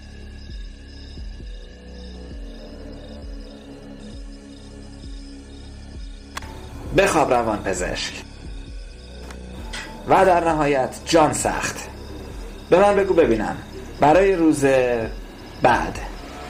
بخواب 6.98 7.34
روان 7.34 7.64
پزشک. 7.64 8.14
و 10.10 10.26
در 10.26 10.44
نهایت 10.44 10.96
جان 11.06 11.34
سخت. 11.34 11.90
به 12.70 12.80
من 12.80 12.96
بگو 12.96 13.14
ببینم. 13.14 13.58
برای 14.00 14.36
روز 14.36 14.66
بعد 15.62 16.00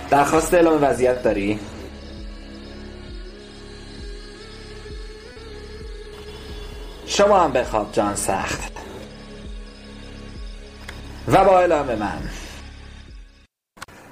درخواست 0.09 0.53
اعلام 0.53 0.84
وضعیت 0.84 1.23
داری؟ 1.23 1.59
شما 7.18 7.44
هم 7.44 7.52
بخواب 7.52 7.91
جان 7.91 8.15
سخت. 8.15 8.72
و 11.27 11.45
با 11.45 11.60
اعلام 11.60 11.95
من. 11.95 12.30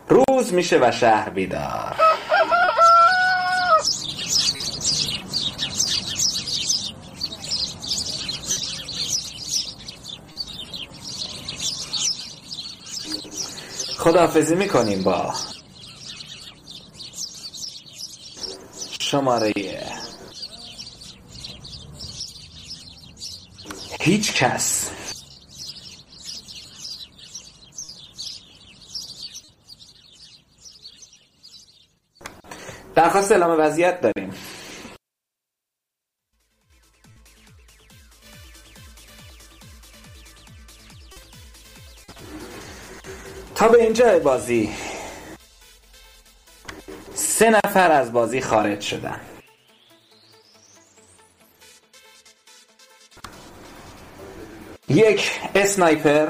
روز 0.10 0.54
میشه 0.54 0.80
و 0.82 0.92
شهر 0.92 1.30
بیدار. 1.30 1.96
خداحافظی 13.98 14.56
می‌کنیم 14.56 15.04
با 15.04 15.34
شماره 19.00 19.54
هیچ 24.04 24.34
کس. 24.34 24.92
درخواست 32.96 33.32
اعلام 33.32 33.60
وضعیت 33.60 34.02
داریم. 34.02 34.34
تا 43.56 43.68
به 43.68 43.84
اینجا 43.84 44.20
بازی. 44.20 44.70
سه 47.16 47.50
نفر 47.50 47.92
از 47.92 48.14
بازی 48.14 48.42
خارج 48.42 48.82
شدن. 48.82 49.31
یک 54.92 55.42
اسنایپر 55.56 56.28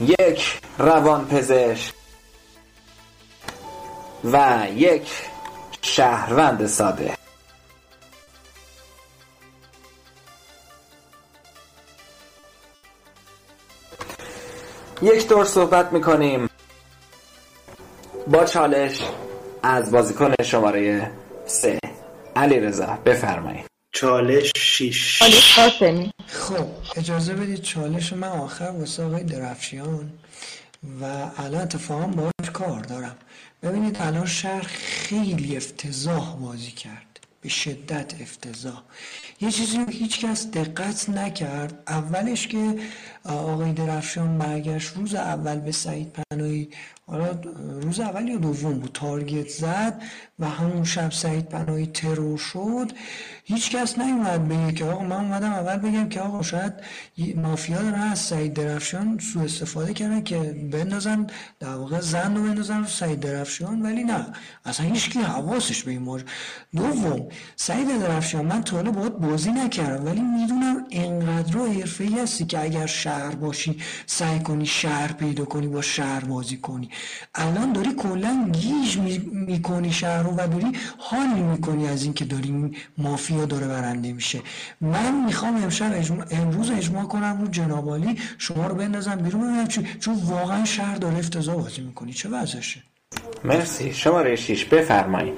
یک 0.00 0.60
روان 0.78 1.28
پزشک 1.28 1.94
و 4.24 4.66
یک 4.74 5.10
شهروند 5.82 6.66
ساده. 6.66 7.14
یک 15.02 15.28
دور 15.28 15.44
صحبت 15.44 15.92
می‌کنیم 15.92 16.48
با 18.26 18.44
چالش 18.44 19.00
از 19.62 19.90
بازیکن 19.90 20.34
شماره 20.42 21.10
سه. 21.46 21.78
علی 22.36 22.60
رضا 22.60 22.98
بفرمایید. 23.04 23.71
چالش 23.92 24.52
شیش. 24.56 25.18
چالش 25.18 25.58
خب 26.26 26.66
اجازه 26.96 27.34
بدید 27.34 27.62
چالش 27.62 28.12
من 28.12 28.28
آخر 28.28 28.64
واسه 28.64 29.02
آقای 29.02 29.24
درفشیان 29.24 30.12
و 31.00 31.04
الان 31.36 31.60
اتفاقا 31.60 32.06
باش 32.06 32.50
کار 32.52 32.80
دارم. 32.80 33.16
ببینید 33.62 33.96
الان 34.00 34.26
شهر 34.26 34.62
خیلی 34.62 35.56
افتضاح 35.56 36.36
بازی 36.36 36.70
کرد. 36.70 37.20
به 37.40 37.48
شدت 37.48 38.20
افتضاح. 38.20 38.82
یه 39.40 39.50
چیزی 39.50 39.78
رو 39.78 39.86
هیچ 39.86 40.20
کس 40.20 40.50
دقت 40.50 41.08
نکرد. 41.08 41.82
اولش 41.88 42.46
که 42.46 42.78
آقای 43.24 43.72
درفشان 43.72 44.38
برگشت 44.38 44.92
روز 44.96 45.14
اول 45.14 45.60
به 45.60 45.72
سعید 45.72 46.12
پناهی 46.12 46.68
حالا 47.06 47.30
روز 47.82 48.00
اول 48.00 48.28
یا 48.28 48.36
دوم 48.36 48.78
بود. 48.78 48.90
تارگت 48.94 49.48
زد 49.48 50.02
و 50.38 50.48
همون 50.48 50.84
شب 50.84 51.10
سعید 51.12 51.48
پناهی 51.48 51.86
ترور 51.86 52.38
شد. 52.38 52.92
هیچ 53.44 53.70
کس 53.70 53.98
نیومد 53.98 54.48
بگه 54.48 54.72
که 54.72 54.84
آقا 54.84 55.04
من 55.04 55.16
اومدم 55.16 55.52
اول 55.52 55.76
بگم 55.76 56.08
که 56.08 56.20
آقا 56.20 56.42
شاید 56.42 56.72
مافیا 57.36 57.82
دارن 57.82 57.94
از 58.02 58.18
سعید 58.18 58.54
درفشان 58.54 59.18
سو 59.18 59.40
استفاده 59.40 59.94
کردن 59.94 60.22
که 60.22 60.38
بندازن 60.72 61.26
در 61.60 61.74
واقع 61.74 62.00
زن 62.00 62.36
رو 62.36 62.42
بندازن 62.42 62.78
رو 62.78 62.86
سعید 62.86 63.20
درفشان 63.20 63.82
ولی 63.82 64.04
نه. 64.04 64.26
اصلا 64.64 64.86
هیچ 64.86 65.10
کی 65.10 65.18
حواسش 65.18 65.82
به 65.82 65.90
این 65.90 66.02
موضوع 66.02 66.26
دوم 66.76 67.28
سعید 67.56 68.00
درفشان 68.00 68.46
من 68.46 68.64
حالا 68.72 68.90
باید 68.90 69.18
بازی 69.18 69.52
نکردم 69.52 70.04
ولی 70.06 70.20
می‌دونم 70.20 70.84
انقدر 70.90 71.58
حرفه‌ای 71.58 72.20
هستی 72.20 72.44
که 72.44 72.62
اگر 72.62 72.86
شهر 72.86 73.34
باشی 73.34 73.78
سعی 74.06 74.40
کنی 74.40 74.66
شهر 74.66 75.12
پیدا 75.12 75.44
کنی 75.44 75.66
با 75.66 75.82
شهر 75.82 76.24
بازی 76.24 76.56
کنی. 76.56 76.90
الان 77.34 77.72
داری 77.72 77.94
کلا 77.94 78.48
گیج 78.52 78.98
می‌کنی 79.32 79.92
شهر 79.92 80.22
رو 80.22 80.30
و 80.30 80.48
داری 80.48 80.72
حال 80.98 81.28
می‌کنی 81.28 81.88
از 81.88 82.04
اینکه 82.04 82.24
داری 82.24 82.76
مافیا 82.98 83.44
داره 83.44 83.68
برنده 83.68 84.12
میشه. 84.12 84.40
من 84.80 85.24
می‌خوام 85.24 85.56
امشب 85.56 85.90
اجماع 85.94 86.26
امروز 86.30 86.70
اجماع 86.70 87.04
کنم 87.04 87.40
رو 87.40 87.48
جنابالی 87.48 88.18
شما 88.38 88.66
رو 88.66 88.74
بندازم 88.74 89.16
بیرون 89.16 89.42
ببینم 89.42 89.68
چون 89.68 89.86
چون 90.00 90.14
واقعا 90.14 90.64
شهر 90.64 90.96
داره 90.96 91.18
افتضاح 91.18 91.54
بازی 91.54 91.82
می‌کنی. 91.82 92.12
چه 92.12 92.28
وضعشه؟ 92.28 92.82
مرسی. 93.44 93.92
شماره 93.94 94.36
شیش. 94.36 94.64
بفرمایید. 94.64 95.34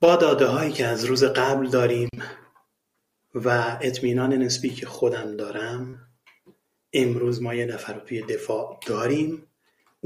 با 0.00 0.16
داده 0.16 0.46
هایی 0.46 0.72
که 0.72 0.86
از 0.86 1.04
روز 1.04 1.24
قبل 1.24 1.68
داریم 1.68 2.08
و 3.34 3.78
اطمینان 3.80 4.32
نسبی 4.32 4.70
که 4.70 4.86
خودم 4.86 5.36
دارم 5.36 5.98
امروز 6.92 7.42
ما 7.42 7.54
یه 7.54 7.66
نفر 7.66 7.92
رو 7.92 8.00
توی 8.00 8.22
دفاع 8.22 8.80
داریم. 8.86 9.45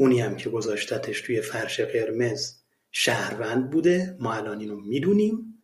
اونی 0.00 0.20
هم 0.20 0.36
که 0.36 0.50
گذاشتتش 0.50 1.20
توی 1.20 1.40
فرش 1.40 1.80
قرمز 1.80 2.54
شهروند 2.92 3.70
بوده. 3.70 4.16
ما 4.20 4.34
الان 4.34 4.60
اینو 4.60 4.76
می‌دونیم. 4.76 5.62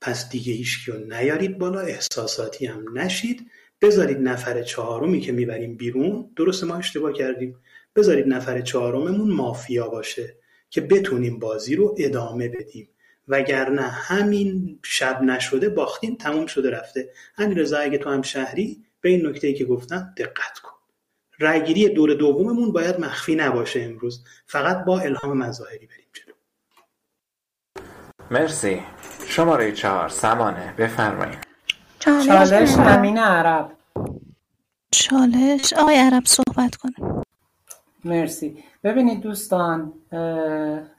پس 0.00 0.30
دیگه 0.30 0.52
هیچکی 0.52 0.90
رو 0.90 0.98
نیارید 0.98 1.58
بالا 1.58 1.80
احساساتی 1.80 2.66
هم 2.66 2.98
نشید. 2.98 3.50
بذارید 3.82 4.18
نفر 4.18 4.62
چهارمی 4.62 5.20
که 5.20 5.32
می‌بریم 5.32 5.76
بیرون 5.76 6.30
درست 6.36 6.64
ما 6.64 6.76
اشتباه 6.76 7.12
کردیم. 7.12 7.56
بذارید 7.96 8.28
نفر 8.28 8.60
چهارممون 8.60 9.30
مافیا 9.30 9.88
باشه 9.88 10.36
که 10.70 10.80
بتونیم 10.80 11.38
بازی 11.38 11.76
رو 11.76 11.94
ادامه 11.98 12.48
بدیم. 12.48 12.88
وگرنه 13.28 13.82
همین 13.82 14.78
شب 14.84 15.22
نشده 15.22 15.68
باختیم 15.68 16.14
تموم 16.14 16.46
شده 16.46 16.70
رفته. 16.70 17.10
همین 17.34 17.58
رضا 17.58 17.78
اگه 17.78 17.98
تو 17.98 18.10
هم 18.10 18.22
شهری 18.22 18.84
به 19.00 19.08
این 19.08 19.26
نکته 19.26 19.52
که 19.52 19.64
گفتم 19.64 20.14
دقت 20.16 20.58
رأیگیری 21.40 21.88
دور 21.88 22.14
دوممون 22.14 22.72
باید 22.72 23.00
مخفی 23.00 23.36
نباشه 23.36 23.82
امروز. 23.82 24.24
فقط 24.46 24.84
با 24.84 25.00
الهام 25.00 25.38
مظاهری 25.38 25.86
بریم 25.86 26.06
جلو. 26.12 26.34
مرسی. 28.30 28.82
شماره 29.26 29.72
چهار 29.72 30.08
سمانه. 30.08 30.74
بفرمایید. 30.78 31.38
چالش 31.98 32.78
امین 32.78 33.18
عرب. 33.18 33.72
چالش؟ 34.90 35.72
آقای 35.72 35.96
عرب 35.96 36.22
صحبت 36.26 36.76
کنه. 36.76 37.22
مرسی. 38.04 38.64
ببینید 38.84 39.20
دوستان 39.20 39.92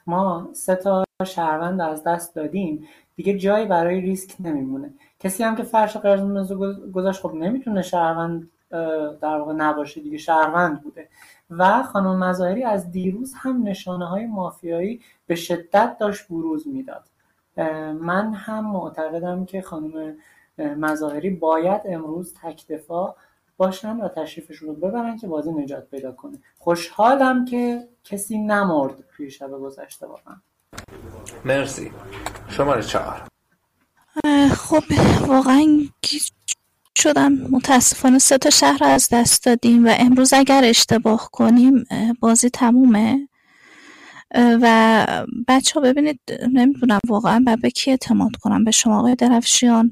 ما 0.08 0.50
سه 0.54 0.76
تا 0.76 1.04
شهروند 1.26 1.82
از 1.82 2.04
دست 2.04 2.36
دادیم. 2.36 2.88
دیگه 3.16 3.38
جایی 3.38 3.66
برای 3.66 4.02
ریسک 4.02 4.36
نمیمونه. 4.40 4.94
کسی 5.20 5.44
هم 5.44 5.56
که 5.56 5.64
فرش 5.64 5.98
قرمز 5.98 6.52
گذاشت 6.94 7.22
خب 7.22 7.34
نمی‌تونه 7.34 7.82
شهروند 7.82 8.52
در 9.22 9.38
واقع 9.38 9.54
نباشه 9.54 10.02
دیگه 10.02 10.18
شهروند 10.18 10.82
بوده. 10.82 11.10
و 11.50 11.84
خانم 11.84 12.20
مظاهری 12.24 12.64
از 12.64 12.92
دیروز 12.92 13.34
هم 13.38 13.64
نشانه 13.64 14.08
های 14.08 14.26
مافیایی 14.26 15.02
به 15.28 15.36
شدت 15.36 15.98
داشت 16.00 16.28
بروز 16.28 16.68
می‌داد. 16.68 17.04
من 18.02 18.34
هم 18.34 18.66
معتقدم 18.66 19.46
که 19.46 19.62
خانم 19.62 20.16
مظاهری 20.58 21.30
باید 21.30 21.82
امروز 21.86 22.34
تک 22.42 22.68
دفاع 22.68 23.16
باشن 23.58 23.98
و 23.98 24.08
تشریفشون 24.08 24.68
رو 24.68 24.76
ببرن 24.76 25.18
که 25.18 25.28
بازی 25.28 25.52
نجات 25.52 25.90
پیدا 25.90 26.12
کنه. 26.12 26.38
خوشحالم 26.60 27.46
که 27.46 27.88
کسی 28.04 28.38
نمرد 28.38 29.04
توی 29.18 29.32
شب 29.32 29.52
گذشته 29.52 30.08
واقعا. 30.08 30.36
مرسی. 31.46 31.92
شماره 32.50 32.82
چهار. 32.82 33.22
خب 34.56 34.84
واقعا 35.28 35.78
شدم. 36.98 37.34
متاسفانه 37.34 38.20
سه 38.20 38.38
تا 38.38 38.50
شهر 38.50 38.78
رو 38.78 38.88
از 38.88 39.10
دست 39.12 39.44
دادیم 39.46 39.88
و 39.88 39.96
امروز 40.00 40.34
اگر 40.34 40.64
اشتباه 40.66 41.30
کنیم 41.32 41.84
بازی 42.20 42.50
تمومه. 42.50 43.28
و 44.36 45.08
بچه 45.48 45.80
ها 45.80 45.82
ببینید 45.86 46.20
نمی‌دونم 46.54 47.00
واقعا 47.08 47.46
به 47.62 47.70
کی 47.70 47.92
اعتماد 47.92 48.36
کنم؟ 48.36 48.64
به 48.64 48.72
شما 48.72 49.00
آقای 49.00 49.16
درفشیان. 49.16 49.92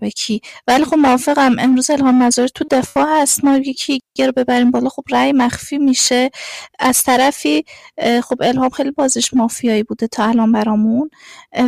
به 0.00 0.10
کی؟ 0.10 0.40
ولی 0.66 0.84
خب 0.84 0.96
موافقم. 0.96 1.58
امروز 1.58 1.90
الهام 1.90 2.22
نظری 2.22 2.48
تو 2.54 2.64
دفاع 2.70 3.22
هست. 3.22 3.44
ما 3.44 3.56
یکی 3.56 4.00
رو 4.18 4.32
ببریم 4.36 4.70
بالا. 4.70 4.88
خب 4.88 5.02
رأی 5.10 5.32
مخفی 5.32 5.78
میشه. 5.78 6.30
از 6.78 7.02
طرفی 7.02 7.64
خب 8.22 8.42
الهام 8.42 8.68
خیلی 8.68 8.90
بازش 8.90 9.34
مافیایی 9.34 9.82
بوده 9.82 10.06
تا 10.06 10.24
الان 10.24 10.52
برامون. 10.52 11.10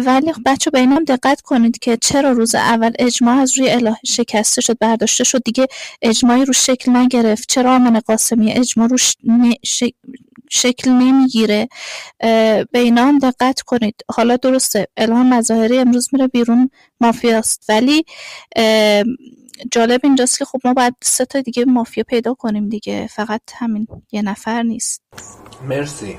ولی 0.07 0.33
خب 0.33 0.43
بچه 0.47 0.71
به 0.71 0.79
اینم 0.81 1.05
دقت 1.05 1.41
کنید 1.41 1.79
که 1.79 1.97
چرا 1.97 2.31
روز 2.33 2.55
اول 2.55 2.93
اجماع 2.99 3.39
از 3.39 3.59
روی 3.59 3.71
الهه 3.71 3.99
شکسته 4.07 4.61
شد 4.61 4.79
برداشته 4.79 5.25
شد. 5.25 5.43
دیگه 5.45 5.67
اجماعی 6.03 6.45
رو 6.45 6.53
شکل 6.53 6.97
نگرفت. 6.97 7.49
چرا 7.49 7.75
آمن 7.75 8.01
قاسمی 8.01 8.53
اجماع 8.53 8.89
رو 8.89 8.97
شکل 10.51 10.91
نمی‌گیره؟ 10.91 11.69
به 12.73 12.79
اینا 12.79 13.05
هم 13.05 13.19
دقت 13.19 13.61
کنید. 13.61 13.95
حالا 14.09 14.37
درسته 14.37 14.87
الهام 14.97 15.35
مظاهری 15.35 15.79
امروز 15.79 16.09
میره 16.13 16.27
بیرون 16.27 16.71
مافیاست. 17.01 17.65
ولی 17.69 17.88
جالب 19.73 20.01
اینجاست 20.05 20.39
که 20.39 20.45
خب 20.45 20.61
ما 20.65 20.75
باید 20.75 20.95
سه 21.03 21.25
تا 21.25 21.41
دیگه 21.41 21.65
مافیا 21.65 22.05
پیدا 22.05 22.35
کنیم 22.35 22.69
دیگه. 22.69 23.07
فقط 23.07 23.43
همین 23.57 23.87
یه 24.13 24.23
نفر 24.23 24.63
نیست. 24.63 25.03
مرسی. 25.69 26.19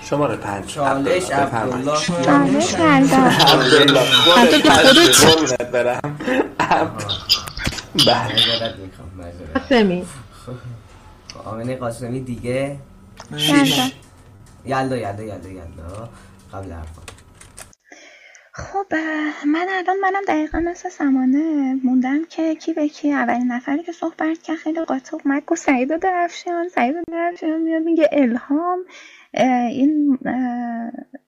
شماره 0.00 0.36
پنج. 0.36 0.66
چالش 0.66 1.30
عبدالله. 1.30 2.00
چالش 2.00 2.74
عبدالله. 2.74 4.04
خودت 5.12 5.70
برم. 5.70 6.18
قاسمی. 9.54 10.06
آمنه 11.44 11.76
قاسمی 11.76 12.20
دیگه؟ 12.20 12.78
یلدا 14.64 14.96
یلدا 14.96 15.22
یلدا 15.22 15.48
یلدا. 15.48 16.08
قبل 16.52 16.72
حرفا. 16.72 17.01
خب 18.62 18.94
من 19.46 19.66
الان 19.68 19.96
منم 20.02 20.22
دقیقا 20.28 20.58
مثل 20.58 20.88
سمانه 20.88 21.74
موندم 21.84 22.24
که 22.24 22.54
کی 22.54 22.72
به 22.72 22.88
کی 22.88 23.12
اولین 23.12 23.52
نفری 23.52 23.82
که 23.82 23.92
صحبت 23.92 24.42
کرد 24.42 24.56
خیلی 24.56 24.80
قاطع 24.80 25.16
اومد 25.24 25.44
گفت 25.46 25.62
سعید 25.62 25.96
درفشان 25.96 26.68
سعید 26.68 26.96
درفشان 27.12 27.60
میاد 27.60 27.82
میگه 27.82 28.08
الهام. 28.12 28.78
این 29.70 30.18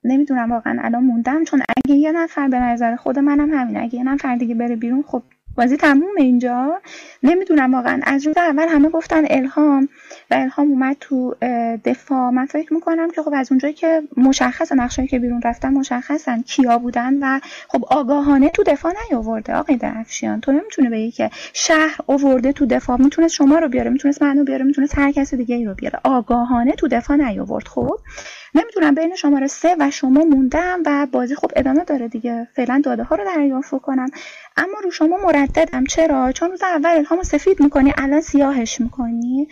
نمی‌دونم 0.03 0.51
واقعا 0.51 0.77
الان 0.81 1.03
موندم 1.03 1.43
چون 1.43 1.61
اگه 1.77 1.95
یه 1.95 2.11
نفر 2.11 2.47
به 2.47 2.59
نظر 2.59 2.95
خود 2.95 3.19
منم 3.19 3.53
همین 3.53 3.77
اگه 3.77 3.95
یه 3.95 4.03
نفر 4.03 4.35
دیگه 4.35 4.55
بره 4.55 4.75
بیرون 4.75 5.03
خب 5.07 5.23
بازی 5.57 5.77
تموم 5.77 6.15
اینجا. 6.17 6.81
نمی‌دونم 7.23 7.73
واقعا. 7.73 7.99
از 8.03 8.27
روز 8.27 8.37
اول 8.37 8.67
همه 8.67 8.89
گفتن 8.89 9.23
الهام 9.29 9.89
و 10.31 10.33
الهام 10.33 10.69
اومد 10.69 10.97
تو 10.99 11.35
دفاع. 11.85 12.29
من 12.29 12.45
فکر 12.45 12.73
می‌کنم 12.73 13.11
که 13.11 13.21
خب 13.21 13.31
از 13.35 13.51
اونجایی 13.51 13.73
که 13.73 14.01
مشخص 14.17 14.71
نقشایی 14.71 15.07
که 15.07 15.19
بیرون 15.19 15.41
رفتن 15.41 15.73
مشخصن. 15.73 16.41
کیا 16.41 16.77
بودن 16.77 17.17
و 17.21 17.39
خب 17.67 17.85
آگاهانه 17.89 18.49
تو 18.49 18.63
دفاع 18.63 18.93
نیاورده 19.09 19.55
آقای 19.55 19.77
درفشیان. 19.77 20.41
تو 20.41 20.51
نمی‌تونه 20.51 20.89
بگی 20.89 21.11
که 21.11 21.29
شهر 21.53 21.97
آورده 22.07 22.51
تو 22.51 22.65
دفاع. 22.65 23.01
می‌تونست 23.01 23.35
شما 23.35 23.59
رو 23.59 23.69
بیاره 23.69 23.89
می‌تونست 23.89 24.21
منو 24.21 24.43
بیاره 24.43 24.65
می‌تونست 24.65 24.97
هر 24.97 25.11
کس 25.11 25.33
دیگه 25.33 25.55
ای 25.55 25.65
رو 25.65 25.73
بیاره. 25.73 25.99
آگاهانه 26.03 26.71
تو 26.71 26.87
دفاع 26.87 27.17
نیاورد. 27.17 27.67
خب 27.67 27.99
نمی‌دونم 28.55 28.95
بین 28.95 29.15
شماره 29.15 29.47
سه 29.47 29.75
و 29.79 29.91
شما 29.91 30.23
موندم 30.23 30.79
و 30.85 31.07
بازی 31.11 31.35
خب 31.35 31.51
ادامه 31.55 31.83
داره 31.83 32.07
دیگه. 32.07 32.47
فعلا 32.55 32.81
داده 32.83 33.03
ها 33.03 33.15
رو 33.15 33.23
دریافت 33.25 33.81
کنم. 33.81 34.09
اما 34.57 34.79
رو 34.83 34.91
شما 34.91 35.17
مرددم. 35.17 35.83
چرا؟ 35.83 36.31
چون 36.31 36.51
روز 36.51 36.63
اول 36.63 36.89
الهامو 36.89 37.23
سفید 37.23 37.61
می‌کنی 37.61 37.93
الان 37.97 38.21
سیاهش 38.21 38.81
می‌کنی. 38.81 39.47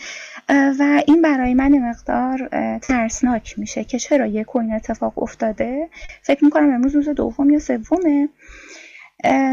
و 0.50 1.04
این 1.08 1.22
برای 1.22 1.54
من 1.54 1.78
مقدار 1.78 2.50
ترسناک 2.78 3.60
میشه 3.60 3.84
که 3.84 4.00
چرا 4.00 4.26
یک 4.26 4.46
کوین 4.46 4.74
اتفاق 4.74 5.24
افتاده. 5.24 5.90
فکر 6.22 6.44
می‌کنم 6.46 6.74
امروز 6.74 6.96
روز 6.96 7.10
دوم 7.10 7.50
یا 7.50 7.60
سومه. 7.60 8.30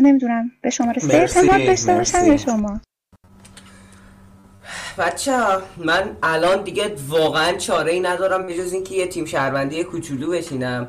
نمی‌دونم. 0.02 0.51
به 0.62 0.70
شماره 0.70 0.98
سه 0.98 1.16
اعتماد 1.16 1.66
داشته 1.66 1.94
باشم 1.94 2.27
یا 2.27 2.36
شما؟ 2.36 2.81
بچه 4.98 5.32
من 5.76 6.16
الان 6.22 6.62
دیگه 6.62 6.97
واقعا 7.09 7.56
چاره 7.56 7.92
ای 7.92 8.01
ندارم 8.01 8.47
به 8.47 8.55
جز 8.55 8.72
اینکه 8.72 8.94
یه 8.94 9.06
تیم 9.06 9.24
شهروندی 9.24 9.84
کوچولو 9.84 10.30
بشینم 10.30 10.88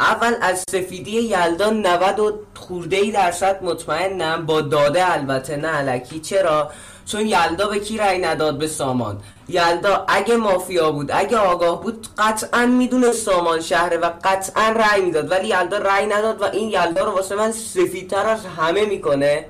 اول 0.00 0.34
از 0.42 0.64
سفیدی 0.70 1.10
یلدا 1.10 1.70
90 1.70 2.20
و 2.20 2.38
خورده 2.54 2.96
ای 2.96 3.10
درصد 3.10 3.62
مطمئنم 3.62 4.46
با 4.46 4.60
داده 4.60 5.12
البته 5.12 5.56
نه 5.56 5.68
علکی 5.68 6.20
چرا؟ 6.20 6.70
چون 7.06 7.20
یلدا 7.20 7.68
به 7.68 7.80
کی 7.80 7.98
رأی 7.98 8.18
نداد 8.18 8.58
به 8.58 8.66
سامان؟ 8.66 9.20
یلدا 9.48 10.04
اگه 10.08 10.36
مافیا 10.36 10.92
بود 10.92 11.10
اگه 11.14 11.36
آگاه 11.36 11.82
بود 11.82 12.08
قطعا 12.18 12.66
می‌دونه 12.66 13.12
سامان 13.12 13.60
شهره 13.60 13.96
و 13.96 14.10
قطعا 14.24 14.72
رأی 14.76 15.02
می‌داد. 15.02 15.30
ولی 15.30 15.48
یلدا 15.48 15.78
رأی 15.78 16.06
نداد 16.06 16.42
و 16.42 16.44
این 16.44 16.70
یلدا 16.70 17.04
رو 17.04 17.10
واسه 17.10 17.36
من 17.36 17.52
سفیدتر 17.52 18.26
از 18.26 18.46
همه 18.46 18.84
می‌کنه. 18.84 19.46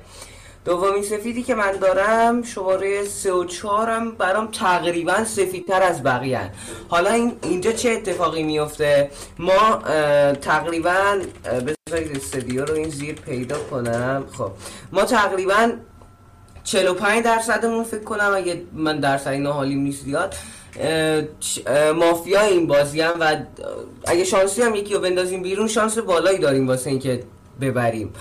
دومین 0.65 1.03
سفیدی 1.03 1.43
که 1.43 1.55
من 1.55 1.71
دارم 1.71 2.43
شماره 2.43 3.05
سه 3.05 3.33
و 3.33 3.45
چهارم 3.45 4.11
برام 4.11 4.47
تقریبا 4.47 5.23
سفیدتر 5.23 5.83
از 5.83 6.03
بقیه 6.03 6.51
حالا 6.89 7.09
این 7.09 7.31
اینجا 7.41 7.71
چه 7.71 7.89
اتفاقی 7.89 8.43
میفته 8.43 9.11
ما 9.39 9.81
تقریبا 10.41 11.19
بذارید 11.43 12.17
استدیو 12.17 12.65
رو 12.65 12.75
این 12.75 12.89
زیر 12.89 13.15
پیدا 13.15 13.59
کنم. 13.59 14.23
خب 14.37 14.51
ما 14.91 15.05
تقریبا 15.05 15.71
45 16.63 17.23
درصدمون 17.23 17.83
فکر 17.83 18.03
کنم 18.03 18.31
اگه 18.35 18.61
من 18.73 18.99
درصدی 18.99 19.37
ناحالیم 19.37 19.79
نیست 19.79 20.03
زیاد 20.03 20.35
مافیا 21.95 22.41
این 22.41 22.67
بازی 22.67 23.01
هم 23.01 23.13
و 23.19 23.35
اگه 24.05 24.23
شانسی 24.23 24.61
هم 24.61 24.75
یکی 24.75 24.93
رو 24.93 24.99
بندازیم 24.99 25.41
بیرون 25.41 25.67
شانس 25.67 25.97
بالایی 25.97 26.37
داریم 26.37 26.67
واسه 26.67 26.89
اینکه 26.89 27.23
ببریم. 27.61 28.13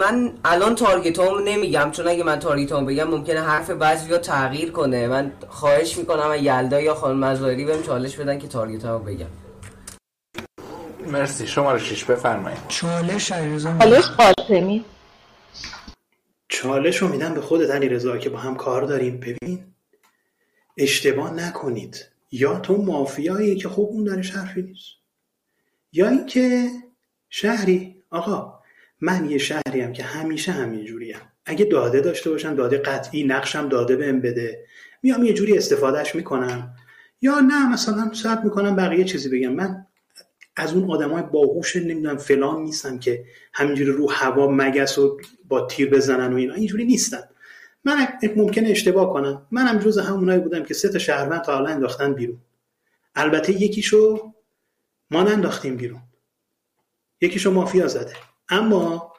من 0.00 0.32
الان 0.44 0.74
تارگت 0.74 1.18
هم 1.18 1.38
نمیگم 1.44 1.90
چون 1.90 2.08
اگه 2.08 2.24
من 2.24 2.38
تارگت 2.38 2.72
هم 2.72 2.86
بگم 2.86 3.04
ممکنه 3.04 3.40
حرف 3.40 3.70
بعضی 3.70 4.10
رو 4.10 4.18
تغییر 4.18 4.70
کنه. 4.70 5.08
من 5.08 5.32
خواهش 5.48 5.98
می‌کنم 5.98 6.34
یلدا 6.40 6.80
یا 6.80 6.94
خانم 6.94 7.18
مزاری 7.18 7.64
بهم 7.64 7.82
چالش 7.82 8.16
بدن 8.16 8.38
که 8.38 8.48
تارگت 8.48 8.84
هم 8.84 9.04
بگم. 9.04 9.26
مرسی. 11.06 11.46
شما 11.46 11.72
رو 11.72 11.78
شیش 11.78 12.04
بفرمایید. 12.04 12.58
چالش 12.68 13.32
علیرضا 13.32 13.78
چالش 13.78 14.04
قاسمی. 14.04 14.84
چالش 16.48 16.96
رو 16.96 17.08
میدم 17.08 17.34
به 17.34 17.40
خودت 17.40 17.70
علی 17.70 17.88
رضا 17.88 18.18
که 18.18 18.30
با 18.30 18.38
هم 18.38 18.56
کار 18.56 18.82
داریم. 18.82 19.20
ببین 19.20 19.64
اشتباه 20.76 21.34
نکنید. 21.34 22.06
یا 22.30 22.60
تو 22.60 22.76
مافیایی 22.82 23.56
که 23.56 23.68
خوب 23.68 23.88
اون 23.90 24.04
درش 24.04 24.30
حرفی 24.30 24.62
نیست 24.62 24.86
یا 25.92 26.08
اینکه 26.08 26.70
شهری. 27.30 28.02
آقا 28.10 28.55
من 29.00 29.30
یه 29.30 29.38
شهریم 29.38 29.92
که 29.92 30.02
همیشه 30.02 30.52
همین 30.52 30.84
جوریم 30.84 31.16
اگه 31.44 31.64
داده 31.64 32.00
داشته 32.00 32.30
باشم 32.30 32.54
داده 32.54 32.78
قطعی 32.78 33.24
نقشم 33.24 33.68
داده 33.68 33.96
بهم 33.96 34.20
بده. 34.20 34.66
میام 35.02 35.24
یه 35.24 35.32
جوری 35.32 35.58
استفادهش 35.58 36.14
می‌کنم. 36.14 36.74
یا 37.22 37.40
نه 37.40 37.72
مثلا 37.72 38.10
صبر 38.14 38.44
می‌کنم 38.44 38.76
بقیه 38.76 39.04
چیزی 39.04 39.28
بگم. 39.28 39.52
من 39.52 39.86
از 40.56 40.74
اون 40.74 40.90
آدمای 40.90 41.22
باهوش 41.22 41.76
نمی‌دونم 41.76 42.16
فلان 42.16 42.62
نیستم 42.62 42.98
که 42.98 43.24
همینجوری 43.52 43.90
رو 43.92 44.10
هوا 44.10 44.48
مگس 44.50 44.98
و 44.98 45.18
با 45.48 45.66
تیر 45.66 45.90
بزنن 45.90 46.32
و 46.32 46.36
اینا. 46.36 46.54
اینجوری 46.54 46.84
نیستم. 46.84 47.28
من 47.84 48.08
ممکنه 48.36 48.68
اشتباه 48.68 49.12
کنم. 49.12 49.46
منم 49.50 49.78
جز 49.78 49.98
همونایی 49.98 50.40
بودم 50.40 50.64
که 50.64 50.74
سه 50.74 50.88
تا 50.88 50.98
شهروند 50.98 51.42
تا 51.42 51.54
حالا 51.54 51.70
انداختن 51.70 52.14
بیرون. 52.14 52.38
البته 53.14 53.62
یکیشو 53.62 54.32
ما 55.10 55.22
ننداختیم 55.22 55.76
بیرون. 55.76 56.00
یکیشو 57.20 57.50
مافیا 57.50 57.88
زده. 57.88 58.12
اما 58.48 59.12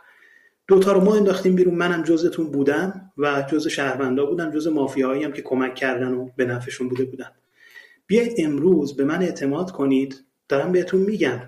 دوتا 0.68 0.92
رو 0.92 1.02
ما 1.02 1.16
انداختیم 1.16 1.56
بیرون. 1.56 1.76
منم 1.76 2.04
جزتون 2.04 2.52
بودم 2.52 3.12
و 3.18 3.46
جز 3.52 3.68
شهروندا 3.68 4.26
بودم. 4.26 4.52
جز 4.52 4.68
مافیاهایی 4.68 5.24
هم 5.24 5.32
که 5.32 5.42
کمک 5.42 5.76
کردن 5.76 6.14
و 6.14 6.30
به 6.36 6.46
نفعشون 6.46 6.90
بوده 6.90 7.06
بودن 7.06 7.32
بیایید 8.08 8.34
امروز 8.38 8.96
به 8.96 9.04
من 9.04 9.22
اعتماد 9.22 9.72
کنید. 9.72 10.24
دارم 10.50 10.72
بهتون 10.72 11.02
میگم. 11.02 11.40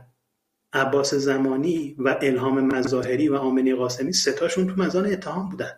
عباس 0.73 1.13
زمانی 1.13 1.95
و 1.99 2.17
الهام 2.21 2.65
مظاهری 2.65 3.29
و 3.29 3.35
آمنی 3.35 3.75
قاسمی 3.75 4.13
ستاشون 4.13 4.67
تو 4.67 4.81
مزان 4.81 5.05
اتهام 5.05 5.49
بودن. 5.49 5.71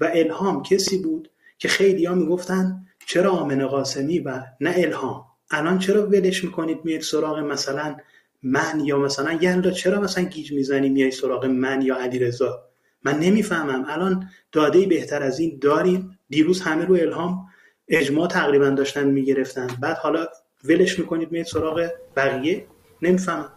و 0.00 0.10
الهام 0.14 0.62
کسی 0.62 0.98
بود 0.98 1.30
که 1.58 1.68
خیلی 1.68 2.04
ها 2.04 2.14
می‌گفتن 2.14 2.86
چرا 3.06 3.30
آمن 3.30 3.66
قاسمی 3.66 4.18
و 4.18 4.42
نه 4.60 4.74
الهام؟ 4.76 5.24
الان 5.50 5.78
چرا 5.78 6.06
ولش 6.06 6.44
می‌کنید 6.44 6.84
میید 6.84 7.00
سراغ 7.00 7.38
مثلا 7.38 7.96
من 8.42 8.80
یا 8.84 8.98
مثلا 8.98 9.32
یلدا 9.32 9.70
چرا 9.70 10.00
مثلا 10.00 10.24
گیج 10.24 10.52
می‌زنی 10.52 10.88
میای 10.88 11.10
سراغ 11.10 11.44
من 11.44 11.82
یا 11.82 11.96
علیرضا؟ 11.96 12.62
من 13.04 13.18
نمی‌فهمم. 13.18 13.84
الان 13.88 14.28
داده 14.52 14.86
بهتر 14.86 15.22
از 15.22 15.40
این 15.40 15.58
داریم. 15.60 16.18
دیروز 16.28 16.60
همه 16.60 16.84
رو 16.84 16.94
الهام 16.94 17.46
اجماع 17.88 18.28
تقریبا 18.28 18.68
داشتن 18.68 19.06
می‌گرفتن. 19.06 19.66
بعد 19.80 19.96
حالا 19.96 20.26
ولش 20.64 20.98
می‌کنید 20.98 21.32
میاد 21.32 21.46
سراغ 21.46 21.88
بقیه؟ 22.16 22.66
نمی‌فهمم. 23.02 23.52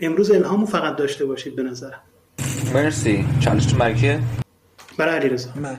امروز 0.00 0.30
الهامو 0.30 0.66
فقط 0.66 0.96
داشته 0.96 1.24
باشید 1.26 1.56
به 1.56 1.62
نظرم 1.62 2.00
مرسی. 2.74 3.24
چالش 3.40 3.66
تو 3.66 3.76
مرکیه 3.76 4.20
برای 4.98 5.16
علیرضا. 5.16 5.50
من. 5.56 5.78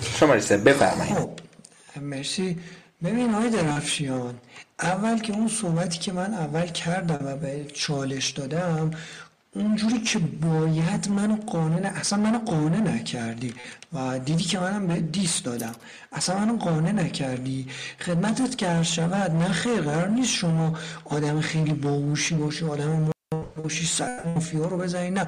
شما 0.00 0.34
بفرمایید. 0.34 1.14
خب 1.14 1.30
مرسی. 2.00 2.58
ببین 3.04 3.34
آقای 3.34 3.50
درفشیان 3.50 4.34
اول 4.80 5.18
که 5.18 5.32
اون 5.32 5.48
صحبتی 5.48 5.98
که 5.98 6.12
من 6.12 6.34
اول 6.34 6.66
کردم 6.66 7.26
و 7.26 7.36
به 7.36 7.64
چالش 7.74 8.30
دادم 8.30 8.90
اونجوری 9.54 10.00
که 10.00 10.18
باید 10.18 11.08
منو 11.08 11.36
قانع 11.36 11.92
اصلا 11.94 12.18
منو 12.18 12.38
قانع 12.38 12.80
نکردی 12.80 13.54
و 13.92 14.18
دیدی 14.18 14.44
که 14.44 14.58
منم 14.58 14.86
به 14.86 15.00
دیست 15.00 15.44
دادم. 15.44 15.74
اصلا 16.12 16.38
منو 16.38 16.56
قانع 16.56 16.92
نکردی. 16.92 17.66
خدمتت 18.00 18.56
که 18.58 18.82
شود 18.82 19.30
نه 19.30 19.48
خیر 19.48 19.80
قرار 19.80 20.08
نیست 20.08 20.30
شما 20.30 20.78
آدم 21.04 21.40
خیلی 21.40 21.72
باهوشی 21.72 22.34
باشی 22.34 22.64
آدم 22.64 23.10
باشی 23.58 23.86
سر 23.86 24.20
مافیا 24.34 24.66
رو 24.66 24.76
بزنی. 24.76 25.10
نه. 25.10 25.26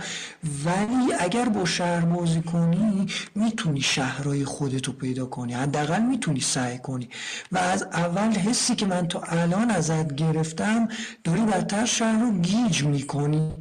ولی 0.64 1.14
اگر 1.18 1.48
با 1.48 1.64
شهر 1.64 2.00
بازی 2.00 2.42
کنی 2.42 3.06
می‌تونی 3.34 3.80
شهرهای 3.80 4.44
خودتو 4.44 4.92
پیدا 4.92 5.26
کنی. 5.26 5.52
حداقل 5.52 6.02
می‌تونی 6.02 6.40
سعی 6.40 6.78
کنی. 6.78 7.08
و 7.52 7.58
از 7.58 7.82
اول 7.82 8.32
حسی 8.32 8.74
که 8.74 8.86
من 8.86 9.08
تا 9.08 9.20
الان 9.20 9.70
ازت 9.70 10.14
گرفتم 10.14 10.88
داری 11.24 11.40
بدتر 11.40 11.84
شهر 11.84 12.20
رو 12.20 12.32
گیج 12.32 12.82
می‌کنی. 12.84 13.52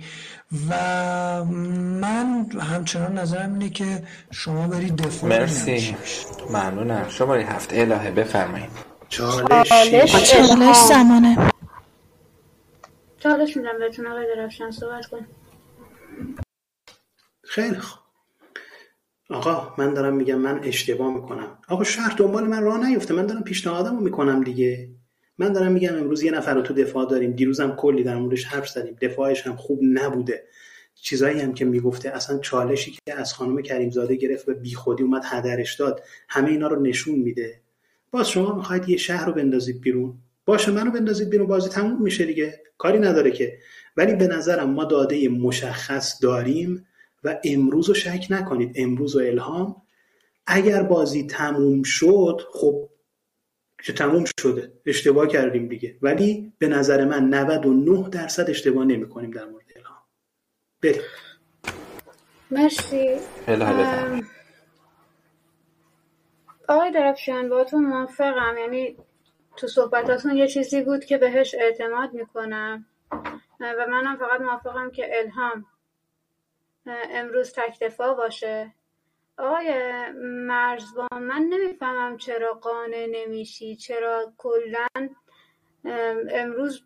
و 0.70 0.74
من 1.46 2.46
همچنان 2.62 3.18
نظرم 3.18 3.54
اینه 3.54 3.70
که 3.70 4.04
شما 4.32 4.68
برید 4.68 4.96
دفاع 4.96 5.30
مرسی. 5.30 5.96
ممنونم. 6.50 7.06
شما 7.10 7.34
هفت. 7.34 7.74
الهه 7.74 8.12
بفرمایید. 8.12 8.70
چالش 9.10 9.70
چالش 10.32 10.78
زمانه. 10.90 11.38
چالش 13.20 13.58
میدم 13.58 13.80
بهتون 13.80 14.08
آقای 14.08 14.36
درفشان 14.36 14.72
صحبت 14.72 15.06
کن. 15.06 15.28
خیلی 17.44 17.76
خوب. 17.78 18.00
آقا 19.30 19.76
من 19.78 19.94
دارم 19.94 20.14
میگم 20.16 20.36
من 20.36 20.60
اشتباه 20.64 21.14
می‌کنم. 21.14 21.58
آقا 21.68 21.84
شهر 21.84 22.16
دنبال 22.18 22.48
من 22.48 22.64
راه 22.64 22.90
نیفته. 22.90 23.14
من 23.14 23.26
دارم 23.26 23.44
پیشنهادمو 23.44 24.00
می‌کنم 24.00 24.44
دیگه. 24.44 24.90
من 25.38 25.54
دارم 25.54 25.72
میگم 25.72 25.96
امروز 25.96 26.24
یه 26.24 26.32
نفر 26.32 26.54
رو 26.54 26.62
تو 26.62 26.74
دفاع 26.74 27.10
داریم. 27.10 27.32
دیروزم 27.32 27.76
کلی 27.76 28.04
در 28.04 28.16
موردش 28.16 28.46
حرف 28.46 28.70
زدیم. 28.70 28.98
دفاعش 29.02 29.48
هم 29.48 29.56
خوب 29.56 29.80
نبوده. 29.84 30.44
چیزایی 30.96 31.40
هم 31.40 31.54
که 31.54 31.66
می‌گفته 31.66 32.10
اصلا 32.10 32.40
چالشی 32.40 32.92
که 32.92 33.14
از 33.14 33.34
خانم 33.34 33.62
کریم 33.62 33.90
زاده 33.90 34.16
گرفت 34.16 34.50
و 34.50 34.54
بیخودی 34.54 35.04
اومد 35.04 35.22
هدرش 35.26 35.76
داد 35.76 36.04
همه 36.30 36.50
اینا 36.50 36.68
رو 36.68 36.82
نشون 36.82 37.16
میده. 37.16 37.62
باز 38.12 38.30
شما 38.30 38.56
می‌خواید 38.56 38.90
یه 38.90 38.98
شهر 38.98 39.26
رو 39.26 39.34
بندازید 39.34 39.82
بیرون. 39.82 40.18
باشه 40.50 40.72
منو 40.72 40.92
بندازید 40.92 41.30
بیرون 41.30 41.48
بازی 41.48 41.70
تموم 41.70 42.02
میشه 42.02 42.26
دیگه. 42.26 42.64
کاری 42.78 43.00
نداره 43.00 43.32
که. 43.32 43.60
ولی 43.98 44.16
به 44.16 44.28
نظرم 44.28 44.70
ما 44.70 44.86
داده 44.86 45.30
مشخص 45.30 46.24
داریم 46.24 46.88
و 47.24 47.40
امروز 47.44 47.88
رو 47.88 47.94
شک 47.94 48.28
نکنید. 48.30 48.72
امروز 48.76 49.16
و 49.16 49.20
الهام. 49.20 49.82
اگر 50.48 50.84
بازی 50.84 51.28
تموم 51.28 51.84
شد 51.84 52.42
خب 52.54 52.90
که 53.84 53.94
تموم 53.94 54.26
شده؟ 54.42 54.74
اشتباه 54.86 55.28
کردیم 55.28 55.68
دیگه. 55.68 55.98
ولی 56.02 56.54
به 56.58 56.68
نظر 56.68 57.06
من 57.06 57.30
99 57.30 58.10
درصد 58.10 58.50
اشتباه 58.50 58.86
نمی 58.86 59.10
کنیم 59.10 59.32
در 59.32 59.46
مورد 59.46 59.66
الهام. 59.76 60.04
بریم. 60.82 61.02
مرسی. 62.52 63.10
آقای 66.68 66.92
درفشان 66.92 67.50
باتون 67.50 67.86
موافقم. 67.86 68.56
یعنی 68.58 68.98
تو 69.60 69.68
صحبتاتون 69.68 70.38
یه 70.38 70.48
چیزی 70.48 70.82
بود 70.82 71.06
که 71.06 71.18
بهش 71.18 71.56
اعتماد 71.56 72.14
می‌کنم. 72.14 72.86
و 73.60 73.86
منم 73.90 74.18
فقط 74.18 74.42
موافقم 74.42 74.92
که 74.92 75.20
الهام 75.20 75.66
امروز 76.86 77.54
تک 77.54 77.80
دفاع 77.80 78.14
باشه. 78.14 78.74
آقای 79.38 79.72
مرزبان 80.24 81.24
من 81.24 81.42
نمی‌فهمم 81.42 82.18
چرا 82.18 82.54
قانع 82.54 83.08
نمیشی 83.12 83.76
چرا 83.76 84.34
کلا 84.38 84.88
امروز 86.30 86.84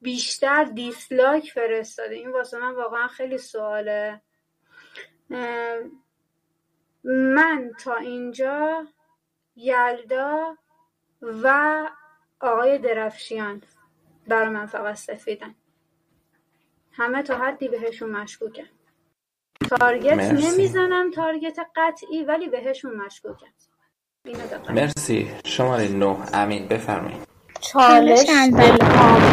بیشتر 0.00 0.64
دیسلایک 0.64 1.52
فرستاده 1.52 2.14
این 2.14 2.30
واسه 2.30 2.58
من 2.58 2.74
واقعا 2.74 3.08
خیلی 3.08 3.38
سواله. 3.38 4.20
من 7.04 7.70
تا 7.80 7.96
اینجا 7.96 8.86
یلدا 9.56 10.56
و 11.22 11.86
آقای 12.40 12.78
درفشیان. 12.78 13.62
برای 14.28 14.48
من 14.48 14.66
فقط 14.66 14.94
سفیدن. 14.94 15.54
همه 16.92 17.22
تا 17.22 17.38
حدی 17.38 17.68
بهشون 17.68 18.10
مشکوکم 18.10 18.66
تارگت 19.70 20.16
مرسی. 20.16 20.46
نمی‌زنم 20.46 21.10
تارگت 21.10 21.58
قطعی 21.76 22.24
ولی 22.24 22.48
بهشون 22.48 22.96
مشکوکم 22.96 23.46
اینو 24.24 24.40
مرسی. 24.70 25.30
شماره 25.44 25.88
نه. 25.88 26.16
امین 26.34 26.68
بفرمایید. 26.68 27.22
چالش 27.60 28.28
الهام. 28.28 29.32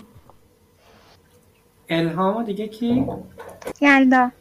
الهام 1.90 2.38
و 2.38 2.44
دیگه 2.44 2.68
کی؟ 2.68 3.06
یلدا. 3.82 4.32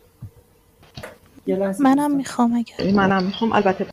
منم 1.81 2.11
می‌خوام 2.17 2.55
اگر. 2.55 2.93
منم 2.95 3.23
می‌خوام. 3.25 3.53
البته 3.53 3.87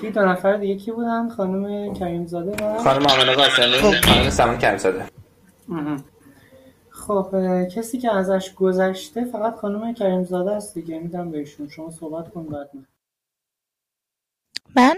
کی 0.00 0.10
دو 0.10 0.20
نفر 0.20 0.56
دیگه 0.56 0.76
کی 0.76 0.90
بودن؟ 0.92 1.28
خانم 1.28 1.94
کریم 1.94 2.26
زاده 2.26 2.64
و 2.64 2.78
خانم 2.78 3.06
آمنه 3.06 3.34
قاسمی. 3.34 4.00
خانم 4.02 4.30
سمان 4.30 4.58
مهم. 5.68 6.04
خب 6.90 7.34
کسی 7.74 7.98
که 7.98 8.14
ازش 8.14 8.54
گذشته 8.54 9.24
فقط 9.24 9.54
خانم 9.54 9.94
کریم 9.94 10.24
زاده 10.24 10.50
است 10.50 10.74
دیگه. 10.74 10.98
میدم 10.98 11.30
بهشون 11.30 11.68
شما 11.68 11.90
صحبت 11.90 12.30
کن 12.30 12.46
بعد 12.46 12.70
من. 12.74 12.84
من؟ 14.76 14.96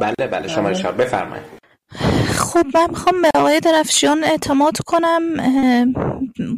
بله 0.00 0.26
بله. 0.30 0.48
شماره 0.48 0.74
چهار 0.74 0.94
بفرمایید. 0.94 1.44
خب 2.26 2.66
من 2.74 2.86
می‌خوام 2.90 3.22
به 3.22 3.30
آقای 3.34 3.60
درفشیان 3.60 4.24
اعتماد 4.24 4.78
کنم 4.86 5.22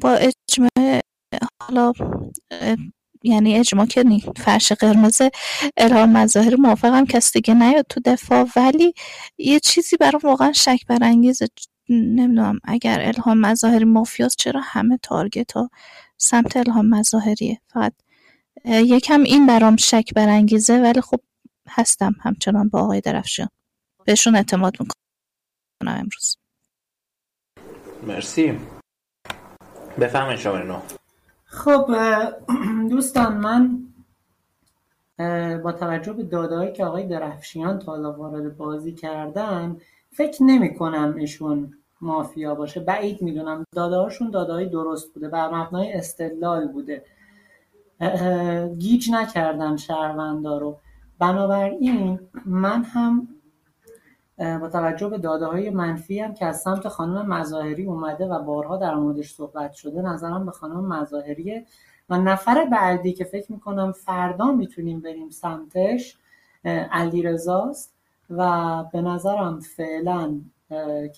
با 0.01 0.10
اجماع 0.10 1.01
حالا 1.62 1.93
یعنی 3.26 3.58
اجماع 3.58 3.86
که 3.86 4.02
نی 4.02 4.24
فرش 4.36 4.72
قرمز 4.72 5.22
الهام 5.76 6.12
مظاهری 6.12 6.56
موافقم 6.56 7.04
کسی 7.06 7.40
دیگه 7.40 7.54
نیاد 7.54 7.86
تو 7.88 8.00
دفاع. 8.04 8.46
ولی 8.56 8.94
یه 9.38 9.60
چیزی 9.60 9.96
برام 9.96 10.20
واقعا 10.24 10.52
شک 10.52 10.80
برانگیزه. 10.88 11.46
نمی‌دونم 11.88 12.60
اگر 12.64 13.00
الهام 13.00 13.40
مظاهری 13.40 13.84
مافیاست 13.84 14.36
چرا 14.38 14.60
همه 14.64 14.98
تارگت 15.02 15.52
ها 15.52 15.70
سمت 16.16 16.56
الهام 16.56 16.88
مظاهریه؟ 16.88 17.60
فقط 17.66 17.92
یکم 18.64 19.22
این 19.22 19.46
برام 19.46 19.76
شک 19.76 20.14
برانگیزه 20.14 20.78
ولی 20.78 21.00
خب 21.00 21.20
هستم 21.68 22.14
همچنان 22.22 22.68
با 22.68 22.80
آقای 22.80 23.00
درفشیان 23.00 23.48
بهشون 24.04 24.36
اعتماد 24.36 24.76
می‌کنم. 24.80 24.96
امروز. 26.00 26.36
مرسی. 28.02 28.58
شماره 30.38 30.66
نه 30.66 30.82
خب 31.56 31.86
دوستان 32.90 33.36
من 33.36 33.78
با 35.62 35.72
توجه 35.72 36.12
به 36.12 36.22
دادهایی 36.22 36.72
که 36.72 36.84
آقای 36.84 37.06
درفشیان 37.06 37.78
تا 37.78 37.92
حالا 37.92 38.12
وارد 38.12 38.56
بازی 38.56 38.92
کردن 38.92 39.76
فکر 40.12 40.42
نمی 40.42 40.74
کنم 40.74 41.14
ایشون 41.18 41.74
مافیا 42.00 42.54
باشه. 42.54 42.80
بعید 42.80 43.22
می‌دونم. 43.22 43.64
داده 43.74 43.96
هاشون 43.96 44.30
داده 44.30 44.64
درست 44.64 45.14
بوده. 45.14 45.28
بر 45.28 45.54
مبنای 45.54 45.92
استدلال 45.92 46.68
بوده. 46.68 47.04
گیج 48.78 49.10
نکردن 49.12 49.76
شهروندا 49.76 50.58
رو. 50.58 50.78
بنابراین 51.18 52.20
من 52.46 52.82
هم 52.82 53.28
با 54.38 54.68
توجه 54.68 55.08
به 55.08 55.18
داده 55.18 55.46
های 55.46 55.70
منفی 55.70 56.20
هم 56.20 56.34
که 56.34 56.46
از 56.46 56.60
سمت 56.60 56.88
خانم 56.88 57.26
مظاهری 57.26 57.84
اومده 57.84 58.26
و 58.26 58.42
بارها 58.42 58.76
در 58.76 58.94
موردش 58.94 59.34
صحبت 59.34 59.72
شده 59.72 60.02
نظرم 60.02 60.46
به 60.46 60.52
خانم 60.52 60.86
مظاهریه. 60.86 61.66
و 62.08 62.18
نفر 62.18 62.64
بعدی 62.64 63.12
که 63.12 63.24
فکر 63.24 63.52
می‌کنم 63.52 63.92
فردا 63.92 64.52
می‌تونیم 64.52 65.00
بریم 65.00 65.30
سمتش 65.30 66.18
علی 66.90 67.22
رزاست 67.22 67.94
و 68.30 68.84
به 68.92 69.00
نظرم 69.00 69.60
فعلا 69.60 70.40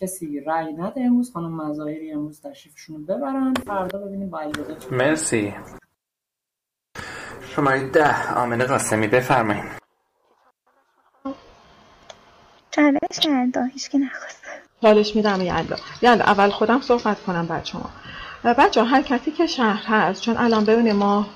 کسی 0.01 0.41
رأی 0.41 0.73
نده 0.73 1.01
امروز. 1.01 1.33
خانم 1.33 1.57
مظاهری 1.57 2.13
امروز 2.13 2.43
تشریفشون 2.43 3.07
ببرن. 3.07 3.55
فردا 3.55 3.99
ببینیم 3.99 4.31
با 4.31 4.41
علی 4.41 4.53
مرسی. 4.91 5.55
شماره 7.43 7.91
ده 7.91 8.35
آمنه 8.35 8.65
قاسمی 8.65 9.07
بفرمایید. 9.07 9.78
چالش 12.79 13.27
یلدا 13.27 13.65
هیچکی 13.65 13.99
نخواست. 13.99 14.43
چالش 14.83 15.17
میدم 15.17 15.41
یلدا. 15.41 15.77
یلدا 16.03 16.25
اول 16.25 16.51
خودم 16.51 16.81
صحبت 16.81 17.21
کنم 17.21 17.47
بعد 17.47 17.65
شما. 17.65 17.91
بچه 18.45 18.85
هر 18.85 19.03
کسی 19.03 19.31
که 19.31 19.47
شهر 19.47 19.83
هست 19.87 20.23
چون 20.23 20.37
الان 20.37 20.65
ببینید 20.65 20.95
ما 20.95 21.27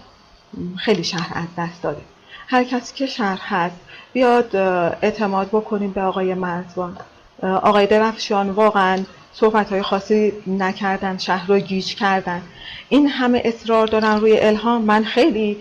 خیلی 0.77 1.05
شهر 1.05 1.39
از 1.39 1.44
دست 1.59 1.82
دادیم 1.82 2.05
هر 2.48 2.64
کسی 2.64 2.94
که 2.94 3.06
شهر 3.06 3.40
هست 3.43 3.77
بیاد 4.12 4.56
اعتماد 5.02 5.48
بکنیم 5.48 5.90
به 5.90 6.02
آقای 6.02 6.35
مرزبان. 6.35 6.97
اه، 7.43 7.51
آقای 7.51 7.86
درفشان 7.86 8.51
واقعا 8.51 9.05
صحبت 9.32 9.73
های 9.73 9.82
خاصی 9.82 10.32
نکردن 10.47 11.19
شهر 11.19 11.47
رو 11.47 11.59
گیج 11.59 11.94
کردن. 11.94 12.43
این 12.89 13.09
همه 13.09 13.43
اصرار 13.44 13.86
دارن 13.86 14.20
روی 14.20 14.40
الهام. 14.40 14.82
من 14.82 15.05
خیلی 15.05 15.56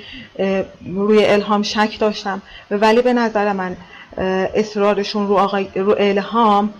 روی 0.86 1.26
الهام 1.26 1.64
شک 1.64 2.00
داشتم. 2.00 2.42
ولی 2.72 3.02
به 3.02 3.14
نظر 3.14 3.54
من 3.54 3.78
اصرارشون 4.18 5.28
رو, 5.28 5.38
آقای 5.38 5.68
رو 5.76 5.96
الهام 6.00 6.74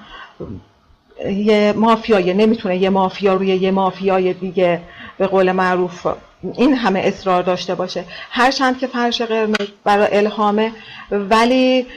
یه 1.26 1.74
مافیای 1.76 2.34
نمی‌تونه 2.34 2.78
یه 2.78 2.90
مافیا 2.90 3.34
روی 3.34 3.48
یه 3.48 3.72
مافیای 3.72 4.34
دیگه 4.34 4.82
به 5.18 5.28
قول 5.28 5.52
معروف 5.52 6.08
این 6.58 6.76
همه 6.76 7.00
اصرار 7.00 7.44
داشته 7.44 7.76
باشه. 7.76 8.06
هرچند 8.32 8.80
که 8.80 8.88
فرش 8.88 9.22
قرمز 9.22 9.68
برای 9.84 10.18
الهامه 10.18 10.72
ولی 11.12 11.88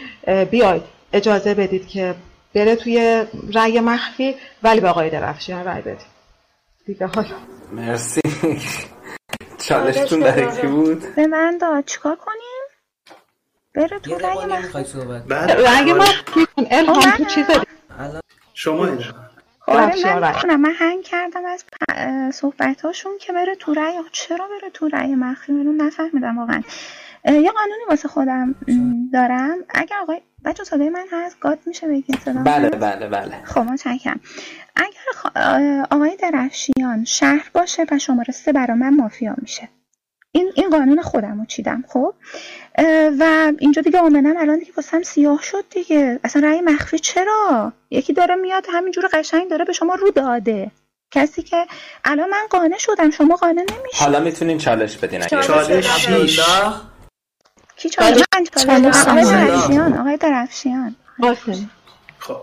بیاید 0.51 0.83
اجازه 1.13 1.55
بدید 1.55 1.89
که 1.89 2.15
بره 2.55 2.77
توی 2.77 3.25
رأی 3.55 3.81
مخفی 3.81 4.35
ولی 4.63 4.81
به 4.81 4.89
آقای 4.89 5.11
درفشیان 5.11 5.65
رأی 5.65 5.83
بدید. 5.83 6.15
دیگه 6.87 7.07
حالا. 7.07 7.29
مرسی. 7.73 8.21
چالشتون 9.59 10.21
برای 10.21 10.61
کی 10.61 10.67
بود؟ 10.67 11.15
به 11.17 11.27
من 11.27 11.59
داد. 11.59 11.85
چیکار 11.85 12.17
کنیم؟ 12.17 12.54
بره 13.75 13.99
تو 13.99 14.19
رأی 14.19 14.47
من. 14.47 14.85
صحبت 14.85 15.33
رأی 15.51 15.93
مخفی 15.93 16.47
کن 16.57 16.67
الهام 16.71 17.11
تو 17.11 17.25
چیز 17.25 17.47
شما 18.55 18.89
آره. 19.67 20.05
من 20.05 20.23
رأی 20.23 20.35
می‌تونم 20.35 20.61
من 20.61 20.73
هنگ 20.75 21.03
کردم 21.03 21.43
از 21.45 21.65
صحبت 22.35 22.81
هاشون 22.81 23.13
که 23.21 23.33
بره 23.33 23.55
تو 23.55 23.75
رأی 23.75 23.95
چرا 24.13 24.49
بره 24.49 24.71
تو 24.71 24.89
رأی 24.89 25.15
مخفی 25.15 25.53
من 25.53 25.85
نفهمیدم 25.87 26.39
واقعا. 26.39 26.63
یه 27.25 27.51
قانونی 27.51 27.85
واسه 27.89 28.09
خودم 28.09 28.55
دارم. 29.13 29.59
اگر 29.69 29.97
آقای 30.03 30.21
بچه 30.45 30.65
صدای 30.65 30.89
من 30.89 31.07
هست؟ 31.13 31.41
گاد 31.41 31.59
میشه 31.67 31.89
بگید 31.89 32.19
صدا 32.25 32.43
بله 32.43 32.71
بله 32.71 33.09
بله. 33.09 33.45
خب 33.45 33.61
متشکرم. 33.61 34.21
اگر 34.77 35.31
آقای 35.91 36.17
درفشیان 36.17 37.05
شهر 37.05 37.51
باشه 37.55 37.87
و 37.91 37.99
شماره 37.99 38.33
سه 38.33 38.53
برا 38.53 38.75
من 38.75 38.97
مافیا 38.97 39.35
میشه. 39.43 39.69
این 40.37 40.53
این 40.55 40.71
قانون 40.71 41.03
خودم 41.03 41.39
رو 41.39 41.47
چیدم 41.47 41.85
خب؟ 41.89 42.15
و 43.19 43.53
اینجا 43.59 43.83
دیگه 43.83 43.99
آمنم 43.99 44.37
الان 44.37 44.59
دیگه 44.59 44.73
واسم 44.77 45.03
سیاه 45.03 45.43
شد 45.43 45.65
دیگه. 45.71 46.21
اصلا 46.25 46.49
رأی 46.49 46.61
مخفی 46.61 46.99
چرا؟ 46.99 47.73
یکی 47.91 48.13
داره 48.13 48.35
میاد 48.35 48.67
همینجور 48.73 49.09
قشنگ 49.13 49.51
داره 49.51 49.65
به 49.65 49.73
شما 49.73 49.95
رو 49.95 50.11
داده. 50.11 50.71
کسی 51.11 51.43
که 51.43 51.67
الان 52.05 52.31
من 52.31 52.47
قانع 52.51 52.79
شدم 52.79 53.11
شما 53.11 53.37
قانع 53.37 53.53
نمیشی 53.53 53.99
حالا 53.99 54.21
می‌تونین 54.21 54.59
چالش 54.59 54.97
بدین 54.97 55.23
اگه 55.23 55.43
چالش 55.43 55.87
شیش 55.87 56.41
کی 57.77 57.91
چالش؟ 57.91 58.23
چالش 58.57 59.07
آقای. 59.07 59.25
درفشیان 59.25 59.99
آقای 59.99 60.17
درفشیان 60.17 60.97
خب. 62.19 62.37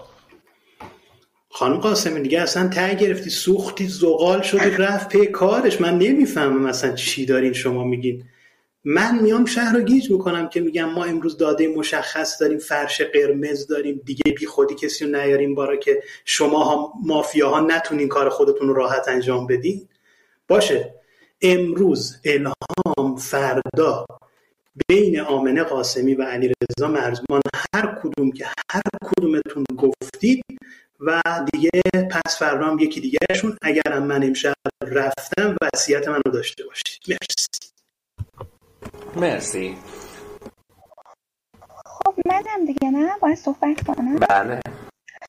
خانم 1.54 1.78
قاسمی 1.78 2.22
دیگه 2.22 2.42
اصلا 2.42 2.68
ته 2.68 2.96
گرفتی 2.96 3.30
سوختی 3.30 3.88
زغال 3.88 4.42
شدی 4.42 4.70
رفت 4.70 5.10
پی 5.10 5.28
کارش. 5.28 5.82
من 5.82 5.98
نمی‌فهمم 5.98 6.66
اصلا 6.66 6.92
چی 6.96 7.26
دارین 7.26 7.54
شما 7.54 7.84
میگین. 7.84 8.24
من 8.84 9.20
میام 9.20 9.46
شهر 9.46 9.74
رو 9.76 9.82
گیج 9.82 10.12
می‌کنم 10.12 10.50
که 10.50 10.62
میگم 10.62 10.90
ما 10.90 11.04
امروز 11.04 11.38
داده 11.38 11.68
مشخص 11.68 12.42
داریم 12.42 12.58
فرش 12.58 13.02
قرمز 13.02 13.68
داریم 13.68 14.02
دیگه 14.06 14.32
بی 14.40 14.46
خودی 14.46 14.76
کسی 14.76 15.06
رو 15.06 15.12
نیاریم 15.12 15.56
بارا 15.56 15.76
که 15.76 16.04
شما 16.26 16.64
ها 16.64 16.94
مافیاها 17.04 17.60
نتونین 17.60 18.08
کار 18.08 18.30
خودتون 18.30 18.68
رو 18.68 18.74
راحت 18.74 19.08
انجام 19.08 19.48
بدین. 19.48 19.88
باشه. 20.48 20.96
امروز 21.42 22.18
الهام 22.26 23.16
فردا 23.18 24.06
بین 24.88 25.20
آمنه 25.20 25.64
قاسمی 25.64 26.16
و 26.16 26.24
علی 26.24 26.54
رضا 26.70 26.88
مرزمان 26.88 27.42
هر 27.76 28.00
کدوم 28.04 28.32
که 28.32 28.46
هر 28.72 28.82
کدومتون 29.06 29.64
گفتید 29.78 30.44
و 31.02 31.22
دیگه 31.54 31.70
پس 32.12 32.40
فردا 32.40 32.66
هم 32.68 32.80
یکی 32.80 33.02
دیگهشون. 33.02 33.58
اگرم 33.62 34.04
من 34.04 34.24
امشب 34.24 34.54
رفتم 34.82 35.56
وصیت 35.62 36.08
منو 36.08 36.32
داشته 36.34 36.64
باشید. 36.64 37.02
مرسی. 37.08 37.48
مرسی. 39.16 39.78
خب 41.86 42.16
منم 42.26 42.66
دیگه 42.68 42.90
نه؟ 42.92 43.12
باید 43.22 43.38
صحبت 43.38 43.88
کنم. 43.88 44.16
بله. 44.16 44.62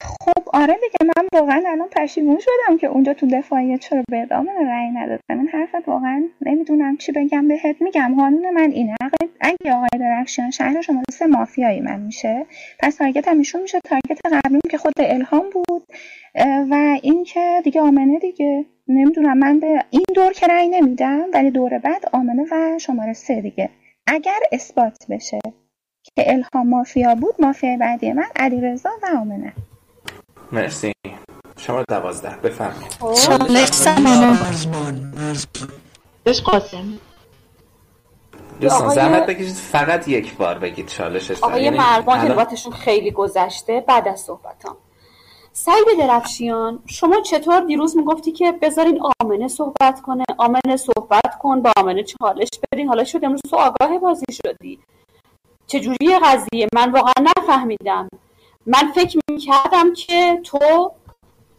خب 0.00 0.42
آره 0.52 0.74
دیگه 0.74 1.12
من 1.16 1.40
واقعا 1.40 1.62
الان 1.66 1.88
پشیمون 1.88 2.38
شدم 2.38 2.78
که 2.78 2.86
اونجا 2.86 3.14
تو 3.14 3.26
دفاعیه 3.26 3.78
چرا 3.78 4.02
به 4.10 4.22
ادامه 4.22 4.52
رأی 4.52 4.90
ندادم 4.90 5.20
این 5.28 5.48
حرفت 5.48 5.88
واقعا 5.88 6.28
نمی‌دونم 6.40 6.96
چی 6.96 7.12
بگم 7.12 7.48
بهت 7.48 7.82
میگم. 7.82 8.14
قانون 8.16 8.50
من 8.50 8.70
اینه 8.70 8.94
اگه 9.40 9.72
آقای 9.72 9.88
درخشان 10.00 10.50
شهر 10.50 10.80
شما 10.80 11.02
سه 11.10 11.26
مافیایی 11.26 11.80
من 11.80 12.00
میشه 12.00 12.46
پس 12.78 12.96
تارگت 12.96 13.28
هم 13.28 13.38
ایشون 13.38 13.62
میشه. 13.62 13.80
تارگت 13.84 14.20
قبلیم 14.32 14.60
که 14.70 14.78
خود 14.78 14.92
الهام 14.98 15.50
بود 15.50 15.82
و 16.70 16.98
اینکه 17.02 17.60
دیگه 17.64 17.80
آمنه 17.80 18.18
دیگه. 18.18 18.64
نمی‌دونم 18.88 19.38
من 19.38 19.60
به 19.60 19.84
این 19.90 20.04
دور 20.14 20.32
که 20.32 20.46
رأی 20.46 20.68
نمیدم 20.68 21.24
ولی 21.32 21.50
دور 21.50 21.78
بعد 21.78 22.04
آمنه 22.12 22.46
و 22.52 22.78
شماره 22.78 23.12
سه 23.12 23.40
دیگه. 23.40 23.70
اگر 24.06 24.38
اثبات 24.52 25.06
بشه 25.10 25.38
که 26.16 26.32
الهام 26.32 26.68
مافیا 26.68 27.14
بود 27.14 27.34
مافیا 27.38 27.76
بعدی 27.76 28.12
من 28.12 28.26
علیرضا 28.36 28.90
و 29.02 29.16
آمنه. 29.16 29.52
مرسی. 30.52 30.92
شما 31.56 31.82
دوازده. 31.88 32.36
بفرمایید. 32.42 32.92
چالش 33.26 33.68
سمانه 33.68 34.38
قاسم. 36.44 36.98
دوستان 38.60 38.82
آقای- 38.82 38.94
زحمت 38.94 39.26
بکشید. 39.26 39.54
فقط 39.54 40.08
یک 40.08 40.36
بار 40.36 40.58
بگید 40.58 40.86
چالشش 40.86 41.42
آقای 41.42 41.62
یعنی 41.64 41.78
الان- 41.78 42.28
نوبتشون 42.28 42.72
خیلی 42.72 43.10
گذشته. 43.10 43.84
بعد 43.88 44.08
از 44.08 44.20
صحبتام. 44.20 44.76
سعید 45.52 45.84
درفشیان 45.98 46.78
شما 46.86 47.20
چطور 47.20 47.60
دیروز 47.60 47.96
می‌گفتی 47.96 48.32
که 48.32 48.52
بذارین 48.52 49.00
آمنه 49.20 49.48
صحبت 49.48 50.00
کنه؟ 50.02 50.24
آمنه 50.38 50.76
صحبت 50.76 51.38
کن 51.40 51.62
با 51.62 51.72
آمنه 51.76 52.02
چالش 52.04 52.48
بدین. 52.72 52.88
حالا 52.88 53.04
شد 53.04 53.24
امروز 53.24 53.40
تو 53.50 53.56
آگاه 53.56 53.98
بازی 53.98 54.24
شدی. 54.32 54.78
چجوری 55.66 56.18
قضیه؟ 56.24 56.66
من 56.74 56.90
واقعا 56.92 57.12
نفهمیدم. 57.38 58.08
من 58.66 58.92
فکر 58.94 59.18
می‌کردم 59.30 59.92
که 59.94 60.40
تو 60.44 60.92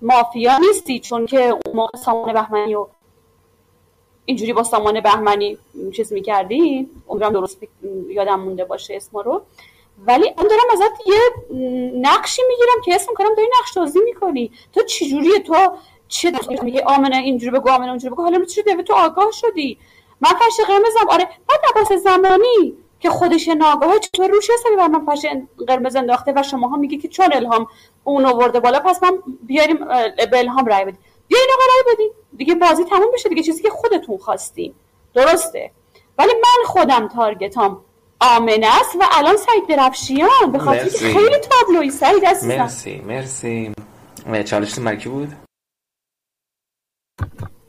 مافیا 0.01 0.57
نیستی 0.57 0.99
چون 0.99 1.25
که 1.25 1.41
اون 1.41 1.75
موقع 1.75 1.97
سامان 1.97 2.33
بهمنی 2.33 2.75
و 2.75 2.87
اینجوری 4.25 4.53
با 4.53 4.63
سامان 4.63 5.01
بهمنی 5.01 5.57
چیز 5.95 6.13
می‌کردی. 6.13 6.89
امیدوارم 7.09 7.33
درست 7.33 7.57
یادم 8.07 8.39
مونده 8.39 8.65
باشه 8.65 8.95
اسم 8.95 9.17
رو. 9.17 9.41
ولی 10.07 10.33
من 10.37 10.43
دارم 10.43 10.63
ازت 10.71 11.07
یه 11.07 11.19
نقشی 11.93 12.41
می‌گیرم 12.49 12.81
که 12.85 12.95
اسم 12.95 13.13
کنم 13.13 13.35
داری 13.35 13.47
نقش 13.59 13.77
بازی 13.77 13.99
می‌کنی. 14.05 14.51
تو 14.73 14.83
چجوریه؟ 14.83 15.39
تو 15.39 15.77
چه 16.07 16.31
میگه 16.63 16.83
آمنه 16.83 17.17
اینجوری 17.17 17.59
بگو 17.59 17.69
آمنه 17.69 17.89
اونجوری 17.89 18.13
بگو. 18.13 18.23
حالا 18.23 18.45
چی 18.45 18.63
تو 18.63 18.93
آگاه 18.93 19.31
شدی. 19.31 19.77
من 20.21 20.29
فرش 20.29 20.67
قرمزم. 20.67 21.09
آره 21.09 21.29
بعد 21.49 21.59
عباس 21.75 21.91
زمانی. 21.91 22.82
که 23.03 23.09
خودش 23.09 23.47
ناگاهه 23.47 23.99
چطور 23.99 24.27
روش 24.27 24.49
حسابی 24.49 24.75
بر 24.75 24.87
من 24.87 25.05
فرش 25.05 25.25
قرمز 25.67 25.95
انداخته 25.95 26.33
و 26.35 26.43
شماها 26.43 26.77
میگی 26.77 26.97
که 26.97 27.07
چون 27.07 27.33
الهام 27.33 27.67
اون 28.03 28.25
آورده 28.25 28.59
بالا 28.59 28.79
پس 28.79 29.03
من 29.03 29.11
بیاریم 29.43 29.77
به 30.31 30.39
الهام 30.39 30.65
رای 30.65 30.85
بدیم. 30.85 30.99
بیاین 31.27 31.47
آقا 31.53 31.63
رای 31.73 31.95
بدیم 31.95 32.11
دیگه 32.37 32.55
بازی 32.55 32.83
تموم 32.83 33.07
بشه 33.13 33.29
دیگه 33.29 33.43
چیزی 33.43 33.63
که 33.63 33.69
خودتون 33.69 34.17
خواستین. 34.17 34.73
درسته؟ 35.13 35.71
ولی 36.17 36.31
من 36.33 36.65
خودم 36.65 37.07
تارگتام 37.07 37.85
آمنه 38.19 38.67
است 38.81 38.95
و 38.95 39.03
الان 39.11 39.37
سعید 39.37 39.67
درفشیان. 39.69 40.51
به 40.51 40.59
خاطر. 40.59 40.89
خیلی 40.97 41.37
تابلوی 41.37 41.91
سعید 41.91 42.25
عزیزم. 42.25 42.57
مرسی 42.57 42.97
مرسی. 42.97 43.73
چالش 44.45 44.79
مرکی 44.79 45.09
بود؟ 45.09 45.33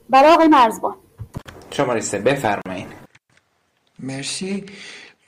برای 0.09 0.31
آقای 0.31 0.47
مرزبان. 0.47 0.95
شماره 1.71 2.01
سه 2.01 2.19
بفرمایید 2.19 2.87
مرسی. 3.99 4.65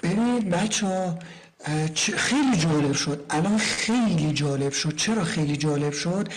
ببینید 0.03 0.49
بچه 0.49 1.19
خیلی 2.17 2.57
جالب 2.57 2.93
شد. 2.93 3.25
الان 3.29 3.57
خیلی 3.57 4.33
جالب 4.33 4.73
شد. 4.73 4.95
چرا 4.95 5.23
خیلی 5.23 5.57
جالب 5.57 5.93
شد؟ 5.93 6.27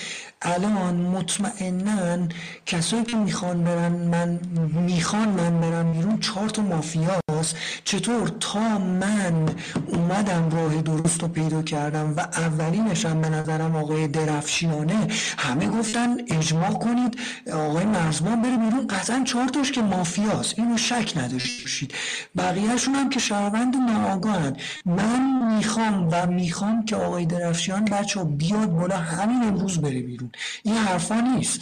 الان 0.43 0.97
مطمئنا 0.97 2.29
کسایی 2.67 3.05
که 3.05 3.17
می‌خوان 3.17 3.65
برن 3.65 3.93
من 3.93 4.41
می‌خوان 4.73 5.29
من 5.29 5.61
برم 5.61 5.93
بیرون 5.93 6.19
چهار 6.21 6.49
تا 6.49 6.63
مافیاست. 6.63 7.57
چطور؟ 7.85 8.29
تا 8.41 8.79
من 8.79 9.49
اومدم 9.87 10.51
راه 10.51 10.83
درست 10.83 11.23
رو 11.23 11.29
پیدا 11.29 11.63
کردم 11.63 12.15
و 12.17 12.21
اولینشم 12.21 13.21
به 13.21 13.29
نظرم 13.29 13.77
آقای 13.77 14.09
درفشیانه 14.09 15.09
همه 15.39 15.67
گفتن 15.67 16.17
اجماع 16.29 16.73
کنید 16.73 17.19
آقای 17.53 17.85
مرزبان 17.85 18.43
بره 18.43 18.57
بیرون. 18.57 18.87
قطعا 18.87 19.23
چهار 19.25 19.49
تاش 19.49 19.73
که 19.73 19.83
مافیاست. 19.83 20.59
اینو 20.59 20.77
شک 20.77 21.13
نداشته 21.17 21.63
باشید. 21.63 21.95
بقیهشون 22.37 22.95
هم 22.95 23.11
که 23.11 23.21
شهروند 23.21 23.77
ناآگاهن. 23.77 24.57
من 24.87 25.55
می‌خوام 25.57 26.09
و 26.13 26.27
می‌خوام 26.27 26.85
که 26.85 26.97
آقای 26.97 27.27
درفشیان 27.27 27.85
بچه 27.85 28.25
بیاد 28.25 28.71
بالا 28.71 28.97
همین 28.97 29.43
امروز 29.43 29.79
بره 29.79 30.01
بیرون. 30.01 30.30
این 30.63 30.75
حرفا 30.75 31.21
نیست. 31.21 31.61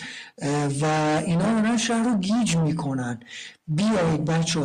و 0.80 0.84
اینا 1.26 1.60
دارن 1.60 1.76
شهر 1.76 2.02
رو 2.02 2.18
گیج 2.18 2.56
می‌کنن. 2.56 3.20
بیایید 3.68 4.24
بچه 4.24 4.60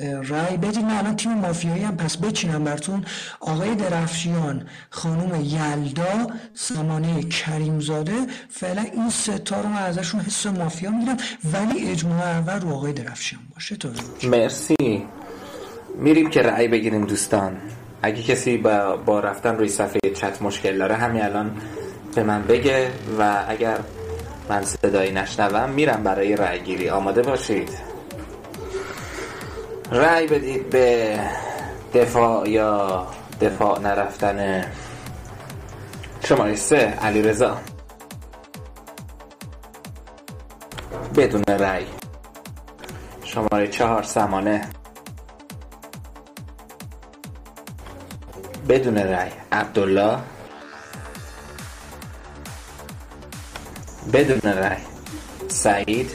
رای 0.00 0.56
بدید. 0.56 0.84
من 0.84 0.96
الان 0.96 1.16
تیم 1.16 1.32
مافیایی 1.32 1.82
هم 1.82 1.96
پس 1.96 2.16
بچینم 2.16 2.64
براتون. 2.64 3.04
آقای 3.40 3.74
درفشیان 3.74 4.66
خانم 4.90 5.40
یلدا 5.44 6.26
سامانه 6.54 7.22
کریمزاده. 7.22 8.26
فعلا 8.50 8.82
این 8.82 9.10
ستا 9.10 9.60
رو 9.60 9.68
من 9.68 9.82
ازشون 9.82 10.20
حس 10.20 10.46
مافیا 10.46 10.90
می‌گیرم 10.90 11.16
ولی 11.52 11.90
اجماع 11.90 12.26
اول 12.26 12.60
رو 12.60 12.74
آقای 12.74 12.92
درفشیان 12.92 13.42
باشه 13.54 13.76
تا 13.76 13.88
مرسی. 14.24 15.06
میریم 15.98 16.30
که 16.30 16.42
رأی 16.42 16.68
بگیریم 16.68 17.06
دوستان. 17.06 17.56
اگه 18.02 18.22
کسی 18.22 18.56
با, 18.56 18.96
با 18.96 19.20
رفتن 19.20 19.56
روی 19.56 19.68
صفحه 19.68 20.00
چت 20.14 20.42
مشکل 20.42 20.78
داره 20.78 20.94
همین 20.94 21.22
الان 21.22 21.56
به 22.14 22.22
من 22.22 22.42
بگه 22.42 22.90
و 23.18 23.44
اگر 23.48 23.78
من 24.48 24.64
صدایی 24.64 25.12
نشنوم 25.12 25.70
میرم 25.70 26.02
برای 26.02 26.36
رأی 26.36 26.60
گیری 26.60 26.90
آماده 26.90 27.22
باشید. 27.22 27.70
رأی 29.90 30.26
بدید 30.26 30.70
به 30.70 31.18
دفاع 31.94 32.48
یا 32.48 33.06
دفاع 33.40 33.80
نرفتن 33.80 34.64
شماره 36.24 36.56
سه 36.56 36.76
علی 36.76 37.22
رضا 37.22 37.56
بدون 41.16 41.42
رأی. 41.48 41.86
شماره 43.24 43.68
چهار 43.68 44.02
سمانه. 44.02 44.68
بدون 48.68 48.98
رأی. 48.98 49.30
عبدالله. 49.52 50.18
بدون 54.12 54.52
رأی. 54.52 54.82
سعید. 55.48 56.10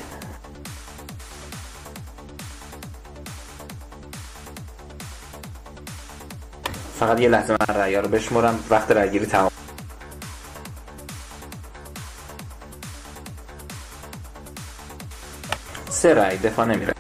فقط 6.99 7.19
یه 7.19 7.30
لحظه 7.30 7.53
من 7.53 7.76
رأی 7.76 7.95
رو 7.95 8.07
بشمرم 8.07 8.59
وقت 8.69 8.91
رأی 8.91 9.09
گیری 9.09 9.26
تمام. 9.26 9.51
سه 15.89 16.13
رأی 16.13 16.38
دفاع 16.38 16.65
نمیره. 16.65 16.93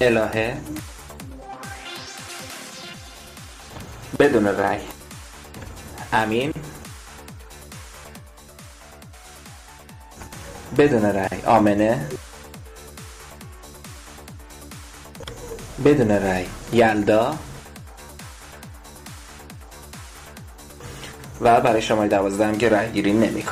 الهه. 0.00 0.56
بدون 4.18 4.46
رأی. 4.46 4.80
امین. 6.12 6.55
بدون 10.78 11.02
رأی. 11.02 11.42
آمنه؟ 11.46 12.06
بدون 15.84 16.10
رأی. 16.10 16.46
یلدا؟ 16.72 17.34
و 21.40 21.60
برای 21.60 21.82
شماره 21.82 22.08
دوازده 22.08 22.58
که 22.58 22.68
رای 22.68 22.90
گیری 22.90 23.12
نمی 23.12 23.44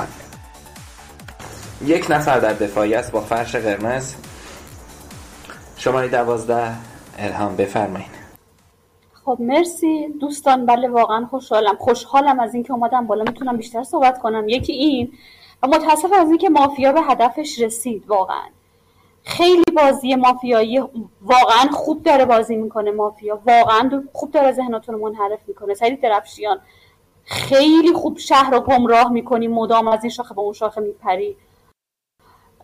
یک 1.84 2.06
نفر 2.10 2.38
در 2.38 2.52
دفاعی 2.52 2.94
است 2.94 3.12
با 3.12 3.20
فرش 3.20 3.56
قرمز. 3.56 4.14
شماره 5.76 6.08
دوازده 6.08 6.72
الهام 7.18 7.56
بفرمایید 7.56 8.14
خب 9.24 9.38
مرسی. 9.40 10.08
دوستان 10.20 10.66
بله 10.66 10.88
واقعا 10.88 11.26
خوشحالم. 11.26 11.76
خوشحالم 11.78 12.40
از 12.40 12.54
اینکه 12.54 12.72
اومدم 12.72 13.06
بالا. 13.06 13.24
می‌تونم 13.24 13.56
بیشتر 13.56 13.84
صحبت 13.84 14.18
کنم. 14.18 14.48
یکی 14.48 14.72
این 14.72 15.12
و 15.62 15.66
متاسفم 15.66 16.12
از 16.12 16.28
اینکه 16.28 16.48
مافیا 16.48 16.92
به 16.92 17.02
هدفش 17.02 17.58
رسید 17.58 18.04
واقعا. 18.06 18.48
خیلی 19.24 19.64
بازی 19.76 20.14
مافیایی 20.14 20.78
واقعا 21.22 21.70
خوب 21.72 22.02
داره 22.02 22.24
بازی 22.24 22.56
می‌کنه 22.56 22.90
مافیا. 22.90 23.40
واقعا 23.46 24.02
خوب 24.12 24.30
داره 24.30 24.52
ذهناتون 24.52 24.94
رو 24.94 25.00
منحرف 25.00 25.40
می‌کنه. 25.48 25.74
سری 25.74 25.96
درفشیان. 25.96 26.60
خیلی 27.24 27.92
خوب 27.92 28.18
شهر 28.18 28.50
رو 28.50 28.60
گمراه 28.60 29.12
می‌کنی 29.12 29.48
مدام 29.48 29.88
از 29.88 30.04
این 30.04 30.10
شاخه 30.10 30.34
به 30.34 30.40
اون 30.40 30.52
شاخه 30.52 30.80
میپری. 30.80 31.36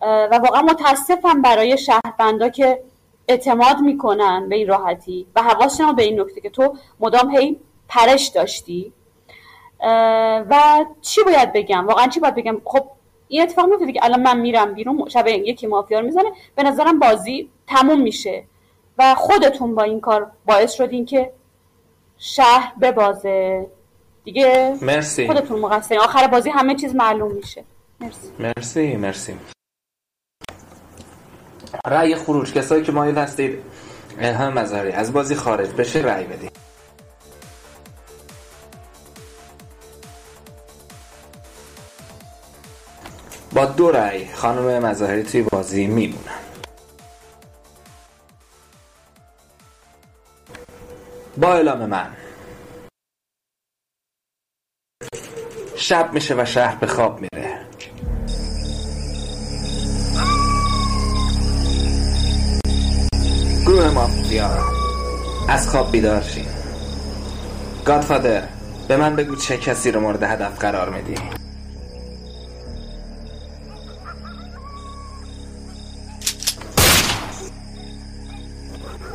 و 0.01 0.39
واقعا 0.43 0.61
متاسفم 0.61 1.41
برای 1.41 1.77
شهربندا 1.77 2.49
که 2.49 2.83
اعتماد 3.27 3.79
می‌کنن 3.79 4.49
به 4.49 4.55
این 4.55 4.67
راحتی 4.67 5.27
و 5.35 5.41
حواسشون 5.41 5.95
به 5.95 6.03
این 6.03 6.21
نکته 6.21 6.41
که 6.41 6.49
تو 6.49 6.75
مدام 6.99 7.29
هی 7.29 7.59
پرش 7.87 8.27
داشتی. 8.27 8.93
و 10.49 10.85
چی 11.01 11.23
باید 11.23 11.53
بگم؟ 11.53 11.87
واقعا 11.87 12.07
چی 12.07 12.19
باید 12.19 12.35
بگم؟ 12.35 12.61
خب 12.65 12.87
این 13.27 13.41
اتفاق 13.41 13.69
میفته 13.69 13.91
که 13.91 14.05
الان 14.05 14.21
من 14.21 14.39
میرم 14.39 14.73
بیرون 14.73 15.09
شب 15.09 15.27
یکی 15.27 15.67
مافیا 15.67 15.99
رو 15.99 16.05
می‌زنه. 16.05 16.31
به 16.55 16.63
نظرم 16.63 16.99
بازی 16.99 17.49
تموم 17.67 18.01
میشه. 18.01 18.43
و 18.97 19.15
خودتون 19.15 19.75
با 19.75 19.83
این 19.83 20.01
کار 20.01 20.31
باعث 20.45 20.73
شدین 20.73 21.05
که 21.05 21.31
شهر 22.17 22.73
ببازه. 22.81 23.67
دیگه 24.23 24.77
مرسی. 24.81 25.27
خودتون 25.27 25.59
مقصرین. 25.59 26.01
آخر 26.01 26.27
بازی 26.27 26.49
همه 26.49 26.75
چیز 26.75 26.95
معلوم 26.95 27.31
میشه. 27.31 27.63
مرسی. 27.99 28.31
مرسی 28.39 28.95
مرسی. 28.95 29.35
رأی 31.87 32.15
خروج. 32.15 32.53
کسایی 32.53 32.83
که 32.83 32.91
مایل 32.91 33.17
هستید 33.17 33.59
الهام 34.19 34.53
مظهری. 34.53 34.91
از 34.91 35.13
بازی 35.13 35.35
خارج. 35.35 35.69
بشه 35.69 35.99
رأی 35.99 36.23
بدید 36.23 36.60
با 43.53 43.65
دو 43.65 43.91
رأی 43.91 44.27
خانم 44.33 44.85
مظاهری 44.85 45.23
توی 45.23 45.41
بازی 45.41 45.87
میمونن. 45.87 46.41
با 51.37 51.53
اعلام 51.53 51.85
من. 51.85 52.11
شب 55.75 56.13
میشه 56.13 56.35
و 56.41 56.45
شهر 56.45 56.75
به 56.75 56.87
خواب 56.87 57.19
میره. 57.21 57.65
گروه 63.65 63.89
مافیا. 63.89 64.49
از 65.49 65.69
خواب 65.69 65.91
بیدار 65.91 66.21
شین. 66.21 66.45
گادفادر 67.85 68.47
به 68.87 68.97
من 68.97 69.15
بگو 69.15 69.35
چه 69.35 69.57
کسی 69.57 69.91
رو 69.91 69.99
مورد 69.99 70.23
هدف 70.23 70.59
قرار 70.59 70.89
میدی؟ 70.89 71.40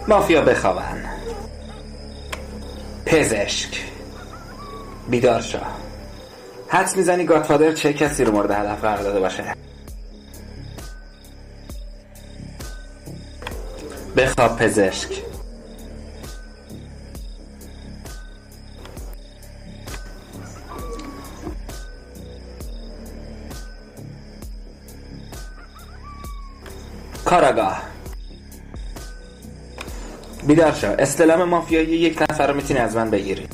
مافیا 0.09 0.43
بخوابن. 0.43 1.05
پزشک. 3.07 3.85
بیدار 5.11 5.41
شو. 5.41 5.59
حدس 6.69 6.97
می‌زنی 6.97 7.25
گادفادر 7.25 7.73
چه 7.73 7.93
کسی 7.93 8.25
رو 8.25 8.33
مورد 8.33 8.51
هدف 8.51 8.81
قرار 8.81 9.03
داده 9.03 9.21
باشه؟ 9.21 9.45
بخواب 14.17 14.57
پزشک. 14.57 15.09
کاراگاه. 27.25 27.96
بیدار 30.47 30.73
شو 30.73 30.95
استلام 30.99 31.45
مافیایی 31.45 31.89
یک 31.89 32.23
نفر 32.23 32.47
رو 32.47 32.57
می‌تونی 32.57 32.81
از 32.81 32.97
من 32.97 33.11
بگیری. 33.11 33.49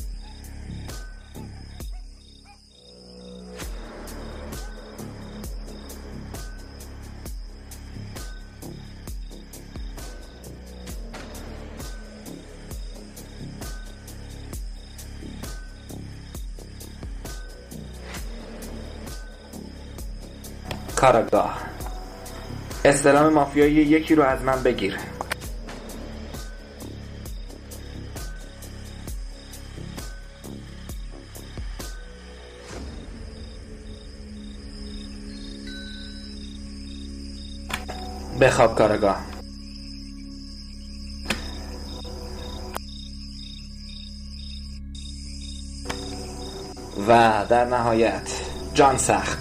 کاراگاه. 20.95 21.57
استلام 22.85 23.33
مافیایی 23.33 23.73
یکی 23.73 24.15
رو 24.15 24.23
از 24.23 24.41
من 24.41 24.63
بگیر. 24.63 25.12
بخواب 38.41 38.75
کارگاه. 38.75 39.23
و 47.07 47.45
در 47.49 47.65
نهایت 47.65 48.41
جان 48.73 48.97
سخت. 48.97 49.39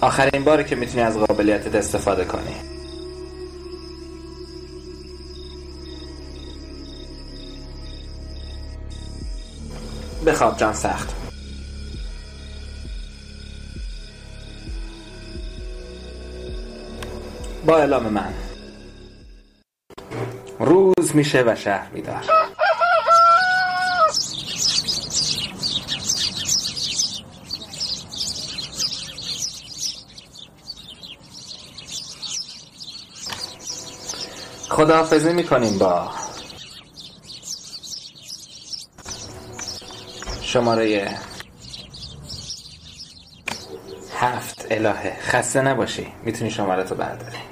آخرین 0.00 0.44
باری 0.44 0.64
که 0.64 0.76
می‌تونی 0.76 1.02
از 1.02 1.18
قابلیتت 1.18 1.74
استفاده 1.74 2.24
کنی. 2.24 2.54
بخواب 10.26 10.56
جان 10.56 10.74
سخت. 10.74 11.23
با 17.66 17.78
اعلام 17.78 18.02
من. 18.02 18.34
روز 20.60 21.14
میشه 21.16 21.42
و 21.46 21.56
شهر 21.56 21.90
میدار 21.92 22.24
خداحافظی 34.68 35.32
می‌کنیم 35.32 35.78
با 35.78 36.10
شماره 40.42 41.18
هفت. 44.18 44.66
الهه. 44.70 45.16
خسته 45.20 45.60
نباشی. 45.60 46.06
می‌تونی 46.24 46.50
شماره 46.50 46.84
تو 46.84 46.94
برداری. 46.94 47.43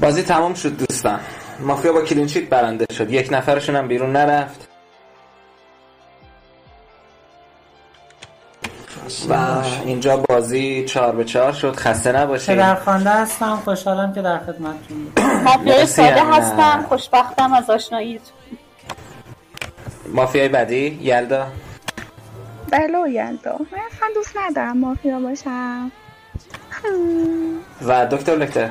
بازی 0.00 0.22
تمام 0.22 0.54
شد 0.54 0.76
دوستان. 0.76 1.20
مافیا 1.60 1.92
با 1.92 2.00
کلینشیت 2.00 2.48
برنده 2.48 2.86
شد. 2.94 3.10
یک 3.10 3.28
نفرشون 3.32 3.76
هم 3.76 3.88
بیرون 3.88 4.12
نرفت. 4.12 4.68
و 9.28 9.34
اینجا 9.84 10.16
بازی 10.16 10.84
چهار 10.84 11.16
به 11.16 11.24
چهار 11.24 11.52
شد. 11.52 11.76
خسته 11.76 12.12
نباشید. 12.12 12.54
پدرخوانده 12.54 13.10
هستم. 13.10 13.56
خوشحالم 13.64 14.12
که 14.14 14.22
در 14.22 14.38
خدمتتون 14.38 15.12
مافیای 15.44 15.86
ساده 15.86 16.22
مرسی، 16.24 16.40
هستم. 16.40 16.84
خوشبختم 16.88 17.52
از 17.52 17.70
آشناییت 17.70 18.20
مافیای 20.12 20.48
بعدی 20.48 20.98
یلدا؟ 21.02 21.46
بله 22.70 23.10
یلدا. 23.10 23.56
من 23.72 23.78
اصلا 23.92 24.08
دوست 24.14 24.36
ندارم 24.36 24.78
مافیا 24.78 25.20
باشم. 25.20 25.92
و 27.82 28.06
دکتر 28.06 28.36
لکتر؟ 28.36 28.70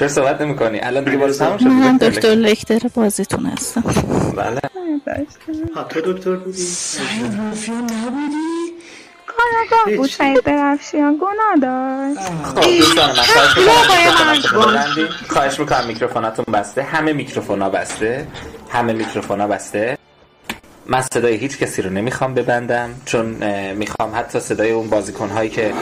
چرا 0.00 0.08
صحبت 0.08 0.40
نمی 0.40 0.56
کنی؟ 0.56 0.80
الان 0.80 1.04
دیگه 1.04 1.16
بازی 1.16 1.38
تمام 1.38 1.58
شد. 1.58 1.66
من 1.66 1.96
دکتر 1.96 2.28
لکتر 2.28 2.80
بازیتون 2.94 3.46
هستم. 3.46 3.84
بله. 4.36 4.60
ها 5.74 5.84
تو 5.84 6.00
دکتر 6.00 6.36
بودی؟ 6.36 6.66
مافیا 7.36 7.74
نبودی؟ 7.74 8.72
کاراگاه 9.26 9.96
بود 9.96 10.10
سعید 10.10 10.40
درفشیان 10.44 11.20
گناه 11.20 11.56
داشت. 11.62 12.20
خب 12.44 12.60
دوستان 12.78 13.10
من 13.10 13.22
خواهش 15.28 15.60
می‌کنم 15.60 15.86
میکروفوناتون 15.86 16.44
بسته. 16.52 16.82
همه 16.82 17.12
میکروفونا 17.12 17.70
بسته. 17.70 18.26
همه 18.70 18.92
میکروفونا 18.92 19.46
بسته. 19.46 19.98
من 20.86 21.00
صدای 21.00 21.36
هیچ 21.36 21.58
کسی 21.58 21.82
رو 21.82 21.90
نمی‌خوام 21.90 22.34
ببندم 22.34 22.94
چون 23.04 23.24
می‌خوام 23.72 24.12
حتی 24.14 24.40
صدای 24.40 24.70
اون 24.70 24.90
بازیکن 24.90 25.28
هایی 25.28 25.50
که 25.50 25.72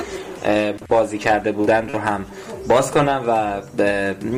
بازی 0.89 1.19
کرده 1.19 1.53
بودن 1.53 1.89
رو 1.89 1.99
هم 1.99 2.25
باز 2.69 2.91
کنم 2.91 3.25
و 3.29 3.61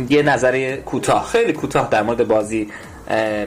یه 0.09 0.23
نظری 0.23 0.77
کوتاه 0.77 1.27
خیلی 1.27 1.53
کوتاه 1.53 1.89
در 1.91 2.03
مورد 2.03 2.29
بازی 2.29 2.69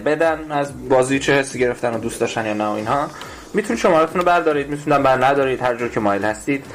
بدن 0.06 0.52
از 0.52 0.90
بازی 0.90 1.20
چه 1.20 1.34
حسی 1.34 1.60
گرفتن 1.60 1.94
و 1.94 1.98
دوست 1.98 2.20
داشتن 2.20 2.46
یا 2.46 2.54
نه 2.54 2.66
و 2.66 2.72
اینها. 2.72 3.08
می‌تونید 3.54 3.82
شمارتون 3.82 4.22
رو 4.22 4.28
بردارید 4.28 4.70
می‌تونم 4.70 5.04
بر 5.04 5.26
ندارید 5.26 5.62
هر 5.62 5.76
جور 5.76 5.90
که 5.90 6.00
مایل 6.00 6.24
هستید. 6.24 6.66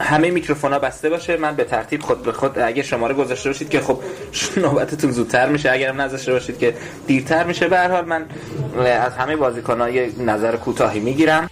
همه 0.00 0.30
میکروفون 0.30 0.78
بسته 0.78 1.10
باشه 1.10 1.36
من 1.36 1.56
به 1.56 1.64
ترتیب 1.64 2.02
خود 2.02 2.22
به 2.22 2.32
خود 2.32 2.58
اگه 2.58 2.82
شماره 2.82 3.14
گذاشته 3.14 3.48
باشید 3.48 3.70
که 3.70 3.80
خب 3.80 3.98
نوبتتون 4.62 5.10
زودتر 5.10 5.48
میشه 5.48 5.72
اگر 5.72 5.88
هم 5.88 6.00
نذاشته 6.00 6.32
باشید 6.32 6.58
که 6.58 6.74
دیرتر 7.06 7.44
میشه. 7.44 7.68
به 7.68 7.78
هر 7.78 7.90
حال 7.90 8.04
من 8.04 8.26
از 8.86 9.12
همه 9.12 9.36
بازیکن 9.36 9.80
ها 9.80 9.88
یه 9.88 10.10
نظر 10.18 10.56
کوتاهی 10.56 11.00
می‌گیرم. 11.00 11.50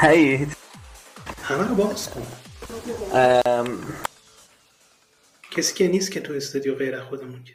همه 0.00 1.68
کن. 2.14 2.26
ام، 3.14 3.78
کسی 5.50 5.74
که 5.74 5.88
نیست 5.88 6.12
که 6.12 6.20
تو 6.20 6.32
استودیو 6.32 6.74
غیر 6.74 6.94
از 6.94 7.02
خودمون 7.02 7.44
که. 7.44 7.54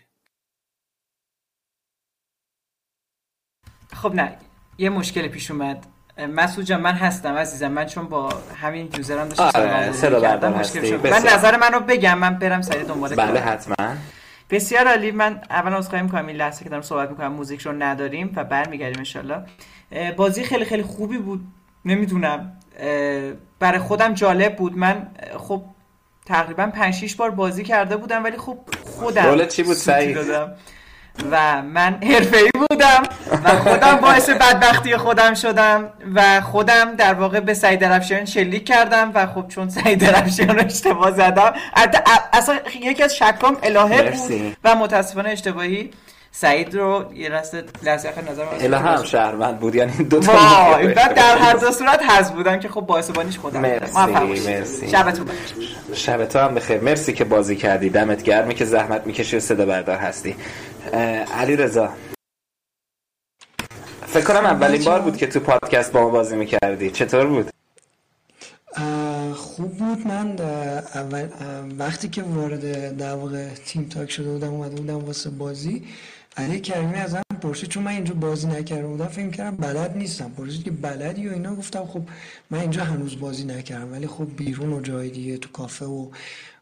خب 3.93 4.15
نه 4.15 4.37
یه 4.77 4.89
مشکلی 4.89 5.29
پیش 5.29 5.51
اومد. 5.51 5.85
مسعود 6.17 6.65
جان 6.65 6.81
من 6.81 6.93
هستم 6.93 7.33
عزیزم. 7.33 7.67
من 7.67 7.85
چون 7.85 8.07
با 8.07 8.29
همین 8.55 8.89
یوزرم 8.97 9.29
داشتم 9.29 9.59
آره، 9.59 9.91
صدا 9.91 10.49
مشکل. 10.49 10.85
شد. 10.85 11.07
من. 11.07 11.23
نظر 11.27 11.57
منو 11.57 11.79
بگم 11.79 12.19
من 12.19 12.39
برم 12.39 12.61
سریع 12.61 12.83
دنبال 12.83 13.15
بله. 13.15 13.39
حتما. 13.39 13.95
بسیار 14.49 14.87
عالی. 14.87 15.11
من 15.11 15.41
اول 15.49 15.73
عذرخواهی 15.73 16.03
می‌کنم 16.03 16.27
این 16.27 16.37
لحظه 16.37 16.63
که 16.63 16.69
دارم 16.69 16.81
صحبت 16.81 17.09
می‌کنم 17.09 17.33
موزیک 17.33 17.61
رو 17.61 17.71
نداریم 17.71 18.33
و 18.35 18.43
برمیگردیم 18.43 18.97
انشالله 18.97 19.45
بازی 20.15 20.43
خیلی 20.43 20.65
خیلی 20.65 20.83
خوبی 20.83 21.17
بود. 21.17 21.47
نمی‌دونم 21.85 22.57
برای 23.59 23.79
خودم 23.79 24.13
جالب 24.13 24.55
بود 24.55 24.77
من 24.77 25.07
خب 25.37 25.63
تقریبا 26.25 26.67
5 26.67 26.93
6 26.93 27.15
بار 27.15 27.31
بازی 27.31 27.63
کرده 27.63 27.97
بودم 27.97 28.23
ولی 28.23 28.37
خب 28.37 28.57
خودم 28.85 29.45
چی 29.45 29.63
بود، 29.63 29.75
سعید؟ 29.75 30.15
دادم 30.15 30.55
و 31.31 31.61
من 31.61 31.93
حرفه‌ای 32.03 32.49
بودم 32.69 33.03
و 33.43 33.49
خودم 33.49 33.95
باعث 33.95 34.29
بدبختی 34.29 34.97
خودم 34.97 35.33
شدم 35.33 35.89
و 36.15 36.41
خودم 36.41 36.95
در 36.95 37.13
واقع 37.13 37.39
به 37.39 37.53
سعید 37.53 37.79
درفشان 37.79 38.25
شلیک 38.25 38.65
کردم 38.65 39.11
و 39.13 39.25
خب 39.25 39.47
چون 39.47 39.69
سعید 39.69 39.99
درفشان 39.99 40.49
رو 40.49 40.65
اشتباه 40.65 41.11
زدم 41.11 41.53
اصلا 42.33 42.59
یکی 42.81 43.03
از 43.03 43.15
شکام 43.15 43.57
الهه. 43.63 44.11
بود 44.11 44.57
و 44.63 44.75
متاسفانه 44.75 45.29
اشتباهی 45.29 45.91
سعید 46.37 46.75
رو 46.75 47.11
یه 47.13 47.29
لحظه 47.29 47.63
لحظه 47.83 48.09
آخر 48.09 48.31
نظر 48.31 48.45
من 48.45 48.51
اله 48.59 48.77
هم 48.77 49.03
شهروند 49.03 49.59
بود 49.59 49.75
یعنی 49.75 49.91
دو 50.03 50.19
تا 50.19 50.33
بعد 50.95 51.13
در 51.13 51.37
هر 51.37 51.53
دو 51.53 51.71
صورت 51.71 52.03
حذف 52.03 52.31
بودم 52.31 52.59
که 52.59 52.69
خب 52.69 52.81
باعث 52.81 53.11
بانیش 53.11 53.37
خودم. 53.37 53.59
مرسی. 53.59 54.51
مرسی. 54.51 54.89
شبتون 54.89 55.25
بخیر. 55.25 55.75
شب 55.93 56.25
تو 56.25 56.39
هم 56.39 56.55
بخیر. 56.55 56.81
مرسی 56.81 57.13
که 57.13 57.23
بازی 57.23 57.55
کردی. 57.55 57.89
دمت 57.89 58.23
گرمی 58.23 58.53
که 58.53 58.65
زحمت 58.65 59.07
می‌کشی 59.07 59.37
و 59.37 59.39
صدا 59.39 59.65
بردار 59.65 59.97
هستی. 59.97 60.35
علی 61.37 61.55
رضا 61.55 61.89
فکر 64.07 64.23
کنم 64.23 64.45
اولین 64.45 64.83
بار 64.83 65.01
بود 65.01 65.17
که 65.17 65.27
تو 65.27 65.39
پادکست 65.39 65.91
با 65.91 66.01
ما 66.01 66.09
بازی 66.09 66.35
می‌کردی. 66.35 66.91
چطور 66.91 67.25
بود؟ 67.25 67.49
خوب 69.35 69.77
بود. 69.77 70.07
من 70.07 70.39
اول 70.95 71.27
وقتی 71.77 72.09
که 72.09 72.23
وارد 72.23 72.97
در 72.97 73.13
واقع 73.13 73.47
تیم 73.65 73.89
تاک 73.89 74.11
شده 74.11 74.31
بودم 74.31 74.53
اومده 74.53 74.75
بودم 74.75 75.05
واسه 75.05 75.29
بازی. 75.29 75.83
علی 76.37 76.59
کریمی 76.59 76.95
ازم 76.95 77.21
پرسید 77.41 77.69
چون 77.69 77.83
من 77.83 77.91
اینجا 77.91 78.13
بازی 78.13 78.47
نکرده 78.47 78.87
بودم 78.87 79.07
فکر 79.07 79.29
کردم 79.29 79.55
بلد 79.55 79.97
نیستم. 79.97 80.31
پرسید 80.37 80.63
که 80.63 80.71
بلدی 80.71 81.27
و 81.27 81.33
اینا؟ 81.33 81.55
گفتم 81.55 81.85
خب 81.85 82.01
من 82.49 82.59
اینجا 82.59 82.83
هنوز 82.83 83.19
بازی 83.19 83.45
نکردم 83.45 83.91
ولی 83.91 84.07
خب 84.07 84.27
بیرون 84.37 84.73
و 84.73 84.81
جای 84.81 85.09
دیگه 85.09 85.37
تو 85.37 85.49
کافه 85.49 85.85
و 85.85 86.07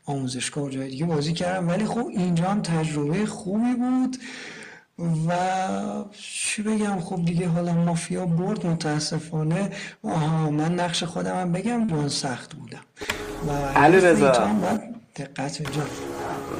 آموزشگاه 0.05 0.63
و 0.63 0.69
جای 0.69 0.89
دیگه 0.89 1.05
بازی 1.05 1.33
کردم. 1.33 1.67
ولی 1.67 1.85
خب 1.85 2.07
اینجا 2.07 2.45
هم 2.45 2.61
تجربه 2.61 3.25
خوبی 3.25 3.73
بود 3.73 4.17
و 5.27 5.33
چی 6.11 6.61
بگم؟ 6.61 6.99
خب 6.99 7.25
دیگه 7.25 7.47
حالا 7.47 7.73
مافیا 7.73 8.25
برد 8.25 8.65
متاسفانه. 8.65 9.69
آها 10.03 10.49
من 10.49 10.75
نقش 10.75 11.03
خودم 11.03 11.35
هم 11.41 11.51
بگم 11.51 11.87
جان 11.87 12.09
سخت 12.09 12.53
بودم. 12.53 12.81
و 13.47 13.51
علی 13.51 13.97
رضا. 13.97 14.49
اینجا 15.18 15.31
دقت 15.35 15.61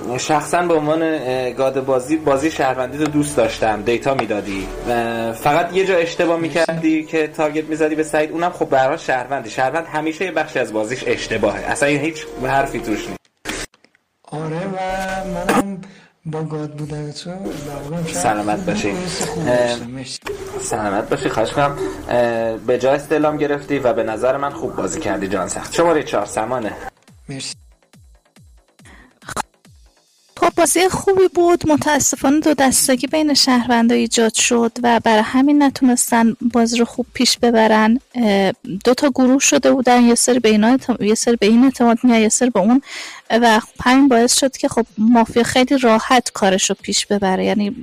جان. 0.08 0.18
شخصا 0.18 0.62
به 0.62 0.74
عنوان 0.74 1.00
گاد 1.54 1.86
بازی 1.86 2.18
بازی 2.18 2.52
شهروندی 2.52 2.98
رو 2.98 3.06
دوست 3.06 3.38
داشتم 3.38 3.82
دیتا 3.82 4.14
می‌دادی. 4.14 4.68
فقط 5.34 5.74
یه 5.74 5.86
جا 5.86 5.96
اشتباه 5.96 6.40
می‌کردی 6.40 7.04
که 7.04 7.28
تارگت 7.28 7.66
می‌زدی 7.66 7.96
به 7.96 8.04
سعید 8.04 8.32
اونم 8.32 8.50
خب 8.50 8.76
حال 8.76 8.98
شهروندی. 8.98 9.50
شهروند 9.50 9.86
همیشه 9.86 10.26
یه 10.26 10.32
بخشی 10.32 10.60
از 10.60 10.74
بازیش 10.74 11.04
اشتباهه. 11.08 11.60
اصلا 11.60 11.90
این 11.90 12.00
هیچ 12.00 12.26
حرفی 12.44 12.80
توش 12.80 13.08
نیست. 13.08 13.20
آره 14.24 14.58
و 14.58 14.78
منم 15.28 15.82
با 16.26 16.44
گاد 16.44 16.72
بودن 16.72 17.12
تو 17.12 17.32
سلامت 18.14 18.56
خوب 18.58 18.66
باشی. 18.66 18.94
سلامت 20.62 21.10
باشی 21.10 21.30
خواهش 21.30 21.52
کنم 21.52 21.78
به 22.68 22.78
جا 22.78 22.92
استعلام 22.92 23.38
گرفتی 23.38 23.80
و 23.80 23.94
به 23.94 24.04
نظر 24.04 24.38
من 24.38 24.50
خوب 24.50 24.76
بازی 24.76 25.00
کردی 25.00 25.28
جان 25.28 25.48
سخت. 25.48 25.74
شماره 25.74 26.04
چهار 26.04 26.26
سمانه. 26.26 26.74
مرسی. 27.30 27.54
خب 27.54 27.63
بازی 30.56 30.90
خوبی 30.90 31.28
بود. 31.28 31.70
متاسفانه 31.70 32.40
دو 32.40 32.54
دستگی 32.54 33.08
بین 33.08 33.34
شهروندا 33.34 33.96
ایجاد 33.96 34.34
شد 34.34 34.72
و 34.84 35.00
برای 35.04 35.24
همین 35.24 35.64
نتونستن 35.64 36.36
بازی 36.54 36.78
رو 36.78 36.86
خوب 36.86 37.06
پیش 37.14 37.38
ببرن. 37.38 38.00
دو 38.84 38.94
تا 38.94 39.10
گروه 39.10 39.40
شده 39.40 39.72
بودن 39.72 40.04
یه 40.04 40.16
سری 40.16 40.40
به 40.40 40.50
اینا 40.50 40.78
یه 41.00 41.16
سری 41.16 41.36
به 41.36 41.46
این 41.46 41.64
اعتماد 41.64 41.98
می‌کرد 42.04 42.22
یه 42.22 42.30
سری 42.30 42.50
به 42.50 42.60
اون. 42.60 42.82
و 43.30 43.60
خب 43.60 43.68
همین 43.84 44.08
باعث 44.08 44.40
شد 44.40 44.58
که 44.58 44.68
خب 44.68 44.86
مافیا 44.98 45.44
خیلی 45.44 45.78
راحت 45.78 46.32
کارش 46.34 46.70
رو 46.70 46.76
پیش 46.82 47.06
ببره. 47.06 47.46
یعنی 47.46 47.76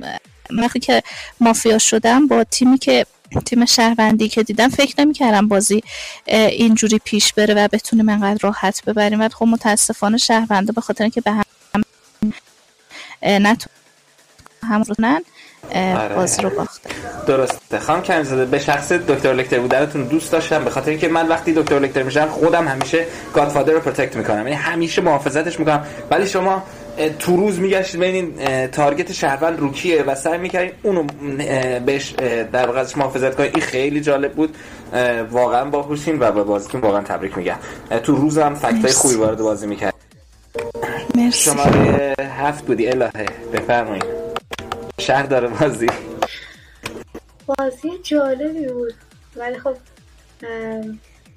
وقتی 0.51 0.81
که 0.81 1.03
مافیا 1.41 1.79
شدم 1.79 2.27
با 2.27 2.45
تیمی 2.45 2.79
که 2.79 3.07
تیم 3.47 3.65
شهروندی 3.65 4.29
که 4.29 4.43
دیدم 4.43 4.69
فکر 4.69 4.95
نمی‌کردم 4.99 5.49
بازی 5.49 5.83
اینجوری 6.27 7.01
پیش 7.05 7.33
بره 7.33 7.55
و 7.55 7.69
بتونیم 7.73 8.09
انقدر 8.09 8.39
راحت 8.43 8.85
ببریم. 8.85 9.21
و 9.21 9.29
خب 9.29 9.47
متاسفانه 9.47 10.17
شهروندا 10.17 10.73
به 10.73 10.81
خاطر 10.81 11.05
اینکه 11.05 11.21
به 11.21 11.31
هم 11.31 11.45
نتون 13.23 13.73
هم 14.63 14.83
رونن 14.83 15.21
آره. 15.75 16.15
بازی 16.15 16.43
رو 16.43 16.51
باخته. 16.51 16.91
درسته. 17.27 17.79
خانم 17.79 18.03
کنزاده 18.03 18.45
به 18.45 18.59
شخص 18.59 18.93
دکتر 18.93 19.33
لکتر 19.33 19.59
بودنتون 19.59 20.05
دوست 20.05 20.33
داشتم 20.33 20.65
به 20.65 20.71
خاطر 20.71 20.91
اینکه 20.91 21.09
من 21.09 21.29
وقتی 21.29 21.53
دکتر 21.53 21.79
لکتر 21.79 22.03
میشم 22.03 22.29
خودم 22.29 22.69
همیشه 22.69 23.07
godfather 23.35 23.73
رو 23.73 23.81
protect 23.81 24.16
می‌کنم. 24.17 24.39
یعنی 24.39 24.53
همیشه 24.53 25.03
محافظتش 25.03 25.59
می‌کنم. 25.59 25.87
ولی 26.11 26.27
شما 26.27 26.63
تو 27.19 27.37
روز 27.37 27.59
میگشتید 27.59 28.01
ببینین 28.01 28.35
اه، 28.39 28.67
target 28.66 29.12
شهروند 29.13 29.61
رو 29.61 29.73
کیه 29.73 30.03
و 30.03 30.15
سعی 30.15 30.39
می‌کردین 30.39 30.73
اونو 30.83 31.07
بهش 31.87 32.11
در 32.53 32.67
واقع 32.67 32.81
ازش 32.81 32.97
محافظت 32.97 33.37
کنید. 33.37 33.51
این 33.55 33.65
خیلی 33.65 34.01
جالب 34.01 34.33
بود. 34.33 34.57
واقعا 35.31 35.65
باهوشین 35.65 36.19
و 36.21 36.33
به 36.33 36.43
بازیتون 36.43 36.81
واقعا 36.81 37.03
تبریک 37.03 37.39
میگم. 37.39 37.57
تو 38.03 38.15
روزم 38.17 38.55
fact 38.55 38.76
های. 38.76 38.93
خوبی 38.93 39.15
وارد 39.15 39.39
بازی 39.39 39.67
می‌کرد 39.67 39.95
مرسی. 41.14 41.51
شماره 41.51 42.14
هفت 42.20 42.64
بودی 42.64 42.89
الهه. 42.89 43.27
بفرمایید. 43.52 44.05
شهر 45.01 45.22
داره 45.22 45.48
بازی. 45.48 45.86
بازی 47.47 47.90
جالبی 48.02 48.66
بود. 48.66 48.94
ولی 49.36 49.59
خب 49.59 49.77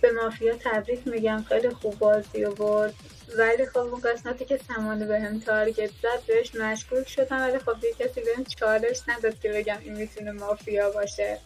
به 0.02 0.12
مافیا 0.24 0.54
تبریک 0.64 1.08
میگم. 1.08 1.46
خیلی 1.50 1.70
خوب 1.70 2.00
بازی 2.00 2.46
برد 2.46 2.94
ولی 3.38 3.66
خب 3.66 3.78
اون 3.78 4.02
قسمتی 4.02 4.46
که 4.46 4.60
سمانه 4.68 5.06
به 5.06 5.20
هم 5.20 5.40
تارگت 5.40 5.90
زد 6.04 6.20
بهش 6.28 6.56
مشکوک 6.56 7.10
شدم. 7.10 7.42
ولی 7.42 7.60
خب 7.60 7.84
یه 7.84 7.94
کسی 8.00 8.22
بهم 8.22 8.44
چالش 8.60 9.00
نداد 9.08 9.40
که 9.40 9.50
بگم 9.50 9.78
این 9.84 9.94
می‌تونه 9.94 10.32
مافیا 10.32 10.90
باشه. 10.90 11.40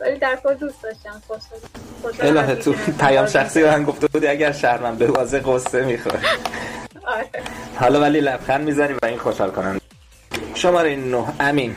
ولی 0.00 0.18
در 0.20 0.38
کل 0.44 0.54
دوست 0.54 0.82
داشتم 0.82 1.22
الهه 2.20 2.54
تو 2.54 2.72
پیام 3.06 3.26
شخصی 3.26 3.62
به 3.62 3.70
من 3.70 3.84
گفته 3.84 4.06
بودی 4.06 4.26
اگر 4.26 4.52
شهرمن 4.52 4.96
به 4.96 5.06
واسه 5.06 5.38
قصه 5.38 5.84
می‌خوره. 5.84 6.18
آره. 7.06 7.28
حالا 7.76 8.00
ولی 8.00 8.20
لبخند 8.20 8.64
می‌زنی 8.64 8.92
و 8.92 9.06
این 9.06 9.18
خوشحال 9.18 9.50
کنن. 9.50 9.80
شماره 10.54 10.96
نه 10.96 11.24
امین. 11.40 11.76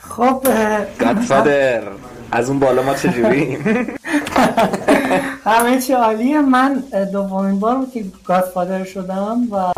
خب 0.00 0.46
گادفادر 0.98 1.82
از 2.32 2.48
اون 2.48 2.58
بالا 2.58 2.82
ما 2.82 2.94
چجوریم 2.94 3.62
همه 5.44 5.80
چی 5.80 5.92
عالیه. 5.92 6.40
من 6.40 6.84
دومین 7.12 7.60
بار 7.60 7.76
بود 7.76 7.92
که 7.92 8.04
گادفادر 8.24 8.84
شدم 8.84 9.38
و 9.50 9.72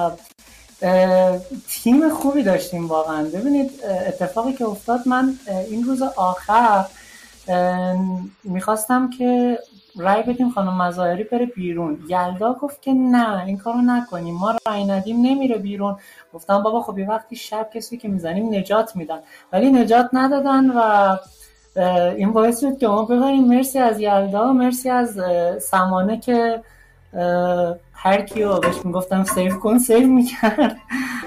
تیم 1.69 2.09
خوبی 2.09 2.43
داشتیم 2.43 2.87
واقعا. 2.89 3.25
ببینید 3.25 3.71
اتفاقی 4.09 4.53
که 4.53 4.65
افتاد 4.65 5.01
من 5.07 5.35
این 5.71 5.85
روز 5.85 6.03
آخر 6.03 6.85
می‌خواستم 8.45 9.11
که 9.11 9.59
رای 9.97 10.23
بدیم 10.23 10.51
خانم 10.51 10.83
مظاهری 10.83 11.25
بره 11.25 11.47
بیرون. 11.47 11.99
یلدا 12.09 12.53
گفت 12.53 12.83
که 12.83 12.93
نه 12.93 13.45
این 13.45 13.59
کارو 13.59 13.81
نکنیم. 13.83 14.35
ما 14.35 14.55
رای 14.67 14.85
ندیم 14.85 15.17
نمیره 15.23 15.59
بیرون. 15.59 15.97
گفتم 16.35 16.63
بابا 16.63 16.83
خب 16.83 16.99
یه 16.99 17.09
وقتی 17.09 17.37
شب 17.37 17.71
کسی 17.75 17.97
که 17.97 18.09
می‌زنیم 18.09 18.55
نجات 18.55 18.97
میدن. 18.97 19.19
ولی 19.53 19.71
نجات 19.71 20.09
ندادن 20.13 20.71
و 20.71 21.17
این 22.17 22.33
باعث 22.33 22.61
شد 22.61 22.79
که 22.79 22.89
ما 22.89 23.05
ببریم. 23.05 23.45
مرسی 23.45 23.79
از 23.79 24.01
یلدا 24.01 24.53
مرسی 24.53 24.91
از 24.91 25.19
سمانه 25.63 26.21
که 26.21 26.63
هر 27.93 28.23
کیو 28.23 28.59
بهش 28.59 28.75
می‌گفتم 28.85 29.25
save 29.25 29.55
کن 29.55 29.79
save 29.79 30.07
می‌کرد. 30.07 30.77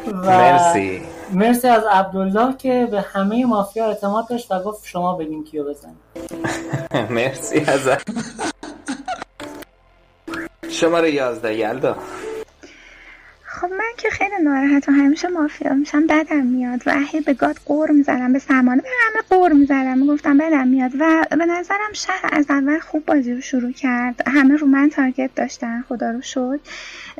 و 0.08 0.12
مرسی. 0.14 1.02
مرسی 1.32 1.68
از 1.68 1.84
عبدالله 1.84 2.58
که 2.58 2.88
به 2.92 3.02
همه 3.02 3.46
مافیا 3.46 3.86
اعتماد 3.88 4.30
داشت 4.30 4.52
و 4.52 4.60
گفت 4.60 4.86
شما 4.88 5.16
بگین 5.16 5.44
کیو 5.44 5.64
بزن 5.70 5.96
مرسی 7.16 7.60
از 7.60 7.90
شماره 10.70 11.12
یازده 11.12 11.56
یلدا. 11.56 11.96
خب 13.62 13.70
من 13.72 13.92
که 13.98 14.10
خیلی 14.10 14.44
ناراحتم 14.44 14.94
همیشه 14.94 15.28
مافیا 15.28 15.74
میشم 15.74 16.08
بدم 16.08 16.46
میاد 16.46 16.82
و 16.86 16.94
هی 17.12 17.22
به 17.22 17.34
گاد 17.34 17.58
قور 17.66 17.92
می‌زنم 17.92 18.34
به 18.34 18.40
سمانه 18.40 18.82
به 18.82 18.90
همه 19.06 19.24
قور 19.30 19.54
می‌زنم. 19.54 19.98
می‌گفتم 19.98 20.38
بدم 20.38 20.68
میاد 20.68 20.92
و 21.00 21.26
به 21.30 21.46
نظرم 21.46 21.94
شهر 21.94 22.30
از 22.32 22.46
اول 22.50 22.80
خوب 22.80 23.06
بازی 23.06 23.34
رو 23.34 23.42
شروع 23.42 23.72
کرد. 23.72 24.22
همه 24.28 24.56
رو 24.56 24.68
من 24.68 24.90
تارگت 24.90 25.36
داشتن 25.36 25.82
خدا 25.90 26.12
رو 26.12 26.22
شد 26.22 26.60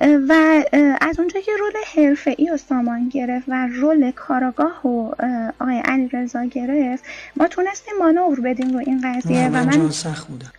و 0.02 0.64
از 1.02 1.20
اونجا 1.20 1.40
که 1.40 1.52
رول 1.60 1.74
حرفه 1.96 2.36
ای 2.38 2.50
و 2.50 2.58
سامان 2.58 3.10
گرفت 3.10 3.46
و 3.48 3.68
رول 3.68 4.12
کاراگاه 4.12 4.88
و 4.88 5.12
آقای 5.60 5.80
علی 5.86 6.08
رضا 6.08 6.44
گرفت 6.44 7.04
ما 7.36 7.48
تونستیم 7.48 7.94
مانور 8.00 8.40
بدیم 8.40 8.74
رو 8.74 8.78
این 8.80 9.02
قضیه 9.02 9.48
و 9.48 9.52
من 9.52 9.90
سخت 9.92 10.28
بودم. 10.28 10.52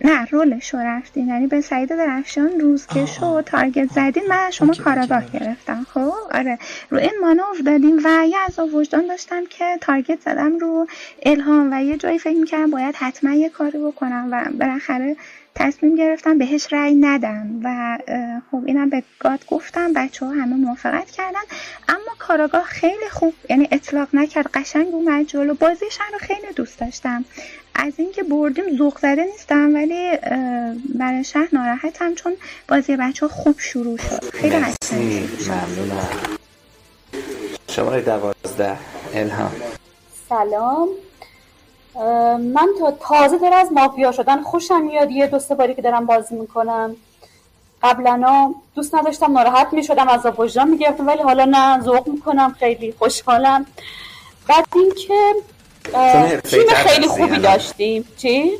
نه 0.00 0.24
رولش 0.24 0.74
رو 0.74 0.80
رفتین 0.80 1.28
یعنی 1.28 1.46
به 1.46 1.60
سعید 1.60 1.88
درفشان 1.88 2.60
روز 2.60 2.86
که 2.86 3.06
شد 3.06 3.42
تارگت 3.46 3.92
زدین. 3.92 4.22
من 4.28 4.50
شما 4.50 4.74
کاراگاه 4.74 5.30
گرفتم. 5.30 5.86
خب 5.94 6.12
آره. 6.30 6.58
رو 6.90 6.98
این 6.98 7.14
مانور 7.20 7.56
دادیم 7.66 7.98
و 8.04 8.26
یه 8.26 8.36
از 8.46 8.58
وجدان 8.58 9.06
داشتم 9.06 9.46
که 9.46 9.78
تارگت 9.80 10.20
زدم 10.20 10.58
رو 10.58 10.86
الهام 11.22 11.72
و 11.72 11.82
یه 11.84 11.96
جایی 11.96 12.18
فکر 12.18 12.38
می‌کردم 12.38 12.70
باید 12.70 12.94
حتما 12.94 13.32
یه 13.32 13.48
کاری 13.48 13.78
بکنم 13.78 14.28
و 14.32 14.44
بالاخره 14.58 15.16
تصمیم 15.56 15.96
گرفتم 15.96 16.38
بهش 16.38 16.72
رأی 16.72 16.94
ندم 16.94 17.60
و 17.64 17.98
خب 18.50 18.62
اینم 18.66 18.90
به 18.90 19.02
گاد 19.20 19.46
گفتم 19.46 19.92
بچه 19.92 20.26
ها 20.26 20.32
همه 20.32 20.56
موافقت 20.56 21.10
کردن. 21.10 21.40
اما 21.88 22.14
کاراگاه 22.18 22.62
خیلی 22.64 23.08
خوب 23.10 23.34
یعنی 23.50 23.68
اطلاق 23.72 24.08
نکرد 24.12 24.50
قشنگ 24.54 24.86
اومد 24.94 25.26
جلو. 25.26 25.54
بازیش 25.54 25.98
رو 26.12 26.18
خیلی 26.18 26.52
دوست 26.56 26.78
داشتم. 26.80 27.24
از 27.74 27.92
اینکه 27.96 28.22
بردیم 28.22 28.76
ذوق 28.78 28.98
زده 28.98 29.24
نیستم 29.24 29.74
ولی 29.74 30.10
برای 30.94 31.24
شهر 31.24 31.48
ناراحتم 31.52 32.14
چون 32.14 32.32
بازی 32.68 32.96
بچه 32.96 33.26
ها 33.26 33.32
خوب 33.32 33.58
شروع 33.58 33.98
شد. 33.98 34.24
خیلی 34.34 34.56
مرسی. 34.56 35.28
ممنونم. 35.46 36.08
شماره 37.70 38.00
دوازده 38.00 38.76
الهام. 39.14 39.52
سلام. 40.28 40.88
من 42.38 42.68
تا 42.78 42.90
تازه 42.90 43.38
در 43.38 43.54
از 43.54 43.72
مافیا 43.72 44.12
شدن 44.12 44.42
خوشم 44.42 44.82
میاد. 44.82 45.10
یه 45.10 45.26
دو 45.26 45.38
سه 45.38 45.54
باری 45.54 45.74
که 45.74 45.82
دارم 45.82 46.06
بازی 46.06 46.34
می‌کنم. 46.34 46.96
قبلا 47.82 48.54
دوست 48.74 48.94
نداشتم 48.94 49.32
ناراحت 49.32 49.68
می‌شدم 49.72 50.08
از 50.08 50.26
وجدان 50.38 50.68
می‌گرفتم 50.68 51.06
ولی 51.06 51.22
حالا 51.22 51.44
نه 51.44 51.80
ذوق 51.80 52.08
می‌کنم 52.08 52.56
خیلی 52.58 52.94
خوشحالم. 52.98 53.66
بعد 54.48 54.66
اینکه 54.74 55.34
تیم 56.44 56.68
خیلی 56.74 57.06
خوبی 57.06 57.38
داشتیم. 57.38 58.08
چی؟ 58.16 58.50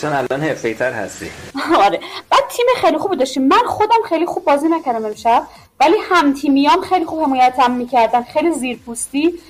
چون 0.00 0.12
الان 0.12 0.40
حرفه 0.40 0.74
تر 0.74 0.92
هستی. 0.92 1.30
آره. 1.84 2.00
بعد 2.30 2.42
تیم 2.48 2.66
خیلی 2.76 2.98
خوبی 2.98 3.16
داشتیم. 3.16 3.48
من 3.48 3.62
خودم 3.66 4.02
خیلی 4.08 4.26
خوب 4.26 4.44
بازی 4.44 4.68
نکردم 4.68 5.04
امشب 5.04 5.42
ولی 5.80 5.96
هم 6.10 6.34
تیمیام 6.34 6.80
خیلی 6.80 7.04
خوب 7.04 7.22
حمایتم 7.22 7.70
می‌کردن 7.70 8.22
خیلی 8.22 8.52
زیرپوستی. 8.52 9.40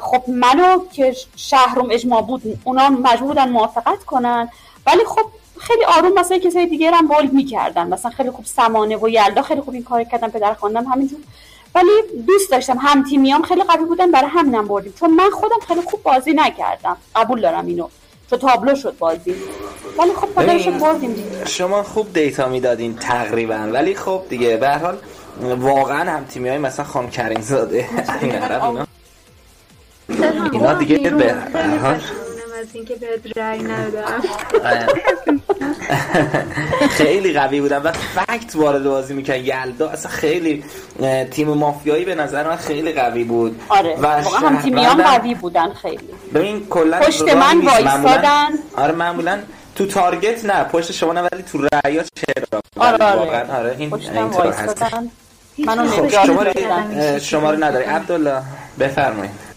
خب 0.00 0.22
منو 0.28 0.78
که 0.92 1.16
شهرم 1.36 1.88
اجماع 1.90 2.22
بود 2.22 2.58
اونا 2.64 2.88
مجبور 2.88 3.28
بودن 3.28 3.48
موافقت 3.48 4.04
کنن. 4.06 4.48
ولی 4.86 5.04
خب 5.06 5.24
خیلی 5.60 5.84
آروم 5.84 6.12
مثلا 6.18 6.38
کسای 6.38 6.66
دیگه 6.66 6.90
هم 6.90 7.08
بولد 7.08 7.32
می‌کردن. 7.32 7.88
مثلا 7.88 8.10
خیلی 8.10 8.30
خوب 8.30 8.44
سمانه 8.44 8.96
و 8.96 9.08
یلدا 9.08 9.42
خیلی 9.42 9.60
خوب 9.60 9.74
این 9.74 9.84
کار 9.84 10.04
کردن 10.04 10.28
پدر 10.28 10.54
خواندم 10.54 10.84
همینجور. 10.84 11.18
ولی 11.74 11.90
دوست 12.26 12.50
داشتم 12.50 12.78
هم 12.78 13.04
تیمیام 13.04 13.42
خیلی 13.42 13.62
قوی 13.62 13.84
بودن 13.84 14.10
برای 14.10 14.30
همینم 14.30 14.68
بردیم. 14.68 14.94
چون 15.00 15.10
من 15.10 15.30
خودم 15.30 15.56
خیلی 15.68 15.80
خوب 15.80 16.02
بازی 16.02 16.32
نکردم. 16.32 16.96
قبول 17.16 17.40
دارم 17.40 17.66
اینو. 17.66 17.88
چون 18.30 18.38
تابلو 18.38 18.74
شد 18.74 18.98
بازی. 18.98 19.34
ولی 19.98 20.10
خب 20.12 20.58
شد 20.58 20.78
بردیم 20.78 21.12
دیگه. 21.12 21.44
شما 21.44 21.82
خوب 21.82 22.12
دیتا 22.12 22.48
می‌دادین 22.48 22.96
تقریبا. 22.96 23.68
ولی 23.72 23.94
خب 23.94 24.22
دیگه 24.28 24.56
به 24.56 24.68
هر 24.68 24.78
حال 24.78 24.98
واقعا 25.56 26.10
هم 26.10 26.24
تیمی 26.24 26.48
های 26.48 26.58
مثلا 26.58 26.84
خانم 26.84 27.10
کریم 27.10 27.40
زاده. 27.40 27.88
اینا 30.52 30.74
دیگه 30.74 31.10
به 31.10 31.34
از 32.62 32.68
اینکه 32.72 32.94
بهت 32.94 33.38
رأی 33.38 33.62
ندم 33.62 34.22
خیلی 36.98 37.32
قوی 37.32 37.60
بودن 37.60 37.82
و 37.82 37.92
فکت 37.92 38.56
وارد 38.56 38.84
بازی 38.84 39.14
می‌کرد 39.14 39.36
یلدا 39.44 39.88
اصلا 39.88 40.10
خیلی 40.10 40.64
تیم 41.30 41.48
مافیایی 41.48 42.04
به 42.04 42.14
نظر 42.14 42.48
من 42.48 42.56
خیلی 42.56 42.92
قوی 42.92 43.24
بود. 43.24 43.60
آره 43.68 43.96
و 43.96 44.06
واقعا 44.06 44.48
هم 44.48 44.58
تیمیام 44.62 45.02
قوی 45.02 45.34
بودن 45.34 45.72
خیلی. 45.72 46.08
ببین 46.34 46.66
کلا 46.70 47.00
پشت 47.00 47.22
من 47.34 47.58
وایسادن 47.60 48.48
آره 48.76 48.92
معمولا 48.92 49.38
تو 49.74 49.86
تارگت 49.86 50.44
نه 50.44 50.64
پشت 50.64 50.92
شما 50.92 51.12
نه 51.12 51.20
ولی 51.32 51.42
تو 51.42 51.58
رأیا 51.58 52.02
چرا 52.02 52.60
آره 52.76 53.04
آره. 53.04 53.18
واقعا 53.18 53.58
آره 53.58 53.76
این 53.78 53.94
اینطور 53.94 54.46
هست 54.46 54.82
منو 55.58 55.86
خب 55.88 56.08
شماره 56.08 57.18
شماره 57.18 57.56
نداری. 57.58 57.84
عبدالله 57.84 58.42
بفرمایید. 58.80 59.51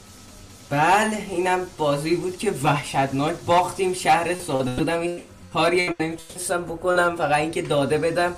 بله 0.70 1.18
اینم 1.30 1.60
بازی 1.78 2.16
بود 2.16 2.38
که 2.38 2.54
وحشتناک 2.64 3.36
باختیم 3.46 3.94
شهر 3.94 4.36
ساده 4.48 4.72
بودم. 4.72 5.00
این 5.00 5.22
کاری 5.54 5.92
نمی‌تونستم 6.00 6.64
بکنم 6.64 7.16
فقط 7.18 7.40
اینکه 7.40 7.62
داده 7.62 7.98
بدم. 7.98 8.34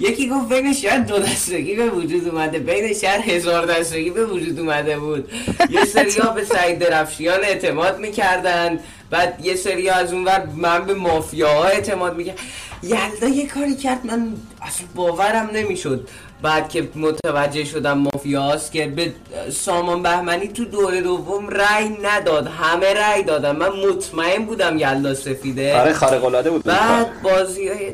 یکی 0.00 0.28
گفت 0.28 0.48
بین 0.48 0.72
شهر 0.72 0.98
دو 0.98 1.18
دستگی 1.18 1.74
به 1.74 1.90
وجود 1.90 2.28
اومده 2.28 2.58
بین 2.58 2.94
شهر 2.94 3.20
هزار 3.30 3.66
دستگی 3.66 4.10
به 4.10 4.24
وجود 4.26 4.60
اومده 4.60 4.98
بود. 4.98 5.32
یه 5.70 5.84
سری 5.84 6.10
ها 6.10 6.30
به 6.30 6.44
سعید 6.44 6.78
درفشیان 6.78 7.40
اعتماد 7.44 7.98
می‌کردن 7.98 8.78
بعد 9.10 9.46
یه 9.46 9.56
سری 9.56 9.88
از 9.88 10.12
اون 10.12 10.24
ور 10.24 10.46
من 10.56 10.84
به 10.84 10.94
مافیاها 10.94 11.64
اعتماد 11.64 12.16
می‌کرد. 12.16 12.38
یلدا 12.82 13.28
یه 13.28 13.46
کاری 13.46 13.76
کرد 13.76 14.06
من 14.06 14.34
اصلا 14.62 14.86
باورم 14.94 15.50
نمی‌شد. 15.52 16.08
بعد 16.42 16.68
که 16.68 16.88
متوجه 16.94 17.64
شدم 17.64 17.98
مافیاست 17.98 18.72
که 18.72 18.86
به 18.86 19.12
سامان 19.50 20.02
بهمنی 20.02 20.48
تو 20.48 20.64
دور 20.64 21.00
دوم 21.00 21.48
رأی 21.48 21.88
نداد. 22.02 22.46
همه 22.46 22.94
رأی 22.94 23.22
دادم 23.22 23.56
من 23.56 23.68
مطمئن 23.68 24.44
بودم 24.44 24.78
یلدا 24.78 25.14
سفیده. 25.14 25.80
آره 25.80 25.92
خارق 25.92 26.24
العاده 26.24 26.50
بود. 26.50 26.64
بعد 26.64 27.22
بازی 27.22 27.68
های 27.68 27.92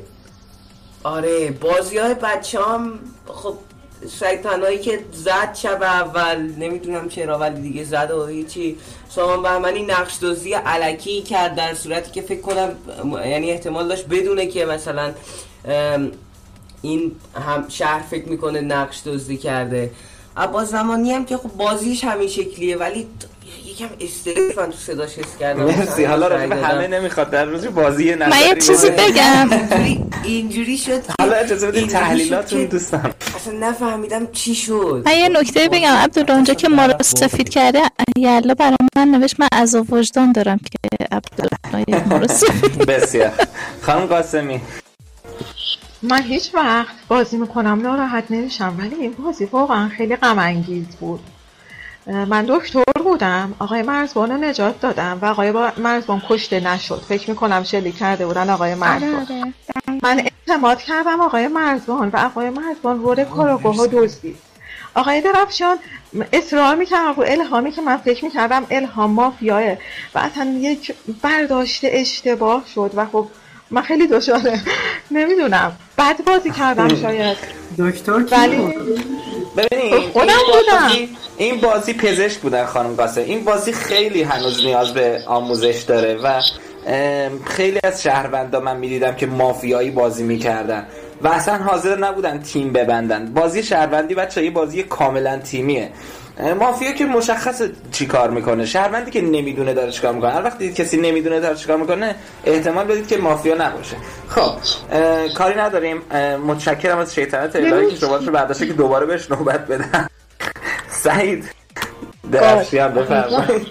آره 1.05 1.51
بازی 1.51 1.99
های 1.99 2.15
بچه 2.15 2.61
هم 2.61 2.99
خب 3.27 3.55
سیطنهایی 4.21 4.79
که 4.79 5.01
زد 5.12 5.55
شب 5.55 5.83
اول 5.83 6.37
نمی‌دونم 6.59 7.09
چرا 7.09 7.39
ولی 7.39 7.61
دیگه 7.61 7.85
زد 7.85 8.11
و 8.11 8.27
هیچی. 8.27 8.77
سامان 9.09 9.43
بهمنی 9.43 9.83
نقش 9.83 10.19
دوزی 10.21 10.53
علکی 10.53 11.23
کرد 11.23 11.55
در 11.55 11.75
صورتی 11.75 12.11
که 12.11 12.23
فکر 12.23 12.41
کنم 12.41 12.77
یعنی 13.27 13.51
احتمال 13.51 13.89
داشت 13.89 14.07
بدونه 14.07 14.47
که 14.47 14.66
مثلا 14.66 15.12
این 16.85 17.12
هم 17.47 17.65
شهر 17.69 18.02
فکر 18.11 18.28
می‌کنه 18.28 18.61
نقش 18.61 19.02
دزدی 19.06 19.36
کرده. 19.36 19.90
عباس 20.36 20.69
زمانی 20.70 21.12
هم 21.12 21.24
که 21.24 21.36
خب 21.36 21.48
بازیش 21.48 22.05
همین 22.05 22.28
شکلیه 22.28 22.77
ولی 22.77 23.06
یکم 23.66 23.89
استرس 24.01 24.59
من 24.59 24.66
تو 24.66 24.77
صداش 24.78 25.19
حس 25.19 25.36
کردم. 25.40 25.65
مرسی. 25.65 26.05
حالا 26.05 26.28
رو 26.28 26.36
همه 26.65 26.86
نمی‌خواد. 26.86 27.31
در 27.31 27.44
روز 27.44 27.66
بازی 27.66 28.15
نظری 28.15 28.31
من 28.31 28.39
یه 28.48 28.55
چیزی 28.55 28.90
بگم. 28.90 29.51
اینجوری 30.24 30.78
شد 30.78 31.02
حالا 31.20 31.36
اجازه 31.36 31.66
بدین 31.66 31.89
تحلیلاتون 31.89 32.65
دوستم 32.65 33.11
اصلا 33.36 33.69
نفهمیدم 33.69 34.27
چی 34.32 34.55
شد. 34.55 35.02
من 35.06 35.16
یه 35.16 35.28
نکته 35.28 35.69
بگم. 35.69 35.94
عبدالله 35.94 36.35
اونجا 36.35 36.55
که 36.55 36.69
ما 36.69 36.86
رو 36.86 36.94
سفید 37.01 37.48
کرده 37.48 37.82
یلا 38.16 38.55
برای 38.55 38.77
من 38.97 39.09
نوشت 39.09 39.40
من 39.40 39.48
از 39.52 39.77
وجدان 39.90 40.32
دارم 40.32 40.59
که 40.59 41.06
عبدالله 41.12 42.09
ما 42.09 42.16
رو 42.16 42.28
سفید. 42.28 42.78
بسیار. 42.78 43.32
خانم 43.82 44.06
قاسمی. 44.06 44.61
من 46.05 46.22
هیچ 46.22 46.55
وقت 46.55 46.94
بازی 47.09 47.36
می‌کنم 47.36 47.81
ناراحت 47.82 48.24
نمیشم 48.31 48.74
ولی 48.78 48.94
این 48.94 49.12
بازی 49.12 49.44
واقعا 49.44 49.89
خیلی 49.89 50.16
غم 50.16 50.39
انگیز 50.39 50.86
بود 50.86 51.20
من 52.06 52.44
دکتر 52.48 52.82
بودم 53.05 53.55
آقای 53.59 53.82
مرزبان 53.82 54.31
رو 54.31 54.36
نجات 54.36 54.81
دادم 54.81 55.18
و 55.22 55.26
آقای 55.26 55.52
مرزبان 55.76 56.22
کشته 56.28 56.60
نشد. 56.60 57.02
فکر 57.09 57.31
می‌کنم 57.31 57.62
شلی 57.62 57.93
کرده 57.93 58.26
بودن 58.26 58.51
آقای 58.51 58.74
مرزبان. 58.74 59.55
من 60.02 60.20
اعتماد 60.20 60.82
کردم 60.82 61.20
آقای 61.20 61.48
مرزبان 61.48 62.09
و 62.09 62.16
آقای 62.16 62.51
مرزبان 62.51 62.98
رول 62.98 63.24
کاراگاه 63.24 63.76
ها 63.76 63.86
دزدید. 63.86 64.36
آقای 64.94 65.20
درفشان 65.20 65.78
اصرار 66.32 66.74
می‌کردم 66.74 67.12
رو 67.12 67.24
الهامی 67.26 67.72
که 67.72 67.82
من 67.82 67.97
فکر 67.97 68.24
می‌کردم 68.24 68.66
الهام 68.70 69.10
مافیاه 69.10 69.72
و 70.14 70.18
اصلا 70.18 70.44
یک 70.44 70.94
برداشت 71.22 71.81
اشتباه 71.85 72.64
شد 72.74 72.90
و 72.94 73.06
خب 73.06 73.28
من 73.74 73.82
خیلی 73.82 74.06
دشاره 74.06 74.60
نمی‌دونم. 75.10 75.72
بد 75.98 76.24
بازی 76.26 76.51
کردم 76.51 76.88
شاید. 77.02 77.36
دکتر 77.78 78.22
کی 78.22 78.34
ولی 78.34 78.56
ببینید 79.56 79.94
خودم 80.12 80.28
این 80.28 80.36
بودم. 80.46 80.88
بازی- 80.88 81.09
این 81.36 81.60
بازی 81.60 81.92
پزشک 81.94 82.38
بودن 82.40 82.64
خانم 82.64 82.94
قاسم. 82.94 83.20
این 83.20 83.44
بازی 83.44 83.72
خیلی 83.72 84.22
هنوز 84.22 84.64
نیاز 84.64 84.94
به 84.94 85.20
آموزش 85.26 85.82
داره 85.88 86.14
و 86.14 86.40
خیلی 87.44 87.80
از 87.84 88.02
شهروندا 88.02 88.60
من 88.60 88.76
می‌دیدم 88.76 89.14
که 89.14 89.26
مافیایی 89.26 89.90
بازی 89.90 90.22
می‌کردن 90.22 90.86
و 91.22 91.28
اصلا 91.28 91.56
حاضر 91.59 91.98
نبودن 91.98 92.42
تیم 92.42 92.72
ببندن. 92.72 93.32
بازی 93.34 93.62
شهروندی 93.62 94.14
بچه 94.14 94.44
یه 94.44 94.51
بازی 94.51 94.82
کاملا 94.82 95.38
تیمیه. 95.38 95.90
مافیا 96.61 96.93
که 96.93 97.05
مشخص 97.05 97.62
چی 97.93 98.06
کار 98.06 98.31
می‌کنه؟ 98.31 98.66
شهروندی 98.66 99.11
که 99.11 99.23
نمی‌دونه 99.23 99.74
داره 99.74 99.90
چیکار 99.90 100.12
می‌کنه. 100.12 100.31
هر 100.31 100.43
وقت 100.43 100.59
دید 100.59 100.74
کسی 100.74 100.97
نمی‌دونه 100.97 101.40
داره 101.40 101.56
چیکار 101.56 101.77
می‌کنه 101.77 102.15
احتمال 102.44 102.85
بدید 102.85 103.09
که 103.09 103.16
مافیا 103.16 103.55
نباشه. 103.55 103.97
خب 104.28 104.52
کاری 105.35 105.61
نداریم. 105.61 106.02
متشکرم 106.47 106.98
از 106.98 107.15
شیطنت 107.15 107.56
الهی 107.56 107.90
که 107.90 107.97
شما 107.97 108.16
رو 108.16 108.32
برداشته 108.32 108.66
که 108.66 108.73
دوباره 108.73 109.06
بهش 109.06 109.31
نوبت 109.31 109.66
بدم 109.66 110.11
سعید 111.05 111.51
درفشیان 112.32 112.94
بفرمایید. 112.94 113.66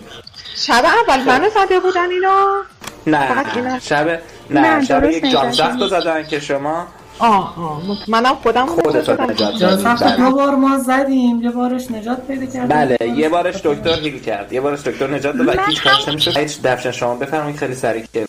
شب 0.55 0.85
اول 1.07 1.23
منو 1.23 1.49
زده 1.49 1.79
بودن 1.79 2.09
اینا؟ 2.09 2.61
نه 3.07 3.79
شب 3.79 4.21
نه، 4.49 4.77
نه 4.77 4.85
شب 4.85 5.03
یک 5.03 5.31
جان 5.31 5.45
نگفتی. 5.45 5.57
سخت 5.63 5.81
رو 5.81 5.87
زدن 5.87 6.23
که 6.23 6.39
شما 6.39 6.87
آها. 7.23 7.81
منم 8.07 8.35
خودم 8.35 8.65
خودت 8.65 8.95
رو 8.95 9.01
زدم. 9.01 9.31
نجات 9.31 9.59
دادید 9.59 9.83
سخت 9.83 10.03
بله. 10.03 10.17
دو 10.17 10.35
بار 10.35 10.55
ما 10.55 10.79
زدیم. 10.79 11.41
یه 11.41 11.51
بارش 11.51 11.91
نجات 11.91 12.27
پیدا 12.27 12.45
کردیم. 12.45 12.67
بله 12.67 12.97
یه 13.01 13.29
بارش 13.29 13.55
دکتر 13.55 13.99
هیل 13.99 14.19
کرد. 14.19 14.53
یه 14.53 14.61
بارش 14.61 14.81
دکتر 14.81 15.07
نجات 15.07 15.35
داد 15.35 15.47
و 15.47 15.61
هیچ 15.67 15.83
کارش 15.83 16.07
نمی‌شد 16.07 16.37
هیچ 16.37 16.61
دفشن 16.61 16.91
شما 16.91 17.15
بفرمایید 17.15 17.57
خیلی 17.57 17.75
سریع 17.75 18.05
که 18.13 18.25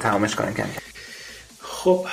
تمامش 0.00 0.34
کنیم. 0.34 0.54
کم 0.54 0.62
کم. 0.62 0.68
خب 1.60 2.06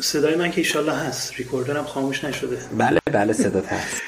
صدای 0.00 0.36
من 0.36 0.50
که 0.50 0.58
ایشالله 0.58 0.92
هست. 0.92 1.34
ریکوردرم 1.34 1.84
خاموش 1.84 2.24
نشده. 2.24 2.58
بله 2.78 3.00
بله 3.12 3.32
صدات 3.32 3.66
هست. 3.72 4.02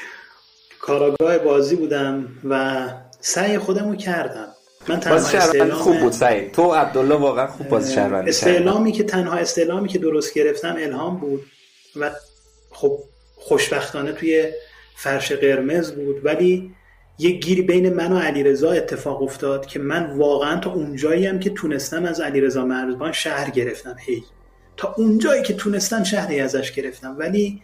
کاراگاه 0.81 1.37
بازی 1.37 1.75
بودم 1.75 2.27
و 2.49 2.87
سعی 3.19 3.57
خودم 3.57 3.89
رو 3.89 3.95
کردم. 3.95 4.47
من 4.87 4.99
تنها 4.99 5.15
استعلام 5.15 5.79
خوب 5.79 5.99
بود 5.99 6.11
سعید. 6.11 6.51
تو 6.51 6.73
عبدالله 6.73 7.15
واقعا 7.15 7.47
خوب 7.47 7.67
بازی 7.67 7.93
شهروندی 7.93 8.15
کردی. 8.17 8.29
استعلامی 8.29 8.91
که 8.91 9.03
تنها 9.03 9.37
استعلامی 9.37 9.87
که 9.87 9.99
درست 9.99 10.33
گرفتم 10.33 10.75
الهام 10.79 11.17
بود 11.17 11.43
و 11.95 12.11
خب 12.71 12.99
خوشبختانه 13.35 14.11
توی 14.11 14.51
فرش 14.95 15.31
قرمز 15.31 15.91
بود. 15.91 16.25
ولی 16.25 16.75
یه 17.19 17.31
گیری 17.31 17.61
بین 17.61 17.93
من 17.93 18.11
و 18.11 18.19
علیرضا 18.19 18.71
اتفاق 18.71 19.21
افتاد 19.21 19.65
که 19.65 19.79
من 19.79 20.17
واقعا 20.17 20.59
تا 20.59 20.71
اونجایی 20.71 21.25
هم 21.25 21.39
که 21.39 21.49
تونستم 21.49 22.05
از 22.05 22.19
علیرضا 22.19 22.65
مرزبان 22.65 23.11
شهر 23.11 23.49
گرفتم. 23.49 23.95
هی. 23.99 24.23
تا 24.77 24.95
اونجایی 24.97 25.43
که 25.43 25.53
تونستم 25.53 26.03
شهری 26.03 26.39
ازش 26.39 26.71
گرفتم. 26.71 27.15
ولی 27.19 27.61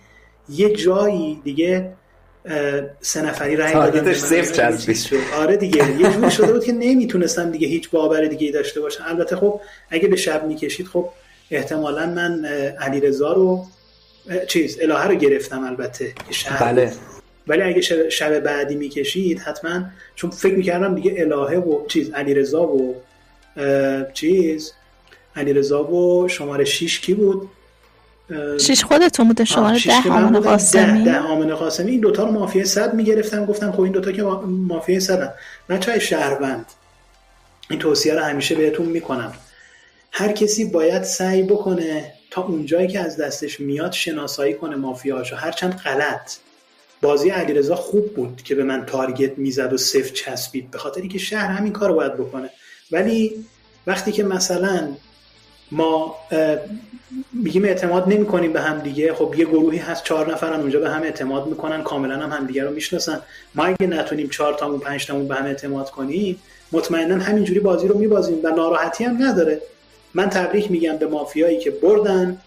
یه 0.50 0.70
جایی 0.76 1.42
دیگه 1.44 1.94
سه 3.02 3.22
نفری 3.22 3.56
رای 3.56 3.74
دادن. 3.74 4.14
صفر. 4.14 4.82
آره 5.38 5.58
دیگه 5.58 6.02
یه 6.02 6.12
جوری 6.12 6.32
شده 6.32 6.54
بود 6.54 6.66
که 6.66 6.72
نمی‌تونستم 6.72 7.52
دیگه 7.52 7.68
هیچ 7.68 7.90
باور 7.90 8.26
دیگه 8.26 8.46
ای 8.46 8.54
داشته 8.54 8.82
باشم 8.82 9.04
البته 9.08 9.36
خب 9.36 9.62
اگه 9.90 10.08
به 10.08 10.16
شب 10.16 10.48
می‌کشید 10.48 10.88
خب 10.88 11.10
احتمالا 11.52 12.06
من 12.06 12.46
علیرضا 12.80 13.34
رو 13.34 13.66
چیز 14.48 14.78
الهه 14.82 15.08
رو 15.08 15.16
گرفتم 15.16 15.64
البته 15.64 16.14
که 16.28 16.34
شهر 16.34 16.72
بله. 16.72 16.92
ولی 17.48 17.62
اگه 17.62 17.82
شب, 17.82 18.10
شب 18.10 18.40
بعدی 18.40 18.76
می‌کشید 18.76 19.40
حتما 19.40 19.84
چون 20.16 20.30
فکر 20.30 20.56
می‌کردم 20.56 20.96
دیگه 20.96 21.16
الهه 21.18 21.58
و 21.58 21.88
چیز 21.88 22.10
علیرضا 22.10 22.68
و 22.68 22.96
چیز 24.14 24.74
علیرضا 25.36 25.84
و 25.84 26.28
شماره 26.28 26.66
6 26.66 27.00
کی 27.00 27.14
بود 27.14 27.50
شیش 28.60 28.84
خودتون 28.84 29.28
بوده 29.28 29.46
شماره 29.46 29.80
ده 29.80 30.04
که 30.04 30.10
من 30.10 30.16
آمن 30.16 30.28
بودم، 30.28 30.40
ده 30.40 30.50
قاسمی. 30.50 31.04
ده 31.04 31.20
آمن 31.20 31.56
قاسمی. 31.56 31.92
این 31.92 32.00
دوتا 32.00 32.24
رو 32.24 32.32
مافیای 32.32 32.66
صد 32.66 32.94
می‌گرفتم 32.94 33.46
گفتم 33.46 33.72
خب 33.72 33.82
این 33.82 33.92
دوتا 33.92 34.12
که 34.12 34.24
ما- 34.24 34.42
مافیای 34.42 35.00
صدن. 35.00 35.34
بچه 35.70 36.00
شهروند. 36.00 36.66
این 37.70 37.80
توصیه 37.80 38.14
رو 38.14 38.24
همیشه 38.24 38.56
بهتون 38.56 38.86
می‌کنم. 38.86 39.34
هر 40.12 40.32
کسی 40.32 40.66
باید 40.66 41.04
سعی 41.04 41.44
بکنه 41.44 42.14
تا 42.32 42.42
اونجایی 42.44 42.88
که 42.88 43.00
از 43.00 43.18
دستش 43.18 43.60
میاد 43.60 43.92
شناسایی 43.92 44.54
کنه 44.54 44.76
مافیاشو 44.76 45.36
هرچند 45.36 45.74
غلط. 45.74 46.36
بازی 47.02 47.30
علیرضا 47.30 47.76
خوب 47.76 48.16
بود 48.16 48.42
که 48.44 48.56
به 48.56 48.64
من 48.64 48.86
تارگت 48.86 49.38
می‌زد 49.38 49.74
و 49.74 49.78
صفر 49.78 50.14
چسبید. 50.14 50.72
به 50.72 50.78
خاطری 50.78 51.08
که 51.08 51.18
شهر 51.18 51.52
همین 51.52 51.74
کار 51.74 51.90
رو 51.90 51.96
باید 51.96 52.14
بکنه. 52.14 52.50
ولی 52.92 53.46
وقتی 53.88 54.12
که 54.12 54.24
مثلا 54.24 54.88
ما 55.72 56.16
میگیم 57.34 57.66
اعتماد 57.66 58.08
نمی 58.08 58.26
کنیم 58.26 58.54
به 58.54 58.62
هم 58.62 58.80
دیگه. 58.80 59.14
خب 59.14 59.36
یه 59.38 59.46
گروهی 59.46 59.78
هست 59.78 60.04
چهار 60.04 60.32
نفرن 60.34 60.60
اونجا 60.60 60.80
به 60.80 60.90
هم 60.90 61.04
اعتماد 61.04 61.48
می‌کنن 61.48 61.84
کاملا 61.84 62.16
هم 62.16 62.32
همدیگه 62.32 62.64
رو 62.64 62.72
می‌شناسن. 62.72 63.22
ما 63.56 63.66
اگه 63.66 63.88
نتونیم 63.88 64.30
چهار 64.30 64.54
تامون 64.54 64.80
پنج 64.80 65.06
تامون 65.06 65.28
به 65.28 65.36
هم 65.36 65.46
اعتماد 65.46 65.90
کنیم 65.90 66.40
مطمئنا 66.72 67.24
همینجوری 67.24 67.60
بازی 67.60 67.88
رو 67.88 67.98
میبازیم 67.98 68.38
و 68.44 68.50
ناراحتی 68.50 69.04
هم 69.04 69.24
نداره. 69.24 69.62
من 70.14 70.30
تبریک 70.30 70.72
میگم 70.72 70.98
به 70.98 71.08
مافیایی 71.08 71.60
که 71.60 71.72
بردن 71.72 72.38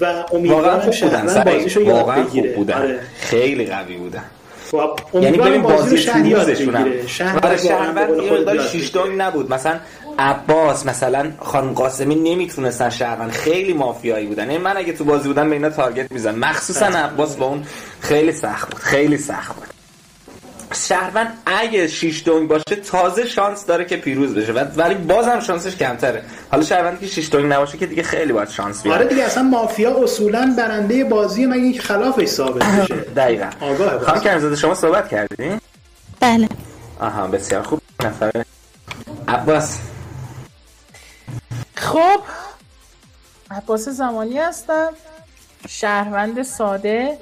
و 0.00 0.24
امیدوارم 0.32 0.90
شهروند 0.90 1.44
بازیشو 1.44 1.80
یاد 1.80 2.06
بگیره. 2.06 2.52
بودن. 2.52 2.74
آره. 2.74 3.00
خیلی 3.18 3.66
قوی 3.66 3.96
بودن. 3.96 4.24
یعنی 5.14 5.38
ببین 5.38 5.62
بازی 5.62 5.76
رو 5.76 5.80
بازی 5.80 5.98
شهر 5.98 6.26
یاد 6.26 6.46
بگیره. 6.50 7.06
شهر 7.06 7.36
آره 7.36 7.56
واقعا 7.56 7.56
به 7.56 7.56
شهروند 7.56 8.24
یه 8.24 8.32
مقدار 8.32 8.54
یاد 8.54 8.66
شیش 8.66 8.90
بگیره. 8.90 9.04
دنگ 9.04 9.20
نبود. 9.20 9.52
مثلا 9.52 9.76
عباس 10.20 10.86
مثلا 10.86 11.32
خانم 11.38 11.72
قاسمی 11.72 12.14
نمی‌تونستن 12.14 12.90
شهروند. 12.90 13.30
خیلی 13.30 13.72
مافیایی 13.72 14.26
بودن. 14.26 14.50
یعنی 14.50 14.58
من 14.58 14.76
اگه 14.76 14.92
تو 14.92 15.04
بازی 15.04 15.28
بودم 15.28 15.48
به 15.48 15.54
اینا 15.56 15.70
تارگت 15.70 16.12
میزن 16.12 16.34
مخصوصا 16.34 16.86
عباس 16.86 17.36
با 17.36 17.46
اون 17.46 17.62
خیلی 18.00 18.32
سخت 18.32 18.70
بود. 18.70 18.80
خیلی 18.80 19.18
سخت 19.18 19.54
بود. 19.54 19.66
شهروند 20.74 21.38
اگه 21.46 21.86
شیش 21.86 22.22
دنگ 22.26 22.48
باشه 22.48 22.76
تازه 22.90 23.26
شانس 23.26 23.66
داره 23.66 23.84
که 23.84 23.96
پیروز 23.96 24.34
بشه. 24.34 24.52
ولی 24.52 24.94
بازم 24.94 25.40
شانسش 25.40 25.76
کمتره. 25.76 26.22
حالا 26.50 26.64
شهروندی 26.64 27.06
که 27.06 27.12
شیش 27.12 27.30
دنگ 27.32 27.52
نباشه 27.52 27.78
که 27.78 27.86
دیگه 27.86 28.02
خیلی 28.02 28.32
باید 28.32 28.48
شانس 28.48 28.82
بیاره. 28.82 28.98
آره 28.98 29.08
دیگه 29.08 29.22
اصلا 29.22 29.42
مافیا 29.42 30.02
اصولا 30.02 30.54
برنده 30.58 31.04
بازی 31.04 31.46
مگه 31.46 31.62
اینکه 31.62 31.80
خلافش 31.80 32.28
ثابت 32.28 32.64
بشه 32.64 32.94
دقیقا. 32.94 33.50
آگاه. 33.60 33.98
خانم 33.98 34.20
کرمزاده 34.20 34.56
شما 34.56 34.74
صحبت 34.74 35.08
کردین؟ 35.08 35.60
بله. 36.20 36.48
آها 37.00 37.26
بسیار 37.26 37.62
خوب. 37.62 37.80
نفر 38.04 38.30
عباس. 39.28 39.78
خب 41.80 42.20
عباس 43.50 43.88
زمانی 43.88 44.38
هستم 44.38 44.92
شهروند 45.68 46.42
ساده 46.42 47.18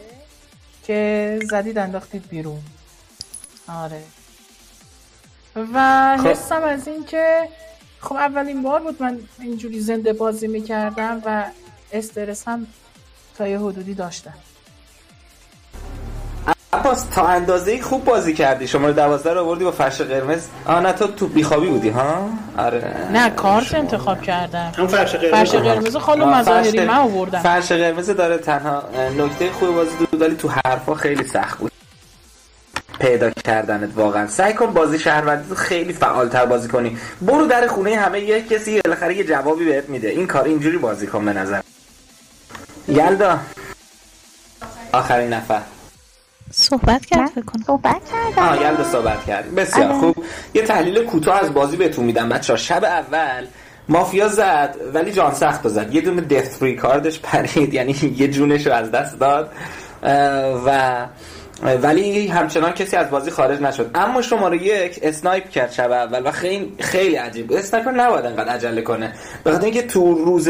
که 0.85 1.39
زدید 1.51 1.79
انداختید 1.79 2.29
بیرون. 2.29 2.61
آره. 3.69 4.03
و 5.75 6.17
خب. 6.21 6.27
حسم 6.27 6.63
از 6.63 6.89
این 6.89 7.05
که 7.05 7.49
خب 8.01 8.17
اولین 8.17 8.63
بار 8.63 8.81
بود 8.81 9.03
من 9.03 9.21
اینجوری 9.41 9.81
زنده 9.81 10.13
بازی 10.13 10.47
می‌کردم 10.47 11.23
و 11.25 11.45
استرس 11.93 12.49
هم 12.49 12.67
تا 13.37 13.49
یه 13.49 13.59
حدودی 13.59 13.95
داشتم. 13.95 14.35
عباس 16.73 17.05
تا 17.05 17.27
اندازه 17.27 17.83
خوب 17.83 18.05
بازی 18.05 18.35
کردی. 18.35 18.67
شما 18.67 18.87
رو 18.87 18.93
دوازده 18.93 19.33
رو 19.33 19.41
آوردی 19.41 19.65
با 19.65 19.71
فرش 19.71 20.01
قرمز. 20.01 20.47
آه 20.67 20.81
نه 20.81 20.93
تو 20.93 21.07
تو 21.07 21.27
بیخوابی 21.27 21.67
بودی 21.67 21.89
ها؟ 21.89 22.29
آره. 22.59 22.95
نه 23.13 23.31
کارت 23.31 23.75
انتخاب 23.75 24.23
کردم. 24.23 24.73
هم 24.77 24.87
فرش 24.87 25.15
قرمز. 25.15 25.31
فرش 25.31 25.55
قرمز 25.55 25.97
آه، 25.97 26.15
مظاهری 26.41 26.81
من 26.87 26.95
آوردم. 26.95 27.39
فرش 27.39 27.73
قرمز 27.73 28.11
داره 28.11 28.39
تنها 28.39 28.83
نکته 29.19 29.51
خوب 29.53 29.75
بازی 29.75 29.97
بود 29.97 30.21
ولی 30.21 30.37
تو 30.37 30.49
حرفا 30.65 30.95
خیلی 30.95 31.25
سخت 31.25 31.59
بود. 31.59 31.73
پیدا 33.01 33.31
کردنت 33.31 33.91
واقعا. 33.97 34.27
سعی 34.27 34.55
کن 34.55 34.67
بازی 34.67 34.99
شهروندی 34.99 35.49
رو 35.51 35.57
خیلی 35.57 35.93
فعالتر 35.93 36.47
بازی 36.47 36.69
کنی. 36.69 36.99
برو 37.23 37.47
در 37.47 37.67
خونه 37.67 37.97
همه 37.97 38.21
یه 38.21 38.43
کسی 38.43 38.81
بالاخره 38.85 39.17
یه 39.17 39.25
جوابی 39.25 39.65
بهت 39.65 39.89
میده. 39.89 40.09
این 40.09 40.27
کار 40.27 40.45
اینجوری 40.45 40.79
بازی 40.79 41.07
کن 41.07 41.25
به 41.25 41.33
نظر. 41.33 41.61
یلدا. 42.89 43.39
آخرین 44.93 45.33
نفر. 45.33 45.61
صحبت 46.51 47.07
کرد 47.07 47.29
فکر 47.29 47.45
کنم. 47.45 47.63
صحبت 47.67 48.03
کردم. 48.13 48.63
یلدا 48.63 48.85
صحبت 48.85 49.27
کردیم 49.27 49.55
بسیار 49.55 49.89
آره. 49.89 50.01
خوب. 50.01 50.25
یه 50.55 50.63
تحلیل 50.63 51.05
کوتاه 51.05 51.41
از 51.41 51.55
بازی 51.55 51.77
بهتون 51.77 52.05
میدم 52.05 52.29
بچه 52.29 52.57
شب 52.57 52.85
اول 52.85 53.47
مافیا 53.89 54.29
زد 54.29 54.77
ولی 54.95 55.13
جان 55.13 55.35
سخت 55.35 55.69
زد. 55.69 55.95
یه 55.95 56.01
دونه 56.01 56.21
دث 56.21 56.59
فری 56.59 56.77
کاردش 56.77 57.21
پرید 57.21 57.75
یعنی 57.75 58.15
یه 58.17 58.29
جونش 58.29 58.67
رو 58.67 58.73
از 58.73 58.91
دست 58.91 59.19
داد. 59.21 59.53
و 60.67 61.07
ولی 61.83 62.27
همچنان 62.27 62.73
کسی 62.73 62.97
از 62.97 63.11
بازی 63.11 63.31
خارج 63.31 63.61
نشد. 63.61 63.91
اما 63.95 64.23
شماره 64.23 64.63
یک 64.63 64.99
اسنایپ 65.03 65.51
کرد 65.51 65.73
شب 65.73 65.91
اول 65.91 66.27
و 66.27 66.31
خیلی 66.31 66.75
خیلی 66.81 67.17
عجیب 67.17 67.47
بود. 67.47 67.57
اسنایپر 67.57 67.91
نباید 67.91 68.27
انقدر 68.27 68.49
عجله 68.49 68.83
کنه. 68.83 69.13
به 69.45 69.53
خاطر 69.53 69.65
اینکه 69.65 69.83
تو 69.83 70.15
روز 70.15 70.49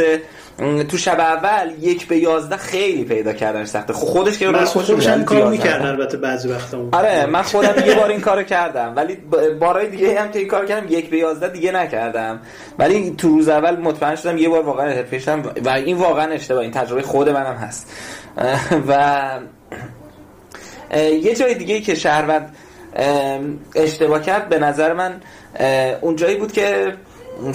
تو 0.89 0.99
شب 0.99 1.21
اول 1.21 1.71
یک 1.81 2.07
به 2.07 2.17
یازده 2.17 2.57
خیلی 2.57 3.05
پیدا 3.05 3.33
کردن 3.33 3.65
سخته. 3.65 3.93
خب 3.93 4.07
خودش 4.07 4.39
که 4.39 4.49
مسعود 4.49 4.85
خودش 4.85 5.07
هم 5.07 5.25
کار 5.25 5.39
یازده. 5.39 5.51
می‌کرد 5.51 5.87
البته 5.87 6.17
بعضی 6.17 6.49
وقتا 6.49 6.89
آره 6.93 7.27
من 7.27 7.43
خودم 7.43 7.87
یه 7.87 7.95
بار 7.95 8.11
این 8.11 8.21
کارو 8.21 8.43
کردم. 8.43 8.93
ولی 8.97 9.15
ب- 9.17 9.59
بارهای 9.59 9.89
دیگه 9.89 10.21
هم 10.21 10.31
که 10.31 10.39
این 10.39 10.49
کار 10.49 10.67
کردم 10.67 10.87
یک 10.89 11.11
به 11.11 11.17
یازده 11.17 11.49
دیگه 11.49 11.73
نکردم. 11.73 12.41
ولی 12.79 13.15
تو 13.19 13.29
روز 13.29 13.49
اول 13.49 13.77
مطمئن 13.77 14.17
شدم 14.17 14.39
یه 14.39 14.49
بار 14.49 14.63
واقعا 14.63 14.91
حرفه 14.91 15.19
شدم. 15.19 15.43
و 15.65 15.69
این 15.69 15.97
واقعا 15.97 16.33
اشتباه 16.33 16.63
این 16.63 16.71
تجربه 16.71 17.03
خود 17.03 17.29
منم 17.29 17.57
هست. 17.57 17.93
و 18.89 19.31
یه 21.23 21.35
جای 21.35 21.55
دیگه 21.55 21.81
که 21.81 21.95
شهروند 21.95 22.57
اه، 22.97 23.39
اشتباه 23.75 24.23
کرد 24.23 24.49
به 24.49 24.59
نظر 24.59 24.93
من 24.93 25.21
اون 26.01 26.17
جایی 26.17 26.37
بود 26.37 26.53
که 26.53 26.93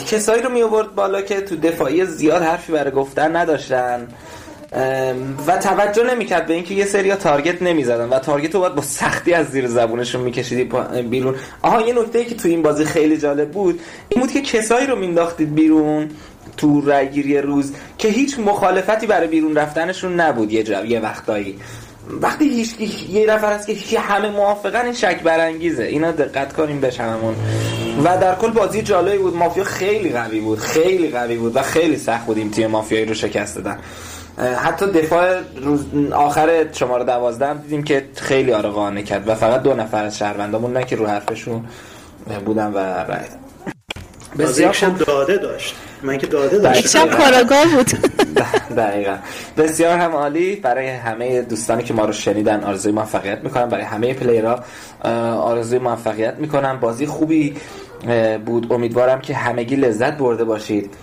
کسایی 0.08 0.42
رو 0.42 0.50
می 0.50 0.62
آورد 0.62 0.96
بالا 0.96 1.22
که 1.22 1.42
تو 1.42 1.56
دفاعی 1.56 2.06
زیاد 2.06 2.42
حرفی 2.42 2.72
برای 2.72 2.92
گفتن 2.92 3.36
نداشتن. 3.36 4.08
و 5.48 5.58
توجه 5.58 6.04
نمی‌کرد 6.04 6.46
به 6.46 6.54
اینکه 6.54 6.74
یه 6.74 6.86
سری 6.86 7.16
تارگت 7.16 7.62
نمی‌زدن 7.62 8.10
و 8.10 8.20
تارگت 8.20 8.54
رو 8.54 8.60
باید 8.60 8.76
با 8.76 8.82
سختی 8.82 9.34
از 9.34 9.48
زیر 9.48 9.68
زبونشون 9.68 10.22
میکشیدی 10.22 10.64
بیرون. 11.02 11.36
آها 11.62 11.82
یه 11.82 11.94
نکته 11.94 12.26
که 12.26 12.36
تو 12.36 12.48
این 12.48 12.62
بازی 12.62 12.86
خیلی 12.86 13.18
جالب 13.18 13.52
بود 13.52 13.80
این 14.10 14.22
بود 14.22 14.32
که 14.32 14.42
کسایی 14.42 14.88
رو 14.88 14.96
مینداختید 14.96 15.56
بیرون 15.56 16.10
تو 16.58 16.82
رأیگیری 16.82 17.38
روز 17.38 17.74
که 17.98 18.08
هیچ 18.08 18.40
مخالفتی 18.40 19.08
برای 19.08 19.28
بیرون 19.28 19.56
رفتنشون 19.56 20.20
نبود 20.20 20.52
یه 20.52 20.90
یه 20.90 21.00
وقتایی. 21.00 21.60
وقتی 22.10 22.50
هیچ 22.50 22.80
یه 23.10 23.26
نفر 23.26 23.54
هست 23.54 23.68
که 23.90 24.00
همه 24.00 24.30
موافقن 24.30 24.86
این 24.86 24.94
شک 24.94 25.24
برانگیزه. 25.24 25.84
اینا 25.84 26.12
دقت 26.12 26.54
کنیم 26.54 26.82
بهش 26.82 27.00
هممون 27.00 27.36
و 28.04 28.18
در 28.18 28.36
کل 28.36 28.52
بازی 28.52 28.82
جالبی 28.82 29.18
بود. 29.18 29.36
مافیا 29.36 29.64
خیلی 29.64 30.10
قوی 30.10 30.40
بود. 30.40 30.60
خیلی 30.60 31.10
قوی 31.10 31.38
بود 31.38 31.56
و 31.56 31.62
خیلی 31.62 31.98
سخت 31.98 32.26
بود 32.26 32.38
این 32.38 32.52
تیم 32.52 32.68
مافیایی 32.68 33.06
رو 33.06 33.14
شکست 33.14 33.56
دادن. 33.56 33.78
حتی 34.58 34.86
دفاع 34.86 35.40
روز 35.56 35.86
آخر 36.14 36.66
شماره 36.72 37.04
دوازده 37.04 37.48
هم 37.48 37.58
دیدیم 37.58 37.84
که 37.84 38.06
خیلی 38.16 38.54
آره 38.54 39.04
کرد. 39.04 39.28
و 39.28 39.36
فقط 39.36 39.64
دو 39.64 39.74
نفر 39.74 40.06
از 40.06 40.18
شهروندا 40.18 40.60
موندن 40.60 40.84
که 40.84 40.96
رو 40.96 41.08
حرفشون 41.08 41.66
بودن 42.46 42.74
و 42.74 42.78
رای 42.78 43.08
دادن. 43.08 43.18
بازی 43.18 43.43
بسیار 44.40 44.70
یکشم 44.70 44.98
داده 44.98 45.38
داشت. 45.38 45.76
من 46.04 46.18
که 46.18 46.28
داده 46.28 46.58
داشت 46.58 46.80
یکشم 46.80 47.10
کاراگاه 47.10 47.66
بود. 47.76 47.90
دقیقا. 48.78 49.18
بسیار 49.58 49.98
هم 49.98 50.12
عالی. 50.12 50.56
برای 50.56 50.90
همه 50.90 51.42
دوستانی 51.42 51.84
که 51.84 51.94
ما 51.94 52.06
رو 52.06 52.14
شنیدن 52.14 52.64
آرزوی 52.64 52.92
موفقیت 52.92 53.40
می‌کنم. 53.44 53.70
برای 53.70 53.84
همه 53.84 54.14
پلیرها 54.14 54.64
آرزوی 55.36 55.80
موفقیت 55.80 56.36
می‌کنم. 56.38 56.80
بازی 56.80 57.06
خوبی 57.06 57.56
بود. 58.46 58.74
امیدوارم 58.74 59.22
که 59.22 59.36
همگی 59.36 59.76
لذت 59.76 60.18
برده 60.18 60.44
باشید. 60.44 60.94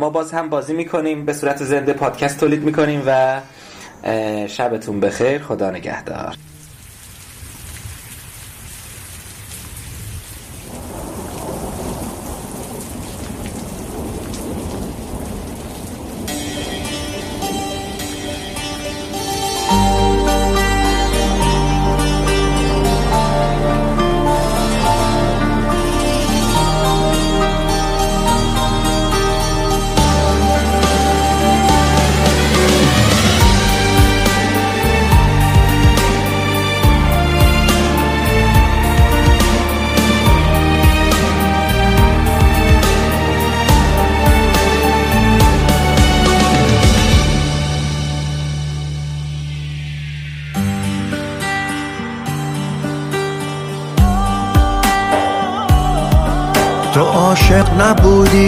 ما 0.00 0.10
باز 0.10 0.32
هم 0.32 0.48
بازی 0.48 0.72
می‌کنیم. 0.72 1.24
به 1.24 1.32
صورت 1.32 1.64
زنده 1.64 1.92
پادکست 1.92 2.40
تولید 2.40 2.62
می‌کنیم 2.62 3.02
و 3.06 3.40
شبتون 4.46 5.00
بخیر. 5.00 5.42
خدا 5.42 5.70
نگهدار. 5.70 6.34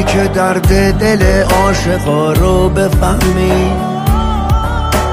که 0.07 0.29
درد 0.35 0.99
دل 0.99 1.43
عاشقا 1.43 2.33
رو 2.33 2.69
بفهمی. 2.69 3.73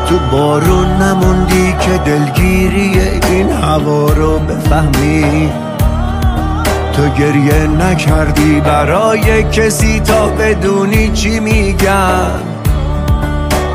تو 0.09 0.19
بارون 0.31 0.87
نموندی 0.87 1.75
که 1.79 1.97
دلگیری 2.05 2.99
این 3.29 3.51
هوا 3.51 4.05
رو 4.05 4.39
بفهمی. 4.39 5.49
تو 6.93 7.09
گریه 7.09 7.67
نکردی 7.67 8.61
برای 8.61 9.43
کسی 9.43 9.99
تا 9.99 10.27
بدونی 10.27 11.09
چی 11.09 11.39
میگم. 11.39 12.51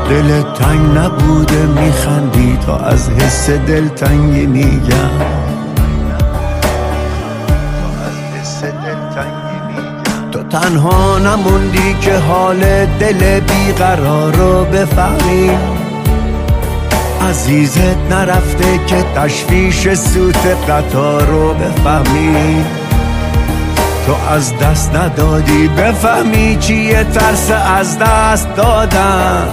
دل 0.09 0.41
تنگ 0.41 0.97
نبوده 0.97 1.65
میخندی 1.65 2.57
تا 2.65 2.77
از 2.77 3.09
حس 3.09 3.49
دلتنگی 3.49 4.45
میگم. 4.45 5.46
تنها 10.61 11.19
نموندی 11.19 11.95
که 12.01 12.17
حال 12.17 12.85
دل 12.85 13.39
بیقرار 13.39 14.35
رو 14.35 14.65
بفهمی. 14.65 15.51
عزیزت 17.29 17.97
نرفته 18.09 18.79
که 18.87 19.03
تشویش 19.15 19.93
سوت 19.93 20.47
قطار 20.69 21.25
رو 21.25 21.53
بفهمی. 21.53 22.65
تو 24.05 24.33
از 24.33 24.57
دست 24.57 24.95
ندادی 24.95 25.67
بفهمی 25.67 26.57
چیه 26.59 27.03
ترس 27.03 27.51
از 27.51 27.99
دست 27.99 28.55
دادن. 28.55 29.47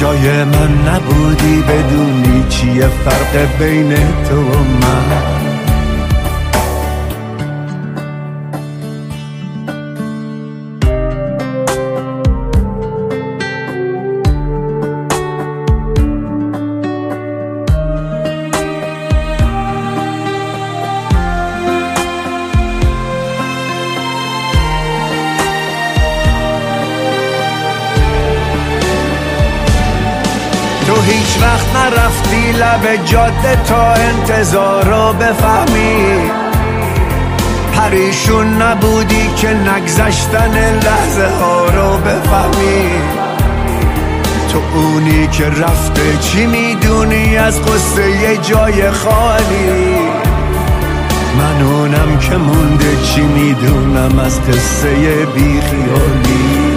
جای 0.00 0.44
من 0.44 0.88
نبودی 0.88 1.62
بدونی 1.62 2.44
چیه 2.48 2.88
فرق 2.88 3.58
بین 3.58 3.94
تو 4.28 4.36
و 4.36 4.58
من. 4.58 5.31
لب 32.82 33.04
جاده 33.04 33.56
تا 33.68 33.92
انتظار 33.92 34.84
رو 34.84 35.12
بفهمی. 35.12 36.30
پریشون 37.74 38.62
نبودی 38.62 39.30
که 39.36 39.48
نگذشتن 39.48 40.80
لحظه 40.84 41.28
ها 41.40 41.66
رو 41.66 41.96
بفهمی. 41.98 42.90
تو 44.52 44.58
اونی 44.74 45.26
که 45.26 45.44
رفته 45.44 46.16
چی 46.20 46.46
می‌دونی 46.46 47.36
از 47.36 47.62
قصه 47.62 48.10
یه 48.10 48.36
جای 48.36 48.90
خالی؟ 48.90 49.96
من 51.38 51.62
اونم 51.62 52.18
که 52.18 52.36
مونده 52.36 52.96
چی 53.02 53.22
می‌دونم 53.22 54.18
از 54.18 54.40
قصه 54.40 55.26
بیخیالی 55.34 56.71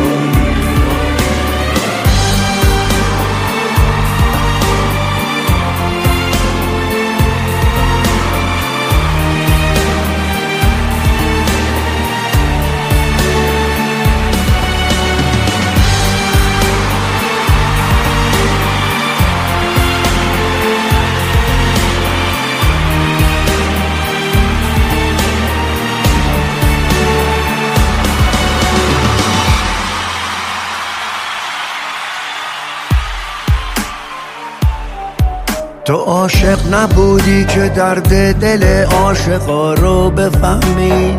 عاشق 36.26 36.74
نبودی 36.74 37.46
که 37.46 37.72
درد 37.76 38.34
دل 38.40 38.84
عاشقا 38.84 39.74
رو 39.74 40.10
بفهمی. 40.10 41.18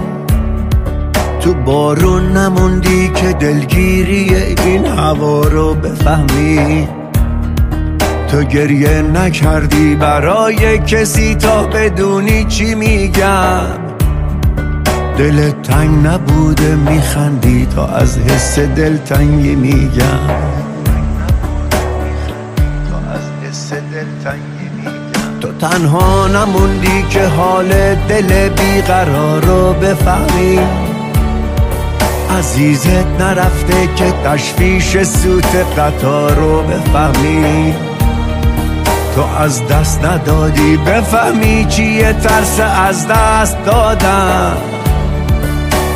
تو 1.40 1.54
بارون 1.54 2.32
نموندی 2.32 3.08
که 3.08 3.32
دلگیری 3.32 4.34
این 4.64 4.86
هوا 4.86 5.40
رو 5.40 5.74
بفهمی. 5.74 6.88
تو 8.28 8.42
گریه 8.42 9.02
نکردی 9.02 9.94
برای 9.94 10.78
کسی 10.78 11.34
تا 11.34 11.66
بدونی 11.66 12.44
چی 12.44 12.74
میگم. 12.74 13.66
دل 15.18 15.50
تنگ 15.50 16.06
نبوده 16.06 16.74
میخندی 16.74 17.66
تا 17.74 17.86
از 17.86 18.18
حس 18.18 18.58
دلتنگی 18.58 19.54
میگم. 19.54 20.55
تنها 25.70 26.26
نموندی 26.26 27.02
که 27.10 27.26
حال 27.26 27.94
دل 27.94 28.48
بیقرار 28.48 29.44
رو 29.44 29.72
بفهمی. 29.72 30.60
عزیزت 32.38 33.06
نرفته 33.20 33.88
که 33.96 34.12
تشویش 34.24 35.02
سوت 35.02 35.56
قطار 35.78 36.34
رو 36.34 36.62
بفهمی. 36.62 37.74
تو 39.14 39.22
از 39.38 39.66
دست 39.66 40.04
ندادی 40.04 40.76
بفهمی 40.76 41.66
چیه 41.68 42.12
ترس 42.12 42.60
از 42.60 43.08
دست 43.08 43.64
دادن. 43.64 44.56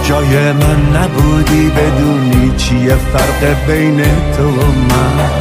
جای 0.02 0.52
من 0.52 0.97
نبودی 0.97 1.70
بدونی 1.70 2.52
چیه 2.57 2.94
فرق 2.94 3.66
بین 3.66 4.02
تو 4.36 4.49
و 4.49 4.66
من. 4.66 5.40